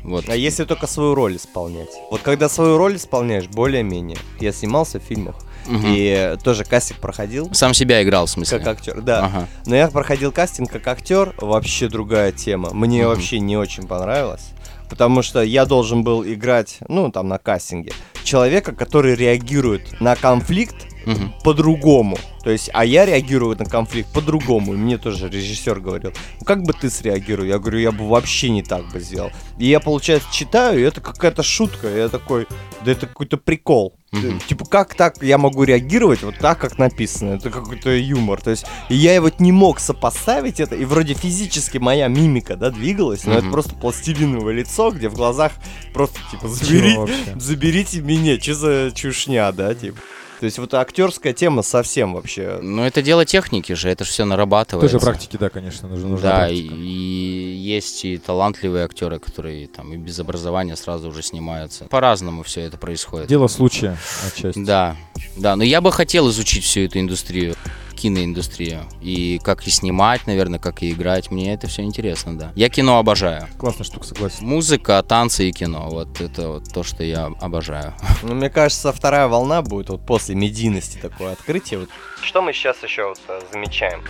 Вот. 0.05 0.29
А 0.29 0.35
если 0.37 0.65
только 0.65 0.87
свою 0.87 1.15
роль 1.15 1.37
исполнять? 1.37 1.91
Вот 2.11 2.21
когда 2.23 2.49
свою 2.49 2.77
роль 2.77 2.97
исполняешь, 2.97 3.47
более-менее. 3.47 4.19
Я 4.41 4.53
снимался 4.53 4.99
в 4.99 5.03
фильмах, 5.03 5.37
Мгм. 5.67 5.85
и 5.87 6.37
тоже 6.43 6.65
кастинг 6.65 6.99
проходил. 7.01 7.49
Сам 7.55 7.73
себя 7.75 8.03
играл, 8.03 8.27
в 8.27 8.31
смысле. 8.31 8.59
Как 8.59 8.69
актер, 8.79 9.01
да. 9.01 9.25
Ага. 9.27 9.49
Но 9.67 9.77
я 9.77 9.89
проходил 9.89 10.33
кастинг 10.33 10.71
как 10.73 10.87
актер, 10.89 11.35
вообще 11.39 11.89
другая 11.89 12.33
тема. 12.33 12.71
Мне 12.73 13.03
Мгм. 13.03 13.09
вообще 13.11 13.39
не 13.39 13.57
очень 13.57 13.87
понравилось. 13.87 14.51
Потому 14.91 15.23
что 15.23 15.41
я 15.41 15.65
должен 15.65 16.03
был 16.05 16.23
играть, 16.25 16.79
ну, 16.89 17.11
там, 17.11 17.29
на 17.29 17.39
кастинге, 17.39 17.93
человека, 18.25 18.73
который 18.73 19.15
реагирует 19.15 20.01
на 20.01 20.17
конфликт 20.17 20.77
Мгм. 21.07 21.33
по-другому. 21.43 22.17
То 22.43 22.51
есть, 22.51 22.71
а 22.73 22.85
я 22.85 23.07
реагирую 23.07 23.57
на 23.57 23.65
конфликт 23.65 24.13
по-другому. 24.13 24.75
И 24.75 24.77
мне 24.77 24.99
тоже 24.99 25.29
режиссер 25.29 25.79
говорил, 25.81 26.13
ну 26.41 26.45
как 26.45 26.63
бы 26.65 26.73
ты 26.73 26.91
среагировал? 26.91 27.47
Я 27.49 27.59
говорю, 27.59 27.79
я 27.79 27.93
бы 27.93 28.09
вообще 28.09 28.51
не 28.51 28.63
так 28.63 28.91
бы 28.93 28.99
сделал. 29.01 29.31
И 29.59 29.67
я, 29.67 29.79
получается, 29.79 30.29
читаю, 30.33 30.81
и 30.81 30.83
это 30.83 31.01
какая-то 31.01 31.43
шутка. 31.45 31.89
Я 31.89 32.09
такой, 32.09 32.47
да 32.85 32.93
это 32.93 33.07
какой-то 33.07 33.37
прикол. 33.37 33.95
Мгм. 34.11 34.41
Типа, 34.41 34.65
как 34.67 34.95
так 34.95 35.23
я 35.23 35.39
могу 35.39 35.63
реагировать 35.63 36.23
вот 36.23 36.37
так, 36.39 36.59
как 36.59 36.79
написано? 36.79 37.35
Это 37.35 37.49
какой-то 37.51 37.91
юмор. 37.95 38.41
То 38.43 38.51
есть, 38.51 38.67
и 38.89 38.97
я 38.97 39.21
вот 39.23 39.39
не 39.41 39.53
мог 39.53 39.79
сопоставить 39.81 40.59
это, 40.61 40.75
и 40.75 40.85
вроде 40.85 41.15
физически 41.15 41.79
моя 41.79 42.09
мимика, 42.09 42.57
да, 42.57 42.71
двигалась, 42.71 43.25
но 43.25 43.35
это 43.35 43.45
Мгм. 43.45 43.53
просто 43.53 43.75
пластилиновое 43.77 44.53
лицо, 44.55 44.91
где 44.91 45.09
в 45.09 45.15
глазах 45.15 45.53
просто, 45.95 46.19
типа, 46.31 46.49
забери, 46.49 46.99
заберите 47.37 48.01
меня, 48.01 48.39
что 48.41 48.55
за 48.55 48.93
чушня, 48.95 49.51
да, 49.53 49.75
типа. 49.75 49.99
То 50.43 50.47
есть 50.47 50.59
вот 50.59 50.75
актерская 50.75 51.33
тема 51.33 51.63
совсем 51.63 52.15
вообще. 52.15 52.59
Ну, 52.61 52.83
это 52.83 53.01
дело 53.01 53.25
техники 53.25 53.75
же, 53.75 53.89
это 53.89 54.03
же 54.03 54.11
все 54.11 54.25
нарабатывается. 54.25 54.99
Тоже 54.99 55.07
практики, 55.07 55.37
да, 55.39 55.51
конечно, 55.51 55.87
нужно. 55.87 56.09
нужна 56.09 56.31
Да, 56.31 56.49
и, 56.49 56.67
практика. 56.67 56.75
и 56.83 57.55
есть 57.61 58.05
и 58.05 58.19
талантливые 58.19 58.85
актеры, 58.85 59.21
которые 59.21 59.69
там 59.69 59.93
и 59.93 59.97
без 59.97 60.19
образования 60.19 60.75
сразу 60.75 61.11
уже 61.11 61.23
снимаются. 61.23 61.85
По-разному 61.85 62.43
все 62.43 62.63
это 62.63 62.77
происходит. 62.77 63.29
Дело 63.29 63.47
случая 63.47 63.97
отчасти. 64.27 64.65
Да, 64.65 64.97
да, 65.37 65.55
но 65.55 65.63
я 65.63 65.81
бы 65.81 65.93
хотел 65.93 66.29
изучить 66.31 66.65
всю 66.65 66.81
эту 66.81 66.99
индустрию, 66.99 67.55
киноиндустрию. 68.03 68.81
И 69.01 69.41
как 69.45 69.67
и 69.67 69.71
снимать, 69.71 70.27
наверное, 70.27 70.59
как 70.59 70.83
и 70.83 70.91
играть. 70.91 71.31
Мне 71.31 71.55
это 71.55 71.69
все 71.69 71.83
интересно, 71.83 72.37
да. 72.37 72.53
Я 72.57 72.69
кино 72.69 72.99
обожаю. 72.99 73.47
Классная 73.59 73.85
штука, 73.85 74.07
согласен. 74.07 74.47
Музыка, 74.47 75.03
танцы 75.07 75.49
и 75.49 75.53
кино. 75.53 75.89
Вот 75.89 76.21
это 76.21 76.49
вот 76.49 76.65
то, 76.73 76.83
что 76.83 77.05
я 77.05 77.27
обожаю. 77.41 77.95
Ну, 78.25 78.35
мне 78.35 78.51
кажется, 78.51 78.93
вторая 78.93 79.27
волна 79.27 79.63
будет 79.63 79.89
вот 79.91 80.07
после 80.07 80.35
медийности 80.37 80.97
такое 80.97 81.33
открытие. 81.33 81.81
Вот. 81.81 81.89
Что 82.23 82.41
мы 82.41 82.53
сейчас 82.53 82.77
еще 82.85 83.09
вот, 83.09 83.21
э, 83.29 83.41
замечаем? 83.53 84.01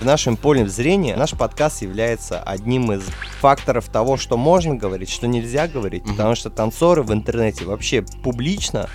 В 0.00 0.04
нашем 0.04 0.36
поле 0.36 0.68
зрения 0.68 1.16
наш 1.16 1.30
подкаст 1.32 1.80
является 1.80 2.40
одним 2.42 2.92
из 2.92 3.04
факторов 3.40 3.88
того, 3.88 4.18
что 4.18 4.36
можно 4.36 4.74
говорить, 4.74 5.08
что 5.10 5.26
нельзя 5.26 5.66
говорить, 5.66 6.04
Мгм. 6.04 6.12
потому 6.16 6.34
что 6.34 6.50
танцоры 6.50 7.02
в 7.02 7.12
интернете 7.12 7.64
вообще 7.64 8.02
публично 8.22 8.90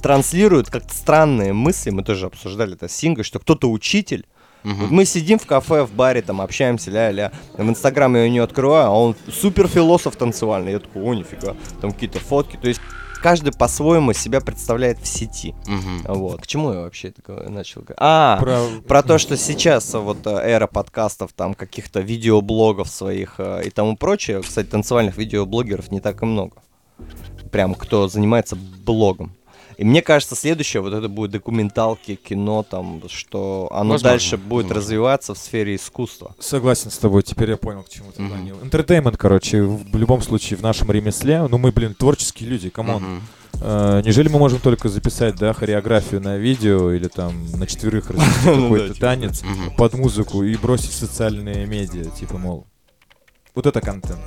транслируют 0.00 0.70
как-то 0.70 0.94
странные 0.94 1.52
мысли, 1.52 1.90
мы 1.90 2.02
тоже 2.02 2.26
обсуждали 2.26 2.74
это 2.74 2.88
с 2.88 2.92
Сингой, 2.92 3.24
что 3.24 3.38
кто-то 3.38 3.70
учитель. 3.70 4.26
Вот 4.64 4.90
мы 4.90 5.04
сидим 5.04 5.38
в 5.38 5.46
кафе, 5.46 5.82
в 5.82 5.92
баре, 5.92 6.22
там 6.22 6.40
общаемся, 6.40 6.90
ля-ля. 6.90 7.32
В 7.56 7.68
инстаграме 7.68 8.20
я 8.20 8.26
ее 8.26 8.30
не 8.30 8.38
открываю, 8.38 8.86
а 8.86 8.90
он 8.90 9.16
супер 9.28 9.66
философ 9.66 10.16
танцевальный. 10.16 10.72
Я 10.72 10.78
такой, 10.78 11.02
о, 11.02 11.14
нифига, 11.14 11.56
там 11.80 11.92
какие-то 11.92 12.20
фотки. 12.20 12.56
То 12.56 12.68
есть 12.68 12.80
каждый 13.22 13.52
по-своему 13.52 14.12
себя 14.12 14.40
представляет 14.40 15.00
в 15.00 15.06
сети. 15.06 15.54
Мгм. 15.66 16.02
Вот. 16.04 16.42
К 16.42 16.46
чему 16.46 16.72
я 16.72 16.80
вообще 16.80 17.08
это 17.08 17.48
начал? 17.48 17.80
говорить? 17.80 17.96
А, 17.98 18.38
про... 18.40 18.66
Про... 18.86 19.02
то, 19.02 19.18
что 19.18 19.36
сейчас 19.36 19.94
вот 19.94 20.26
э, 20.26 20.30
эра 20.30 20.66
подкастов, 20.66 21.32
там 21.32 21.54
каких-то 21.54 22.00
видеоблогов 22.00 22.88
своих 22.88 23.36
э, 23.38 23.62
и 23.64 23.70
тому 23.70 23.96
прочее. 23.96 24.42
Кстати, 24.42 24.66
танцевальных 24.66 25.16
видеоблогеров 25.16 25.90
не 25.90 26.00
так 26.00 26.22
и 26.22 26.26
много. 26.26 26.62
Прям 27.50 27.74
кто 27.74 28.08
занимается 28.08 28.56
блогом. 28.56 29.32
И 29.78 29.84
мне 29.84 30.02
кажется, 30.02 30.36
следующее 30.36 30.82
вот 30.82 30.92
это 30.92 31.08
будет 31.08 31.30
документалки, 31.30 32.14
кино, 32.16 32.62
там, 32.68 33.02
что 33.08 33.68
оно 33.72 33.92
Возможно, 33.92 34.08
дальше 34.10 34.36
будет 34.36 34.64
возможно. 34.64 34.74
развиваться 34.74 35.34
в 35.34 35.38
сфере 35.38 35.76
искусства. 35.76 36.34
Согласен 36.38 36.90
с 36.90 36.98
тобой, 36.98 37.22
теперь 37.22 37.50
я 37.50 37.56
понял, 37.56 37.82
к 37.82 37.88
чему 37.88 38.12
ты 38.12 38.26
клонил. 38.26 38.56
Entertainment, 38.56 39.16
короче, 39.16 39.62
в 39.62 39.96
любом 39.96 40.22
случае 40.22 40.56
в 40.58 40.62
нашем 40.62 40.90
ремесле, 40.90 41.46
ну 41.48 41.58
мы, 41.58 41.72
блин, 41.72 41.94
творческие 41.94 42.48
люди, 42.48 42.70
come 42.70 43.00
on. 43.00 43.22
Э, 43.60 44.00
Неужели 44.04 44.28
мы 44.28 44.38
можем 44.38 44.58
только 44.60 44.88
записать, 44.88 45.36
да, 45.36 45.52
хореографию 45.52 46.20
на 46.20 46.36
видео 46.36 46.90
или 46.92 47.08
там 47.08 47.46
на 47.52 47.66
четверых 47.66 48.10
развести 48.10 48.46
Ну 48.48 48.62
какой-то 48.62 48.88
типа. 48.94 49.00
танец 49.00 49.42
под 49.76 49.94
музыку 49.94 50.42
и 50.42 50.56
бросить 50.56 50.90
в 50.90 50.94
социальные 50.96 51.66
медиа, 51.66 52.04
типа, 52.18 52.38
мол, 52.38 52.66
вот 53.54 53.66
это 53.66 53.80
контент. 53.80 54.20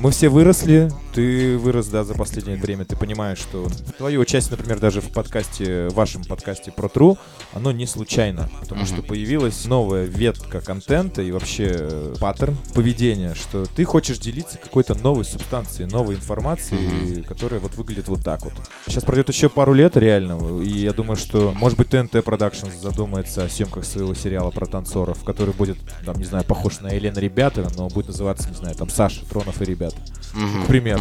Мы 0.00 0.12
все 0.12 0.28
выросли, 0.28 0.92
ты 1.12 1.58
вырос, 1.58 1.88
да, 1.88 2.04
за 2.04 2.14
последнее 2.14 2.56
время, 2.56 2.84
ты 2.84 2.94
понимаешь, 2.94 3.38
что 3.38 3.68
твое 3.96 4.20
участие, 4.20 4.52
например, 4.56 4.78
даже 4.78 5.00
в 5.00 5.10
подкасте, 5.12 5.88
в 5.88 5.94
вашем 5.94 6.22
подкасте 6.22 6.70
про 6.70 6.86
True, 6.86 7.18
оно 7.52 7.72
не 7.72 7.84
случайно, 7.84 8.48
потому 8.60 8.86
что 8.86 9.02
появилась 9.02 9.64
новая 9.64 10.04
ветка 10.04 10.60
контента 10.60 11.20
и 11.20 11.32
вообще 11.32 11.66
э, 11.70 12.14
паттерн 12.20 12.56
поведения, 12.74 13.34
что 13.34 13.66
ты 13.66 13.84
хочешь 13.84 14.18
делиться 14.18 14.56
какой-то 14.58 14.94
новой 14.94 15.24
субстанцией, 15.24 15.90
новой 15.90 16.14
информацией, 16.14 17.22
которая 17.24 17.58
вот 17.58 17.74
выглядит 17.74 18.06
вот 18.06 18.22
так 18.22 18.44
вот. 18.44 18.54
Сейчас 18.86 19.02
пройдет 19.02 19.28
еще 19.30 19.48
пару 19.48 19.72
лет 19.72 19.96
реально, 19.96 20.62
и 20.62 20.78
я 20.78 20.92
думаю, 20.92 21.16
что, 21.16 21.52
может 21.56 21.76
быть, 21.76 21.88
ТНТ 21.88 22.14
Productions 22.14 22.80
задумается 22.80 23.44
о 23.44 23.48
съемках 23.48 23.84
своего 23.84 24.14
сериала 24.14 24.52
про 24.52 24.66
танцоров, 24.66 25.24
который 25.24 25.54
будет, 25.54 25.78
там, 26.06 26.16
не 26.18 26.24
знаю, 26.24 26.44
похож 26.44 26.78
на 26.78 26.92
Елена 26.92 27.18
Ребята, 27.18 27.68
но 27.76 27.88
будет 27.88 28.06
называться, 28.06 28.48
не 28.48 28.54
знаю, 28.54 28.76
там, 28.76 28.88
Саша 28.88 29.26
Тронов 29.26 29.60
и 29.60 29.64
Ребята 29.64 29.87
Мгм. 30.34 30.64
к 30.64 30.66
примеру. 30.66 31.00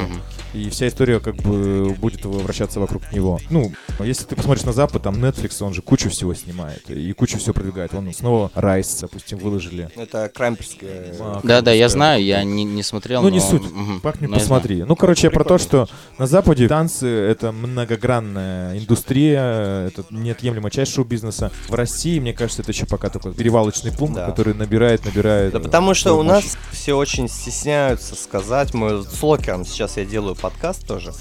И 0.54 0.70
вся 0.70 0.88
история 0.88 1.20
как 1.20 1.36
бы 1.36 1.94
будет 2.00 2.24
вращаться 2.26 2.80
вокруг 2.80 3.12
него. 3.12 3.40
Ну, 3.50 3.74
если 4.00 4.24
ты 4.24 4.36
посмотришь 4.38 4.64
на 4.66 4.72
Запад, 4.72 5.04
там 5.04 5.16
Netflix, 5.16 5.62
он 5.62 5.74
же 5.74 5.82
кучу 5.82 6.10
всего 6.10 6.34
снимает 6.34 6.90
и 6.90 7.12
кучу 7.14 7.38
всего 7.38 7.54
продвигает. 7.54 7.94
Он 7.94 8.12
снова 8.14 8.50
Райс, 8.56 8.98
допустим, 9.02 9.38
выложили. 9.40 9.90
Это 9.98 10.32
крамперская... 10.34 11.14
А, 11.20 11.42
Да, 11.44 11.62
да, 11.62 11.74
я 11.74 11.90
знаю, 11.90 12.24
я 12.24 12.44
не, 12.46 12.64
не 12.64 12.82
смотрел. 12.84 13.22
Ну, 13.22 13.30
не 13.30 13.40
но- 13.40 13.44
суть. 13.46 13.64
Мгм. 13.70 14.00
Пахнет, 14.00 14.30
знаю. 14.30 14.40
посмотри. 14.42 14.84
Ну, 14.84 14.96
короче, 14.96 15.30
про 15.30 15.44
то, 15.44 15.58
что 15.58 15.90
на 16.18 16.26
Западе 16.26 16.68
танцы— 16.70 17.08
это 17.08 17.52
многогранная 17.52 18.78
индустрия, 18.78 19.88
это 19.88 20.06
неотъемлемая 20.10 20.72
часть 20.72 20.94
шоу-бизнеса. 20.94 21.52
В 21.68 21.74
России, 21.74 22.20
мне 22.20 22.34
кажется, 22.34 22.62
это 22.62 22.72
еще 22.72 22.86
пока 22.86 23.10
такой 23.10 23.34
перевалочный 23.34 23.92
пункт, 23.92 24.16
Да. 24.16 24.26
который 24.28 24.54
набирает, 24.54 25.04
набирает. 25.06 25.52
Да 25.54 25.60
э, 25.60 25.62
потому 25.62 25.94
что 25.94 26.10
свою 26.12 26.20
у 26.20 26.24
нас 26.24 26.58
все 26.72 26.94
очень 26.96 27.28
стесняются 27.28 28.16
сказать. 28.16 28.74
Мы 28.78 29.04
с 29.04 29.24
локером 29.24 29.66
сейчас 29.66 29.98
я 29.98 30.06
делаю 30.06 30.36
подкаст 30.36 30.86
тоже. 30.88 31.12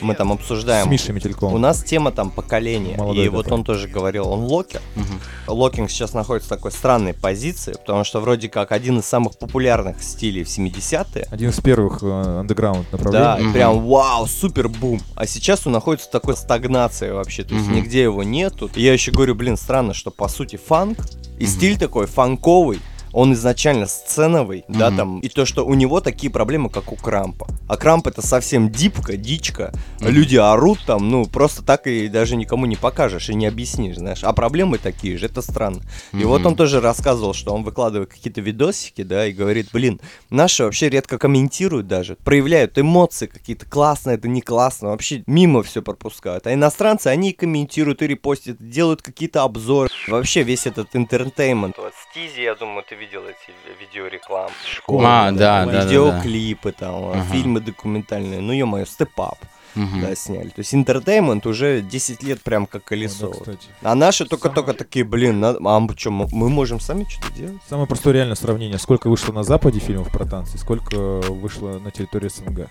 Мы 0.00 0.14
там 0.14 0.30
С 0.30 0.34
обсуждаем. 0.34 0.90
Мишей 0.90 1.14
Метельком. 1.14 1.52
У 1.52 1.58
нас 1.58 1.82
тема 1.84 2.10
там 2.12 2.30
поколения. 2.30 2.96
Молодой 2.96 3.26
и 3.26 3.28
вот 3.28 3.52
он 3.52 3.64
тоже 3.64 3.86
говорил, 3.88 4.28
он 4.28 4.40
локер. 4.40 4.80
Мгм. 4.96 5.20
Локинг 5.46 5.90
сейчас 5.90 6.14
находится 6.14 6.46
в 6.54 6.56
такой 6.56 6.72
странной 6.72 7.12
позиции, 7.14 7.72
потому 7.72 8.04
что 8.04 8.20
вроде 8.20 8.48
как 8.48 8.72
один 8.72 8.98
из 9.00 9.04
самых 9.06 9.38
популярных 9.38 10.02
стилей 10.02 10.44
в 10.44 10.48
70-е. 10.48 11.26
Один 11.30 11.50
из 11.50 11.60
первых 11.60 12.02
э, 12.02 12.38
андеграунд 12.40 12.86
Да, 12.90 12.96
направлений. 12.98 13.40
и 13.40 13.44
Мгм. 13.44 13.52
прям 13.52 13.86
вау, 13.86 14.26
супер 14.26 14.68
бум. 14.68 15.00
А 15.14 15.26
сейчас 15.26 15.66
он 15.66 15.72
находится 15.74 16.08
в 16.08 16.10
такой 16.10 16.36
стагнации 16.36 17.10
вообще, 17.10 17.44
то 17.44 17.54
есть 17.54 17.66
Мгм. 17.66 17.76
нигде 17.76 18.02
его 18.02 18.22
нету. 18.22 18.70
И 18.74 18.82
я 18.82 18.92
еще 18.92 19.12
говорю, 19.12 19.34
блин, 19.34 19.56
странно, 19.56 19.92
что 19.94 20.10
по 20.10 20.28
сути 20.28 20.56
фанк 20.56 20.98
и 21.38 21.44
Мгм. 21.44 21.50
стиль 21.52 21.78
такой 21.78 22.06
фанковый, 22.06 22.80
он 23.12 23.32
изначально 23.34 23.86
сценовый, 23.86 24.64
да, 24.68 24.88
Мгм. 24.88 24.96
там, 24.96 25.20
и 25.20 25.28
то, 25.28 25.44
что 25.44 25.64
у 25.66 25.74
него 25.74 26.00
такие 26.00 26.30
проблемы, 26.30 26.70
как 26.70 26.92
у 26.92 26.96
Крампа. 26.96 27.46
А 27.68 27.76
Крамп 27.76 28.06
это 28.06 28.22
совсем 28.22 28.70
дипка, 28.70 29.16
дичка, 29.16 29.72
Мгм. 30.00 30.08
люди 30.10 30.36
орут 30.36 30.80
там, 30.86 31.08
ну, 31.08 31.26
просто 31.26 31.62
так 31.62 31.86
и 31.86 32.08
даже 32.08 32.36
никому 32.36 32.66
не 32.66 32.76
покажешь 32.76 33.28
и 33.30 33.34
не 33.34 33.46
объяснишь, 33.46 33.96
знаешь. 33.96 34.24
А 34.24 34.32
проблемы 34.32 34.78
такие 34.78 35.16
же, 35.18 35.26
это 35.26 35.42
странно. 35.42 35.82
И 36.12 36.24
вот 36.24 36.44
он 36.46 36.56
тоже 36.56 36.80
рассказывал, 36.80 37.34
что 37.34 37.54
он 37.54 37.62
выкладывает 37.64 38.10
какие-то 38.10 38.40
видосики, 38.40 39.02
да, 39.02 39.26
и 39.26 39.32
говорит, 39.32 39.68
блин, 39.72 40.00
наши 40.30 40.64
вообще 40.64 40.88
редко 40.88 41.18
комментируют 41.18 41.86
даже, 41.86 42.16
проявляют 42.16 42.78
эмоции 42.78 43.26
какие-то, 43.26 43.66
классно 43.66 44.10
это, 44.10 44.28
не 44.28 44.40
классно, 44.40 44.88
вообще 44.88 45.22
мимо 45.26 45.62
все 45.62 45.82
пропускают. 45.82 46.46
А 46.46 46.52
иностранцы, 46.54 47.08
они 47.08 47.30
и 47.30 47.32
комментируют, 47.32 48.02
и 48.02 48.06
репостят, 48.06 48.56
делают 48.60 49.02
какие-то 49.02 49.42
обзоры. 49.42 49.88
Вообще 50.08 50.42
весь 50.42 50.66
этот 50.66 50.94
entertainment. 50.96 51.76
Вот 51.78 51.92
Steezy, 52.10 52.40
я 52.42 52.54
думаю, 52.54 52.84
ты 52.88 52.94
видел 53.02 53.22
эти 53.26 53.52
видеорекламы. 53.80 54.52
А, 54.88 55.30
да, 55.32 55.64
да, 55.64 55.66
да, 55.66 55.72
да. 55.72 55.84
Видеоклипы 55.84 56.72
там, 56.72 56.94
Ага. 57.10 57.22
фильмы 57.32 57.60
документальные. 57.60 58.40
Ну, 58.40 58.52
ё-моё, 58.52 58.84
Step 58.86 59.16
Up, 59.16 59.38
Мгм. 59.74 60.00
да, 60.02 60.14
сняли. 60.14 60.48
То 60.50 60.60
есть 60.60 60.74
entertainment 60.74 61.46
уже 61.46 61.80
10 61.80 62.22
лет 62.22 62.40
прям 62.42 62.66
как 62.66 62.84
колесо. 62.84 63.28
Да, 63.28 63.38
кстати. 63.38 63.68
А 63.82 63.94
наши 63.94 64.24
только-только 64.26 64.72
такие, 64.74 65.04
блин, 65.04 65.40
надо- 65.40 65.58
а 65.64 65.80
мы 65.80 65.96
что, 65.96 66.10
мы 66.10 66.48
можем 66.48 66.78
сами 66.80 67.04
что-то 67.08 67.32
делать? 67.32 67.60
Самое 67.68 67.86
простое 67.88 68.14
реальное 68.14 68.36
сравнение. 68.36 68.78
Сколько 68.78 69.08
вышло 69.10 69.32
на 69.32 69.42
Западе 69.42 69.80
фильмов 69.80 70.08
про 70.12 70.24
танцы, 70.24 70.58
сколько 70.58 70.96
вышло 71.22 71.78
на 71.78 71.90
территории 71.90 72.28
СНГ. 72.28 72.68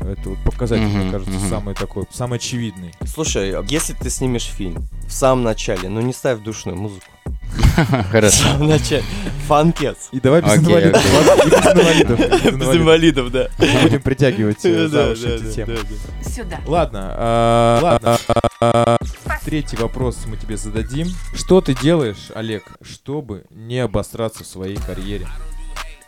Это 0.00 0.28
вот 0.30 0.38
показатель, 0.44 0.84
Мгм, 0.84 0.98
мне 0.98 1.10
кажется, 1.10 1.32
мгм. 1.38 1.48
самый 1.48 1.74
такой, 1.74 2.04
самый 2.12 2.36
очевидный. 2.36 2.92
Слушай, 3.06 3.52
а 3.52 3.64
если 3.68 3.92
ты 3.94 4.10
снимешь 4.10 4.44
фильм 4.44 4.86
в 5.06 5.12
самом 5.12 5.42
начале, 5.44 5.88
ну 5.88 6.00
не 6.00 6.12
ставь 6.12 6.40
душную 6.40 6.76
музыку. 6.76 7.06
В 7.76 8.10
Хорошо. 8.10 8.44
самом 8.44 8.68
начале. 8.68 9.04
Фанкец. 9.48 10.08
И 10.12 10.20
давай 10.20 10.42
без 10.42 10.56
инвалидов. 10.56 11.02
без 12.18 12.76
инвалидов. 12.76 13.30
да. 13.32 13.48
Будем 13.82 14.00
притягивать 14.02 14.64
э, 14.64 14.88
за 14.88 15.12
уши 15.12 15.36
эти 15.36 15.54
темы. 15.54 15.74
да, 15.74 15.80
да. 16.22 16.30
Сюда. 16.30 16.60
Ладно, 16.66 17.14
а, 17.16 17.98
ладно. 18.60 18.98
Третий 19.44 19.76
вопрос 19.76 20.18
мы 20.26 20.36
тебе 20.36 20.56
зададим. 20.56 21.08
Что 21.34 21.60
ты 21.60 21.74
делаешь, 21.74 22.30
Олег, 22.34 22.64
чтобы 22.82 23.44
не 23.50 23.78
обосраться 23.78 24.42
в 24.44 24.46
своей 24.46 24.76
карьере? 24.76 25.26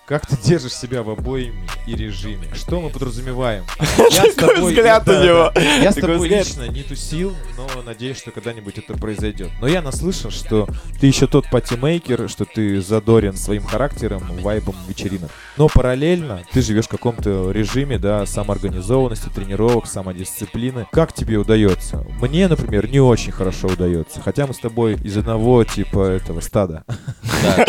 Как 0.09 0.27
ты 0.27 0.39
держишь 0.39 0.73
себя 0.73 1.03
в 1.03 1.11
обоими 1.11 1.69
и 1.87 1.95
режиме? 1.95 2.49
Что 2.55 2.81
мы 2.81 2.89
подразумеваем? 2.89 3.65
Я 4.11 4.25
с 4.25 4.35
тобой- 4.37 4.71
взгляд 4.71 5.07
у 5.07 5.13
него. 5.13 5.53
Я 5.55 5.93
с 5.93 5.97
Такой 5.97 6.13
тобой 6.13 6.29
лично 6.31 6.63
не 6.67 6.83
тусил, 6.83 7.37
но 7.59 7.83
надеюсь, 7.83 8.17
что 8.17 8.31
когда-нибудь 8.31 8.79
это 8.79 8.95
произойдет. 8.95 9.51
Но 9.61 9.69
я 9.69 9.83
наслышан, 9.83 10.31
что 10.31 10.67
ты 10.99 11.09
еще 11.09 11.27
тот 11.27 11.51
патимейкер, 11.51 12.31
что 12.31 12.47
ты 12.47 12.81
задорен 12.81 13.37
своим 13.37 13.65
характером, 13.65 14.23
вайбом 14.41 14.77
вечеринок. 14.89 15.31
Но 15.59 15.69
параллельно 15.69 16.43
ты 16.53 16.63
живешь 16.63 16.87
в 16.87 16.89
каком-то 16.89 17.51
режиме, 17.51 17.99
да, 17.99 18.25
самоорганизованности, 18.25 19.29
тренировок, 19.29 19.87
самодисциплины. 19.87 20.87
Как 20.91 21.13
тебе 21.13 21.37
удается? 21.37 22.07
Мне, 22.19 22.49
например, 22.49 22.89
не 22.89 23.01
очень 23.01 23.33
хорошо 23.33 23.69
удается. 23.69 24.23
Хотя 24.23 24.47
мы 24.47 24.55
с 24.55 24.59
тобой 24.59 24.95
из 25.05 25.19
одного 25.19 25.65
типа 25.65 26.01
этого 26.09 26.41
стада. 26.41 26.85
Да, 27.43 27.67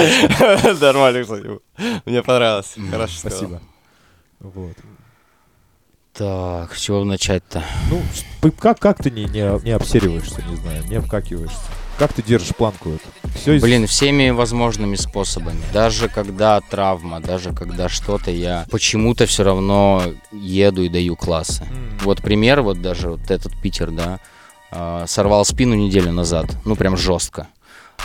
Нормально, 0.80 1.24
кстати. 1.24 1.60
Мне 2.06 2.24
понравилось. 2.30 2.76
Хорошо. 2.92 3.14
Спасибо. 3.18 3.62
Вот. 4.40 4.76
Так, 6.14 6.76
с 6.76 6.80
чего 6.80 7.04
начать-то? 7.04 7.64
Ну, 7.90 8.52
как, 8.52 8.80
как 8.80 9.02
ты 9.02 9.10
не, 9.10 9.26
не, 9.26 9.64
не 9.64 9.72
обсериваешься, 9.72 10.44
не 10.48 10.56
знаю, 10.58 10.84
не 10.88 10.98
обкакиваешься? 10.98 11.58
Как 11.98 12.14
ты 12.14 12.22
держишь 12.22 12.56
планку 12.56 12.92
эту? 12.92 13.04
Все 13.36 13.54
из... 13.54 13.62
Блин, 13.62 13.88
всеми 13.88 14.30
возможными 14.30 14.96
способами. 14.96 15.60
Даже 15.74 16.08
когда 16.08 16.62
травма, 16.62 17.20
даже 17.20 17.52
когда 17.54 17.90
что-то, 17.90 18.32
я 18.32 18.66
почему-то 18.70 19.26
все 19.26 19.44
равно 19.44 20.04
еду 20.32 20.84
и 20.84 20.90
даю 20.90 21.16
классы. 21.16 21.64
М. 21.64 21.98
Вот 22.04 22.22
пример, 22.22 22.62
вот 22.62 22.82
даже 22.82 23.10
вот 23.10 23.32
этот 23.32 23.60
Питер, 23.62 23.92
да, 23.92 24.20
а, 24.72 25.06
сорвал 25.08 25.46
спину 25.46 25.76
неделю 25.76 26.12
назад, 26.12 26.46
ну 26.64 26.76
прям 26.76 26.96
жестко. 26.96 27.48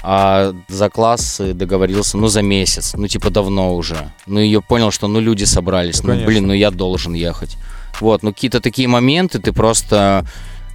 А 0.03 0.55
за 0.69 0.91
классы 0.91 1.55
договорился, 1.55 2.19
ну 2.19 2.29
за 2.29 2.43
месяц, 2.43 2.95
ну 2.95 3.07
типа 3.09 3.31
давно 3.31 3.75
уже. 3.75 4.13
Ну 4.27 4.41
я 4.41 4.61
понял, 4.61 4.91
что 4.91 5.09
ну 5.09 5.21
люди 5.21 5.45
собрались, 5.45 6.03
Ну, 6.03 6.15
ну, 6.15 6.25
блин, 6.27 6.47
ну 6.47 6.53
я 6.53 6.71
должен 6.71 7.15
ехать. 7.15 7.57
Вот, 8.01 8.23
ну 8.23 8.33
какие-то 8.33 8.61
такие 8.61 8.89
моменты 8.89 9.39
ты 9.39 9.53
просто, 9.53 10.27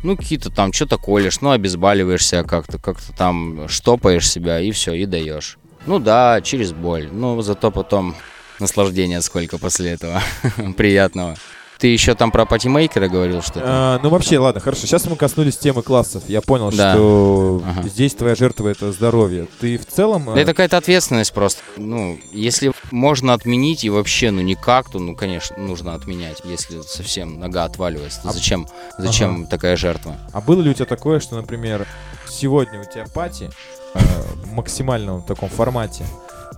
ну 0.03 0.15
какие-то 0.15 0.49
там 0.49 0.73
что-то 0.73 0.97
колешь, 0.97 1.41
ну 1.41 1.51
обезболиваешься 1.51 2.43
как-то, 2.43 2.79
как-то 2.79 3.13
там 3.13 3.67
штопаешь 3.67 4.29
себя 4.29 4.59
и 4.61 4.71
все, 4.71 4.93
и 4.93 5.05
даешь. 5.05 5.57
Ну 5.85 5.99
да, 5.99 6.41
через 6.41 6.71
боль, 6.71 7.09
но 7.11 7.41
зато 7.41 7.71
потом 7.71 8.15
наслаждения 8.59 9.21
сколько 9.21 9.57
после 9.57 9.91
этого 9.91 10.21
приятного. 10.77 11.35
Ты 11.79 11.87
еще 11.87 12.13
там 12.13 12.29
про 12.31 12.45
патимейкера 12.45 13.07
говорил 13.07 13.41
что-то? 13.41 13.61
А, 13.63 13.99
ну 14.03 14.09
вообще, 14.09 14.37
ладно, 14.37 14.59
хорошо. 14.59 14.81
Сейчас 14.85 15.05
мы 15.07 15.15
коснулись 15.15 15.57
темы 15.57 15.81
классов. 15.81 16.23
Я 16.27 16.41
понял, 16.41 16.71
Да. 16.71 16.93
что 16.93 17.63
Ага. 17.65 17.87
здесь 17.87 18.13
твоя 18.15 18.35
жертва 18.35 18.67
это 18.67 18.91
здоровье. 18.91 19.47
Ты 19.61 19.77
в 19.77 19.85
целом. 19.85 20.25
Да 20.25 20.33
э, 20.37 20.41
это 20.41 20.51
какая-то 20.51 20.75
ответственность 20.75 21.31
просто. 21.31 21.61
Ну, 21.77 22.19
если 22.33 22.73
можно 22.91 23.33
отменить 23.33 23.85
и 23.85 23.89
вообще, 23.89 24.29
ну 24.31 24.41
никак, 24.41 24.89
то, 24.91 24.99
ну, 24.99 25.15
конечно, 25.15 25.55
нужно 25.57 25.93
отменять. 25.95 26.41
Если 26.43 26.81
совсем 26.81 27.39
нога 27.39 27.63
отваливается, 27.63 28.19
А- 28.25 28.33
зачем, 28.33 28.67
зачем 28.97 29.47
такая 29.47 29.77
жертва? 29.77 30.17
А 30.33 30.41
было 30.41 30.61
ли 30.61 30.71
у 30.71 30.73
тебя 30.73 30.85
такое, 30.85 31.21
что, 31.21 31.37
например, 31.37 31.87
сегодня 32.27 32.81
у 32.81 32.83
тебя 32.83 33.05
пати 33.13 33.49
э, 33.93 33.99
в 34.43 34.51
максимальном 34.51 35.21
таком 35.21 35.47
формате, 35.47 36.03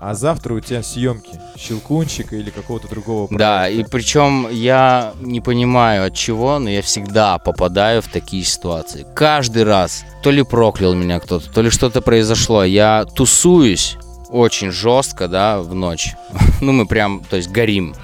а 0.01 0.15
завтра 0.15 0.55
у 0.55 0.59
тебя 0.59 0.81
съемки 0.81 1.39
щелкунчика 1.55 2.35
или 2.35 2.49
какого-то 2.49 2.87
другого 2.87 3.27
Да, 3.29 3.69
и 3.69 3.73
проекта? 3.75 3.91
причем 3.91 4.47
я 4.49 5.13
не 5.21 5.41
понимаю 5.41 6.07
от 6.07 6.15
чего, 6.15 6.57
но 6.57 6.69
я 6.71 6.81
всегда 6.81 7.37
попадаю 7.37 8.01
в 8.01 8.07
такие 8.07 8.43
ситуации. 8.43 9.05
Каждый 9.15 9.63
раз. 9.63 10.03
То 10.23 10.31
ли 10.31 10.41
проклял 10.41 10.95
меня 10.95 11.19
кто-то, 11.19 11.47
то 11.51 11.61
ли 11.61 11.69
что-то 11.69 12.01
произошло. 12.01 12.63
Я 12.63 13.05
тусуюсь 13.05 13.95
очень 14.29 14.71
жестко, 14.71 15.27
да, 15.27 15.59
в 15.61 15.75
ночь. 15.75 16.15
Ну, 16.61 16.71
мы 16.71 16.85
прям, 16.87 17.23
то 17.29 17.37
есть, 17.37 17.49
горим. 17.51 17.95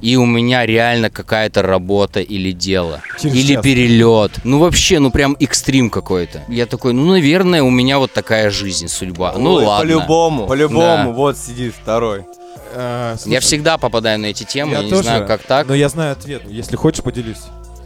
И 0.00 0.16
у 0.16 0.24
меня 0.24 0.64
реально 0.64 1.10
какая-то 1.10 1.62
работа 1.62 2.20
или 2.20 2.52
дело. 2.52 3.00
Через 3.20 3.34
или 3.34 3.54
час. 3.54 3.64
перелет. 3.64 4.32
Ну 4.44 4.58
вообще, 4.60 5.00
ну 5.00 5.10
прям 5.10 5.36
экстрим 5.40 5.90
какой-то. 5.90 6.44
Я 6.48 6.66
такой, 6.66 6.92
ну 6.92 7.04
наверное, 7.06 7.62
у 7.62 7.70
меня 7.70 7.98
вот 7.98 8.12
такая 8.12 8.50
жизнь, 8.50 8.88
судьба. 8.88 9.34
ну 9.36 9.54
Ой, 9.54 9.64
ладно. 9.64 9.84
По-любому, 9.84 10.46
по-любому. 10.46 10.80
Да. 10.80 11.08
Вот 11.08 11.36
сидит 11.36 11.74
второй. 11.74 12.22
Э, 12.74 13.16
Я 13.26 13.40
всегда 13.40 13.76
попадаю 13.78 14.18
на 14.20 14.26
эти 14.26 14.44
темы, 14.44 14.72
я 14.72 14.78
я, 14.78 14.84
не 14.84 14.90
тоже, 14.90 15.02
знаю, 15.04 15.26
как 15.26 15.42
так. 15.42 15.66
Но 15.66 15.74
я 15.74 15.88
знаю 15.88 16.12
ответ. 16.12 16.42
Если 16.48 16.76
хочешь, 16.76 17.02
поделюсь. 17.02 17.38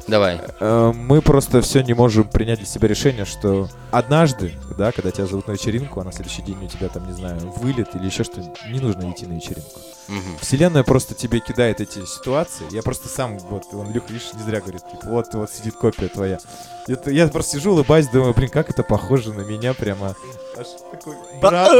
Давай. 0.06 0.40
Э, 0.60 0.92
Мы 0.94 1.22
просто 1.22 1.60
все 1.62 1.82
не 1.82 1.94
можем 1.94 2.24
принять 2.24 2.58
для 2.58 2.66
себя 2.66 2.88
решение, 2.88 3.24
что 3.24 3.68
однажды, 3.90 4.52
да, 4.76 4.92
когда 4.92 5.10
тебя 5.10 5.26
зовут 5.26 5.46
на 5.48 5.52
вечеринку, 5.52 6.00
а 6.00 6.04
на 6.04 6.12
следующий 6.12 6.42
день 6.42 6.64
у 6.64 6.68
тебя 6.68 6.88
там, 6.88 7.06
не 7.06 7.12
знаю, 7.12 7.38
вылет 7.56 7.94
или 7.94 8.06
еще 8.06 8.24
что-нибудь, 8.24 8.58
не 8.68 8.80
нужно 8.80 9.10
идти 9.10 9.26
на 9.26 9.34
вечеринку. 9.34 9.80
Мгм. 10.08 10.38
Вселенная 10.40 10.82
просто 10.82 11.14
тебе 11.14 11.40
кидает 11.40 11.80
эти 11.80 12.04
ситуации. 12.04 12.66
Я 12.70 12.82
просто 12.82 13.08
сам, 13.08 13.38
вот, 13.38 13.64
он, 13.72 13.92
Люк, 13.92 14.10
видишь, 14.10 14.32
не 14.34 14.42
зря 14.42 14.60
говорит, 14.60 14.82
типа, 14.90 15.06
вот, 15.06 15.32
вот 15.34 15.50
сидит 15.50 15.74
копия 15.76 16.08
твоя. 16.08 16.38
Это, 16.88 17.10
я 17.10 17.28
просто 17.28 17.58
сижу, 17.58 17.72
улыбаюсь, 17.72 18.08
думаю, 18.08 18.34
блин, 18.34 18.48
как 18.50 18.68
это 18.70 18.82
похоже 18.82 19.32
на 19.32 19.42
меня 19.42 19.72
прямо. 19.74 20.16
Аж 20.58 20.66
такой, 20.90 21.14
брат. 21.40 21.70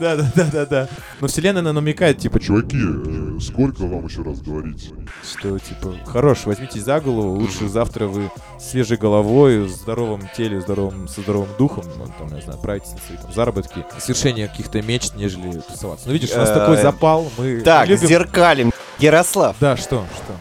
Да, 0.00 0.16
да, 0.16 0.30
да, 0.34 0.44
да, 0.52 0.66
да. 0.66 0.88
Но 1.20 1.26
вселенная 1.28 1.60
она 1.60 1.72
намекает, 1.72 2.18
типа, 2.18 2.38
Чуваки, 2.40 2.76
э, 2.78 3.40
сколько 3.40 3.82
вам 3.82 4.06
еще 4.06 4.22
раз 4.22 4.40
говорить? 4.40 4.92
что, 5.22 5.58
типа, 5.58 5.94
хорош, 6.06 6.44
возьмитесь 6.46 6.82
за 6.84 7.00
голову, 7.00 7.34
лучше 7.38 7.68
завтра 7.68 8.06
вы 8.06 8.30
свежей 8.60 8.96
головой, 8.96 9.60
в 9.60 9.68
здоровом 9.68 10.22
теле, 10.36 10.60
здоровым, 10.60 11.08
со 11.08 11.20
здоровым 11.20 11.48
духом, 11.58 11.84
ну, 11.98 12.06
там, 12.18 12.34
не 12.34 12.40
знаю, 12.42 12.58
отправитесь 12.58 12.92
на 12.92 12.98
свои 12.98 13.18
там, 13.18 13.32
заработки, 13.32 13.84
свершение 13.98 14.48
каких-то 14.48 14.80
мечт, 14.82 15.14
нежели 15.16 15.60
тусоваться. 15.60 16.06
Ну, 16.08 16.12
видишь, 16.12 16.32
у 16.32 16.38
нас 16.38 16.50
Э, 16.50 16.54
такой 16.54 16.76
запал, 16.76 17.30
мы 17.38 17.60
Так, 17.60 17.88
любим... 17.88 18.06
зеркалим. 18.08 18.72
Ярослав, 18.98 19.56
Да, 19.60 19.76
что, 19.76 20.04
что? 20.14 20.32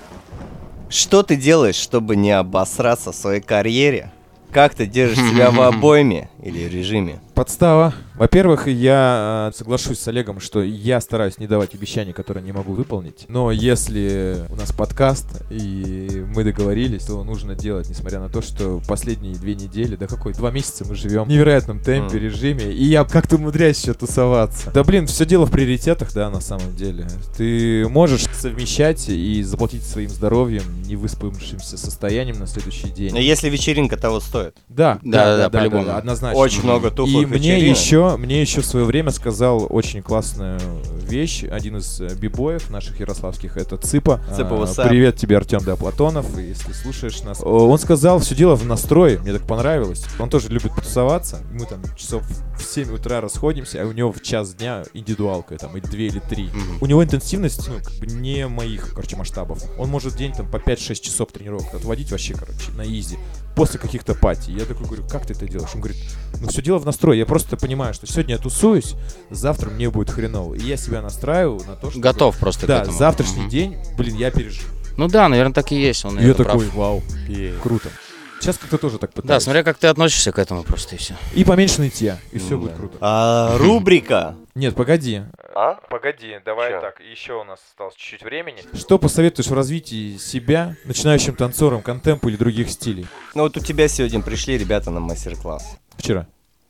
Что 0.95 1.23
ты 1.23 1.35
делаешь, 1.35 1.75
чтобы 1.75 2.15
не 2.15 2.31
обосраться 2.31 3.11
в 3.11 3.15
своей 3.15 3.41
карьере? 3.41 4.11
Как 4.51 4.73
ты 4.73 4.85
держишь 4.85 5.17
себя 5.17 5.51
в 5.51 5.59
обойме 5.61 6.29
или 6.45 6.59
режиме? 6.69 7.19
Подстава. 7.33 7.93
Во-первых, 8.15 8.67
я 8.67 9.49
э, 9.53 9.57
соглашусь 9.57 9.99
с 9.99 10.07
Олегом, 10.07 10.39
что 10.39 10.61
я 10.63 11.01
стараюсь 11.01 11.37
не 11.37 11.47
давать 11.47 11.73
обещания, 11.75 12.13
которые 12.13 12.43
не 12.43 12.53
могу 12.53 12.71
выполнить. 12.73 13.25
Но 13.27 13.51
если 13.51 14.45
у 14.49 14.55
нас 14.55 14.71
подкаст 14.71 15.27
и 15.49 16.23
мы 16.33 16.43
договорились, 16.45 17.03
то 17.05 17.21
нужно 17.25 17.55
делать, 17.55 17.89
несмотря 17.89 18.19
на 18.19 18.29
то, 18.29 18.41
что 18.41 18.81
последние 18.87 19.33
две 19.35 19.55
недели, 19.55 19.95
да 19.97 20.07
какой, 20.07 20.33
два 20.33 20.51
месяца 20.51 20.85
мы 20.87 20.95
живем 20.95 21.23
в 21.25 21.27
невероятном 21.27 21.79
темпе, 21.81 22.15
Мгм. 22.17 22.23
режиме, 22.25 22.71
и 22.71 22.85
я 22.85 23.03
как-то 23.03 23.35
умудряюсь 23.35 23.81
еще 23.81 23.93
тусоваться. 23.93 24.71
Да 24.71 24.83
блин, 24.85 25.07
все 25.07 25.25
дело 25.25 25.45
в 25.45 25.51
приоритетах, 25.51 26.13
да, 26.13 26.29
на 26.29 26.39
самом 26.39 26.73
деле. 26.75 27.07
Ты 27.35 27.85
можешь 27.89 28.25
совмещать 28.33 29.09
и 29.09 29.43
заплатить 29.43 29.83
своим 29.83 30.09
здоровьем, 30.09 30.63
невыспавшимся 30.87 31.77
состоянием 31.77 32.39
на 32.39 32.47
следующий 32.47 32.89
день. 32.89 33.11
Но 33.13 33.19
если 33.19 33.49
вечеринка 33.49 33.97
того 33.97 34.19
стоит. 34.21 34.55
Да, 34.69 34.99
Да, 35.03 35.37
да, 35.37 35.49
по-любому. 35.49 35.95
однозначно. 35.95 36.34
Очень 36.35 36.63
много 36.63 36.91
тухлых 36.91 37.23
И 37.23 37.25
мне 37.25 37.37
вечеринок. 37.37 37.77
еще, 37.77 38.17
мне 38.17 38.41
еще 38.41 38.59
в 38.59 38.65
свое 38.65 38.85
время 38.85 39.11
сказал 39.11 39.67
очень 39.69 40.03
классную 40.03 40.59
вещь. 41.07 41.45
Один 41.49 41.77
из 41.77 42.01
э, 42.01 42.13
бибоев 42.15 42.69
наших 42.69 42.99
ярославских, 42.99 43.55
это 43.55 43.77
Цыпа. 43.77 44.19
Цыпа, 44.35 44.63
А? 44.63 44.87
Привет 44.87 45.15
тебе, 45.15 45.37
Артем 45.37 45.61
Платонов, 45.77 46.25
если 46.37 46.73
слушаешь 46.73 47.21
нас. 47.23 47.41
О, 47.41 47.69
Он 47.69 47.79
сказал, 47.79 48.19
все 48.19 48.35
дело 48.35 48.55
в 48.55 48.65
настрое, 48.65 49.17
мне 49.19 49.31
так 49.31 49.43
понравилось. 49.43 50.03
Он 50.19 50.29
тоже 50.29 50.49
любит 50.49 50.75
потусоваться. 50.75 51.41
Мы 51.53 51.65
там 51.65 51.81
часов 51.95 52.23
в 52.57 52.63
7 52.63 52.93
утра 52.93 53.21
расходимся, 53.21 53.81
а 53.81 53.85
у 53.85 53.93
него 53.93 54.11
в 54.11 54.21
час 54.21 54.55
дня 54.55 54.83
индивидуалка, 54.93 55.57
там, 55.57 55.77
и 55.77 55.79
2 55.79 55.91
или 55.93 56.19
3. 56.19 56.43
Мгм. 56.43 56.77
У 56.81 56.85
него 56.85 57.01
интенсивность, 57.01 57.65
ну, 57.69 57.75
как 57.81 57.93
бы 57.93 58.07
не 58.07 58.45
моих, 58.47 58.93
короче, 58.93 59.15
масштабов. 59.15 59.63
Он 59.77 59.89
может 59.89 60.17
день 60.17 60.33
там 60.33 60.51
по 60.51 60.57
5-6 60.57 61.01
часов 61.01 61.31
тренировок 61.31 61.73
отводить 61.73 62.11
вообще, 62.11 62.33
короче, 62.33 62.71
на 62.75 62.85
изи. 62.85 63.17
После 63.55 63.79
каких-то 63.79 64.15
пати. 64.15 64.51
Я 64.51 64.65
такой 64.65 64.85
говорю, 64.85 65.03
как 65.09 65.25
ты 65.25 65.33
это 65.33 65.47
делаешь? 65.47 65.69
Он 65.73 65.81
говорит, 65.81 65.97
ну 66.41 66.47
все 66.49 66.61
дело 66.61 66.77
в 66.77 66.85
настрое. 66.85 67.17
Я 67.17 67.25
просто 67.25 67.55
понимаю, 67.57 67.93
что 67.93 68.05
сегодня 68.05 68.35
я 68.35 68.37
тусуюсь, 68.41 68.95
завтра 69.29 69.69
мне 69.69 69.89
будет 69.89 70.09
хреново. 70.09 70.55
И 70.55 70.61
я 70.61 70.75
себя 70.77 71.01
настраиваю 71.01 71.61
на 71.65 71.75
то, 71.75 71.89
что... 71.89 71.99
Готов 71.99 72.37
просто 72.37 72.65
к 72.65 72.67
Да, 72.67 72.81
этому. 72.81 72.97
завтрашний 72.97 73.41
Мгм. 73.43 73.49
день, 73.49 73.77
блин, 73.97 74.15
я 74.15 74.29
переживу. 74.31 74.67
Ну 74.97 75.07
да, 75.07 75.27
наверное, 75.29 75.53
так 75.53 75.71
и 75.71 75.75
есть. 75.81 76.03
Он 76.05 76.19
И 76.19 76.23
я 76.23 76.31
это 76.31 76.43
прав. 76.43 76.61
такой, 76.61 76.69
вау, 76.77 77.01
круто. 77.63 77.89
Сейчас 78.41 78.57
как-то 78.57 78.77
тоже 78.77 78.97
так 78.97 79.11
Да, 79.15 79.21
пытаюсь. 79.21 79.43
смотря 79.43 79.63
как 79.63 79.77
ты 79.77 79.87
относишься 79.87 80.31
к 80.33 80.39
этому 80.39 80.63
просто 80.63 80.95
и 80.95 80.97
все. 80.97 81.15
И 81.33 81.43
поменьше 81.45 81.79
нытья, 81.81 82.19
и 82.31 82.37
все 82.39 82.51
Ну 82.55 82.59
будет 82.61 82.71
да. 82.71 82.77
круто. 82.77 82.97
А, 83.01 83.57
рубрика. 83.57 84.35
Нет, 84.55 84.73
погоди. 84.73 85.21
А? 85.53 85.73
Погоди, 85.89 86.39
давай 86.45 86.71
Чё? 86.71 86.79
так, 86.79 87.01
еще 87.01 87.33
у 87.33 87.43
нас 87.43 87.59
осталось 87.69 87.93
чуть-чуть 87.95 88.23
времени. 88.23 88.59
Что 88.73 88.97
посоветуешь 88.97 89.49
в 89.49 89.53
развитии 89.53 90.15
себя, 90.17 90.77
начинающим 90.85 91.35
танцором 91.35 91.81
контемпа 91.81 92.29
или 92.29 92.37
других 92.37 92.69
стилей? 92.69 93.05
Ну 93.33 93.43
вот 93.43 93.57
у 93.57 93.59
тебя 93.59 93.89
сегодня 93.89 94.21
пришли 94.21 94.57
ребята 94.57 94.91
на 94.91 95.01
мастер-класс. 95.01 95.77
Вчера. 95.97 96.25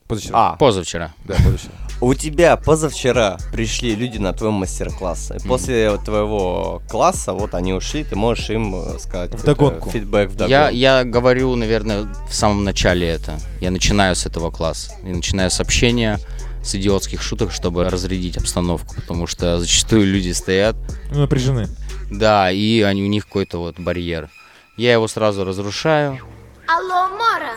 Позавчера. 0.08 0.34
А, 0.54 0.56
Позавчера. 0.56 1.14
Да, 1.26 1.36
позавчера. 1.36 1.74
у 2.02 2.14
тебя 2.16 2.58
позавчера 2.58 3.38
пришли 3.52 3.94
люди 3.96 4.18
на 4.18 4.34
твой 4.34 4.50
мастер-класс. 4.52 5.32
И 5.44 5.48
после 5.48 5.96
твоего 5.98 6.82
класса, 6.90 7.34
вот 7.34 7.54
они 7.54 7.74
ушли, 7.74 8.04
ты 8.04 8.16
можешь 8.16 8.50
им 8.50 8.76
э, 8.76 9.00
сказать 9.00 9.32
Вдогонку. 9.34 9.76
какой-то 9.78 10.00
фидбэк 10.00 10.30
в 10.32 10.48
Я, 10.48 10.70
я 10.70 11.04
говорю, 11.04 11.56
наверное, 11.56 12.04
в 12.30 12.34
самом 12.34 12.64
начале 12.64 13.08
это. 13.08 13.38
Я 13.62 13.70
начинаю 13.70 14.16
с 14.16 14.26
этого 14.28 14.50
класса. 14.52 14.92
И 15.04 15.08
начинаю 15.08 15.50
с 15.50 15.60
общения, 15.60 16.20
с 16.66 16.76
идиотских 16.76 17.22
шуток, 17.22 17.52
чтобы 17.52 17.88
разрядить 17.90 18.38
обстановку. 18.38 18.96
Потому 18.96 19.28
что 19.28 19.60
зачастую 19.60 20.06
люди 20.06 20.32
стоят, 20.32 20.76
Ну, 21.12 21.22
напряжены. 21.22 21.68
да, 22.12 22.52
и 22.52 22.82
они, 22.82 23.04
у 23.04 23.08
них 23.08 23.26
какой-то 23.28 23.60
вот 23.60 23.80
барьер. 23.80 24.30
Я 24.78 24.94
его 24.94 25.08
сразу 25.08 25.46
разрушаю. 25.46 26.20
Алло, 26.68 27.08
Мора! 27.10 27.54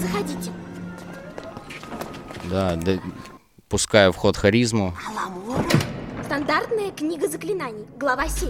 Заходите. 0.00 0.50
Да, 2.44 2.76
да, 2.76 2.98
пускаю 3.68 4.12
в 4.12 4.16
ход 4.16 4.36
харизму, 4.36 4.94
Аламора. 5.08 5.64
Стандартная 6.24 6.90
книга 6.92 7.28
заклинаний, 7.28 7.84
глава 7.98 8.26
7. 8.28 8.48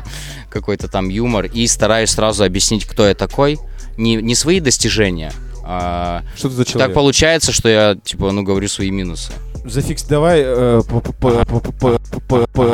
какой-то 0.50 0.88
там 0.88 1.08
юмор. 1.08 1.46
И 1.46 1.66
стараюсь 1.66 2.10
сразу 2.10 2.44
объяснить, 2.44 2.86
кто 2.86 3.06
я 3.06 3.14
такой. 3.14 3.58
Не, 3.98 4.16
не 4.16 4.34
свои 4.34 4.60
достижения, 4.60 5.32
а 5.68 6.22
Что 6.36 6.48
ты 6.48 6.54
за 6.54 6.64
человек? 6.64 6.88
так 6.88 6.94
получается, 6.94 7.52
что 7.52 7.68
я, 7.68 7.96
типа, 7.96 8.30
ну, 8.32 8.42
говорю 8.42 8.68
свои 8.68 8.90
минусы. 8.90 9.32
Зафикс, 9.64 10.04
давай 10.04 10.42
э, 10.44 10.80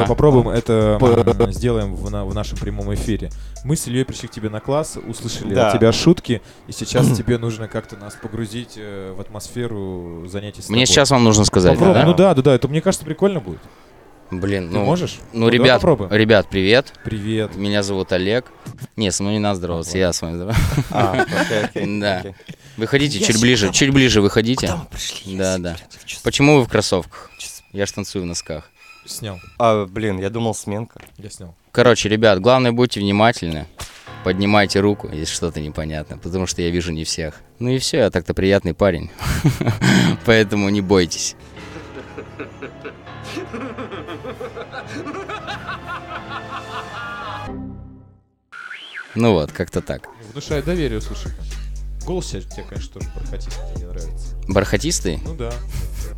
попробуем 0.07 0.49
это 0.51 0.99
сделаем 1.53 1.95
в, 1.95 2.11
на- 2.11 2.25
в 2.25 2.35
нашем 2.35 2.59
прямом 2.59 2.93
эфире. 2.95 3.31
Мы 3.65 3.77
с 3.77 3.87
Ильей 3.87 4.05
пришли 4.05 4.29
к 4.29 4.31
тебе 4.33 4.51
на 4.51 4.61
класс, 4.61 4.99
услышали 5.09 5.55
Да. 5.55 5.69
от 5.71 5.79
тебя 5.79 5.93
шутки, 5.93 6.43
и 6.67 6.73
сейчас 6.73 7.11
тебе 7.17 7.39
нужно 7.39 7.69
как-то 7.69 7.97
нас 7.97 8.15
погрузить 8.21 8.75
э, 8.77 9.15
в 9.17 9.21
атмосферу 9.21 10.27
занятий 10.27 10.61
с 10.63 10.69
Мне 10.69 10.85
тобой. 10.85 10.87
сейчас 10.95 11.11
вам 11.11 11.25
нужно 11.25 11.45
сказать, 11.45 11.73
Попробуй. 11.79 11.95
да? 11.95 12.05
Ну 12.07 12.15
да, 12.15 12.35
да, 12.35 12.43
да, 12.43 12.55
это 12.55 12.69
мне 12.69 12.81
кажется 12.81 13.05
прикольно 13.07 13.41
будет. 13.41 13.61
Блин, 14.31 14.69
Ты 14.71 14.75
ну, 14.79 14.85
можешь? 14.85 15.19
ну, 15.35 15.41
давай 15.47 15.53
ребят, 15.59 15.81
попробуем. 15.83 16.11
ребят, 16.13 16.47
привет. 16.51 16.93
Привет. 17.05 17.55
Меня 17.55 17.83
зовут 17.83 18.13
Олег. 18.13 18.47
Не, 18.97 19.11
со 19.13 19.23
мной 19.23 19.35
не 19.35 19.41
надо 19.41 19.57
здороваться, 19.57 19.99
я 19.99 20.11
с 20.13 20.23
вами 20.23 20.37
здороваюсь. 20.37 20.59
А, 20.91 21.13
окей, 21.23 21.65
окей, 21.65 22.01
Да. 22.01 22.23
Выходите, 22.77 23.19
Я 23.19 23.27
чуть 23.27 23.41
ближе, 23.41 23.67
там- 23.67 23.73
чуть 23.75 23.91
ближе 23.91 24.21
выходите. 24.21 24.67
Куда 24.67 24.77
мы 24.79 24.87
пришли? 24.87 25.37
Да, 25.37 25.53
Я 25.53 25.59
да. 25.59 25.77
хочу 26.01 26.19
Почему 26.23 26.59
вы 26.59 26.65
в 26.65 26.69
кроссовках? 26.69 27.31
Сейчас. 27.39 27.63
Я 27.73 27.87
ж 27.87 27.93
танцую 27.93 28.23
в 28.25 28.27
носках. 28.27 28.71
Снял. 29.07 29.41
А, 29.59 29.87
блин, 29.87 30.19
я 30.21 30.31
думал 30.31 30.55
сменка. 30.55 31.01
Я 31.19 31.29
снял. 31.31 31.55
Короче, 31.73 32.09
ребят, 32.09 32.41
главное 32.41 32.73
будьте 32.73 33.01
внимательны. 33.01 33.67
Поднимайте 34.25 34.79
руку, 34.81 35.09
если 35.13 35.35
что-то 35.35 35.61
непонятно, 35.61 36.17
потому 36.17 36.47
что 36.47 36.63
я 36.63 36.71
вижу 36.71 36.93
не 36.93 37.03
всех. 37.05 37.41
Ну 37.59 37.71
и 37.71 37.79
все, 37.79 37.99
я 37.99 38.11
так-то 38.11 38.35
приятный 38.35 38.73
парень. 38.75 39.11
Поэтому 40.25 40.69
не 40.69 40.81
бойтесь. 40.81 41.35
Ну 49.15 49.33
вот, 49.33 49.53
как-то 49.53 49.81
так. 49.83 50.09
Внушает 50.33 50.65
доверие, 50.65 51.01
слушай. 51.01 51.31
Голос 52.07 52.31
тебе, 52.31 52.43
конечно, 52.69 52.95
тоже 52.95 53.09
бархатистый, 53.15 53.77
мне 53.77 53.87
нравится. 53.87 54.27
Бархатистый? 54.49 55.21
Ну 55.25 55.35
да. 55.35 55.51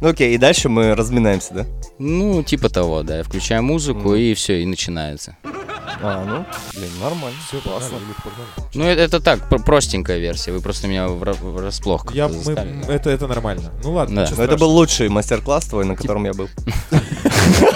Ну 0.01 0.09
окей, 0.09 0.35
и 0.35 0.39
дальше 0.39 0.69
мы 0.69 0.95
разминаемся, 0.95 1.55
да? 1.55 1.67
Ну, 1.99 2.43
типа 2.43 2.69
того, 2.69 3.03
да. 3.03 3.19
Я 3.19 3.23
включаю 3.23 3.63
музыку, 3.63 4.15
и 4.15 4.35
все, 4.35 4.63
и 4.63 4.67
начинается. 4.67 5.37
А, 6.03 6.25
ну, 6.25 6.45
блин, 6.79 6.91
нормально. 7.01 7.39
Все, 7.49 7.61
классно. 7.61 7.99
Ну, 8.75 8.85
это, 8.85 9.01
это 9.03 9.21
так, 9.21 9.49
про- 9.49 9.59
простенькая 9.59 10.19
версия. 10.19 10.53
Вы 10.53 10.61
просто 10.61 10.89
меня 10.89 11.07
вра- 11.07 11.33
врасплох 11.41 12.13
Я, 12.13 12.29
мы, 12.29 12.35
это, 12.89 13.11
это 13.11 13.27
нормально. 13.27 13.71
Ну 13.83 13.93
ладно, 13.93 14.27
Да. 14.27 14.35
Ну, 14.37 14.43
это 14.43 14.57
был 14.57 14.71
лучший 14.71 15.09
мастер-класс 15.09 15.67
твой, 15.67 15.85
на 15.85 15.97
котором 15.97 16.25
я 16.25 16.33
был. 16.35 16.49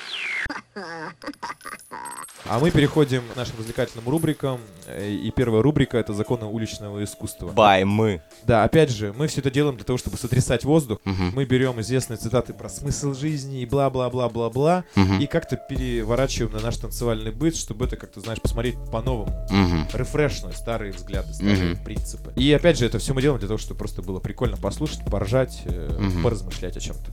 А 2.47 2.59
мы 2.61 2.71
переходим 2.71 3.23
к 3.33 3.37
нашим 3.37 3.59
развлекательным 3.59 4.09
рубрикам. 4.09 4.61
Э, 4.87 5.11
И 5.11 5.31
первая 5.31 5.61
рубрика— 5.63 5.99
это 5.99 6.15
законы 6.15 6.47
уличного 6.47 7.05
искусства. 7.05 7.49
Бай, 7.49 7.85
мы. 7.85 8.23
Да, 8.45 8.65
опять 8.65 8.91
же, 8.91 9.13
мы 9.13 9.27
все 9.27 9.41
это 9.41 9.51
делаем 9.51 9.77
для 9.77 9.85
того, 9.85 9.99
чтобы 9.99 10.17
сотрясать 10.17 10.65
воздух. 10.65 10.99
Мгм, 11.05 11.33
Мы 11.35 11.45
берем 11.45 11.79
известные 11.81 12.17
цитаты 12.17 12.55
про 12.55 12.69
смысл 12.71 13.13
жизни 13.13 13.61
и 13.61 13.67
бла-бла-бла-бла-бла, 13.67 14.85
мгм, 14.95 15.21
и 15.21 15.27
как-то 15.27 15.57
переворачиваем 15.57 16.53
на 16.55 16.61
наш 16.61 16.77
танцевальный 16.79 17.33
быт, 17.33 17.55
чтобы 17.57 17.85
это 17.85 17.97
как-то, 17.97 18.21
знаешь, 18.21 18.41
посмотреть 18.41 18.77
по-новому. 18.91 19.47
мгм. 19.51 19.87
Рефрешнуть 19.93 20.57
старые 20.57 20.93
взгляды, 20.93 21.35
старые 21.35 21.75
Мгм. 21.75 21.85
принципы. 21.85 22.33
И 22.37 22.51
опять 22.53 22.79
же, 22.79 22.87
это 22.87 22.99
все 22.99 23.13
мы 23.13 23.21
делаем 23.21 23.41
для 23.41 23.49
того, 23.49 23.59
чтобы 23.59 23.79
просто 23.79 24.01
было 24.01 24.21
прикольно 24.21 24.57
послушать, 24.57 25.05
поржать, 25.05 25.63
Мгм. 25.67 26.23
поразмышлять 26.23 26.77
о 26.77 26.81
чем-то. 26.81 27.13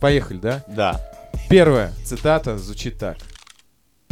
Поехали, 0.00 0.38
да? 0.38 0.64
Да. 0.66 1.00
Первая 1.48 1.92
цитата 2.04 2.58
звучит 2.58 2.98
так. 2.98 3.16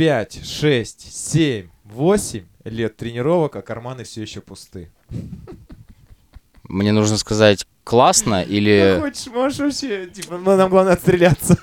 5, 0.01 0.47
6, 0.47 1.13
7, 1.15 1.69
8 1.85 2.43
лет 2.65 2.97
тренировок, 2.97 3.57
а 3.57 3.61
карманы 3.61 4.05
все 4.05 4.23
еще 4.23 4.41
пусты. 4.41 4.91
Мне 6.67 6.93
нужно 6.93 7.19
сказать 7.19 7.67
классно 7.85 8.43
или... 8.43 8.97
хочешь, 8.99 9.27
можешь 9.27 9.59
вообще, 9.59 10.07
типа, 10.07 10.39
ну, 10.39 10.57
нам 10.57 10.71
главное 10.71 10.95
отстреляться. 10.95 11.55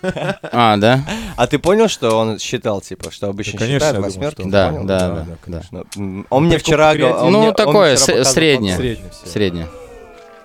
А, 0.52 0.78
да? 0.78 1.04
А 1.36 1.48
ты 1.48 1.58
понял, 1.58 1.88
что 1.88 2.16
он 2.16 2.38
считал, 2.38 2.80
типа, 2.80 3.10
что 3.10 3.28
обычно 3.30 3.54
Да, 3.54 3.66
конечно, 3.66 3.88
считают 3.88 4.06
восьмерки? 4.06 4.42
он 4.44 4.52
Да, 4.52 4.70
Понял? 4.70 4.86
да, 4.86 5.00
Да, 5.00 5.16
да, 5.16 5.22
да, 5.24 5.38
конечно. 5.44 5.84
Ну, 5.96 6.26
Он 6.30 6.46
мне 6.46 6.60
вчера... 6.60 6.92
он 6.92 7.32
Ну, 7.32 7.40
мне- 7.40 7.48
он 7.50 7.56
такое, 7.56 7.96
вчера 7.96 8.18
показывал 8.18 8.34
среднее. 8.36 8.76
все. 8.76 9.30
Среднее. 9.32 9.68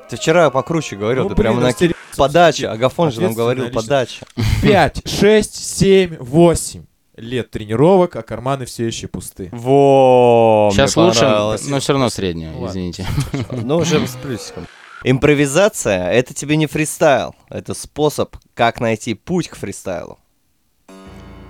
Ты 0.09 0.16
вчера 0.16 0.48
покруче 0.48 0.97
говорил, 0.97 1.24
Ну, 1.24 1.28
ты 1.28 1.35
блин, 1.35 1.56
прямо 1.59 1.69
на 1.69 1.94
подача. 2.16 2.73
Агафон 2.73 3.12
же 3.12 3.20
нам 3.20 3.35
говорил 3.35 3.69
подача. 3.69 4.24
5, 4.62 5.02
6, 5.06 5.55
7, 5.55 6.16
8 6.20 6.85
лет 7.16 7.51
тренировок, 7.51 8.16
а 8.16 8.22
карманы 8.22 8.64
все 8.64 8.86
еще 8.86 9.06
пусты. 9.09 9.48
Во, 9.52 10.70
Сейчас 10.72 10.97
лучше, 10.97 11.24
но 11.68 11.80
все 11.80 11.93
равно 11.93 12.09
среднее, 12.09 12.51
Ладно. 12.52 12.66
извините. 12.68 13.06
Ну, 13.51 13.76
уже 13.78 14.06
с 14.06 14.16
плюсиком. 14.16 14.66
Импровизация— 15.05 16.10
это 16.12 16.32
тебе 16.32 16.56
не 16.56 16.66
фристайл. 16.66 17.34
Это 17.51 17.74
способ, 17.74 18.36
как 18.55 18.80
найти 18.80 19.14
путь 19.14 19.48
к 19.48 19.56
фристайлу. 19.56 20.18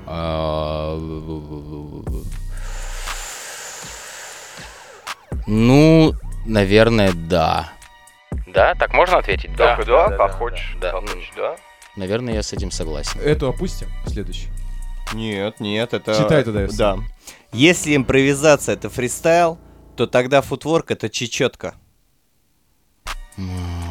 А, 0.06 0.98
Ну, 5.46 6.14
наверное, 6.46 7.12
да. 7.12 7.72
Да, 8.46 8.74
так 8.74 8.94
можно 8.94 9.18
ответить? 9.18 9.54
Только 9.56 9.84
да, 9.84 10.16
как 10.16 10.32
хочешь. 10.32 10.76
Да. 10.80 10.92
как 10.92 11.08
хочешь, 11.08 11.32
да. 11.36 11.56
Наверное, 11.96 12.34
я 12.34 12.42
с 12.42 12.52
этим 12.52 12.70
согласен. 12.70 13.20
Эту 13.20 13.48
опустим, 13.48 13.88
следующий. 14.06 14.48
Нет, 15.12 15.60
нет, 15.60 15.94
это... 15.94 16.14
Читай 16.14 16.44
тогда, 16.44 16.62
если. 16.62 16.76
Да. 16.76 16.98
Если 17.52 17.94
импровизация— 17.94 18.74
это 18.76 18.88
фристайл, 18.88 19.58
то 19.96 20.06
тогда 20.06 20.40
футворк— 20.40 20.90
это 20.92 21.08
чечетка. 21.10 21.74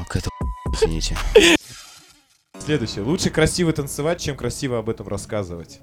Какая-то 0.07 0.29
извините. 0.73 1.15
Следующее. 2.57 3.03
Лучше 3.03 3.29
красиво 3.29 3.71
танцевать, 3.73 4.21
чем 4.21 4.35
красиво 4.35 4.79
об 4.79 4.89
этом 4.89 5.07
рассказывать. 5.07 5.79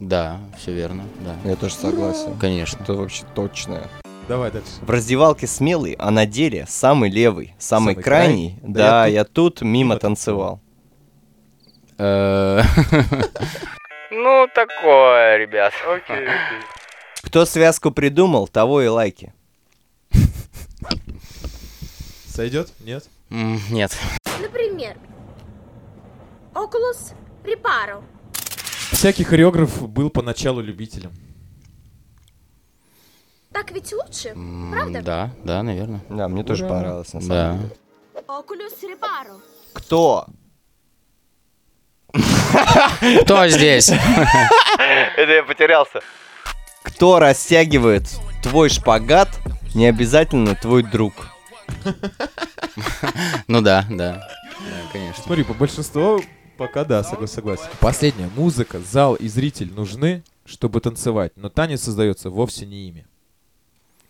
Да, 0.00 0.40
все 0.58 0.72
верно, 0.72 1.04
да. 1.20 1.36
Я 1.48 1.56
тоже 1.56 1.74
согласен. 1.74 2.38
Конечно. 2.38 2.82
Это 2.82 2.94
вообще 2.94 3.24
точное. 3.34 3.88
Давай 4.28 4.52
дальше. 4.52 4.68
В 4.82 4.90
раздевалке 4.90 5.46
смелый, 5.46 5.94
а 5.98 6.10
на 6.10 6.26
деле 6.26 6.66
самый 6.68 7.10
левый, 7.10 7.54
самый, 7.58 7.94
Самый 7.94 8.02
крайний. 8.02 8.50
крайний? 8.50 8.74
Да, 8.74 8.90
Да, 8.90 9.06
я 9.06 9.14
я, 9.14 9.24
тут 9.24 9.56
тут 9.56 9.62
мимо 9.62 9.72
мимо 9.72 9.96
танцевал. 9.96 10.60
Ну, 14.10 14.48
такое, 14.54 15.36
ребят. 15.36 15.72
Окей, 15.86 16.16
окей. 16.24 16.60
Кто 17.22 17.44
связку 17.44 17.90
придумал, 17.90 18.46
того 18.48 18.80
и 18.82 18.86
лайки. 18.86 19.32
Сойдет? 22.26 22.72
Нет? 22.80 23.04
Нет. 23.30 23.96
Например, 24.40 24.96
Oculus 26.54 27.12
Reparo. 27.44 28.02
Всякий 28.92 29.24
хореограф 29.24 29.88
был 29.88 30.08
поначалу 30.10 30.60
любителем. 30.60 31.12
Так 33.52 33.72
ведь 33.72 33.92
лучше, 33.92 34.28
М, 34.30 34.70
правда? 34.72 35.02
Да, 35.02 35.30
да, 35.44 35.62
наверное. 35.62 36.00
Да, 36.08 36.28
мне 36.28 36.44
тоже 36.44 36.66
понравилось, 36.66 37.12
на 37.12 37.20
самом 37.20 37.28
Да. 37.36 37.56
деле. 37.56 37.76
Oculus 38.28 38.82
Reparo. 38.84 39.40
Кто? 39.74 40.26
Кто 43.24 43.48
здесь? 43.48 43.88
Это 45.16 45.32
я 45.32 45.42
потерялся. 45.42 46.00
Кто 46.82 47.18
растягивает 47.18 48.08
твой 48.42 48.68
шпагат, 48.68 49.28
не 49.74 49.86
обязательно 49.86 50.54
твой 50.54 50.82
друг. 50.82 51.14
Ну 53.48 53.60
да, 53.60 53.84
да. 53.90 54.28
Конечно. 54.92 55.22
Смотри, 55.24 55.42
по 55.42 55.52
большинству 55.54 56.22
пока 56.56 56.84
да, 56.84 57.00
согла- 57.00 57.26
согласен. 57.26 57.64
Последняя. 57.80 58.28
Музыка, 58.36 58.80
зал 58.80 59.14
и 59.14 59.26
зритель 59.28 59.72
нужны, 59.72 60.22
чтобы 60.44 60.80
танцевать, 60.80 61.32
но 61.36 61.48
танец 61.48 61.82
создается 61.82 62.30
вовсе 62.30 62.66
не 62.66 62.88
ими. 62.88 63.06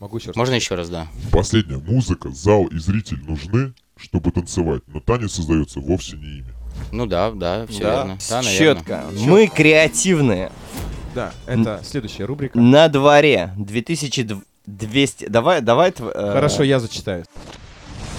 Могу 0.00 0.18
еще 0.18 0.28
раз. 0.28 0.36
Можно 0.36 0.54
еще 0.54 0.74
раз, 0.74 0.88
да? 0.88 1.08
Последняя 1.32 1.78
музыка, 1.78 2.30
зал 2.30 2.66
и 2.66 2.78
зритель 2.78 3.20
нужны, 3.24 3.74
чтобы 3.96 4.30
танцевать, 4.30 4.82
но 4.86 5.00
танец 5.00 5.32
создается 5.32 5.80
вовсе 5.80 6.16
не 6.16 6.38
ими. 6.38 6.54
Ну 6.92 7.06
да, 7.06 7.30
да, 7.30 7.66
все 7.66 7.82
Да, 7.82 7.90
верно. 7.96 8.18
Да, 8.28 8.42
наверное. 8.42 8.58
четко. 8.74 9.04
Мы 9.18 9.46
креативные. 9.48 10.50
Да, 11.14 11.32
это 11.46 11.80
следующая 11.84 12.24
рубрика. 12.26 12.58
На 12.58 12.88
дворе 12.88 13.52
2200... 13.56 15.26
Давай, 15.28 15.60
давай... 15.60 15.92
э, 15.98 16.32
Хорошо, 16.32 16.62
я 16.62 16.78
зачитаю. 16.80 17.24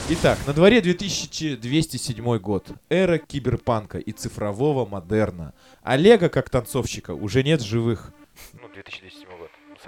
Итак, 0.09 0.39
на 0.47 0.53
дворе 0.53 0.81
2207 0.81 2.37
год. 2.39 2.65
Эра 2.89 3.19
киберпанка 3.19 3.99
и 3.99 4.11
цифрового 4.11 4.85
модерна. 4.85 5.53
Олега, 5.83 6.29
как 6.29 6.49
танцовщика, 6.49 7.11
уже 7.13 7.43
нет 7.43 7.61
живых. 7.61 8.11
Ну, 8.53 8.61
2010 8.73 9.19
год. 9.27 9.37
Ну, 9.39 9.39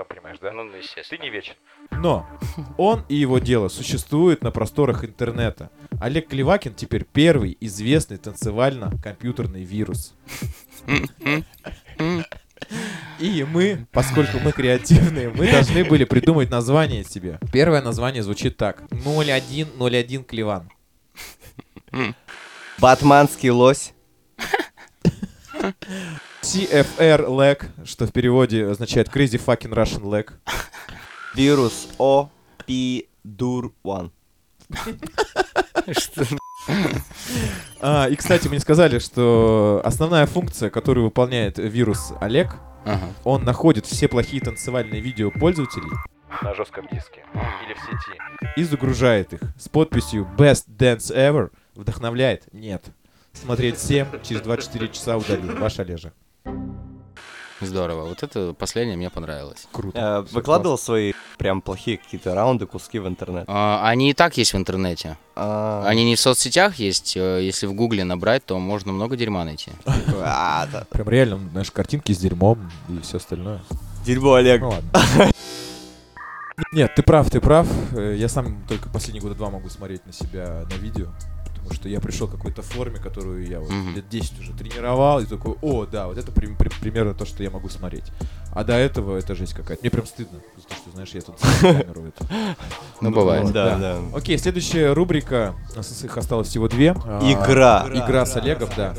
Сам 0.02 0.08
понимаешь, 0.08 0.40
да? 0.42 0.52
Ну, 0.52 0.64
естественно. 0.76 1.06
Ты 1.10 1.18
не 1.20 1.30
вечен. 1.30 1.54
Но 1.92 2.28
он 2.78 3.06
и 3.08 3.16
его 3.16 3.38
дело 3.38 3.68
существуют 3.68 4.42
на 4.42 4.50
просторах 4.50 5.06
интернета. 5.06 5.70
Олег 6.00 6.30
Клевакин 6.30 6.74
теперь 6.74 7.06
первый 7.06 7.56
известный 7.60 8.18
танцевально-компьютерный 8.18 9.64
вирус. 9.64 10.16
И 13.20 13.46
мы, 13.48 13.86
поскольку 13.92 14.40
мы 14.40 14.52
креативные, 14.52 15.30
мы 15.30 15.52
должны 15.52 15.84
были 15.86 16.06
придумать 16.06 16.50
название 16.50 17.04
себе. 17.04 17.38
Первое 17.54 17.84
название 17.84 18.24
звучит 18.24 18.58
так. 18.58 18.84
0101 18.92 20.24
Клеван. 20.24 20.72
Батманский 22.80 23.52
лось. 23.52 23.94
CFR 26.44 27.28
lag, 27.28 27.66
что 27.86 28.08
в 28.08 28.12
переводе 28.12 28.66
означает 28.68 29.10
Crazy 29.10 29.40
Fucking 29.44 29.74
Russian 29.74 30.02
lag. 30.04 30.32
Вирус 31.36 31.88
О. 31.98 32.30
Пи. 32.66 33.08
Дур. 33.24 33.72
One. 33.84 34.12
А, 37.82 38.08
и, 38.10 38.16
кстати, 38.16 38.48
мне 38.48 38.60
сказали, 38.60 39.00
что 39.00 39.82
основная 39.84 40.26
функция, 40.26 40.70
которую 40.70 41.06
выполняет 41.06 41.58
вирус 41.58 42.14
Олег, 42.20 42.56
Ага. 42.86 43.10
он 43.24 43.44
находит 43.44 43.86
все 43.86 44.08
плохие 44.08 44.42
танцевальные 44.42 45.02
видео 45.02 45.30
пользователей 45.32 45.90
На 46.42 46.54
жестком 46.56 46.88
диске. 46.92 47.24
Или 47.66 47.74
в 47.74 47.80
сети. 47.80 48.20
и 48.58 48.64
загружает 48.64 49.34
их 49.34 49.40
с 49.60 49.70
подписью 49.70 50.28
Best 50.38 50.66
Dance 50.68 51.12
Ever. 51.16 51.52
Вдохновляет? 51.76 52.52
Нет. 52.54 52.86
Смотреть 53.34 53.78
всем, 53.78 54.08
через 54.24 54.42
24 54.42 54.88
часа 54.90 55.18
удалил. 55.18 55.56
Ваш 55.58 55.80
Олежа. 55.80 56.14
Здорово. 57.60 58.08
Вот 58.08 58.24
это 58.24 58.54
последнее 58.54 58.98
мне 58.98 59.12
понравилось. 59.12 59.68
Круто. 59.72 60.26
Э, 60.28 60.34
Выкладывал 60.34 60.80
свои 60.80 61.14
прям 61.38 61.62
плохие 61.62 61.98
какие-то 62.00 62.34
раунды, 62.34 62.66
куски 62.66 62.98
в 62.98 63.08
интернет. 63.08 63.44
А, 63.48 63.88
Они 63.88 64.10
и 64.10 64.14
так 64.14 64.36
есть 64.38 64.54
в 64.54 64.58
интернете. 64.58 65.16
А, 65.36 65.84
Они 65.86 66.04
не 66.04 66.16
в 66.16 66.20
соцсетях 66.20 66.76
есть. 66.78 67.16
э, 67.16 67.40
Если 67.44 67.68
в 67.68 67.74
гугле 67.74 68.04
набрать, 68.04 68.44
то 68.46 68.58
можно 68.58 68.92
много 68.92 69.16
дерьма 69.16 69.46
найти. 69.46 69.72
а. 70.24 70.66
Прям 70.90 71.08
реально, 71.10 71.40
знаешь, 71.52 71.70
картинки 71.70 72.12
с 72.14 72.18
дерьмом 72.18 72.72
и 72.90 73.00
все 73.02 73.18
остальное. 73.18 73.62
Дерьмо, 74.06 74.34
Олег. 74.34 74.62
Ну 74.62 74.70
ладно. 74.70 75.32
Нет, 76.74 76.96
ты 76.96 77.04
прав, 77.04 77.30
ты 77.30 77.40
прав. 77.42 77.68
Э, 77.96 78.16
Я 78.18 78.28
сам 78.28 78.66
только 78.68 78.90
последние 78.90 79.22
года 79.22 79.36
два 79.36 79.52
могу 79.52 79.70
смотреть 79.70 80.04
на 80.08 80.14
себя 80.14 80.66
на 80.68 80.74
видео. 80.82 81.10
Потому 81.72 81.84
что 81.84 81.90
я 81.90 82.02
пришел 82.02 82.28
к 82.28 82.32
какой-то 82.32 82.62
форме, 82.62 82.98
которую 83.00 83.48
я 83.48 83.62
вот 83.62 83.70
Мгм. 83.70 83.96
лет 83.96 84.10
10 84.10 84.40
уже 84.42 84.52
тренировал, 84.54 85.20
и 85.22 85.26
такой, 85.26 85.56
о, 85.62 85.86
да, 85.86 86.08
вот 86.08 86.18
это 86.18 86.30
при- 86.32 86.48
при- 86.54 86.70
примерно 86.82 87.14
то, 87.14 87.26
что 87.26 87.44
я 87.44 87.50
могу 87.50 87.70
смотреть. 87.70 88.04
А 88.54 88.66
до 88.66 88.74
этого 88.74 89.16
это 89.18 89.34
жесть 89.36 89.54
какая-то. 89.54 89.82
Мне 89.82 89.90
прям 89.90 90.06
стыдно, 90.06 90.40
за 90.58 90.68
то, 90.68 90.76
что, 90.76 90.92
знаешь, 90.92 91.10
я 91.14 91.22
тут 91.22 91.36
камеру 91.62 92.04
эту. 92.08 92.26
Ну, 93.00 93.12
бывает. 93.12 93.44
вот, 93.44 93.54
Да, 93.54 93.78
да. 93.78 93.98
Окей, 94.14 94.38
следующая 94.38 94.92
рубрика, 94.92 95.56
у 95.74 95.78
нас 95.78 96.04
их 96.04 96.18
осталось 96.18 96.50
всего 96.50 96.68
две. 96.68 96.94
А, 97.06 97.22
Игра. 97.24 97.88
Игра 97.94 98.26
с 98.26 98.36
Олегом, 98.36 98.70
да. 98.76 98.94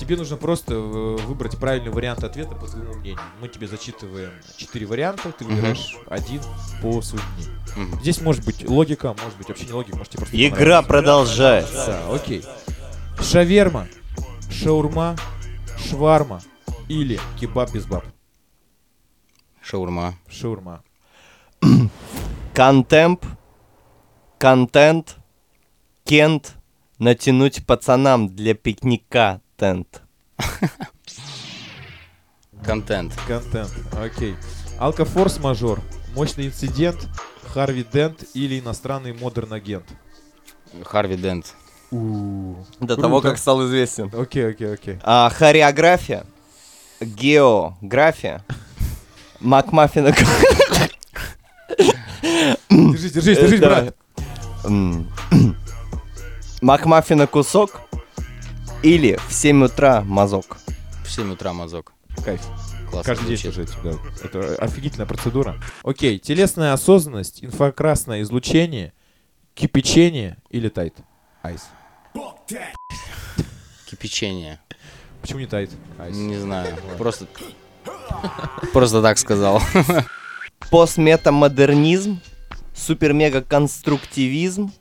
Тебе 0.00 0.16
нужно 0.16 0.36
просто 0.36 0.74
э, 0.74 1.16
выбрать 1.26 1.56
правильный 1.58 1.92
вариант 1.92 2.24
ответа 2.24 2.56
по 2.56 2.66
твоему 2.66 2.94
мнению. 2.94 3.20
Мы 3.40 3.46
тебе 3.48 3.68
зачитываем 3.68 4.30
четыре 4.56 4.86
варианта, 4.86 5.30
ты 5.30 5.44
выбираешь 5.44 5.96
один 6.08 6.40
по 6.82 7.00
своему 7.00 7.26
мнению. 7.36 7.57
Мгм. 7.76 8.00
Здесь 8.00 8.20
может 8.20 8.44
быть 8.44 8.68
логика, 8.68 9.14
может 9.22 9.38
быть 9.38 9.48
вообще 9.48 9.66
не 9.66 9.72
логика, 9.72 9.96
может 9.96 10.12
просто 10.12 10.46
Игра 10.46 10.82
продолжается. 10.82 11.86
Да, 11.86 12.14
окей. 12.14 12.44
Шаверма, 13.20 13.88
шаурма, 14.50 15.16
шварма 15.78 16.40
или 16.88 17.20
кебаб 17.38 17.72
без 17.72 17.86
баб. 17.86 18.04
Шаурма. 19.62 20.14
Шаурма. 20.28 20.82
Контемп. 22.54 23.24
Контент. 24.38 25.16
Кент. 26.04 26.54
Натянуть 26.98 27.64
пацанам 27.66 28.28
для 28.28 28.54
пикника 28.54 29.40
тент. 29.56 30.02
Контент. 32.64 33.14
Контент. 33.26 33.70
Окей. 33.92 34.36
Алкофорс-мажор, 34.78 35.80
мощный 36.14 36.46
инцидент, 36.46 37.08
Харви 37.52 37.84
Дент 37.92 38.24
или 38.34 38.58
иностранный 38.60 39.12
модерн 39.12 39.52
агент. 39.54 39.84
Харви 40.84 41.16
Дент. 41.16 41.54
До 41.90 42.54
Круто. 42.80 42.96
того, 42.96 43.20
как 43.20 43.38
стал 43.38 43.64
известен. 43.66 44.10
Окей, 44.14 44.50
окей, 44.50 44.74
окей. 44.74 44.98
А, 45.02 45.30
хореография. 45.30 46.24
География. 47.00 48.42
Макмаффина... 49.40 50.12
Держись, 52.70 53.12
держись, 53.12 53.38
держись, 53.38 53.60
брат. 53.60 53.94
Макмаффина 56.60 57.26
кусок 57.26 57.80
или 58.82 59.18
в 59.28 59.32
7 59.32 59.64
утра 59.64 60.02
мазок. 60.02 60.58
В 61.04 61.10
7 61.10 61.32
утра 61.32 61.52
мазок. 61.52 61.92
Кайф. 62.24 62.40
Классно 62.90 63.14
Каждый 63.14 63.36
день 63.36 63.52
звучит. 63.52 63.68
слушать, 63.70 64.00
да. 64.22 64.24
Это 64.24 64.54
офигительная 64.56 65.06
процедура. 65.06 65.60
Окей, 65.82 66.18
телесная 66.18 66.72
осознанность, 66.72 67.44
инфракрасное 67.44 68.22
излучение, 68.22 68.92
кипячение 69.54 70.38
или 70.50 70.68
тайт? 70.68 70.94
Айс. 71.42 71.68
Кипячение. 73.86 74.58
Почему 75.20 75.40
не 75.40 75.46
тайт? 75.46 75.70
Айс. 75.98 76.16
Не 76.16 76.36
знаю. 76.36 76.76
Просто... 76.96 77.26
Просто 78.72 79.02
так 79.02 79.18
сказал. 79.18 79.62
Постметамодернизм, 80.70 82.20
супер-мега-конструктивизм, 82.74 84.72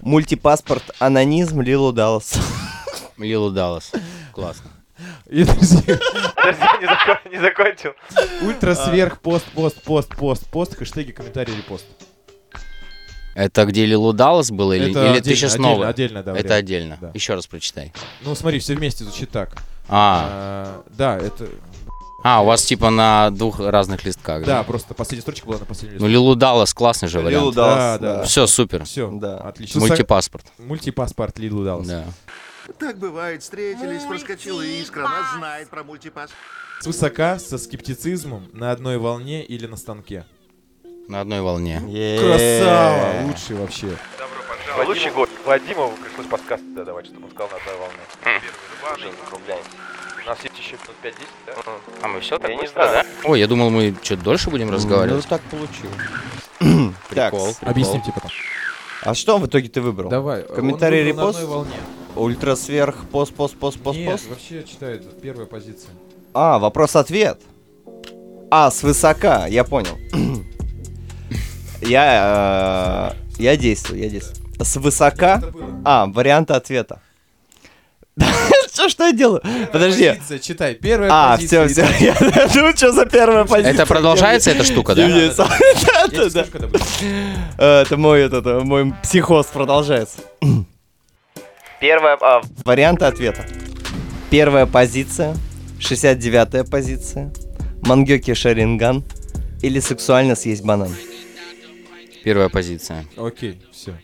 мультипаспорт, 0.00 0.82
анонизм, 0.98 1.60
Лилу 1.60 1.92
Даллас. 1.92 2.34
Лилу 3.18 3.50
Даллас. 3.50 3.92
Классно. 4.32 4.70
И, 5.32 5.44
подожди, 5.44 5.82
Подожди, 6.36 6.64
не, 6.80 6.86
закон- 6.86 7.32
не 7.32 7.40
закончил. 7.40 7.90
Ультра 8.42 8.74
сверх 8.74 9.18
пост, 9.20 9.44
пост, 9.54 9.80
пост, 9.82 10.08
пост, 10.14 10.46
пост, 10.50 10.76
хэштеги, 10.76 11.12
комментарий, 11.12 11.56
репост. 11.56 11.86
Это 13.34 13.64
где 13.64 13.86
Лилу 13.86 14.12
Даллас 14.12 14.50
был 14.50 14.72
или, 14.72 14.90
Это 14.90 15.06
или 15.06 15.12
ты 15.14 15.18
отдельно, 15.20 15.36
сейчас 15.36 15.54
отдельно, 15.54 15.68
новый? 15.70 15.88
отдельно, 15.88 16.22
да, 16.22 16.32
Это 16.32 16.42
вариант. 16.48 16.52
отдельно. 16.64 16.98
Да. 17.00 17.10
Еще 17.14 17.34
раз 17.34 17.46
прочитай. 17.46 17.92
Ну 18.22 18.34
смотри, 18.34 18.58
все 18.58 18.74
вместе 18.74 19.04
звучит 19.04 19.30
так. 19.30 19.56
А, 19.88 20.28
А, 20.28 20.82
да, 20.90 21.16
это... 21.16 21.48
а, 22.24 22.42
у 22.42 22.44
вас 22.46 22.62
типа 22.62 22.90
на 22.90 23.30
двух 23.30 23.58
разных 23.58 24.04
листках, 24.04 24.40
Да, 24.44 24.58
да? 24.58 24.62
просто 24.64 24.92
последняя 24.92 25.22
строчка 25.22 25.46
была 25.46 25.58
на 25.58 25.64
последнем 25.64 25.98
Ну, 25.98 26.08
Лилу 26.08 26.34
Даллас 26.34 26.74
классный 26.74 27.08
же 27.08 27.18
Лилу 27.20 27.28
вариант. 27.50 27.54
Даллас, 27.54 27.76
Да, 27.76 27.98
да. 27.98 28.16
да. 28.18 28.24
Все, 28.24 28.46
супер. 28.46 28.84
Все, 28.84 29.10
Да. 29.10 29.38
отлично. 29.38 29.80
Мультипаспорт. 29.80 30.44
Мультипаспорт 30.58 31.38
Лилу 31.38 31.64
Даллас. 31.64 31.86
Да. 31.86 32.04
Так 32.78 32.96
бывает, 32.98 33.42
встретились, 33.42 34.02
проскочила 34.04 34.62
искра, 34.62 35.04
она 35.04 35.32
знает 35.36 35.68
про 35.68 35.82
мультипас. 35.84 36.30
Свысока, 36.80 37.38
со 37.38 37.58
скептицизмом, 37.58 38.48
на 38.52 38.70
одной 38.72 38.98
волне 38.98 39.44
или 39.44 39.66
на 39.66 39.76
станке? 39.76 40.24
На 41.08 41.20
одной 41.20 41.40
волне. 41.40 41.80
Красава! 42.20 43.22
Лучший 43.26 43.56
вообще. 43.56 43.86
Добро 44.18 44.38
пожаловать. 44.48 44.88
Лучший 44.88 45.10
год. 45.12 45.30
Вадимову 45.44 45.92
пришлось 45.96 46.26
подсказки 46.26 46.64
давать, 46.74 47.06
чтобы 47.06 47.24
он 47.24 47.30
сказал 47.30 47.50
на 47.50 47.56
одной 47.56 47.76
волне. 47.76 48.40
Первый 48.96 49.16
закругляем. 49.24 49.64
У 50.24 50.28
нас 50.28 50.38
есть 50.44 50.56
еще 50.58 50.72
минут 50.76 50.96
5-10, 51.02 51.14
да? 51.46 51.52
А 52.02 52.08
мы 52.08 52.20
все 52.20 52.38
так 52.38 52.48
Я 52.48 52.54
не 52.56 52.62
быстро, 52.62 52.88
знаю. 52.88 53.04
да? 53.22 53.28
Ой, 53.28 53.40
я 53.40 53.46
думал, 53.48 53.70
мы 53.70 53.94
что-то 54.02 54.22
дольше 54.22 54.50
будем 54.50 54.70
разговаривать. 54.70 55.24
Ну, 55.24 55.28
так 55.28 55.40
получилось. 55.42 56.96
Так, 57.12 57.30
Прикол. 57.32 57.56
Объясните 57.62 58.12
потом. 58.14 58.30
а 59.02 59.14
что 59.14 59.38
в 59.38 59.46
итоге 59.46 59.68
ты 59.68 59.80
выбрал? 59.80 60.08
Давай. 60.10 60.44
Комментарий, 60.44 61.02
репост? 61.02 61.40
Ультра 62.16 62.56
сверх, 62.56 63.04
пост, 63.10 63.34
пост, 63.34 63.56
пост, 63.56 63.78
пост, 63.80 63.98
Нет, 63.98 64.10
пост. 64.12 64.28
вообще 64.28 64.64
читает 64.64 65.20
первая 65.20 65.46
позиция. 65.46 65.90
А, 66.34 66.58
вопрос-ответ. 66.58 67.40
А, 68.50 68.70
свысока, 68.70 69.46
я 69.46 69.64
понял. 69.64 69.96
Я, 71.84 73.12
э, 73.12 73.42
я 73.42 73.56
действую, 73.56 74.00
я 74.00 74.08
действую. 74.08 74.36
Свысока. 74.64 75.42
А, 75.84 76.06
варианты 76.06 76.54
ответа. 76.54 77.00
Что, 78.72 78.88
что 78.88 79.06
я 79.06 79.12
делаю? 79.12 79.42
Подожди. 79.72 80.10
Позиция, 80.12 80.38
читай. 80.38 80.74
Первая 80.74 81.10
А, 81.12 81.36
все, 81.36 81.62
позиция. 81.62 81.86
все. 81.88 82.04
Я 82.06 82.14
думаю, 82.54 82.76
что 82.76 82.92
за 82.92 83.04
первая 83.06 83.44
позиция. 83.44 83.74
Это 83.74 83.86
продолжается 83.86 84.50
эта 84.52 84.62
штука, 84.64 84.94
да? 84.94 85.08
Э, 87.58 87.82
Это 87.82 87.96
мой, 87.96 88.22
этот, 88.22 88.64
мой 88.64 88.94
психоз 89.02 89.46
продолжается. 89.46 90.18
Первая, 91.82 92.16
а, 92.20 92.42
варианты 92.64 93.06
ответа. 93.06 93.44
Первая 94.30 94.66
позиция, 94.66 95.34
69-я 95.80 96.62
позиция, 96.62 97.32
Мангёки 97.84 98.34
Шаринган 98.34 99.02
или 99.62 99.80
сексуально 99.80 100.36
съесть 100.36 100.64
банан. 100.64 100.94
Первая 102.22 102.48
позиция. 102.48 103.04
Окей, 103.16 103.60
все. 103.72 103.94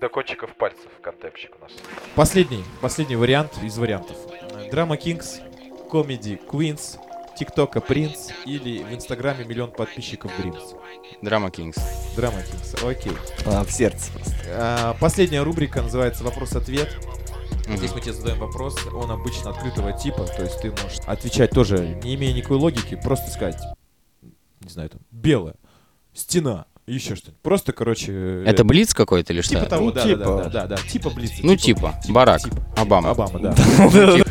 До 0.00 0.08
кончиков 0.08 0.50
пальцев 0.56 0.90
контемпщик 1.00 1.52
у 1.60 1.62
нас. 1.62 1.70
Последний, 2.16 2.64
последний 2.80 3.14
вариант 3.14 3.52
из 3.62 3.78
вариантов. 3.78 4.16
Драма 4.72 4.96
Кингс, 4.96 5.42
Комеди 5.88 6.40
Queens, 6.50 6.98
ТикТока 7.38 7.80
Принц 7.80 8.28
или 8.46 8.82
в 8.82 8.92
Инстаграме 8.94 9.44
миллион 9.44 9.70
подписчиков 9.70 10.30
Дримс. 10.38 10.74
Драма 11.22 11.50
Кингс. 11.50 11.76
Драма 12.16 12.42
Кингс, 12.42 12.74
окей. 12.82 13.12
А, 13.46 13.64
в 13.64 13.70
сердце 13.70 14.12
просто. 14.12 14.34
А, 14.48 14.96
Последняя 15.00 15.42
рубрика 15.42 15.82
называется 15.82 16.24
«Вопрос-ответ». 16.24 16.88
Мгм. 17.66 17.76
Здесь 17.78 17.92
мы 17.94 18.00
тебе 18.00 18.12
задаем 18.12 18.38
вопрос, 18.40 18.76
он 18.92 19.10
обычно 19.10 19.50
открытого 19.50 19.92
типа, 19.92 20.24
то 20.24 20.42
есть 20.42 20.60
ты 20.60 20.70
можешь 20.70 20.98
отвечать 21.06 21.50
тоже, 21.50 21.98
не 22.04 22.14
имея 22.14 22.34
никакой 22.34 22.58
логики, 22.58 22.94
просто 23.02 23.30
сказать, 23.30 23.56
не 24.60 24.68
знаю, 24.68 24.90
там, 24.90 25.00
белая, 25.10 25.54
стена, 26.12 26.66
еще 26.86 27.16
что-нибудь. 27.16 27.40
Просто, 27.40 27.72
короче... 27.72 28.12
э, 28.12 28.44
Это 28.46 28.64
Блиц 28.64 28.92
какой-то 28.92 29.32
или 29.32 29.40
Типа 29.40 29.60
что? 29.62 29.70
того, 29.70 29.86
Ну, 29.86 29.92
да, 29.92 30.02
типа. 30.02 30.18
да, 30.18 30.36
да, 30.36 30.48
да, 30.50 30.66
да, 30.66 30.76
типа 30.76 31.08
Блица. 31.08 31.36
Ну, 31.42 31.56
типа. 31.56 31.94
Барак. 32.10 32.42
Обама. 32.76 33.10
Обама, 33.12 33.38
да. 33.38 33.54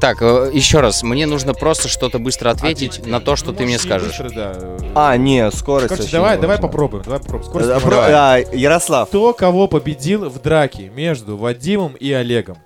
Так, 0.00 0.18
э, 0.20 0.50
еще 0.52 0.80
раз, 0.80 1.02
мне 1.02 1.26
нужно 1.26 1.54
просто 1.54 1.88
что-то 1.88 2.18
быстро 2.18 2.50
ответить 2.50 2.98
Ответь, 2.98 3.06
на 3.10 3.20
то, 3.20 3.34
что 3.36 3.52
ты 3.52 3.64
мне 3.64 3.78
скажешь. 3.78 4.18
быстро, 4.18 4.30
да. 4.30 4.52
э, 4.54 4.78
А, 4.94 5.16
не, 5.16 5.50
скорость 5.50 5.88
Короче, 5.88 6.10
давай, 6.12 6.36
не 6.36 6.42
давай 6.42 6.58
попробуем, 6.58 7.02
давай 7.04 7.18
попробуем. 7.20 7.48
Скорость 7.50 7.70
Э, 7.70 7.74
не 7.74 7.80
про- 7.80 7.96
важна. 7.96 8.34
а, 8.34 8.38
Ярослав, 8.38 9.08
Кто 9.08 9.32
кого 9.32 9.68
победил 9.68 10.28
в 10.28 10.40
драке 10.40 10.90
между 10.94 11.36
Вадимом 11.36 11.94
и 11.98 12.12
Олегом? 12.12 12.58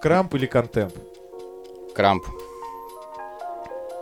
Крамп 0.00 0.34
или 0.34 0.46
контемп? 0.46 0.92
Крамп. 1.94 2.22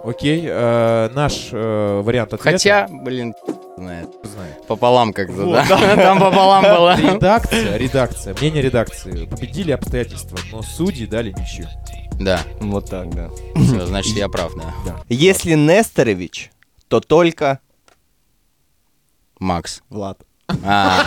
Окей, 0.05 0.44
э, 0.47 1.09
наш 1.14 1.48
э, 1.51 2.01
вариант 2.05 2.35
ответа. 2.35 2.52
Хотя, 2.59 2.89
блин, 2.90 3.35
знает. 3.78 4.09
знает. 4.22 4.66
Пополам 4.66 5.12
как-то, 5.14 5.32
Вот, 5.32 5.62
да? 5.66 5.97
Там 5.97 6.20
пополам 6.20 6.62
было. 6.62 6.97
Редакция, 7.01 7.76
редакция, 7.78 8.35
мнение 8.39 8.60
редакции. 8.62 9.24
Победили 9.24 9.72
обстоятельства, 9.72 10.39
но 10.52 10.60
судьи 10.62 11.06
дали 11.06 11.31
ничью. 11.32 11.66
Да, 12.18 12.40
вот 12.60 12.89
так, 12.89 13.10
да. 13.14 13.31
все, 13.56 13.86
значит, 13.86 14.16
я 14.16 14.28
прав, 14.28 14.52
да. 14.55 15.02
Если 15.09 15.55
Несторович, 15.55 16.51
то 16.89 17.01
только 17.01 17.60
Макс. 19.39 19.82
Влад. 19.90 20.18
А, 20.62 21.06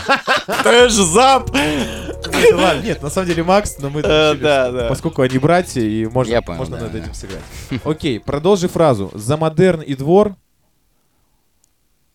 же 0.90 1.04
зап! 1.04 1.54
Нет, 1.54 2.26
ладно, 2.54 2.82
нет, 2.82 3.04
на 3.04 3.10
самом 3.10 3.28
деле 3.28 3.44
Макс, 3.44 3.78
но 3.80 3.90
мы 3.90 4.02
Э, 4.02 4.34
да, 4.34 4.72
да. 4.72 4.90
поскольку 4.90 5.22
они 5.22 5.38
братья, 5.38 5.82
и 5.82 6.08
можно, 6.08 6.32
Я 6.32 6.42
понял, 6.42 6.60
можно 6.60 6.78
да, 6.78 6.84
над 6.84 6.94
да. 6.94 7.00
этим 7.00 7.14
сыграть. 7.14 7.44
Окей, 7.86 8.20
продолжи 8.20 8.68
фразу. 8.68 9.12
За 9.14 9.38
модерн 9.38 9.82
и 9.82 9.96
двор 9.96 10.36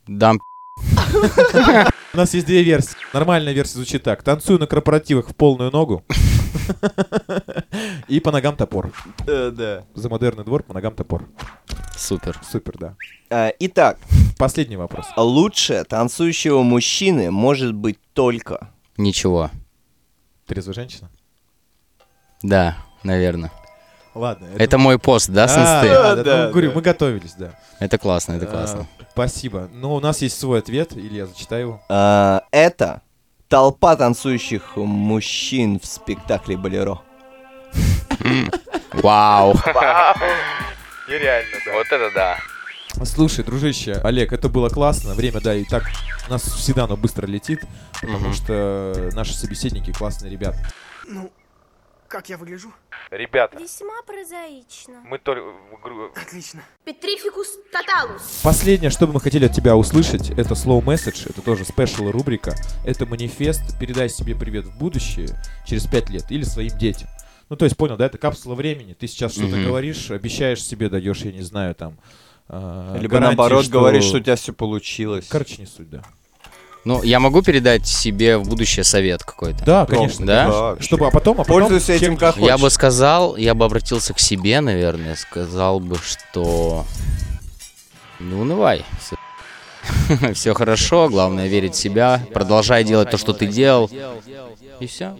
дам 0.06 0.40
у 2.12 2.16
нас 2.16 2.34
есть 2.34 2.46
две 2.46 2.62
версии. 2.62 2.96
Нормальная 3.12 3.52
версия 3.52 3.74
звучит 3.74 4.02
так. 4.02 4.22
Танцую 4.22 4.58
на 4.58 4.66
корпоративах 4.66 5.28
в 5.28 5.34
полную 5.36 5.70
ногу. 5.70 6.04
И 8.08 8.20
по 8.20 8.30
ногам 8.32 8.56
топор. 8.56 8.92
Э, 9.26 9.50
Да. 9.50 9.84
За 9.94 10.08
модерный 10.08 10.44
двор 10.44 10.62
по 10.62 10.74
ногам 10.74 10.94
топор. 10.94 11.28
Супер. 11.96 12.38
Супер, 12.50 12.78
да. 12.78 12.94
Э, 13.30 13.52
Итак, 13.60 13.98
Последний 14.38 14.76
вопрос. 14.76 15.06
лучше 15.16 15.84
танцующего 15.84 16.62
мужчины 16.62 17.30
может 17.30 17.74
быть 17.74 17.98
только... 18.12 18.68
Ничего. 18.96 19.50
Трезвая 20.46 20.74
женщина? 20.74 21.10
Да, 22.42 22.76
наверное. 23.04 23.50
Ладно. 24.14 24.46
Это 24.58 24.76
мой 24.76 24.98
пост, 24.98 25.30
да, 25.30 25.44
А, 25.44 25.46
инсты? 25.46 25.88
да, 25.94 26.16
да, 26.16 26.22
Да, 26.22 26.44
ну, 26.46 26.50
говорю, 26.52 26.68
да. 26.70 26.74
мы 26.76 26.82
готовились, 26.82 27.32
да. 27.38 27.58
Это 27.78 27.96
классно, 27.96 28.34
это 28.34 28.46
классно. 28.46 28.86
А, 29.00 29.04
Спасибо. 29.12 29.70
Ну, 29.72 29.94
у 29.94 30.00
нас 30.00 30.20
есть 30.20 30.38
свой 30.38 30.58
ответ, 30.58 30.92
Илья, 30.94 31.26
зачитай 31.26 31.62
его. 31.62 31.80
э, 31.88 32.40
Это 32.50 33.00
толпа 33.52 33.96
танцующих 33.96 34.76
мужчин 34.76 35.78
в 35.78 35.84
спектакле 35.84 36.56
«Болеро». 36.56 37.02
Вау. 38.94 39.52
Нереально, 41.06 41.58
да. 41.66 41.72
Вот 41.74 41.86
это 41.90 42.10
да. 42.14 42.38
Слушай, 43.04 43.44
дружище, 43.44 44.00
Олег, 44.04 44.32
это 44.32 44.48
было 44.48 44.70
классно. 44.70 45.12
Время, 45.12 45.42
да, 45.42 45.54
и 45.54 45.64
так 45.64 45.82
у 46.26 46.30
нас 46.30 46.40
всегда 46.40 46.84
оно 46.84 46.96
быстро 46.96 47.26
летит, 47.26 47.60
потому 48.00 48.32
что 48.32 49.10
наши 49.12 49.34
собеседники 49.34 49.92
классные 49.92 50.32
ребята. 50.32 50.56
Ну, 51.06 51.30
как 52.12 52.28
я 52.28 52.36
выгляжу? 52.36 52.70
Ребята, 53.10 53.58
Весьма 53.58 54.02
прозаично. 54.06 55.00
мы 55.08 55.18
только... 55.18 55.42
Отлично. 56.14 56.62
Петрификус 56.84 57.48
тоталус. 57.72 58.40
Последнее, 58.44 58.90
что 58.90 59.06
бы 59.06 59.14
мы 59.14 59.20
хотели 59.22 59.46
от 59.46 59.52
тебя 59.54 59.76
услышать, 59.76 60.28
это 60.28 60.52
slow 60.52 60.82
message, 60.84 61.26
это 61.30 61.40
тоже 61.40 61.64
спешл 61.64 62.10
рубрика, 62.10 62.54
это 62.84 63.06
манифест 63.06 63.62
«Передай 63.80 64.10
себе 64.10 64.34
привет 64.36 64.66
в 64.66 64.78
будущее 64.78 65.28
через 65.66 65.86
пять 65.86 66.10
лет» 66.10 66.30
или 66.30 66.42
своим 66.44 66.76
детям. 66.76 67.08
Ну, 67.48 67.56
то 67.56 67.64
есть, 67.64 67.78
понял, 67.78 67.96
да, 67.96 68.04
это 68.06 68.18
капсула 68.18 68.54
времени, 68.56 68.92
ты 68.92 69.06
сейчас 69.06 69.32
что-то 69.32 69.56
Мгм. 69.56 69.64
говоришь, 69.68 70.10
обещаешь 70.10 70.62
себе, 70.62 70.90
даешь, 70.90 71.22
я 71.22 71.32
не 71.32 71.40
знаю, 71.42 71.74
там... 71.74 71.96
э, 72.48 72.98
Либо 73.00 73.14
гарантии, 73.14 73.36
наоборот 73.38 73.64
что- 73.64 73.72
говоришь, 73.72 74.04
что 74.04 74.18
у 74.18 74.20
тебя 74.20 74.36
все 74.36 74.52
получилось. 74.52 75.26
Короче, 75.30 75.56
не 75.58 75.66
суть, 75.66 75.88
да. 75.88 76.02
Ну, 76.84 77.02
я 77.02 77.20
могу 77.20 77.42
передать 77.42 77.86
себе 77.86 78.38
в 78.38 78.48
будущее 78.48 78.82
совет 78.82 79.22
какой-то? 79.22 79.64
Да, 79.64 79.86
конечно. 79.86 80.26
Да? 80.26 80.44
конечно. 80.44 80.76
Чтобы, 80.82 81.06
а 81.06 81.10
потом, 81.10 81.40
а 81.40 81.44
потом 81.44 81.62
Пользуйся 81.62 81.92
этим 81.92 82.16
как 82.16 82.36
Я 82.36 82.56
бы 82.56 82.62
хочешь. 82.62 82.74
сказал, 82.74 83.36
я 83.36 83.54
бы 83.54 83.64
обратился 83.64 84.14
к 84.14 84.18
себе, 84.18 84.60
наверное, 84.60 85.14
сказал 85.14 85.78
бы, 85.78 85.96
что 85.98 86.84
не 88.18 88.34
унывай. 88.34 88.84
Все 90.34 90.54
хорошо, 90.54 91.08
главное 91.08 91.46
верить 91.46 91.74
в 91.74 91.78
себя, 91.78 92.20
продолжай 92.34 92.84
делать 92.84 93.10
то, 93.10 93.16
что 93.16 93.32
ты 93.32 93.46
делал. 93.46 93.90
И 94.80 94.86
все. 94.86 95.16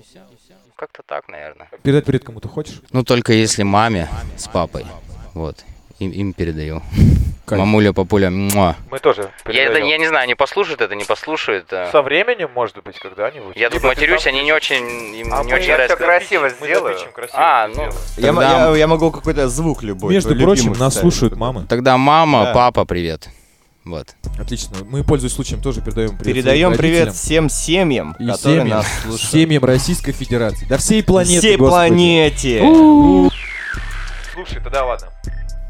Как-то 0.74 1.02
так, 1.06 1.28
наверное. 1.28 1.68
Передать 1.82 2.05
привет 2.05 2.24
кому-то 2.24 2.48
хочешь? 2.48 2.80
Ну, 2.90 3.05
только 3.05 3.32
если 3.32 3.62
маме 3.62 4.09
с 4.36 4.48
папой. 4.48 4.84
Вот. 5.32 5.64
Им, 6.04 6.10
им 6.10 6.32
передаю. 6.32 6.82
Кайф. 7.44 7.58
Мамуля, 7.60 7.92
папуля, 7.92 8.30
муа. 8.30 8.76
Мы 8.90 8.98
тоже 9.00 9.28
Я, 9.48 9.64
это, 9.64 9.78
я 9.78 9.98
не 9.98 10.06
знаю, 10.06 10.24
они 10.24 10.34
послушают 10.36 10.80
это, 10.80 10.94
не 10.94 11.04
послушают. 11.04 11.66
а. 11.72 11.88
Со 11.90 12.00
временем, 12.02 12.48
может 12.54 12.82
быть, 12.84 12.98
когда-нибудь. 12.98 13.56
Я 13.56 13.68
тут 13.68 13.82
матерюсь, 13.82 14.26
они 14.28 14.42
не 14.44 14.52
очень, 14.52 15.14
им 15.16 15.34
А 15.34 15.42
не 15.42 15.50
мы- 15.50 15.56
очень 15.58 15.68
я 15.68 15.74
нравится. 15.74 15.96
всё 15.96 16.04
красиво 16.06 16.48
сделаю. 16.50 16.96
Красиво 17.12 17.38
А, 17.38 17.68
ну. 17.68 17.90
Я, 18.16 18.32
я- 18.32 18.76
я 18.76 18.86
могу 18.86 19.10
какой-то 19.10 19.48
звук 19.48 19.82
любой. 19.82 20.14
Между 20.14 20.36
прочим, 20.36 20.72
нас 20.74 20.94
слушают 20.98 21.36
мамы. 21.36 21.66
Тогда 21.68 21.96
мама, 21.96 22.44
Да. 22.44 22.52
папа, 22.54 22.84
привет. 22.84 23.28
Вот. 23.84 24.06
Отлично. 24.38 24.76
Мы, 24.88 25.02
пользуясь 25.02 25.32
случаем, 25.34 25.60
тоже 25.60 25.80
передаем 25.80 26.16
привет 26.16 26.34
Передаем 26.36 26.76
привет 26.76 27.12
всем 27.14 27.48
семьям, 27.50 28.14
и 28.20 28.26
которые 28.28 28.60
семьям, 28.60 28.68
нас 28.68 28.86
слушают. 29.02 29.30
семьям 29.32 29.64
Российской 29.64 30.12
Федерации. 30.12 30.64
Да 30.68 30.76
всей 30.78 31.02
планеты, 31.02 31.40
Всей 31.40 31.56
господи. 31.56 31.88
планете. 31.88 33.30
Слушай, 34.32 34.62
тогда 34.62 34.84
ладно. 34.86 35.08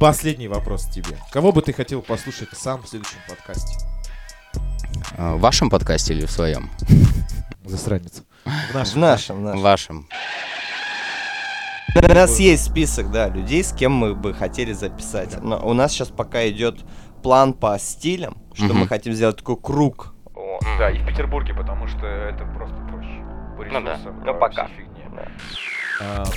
Последний 0.02 0.48
вопрос 0.48 0.86
тебе. 0.86 1.16
Кого 1.30 1.52
бы 1.52 1.62
ты 1.62 1.72
хотел 1.72 2.02
послушать 2.02 2.48
сам 2.54 2.82
в 2.82 2.88
следующем 2.88 3.18
подкасте? 3.28 3.78
А, 5.16 5.36
В 5.36 5.40
вашем 5.40 5.70
подкасте 5.70 6.12
или 6.12 6.26
в 6.26 6.30
своем? 6.32 6.70
Засранец. 7.64 8.24
В 8.44 8.72
В 8.72 8.74
нашем. 8.74 9.00
нашем, 9.00 9.36
в 9.36 9.40
В 9.40 9.44
нашем. 9.44 9.62
вашем. 9.62 10.08
У 11.94 12.14
нас 12.14 12.40
есть 12.40 12.64
список, 12.64 13.12
да, 13.12 13.28
людей, 13.28 13.62
с 13.62 13.72
кем 13.72 13.92
мы 13.92 14.16
бы 14.16 14.34
хотели 14.34 14.72
записать. 14.72 15.40
Но 15.40 15.64
у 15.64 15.72
нас 15.72 15.92
сейчас 15.92 16.08
пока 16.08 16.48
идет 16.48 16.80
план 17.22 17.52
по 17.52 17.78
стилям, 17.78 18.36
что 18.54 18.64
Мгм. 18.66 18.78
мы 18.78 18.88
хотим 18.88 19.12
сделать 19.12 19.36
такой 19.36 19.56
круг. 19.56 20.14
О, 20.34 20.58
да, 20.80 20.90
и 20.90 20.98
в 20.98 21.06
Петербурге, 21.06 21.54
потому 21.54 21.86
что 21.86 22.04
это 22.06 22.44
просто 22.46 22.74
проще. 22.90 23.22
По 23.56 23.64
Ну 23.72 23.80
да. 23.86 24.00
Ну, 24.04 24.24
по 24.24 24.34
пока. 24.34 24.66
фигне. 24.66 24.88
А, 25.16 25.28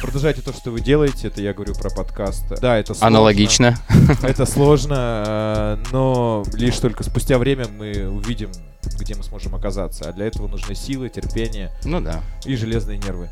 Продолжайте 0.02 0.42
то, 0.42 0.54
что 0.54 0.72
вы 0.72 0.82
делаете. 0.82 1.28
Это 1.28 1.42
я 1.42 1.54
говорю 1.54 1.74
про 1.76 1.90
подкаст. 1.90 2.46
Да, 2.62 2.78
это 2.78 2.94
сложно. 2.94 3.08
Аналогично. 3.08 3.78
Это 4.24 4.46
сложно, 4.46 5.24
э, 5.28 5.78
но 5.92 6.44
лишь 6.54 6.78
только 6.78 7.04
спустя 7.04 7.38
время 7.38 7.68
мы 7.68 8.08
увидим, 8.10 8.52
где 9.00 9.16
мы 9.16 9.24
сможем 9.24 9.56
оказаться. 9.56 10.10
А 10.10 10.14
для 10.14 10.28
этого 10.28 10.48
нужны 10.48 10.76
силы, 10.76 11.10
терпение 11.10 11.72
Ну 11.84 12.02
да. 12.02 12.22
и 12.46 12.56
железные 12.56 12.98
нервы. 12.98 13.30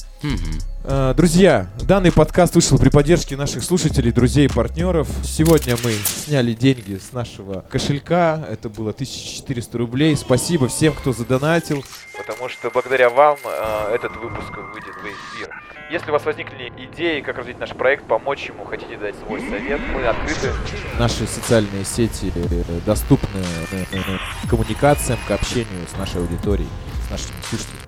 Э, 0.84 1.14
Друзья, 1.16 1.68
данный 1.82 2.12
подкаст 2.12 2.56
вышел 2.56 2.78
при 2.80 2.90
поддержке 2.90 3.36
наших 3.38 3.64
слушателей, 3.64 4.12
друзей 4.12 4.46
и 4.46 4.50
партнеров. 4.50 5.08
Сегодня 5.24 5.78
мы 5.84 5.94
сняли 5.94 6.54
деньги 6.54 6.98
с 6.98 7.14
нашего 7.14 7.62
кошелька. 7.70 8.44
Это 8.50 8.70
было 8.70 8.90
1400 8.92 9.78
рублей. 9.78 10.16
Спасибо 10.18 10.68
всем, 10.68 10.94
кто 10.94 11.14
задонатил. 11.14 11.84
Потому 12.18 12.50
что 12.50 12.70
благодаря 12.72 13.10
вам 13.10 13.38
э, 13.44 13.96
этот 13.96 14.16
выпуск 14.18 14.52
выйдет 14.74 14.96
в 14.96 15.06
эфир. 15.06 15.50
Если 15.94 16.10
у 16.10 16.14
вас 16.14 16.26
возникли 16.26 16.74
идеи, 16.76 17.22
как 17.22 17.38
развить 17.38 17.60
наш 17.60 17.70
проект, 17.70 18.07
помочь 18.07 18.48
ему, 18.48 18.65
хотите 18.65 18.98
дать 18.98 19.14
свой 19.15 19.40
совет, 19.41 19.80
мы 19.94 20.03
открыты. 20.03 20.52
Наши 20.98 21.28
социальные 21.28 21.86
сети 21.86 22.34
э, 22.34 22.80
доступны 22.84 23.40
э, 23.72 23.84
э, 23.91 23.99
к 24.44 24.49
коммуникациям, 24.49 25.20
к 25.28 25.30
общению 25.30 25.86
с 25.88 25.95
нашей 25.95 26.22
аудиторией, 26.22 26.68
с 27.06 27.11
нашими 27.11 27.36
слушателями. 27.48 27.82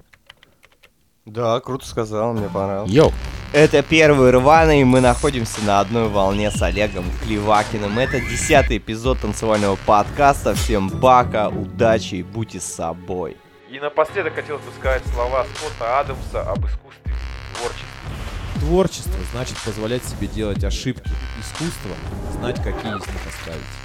Да, 1.25 1.59
круто 1.61 1.87
сказал, 1.87 2.33
мне 2.33 2.47
понравилось. 2.47 2.91
Йоу. 2.91 3.11
Это 3.53 3.81
первый 3.81 4.29
рваный, 4.29 4.81
и 4.81 4.83
мы 4.83 5.01
находимся 5.01 5.63
на 5.65 5.79
одной 5.79 6.07
волне 6.07 6.51
с 6.51 6.61
Олегом 6.61 7.05
Клевакиным. 7.23 7.97
Это 7.97 8.19
десятый 8.19 8.77
эпизод 8.77 9.21
танцевального 9.21 9.79
подкаста. 9.83 10.53
Всем 10.53 10.89
бака, 10.89 11.49
удачи 11.49 12.15
и 12.15 12.21
будьте 12.21 12.59
с 12.59 12.65
собой. 12.65 13.35
И 13.67 13.79
напоследок 13.79 14.35
хотелось 14.35 14.61
бы 14.61 14.71
сказать 14.79 15.01
слова 15.11 15.43
Скотта 15.55 16.01
Адамса 16.01 16.43
об 16.43 16.67
искусстве 16.67 17.04
творчества. 17.55 18.59
Творчество 18.59 19.19
значит 19.31 19.57
позволять 19.63 20.03
себе 20.05 20.27
делать 20.27 20.63
ошибки. 20.63 21.09
Искусство 21.39 21.91
знать, 22.33 22.57
какие 22.57 22.97
из 22.97 23.07
них 23.07 23.27
оставить. 23.27 23.84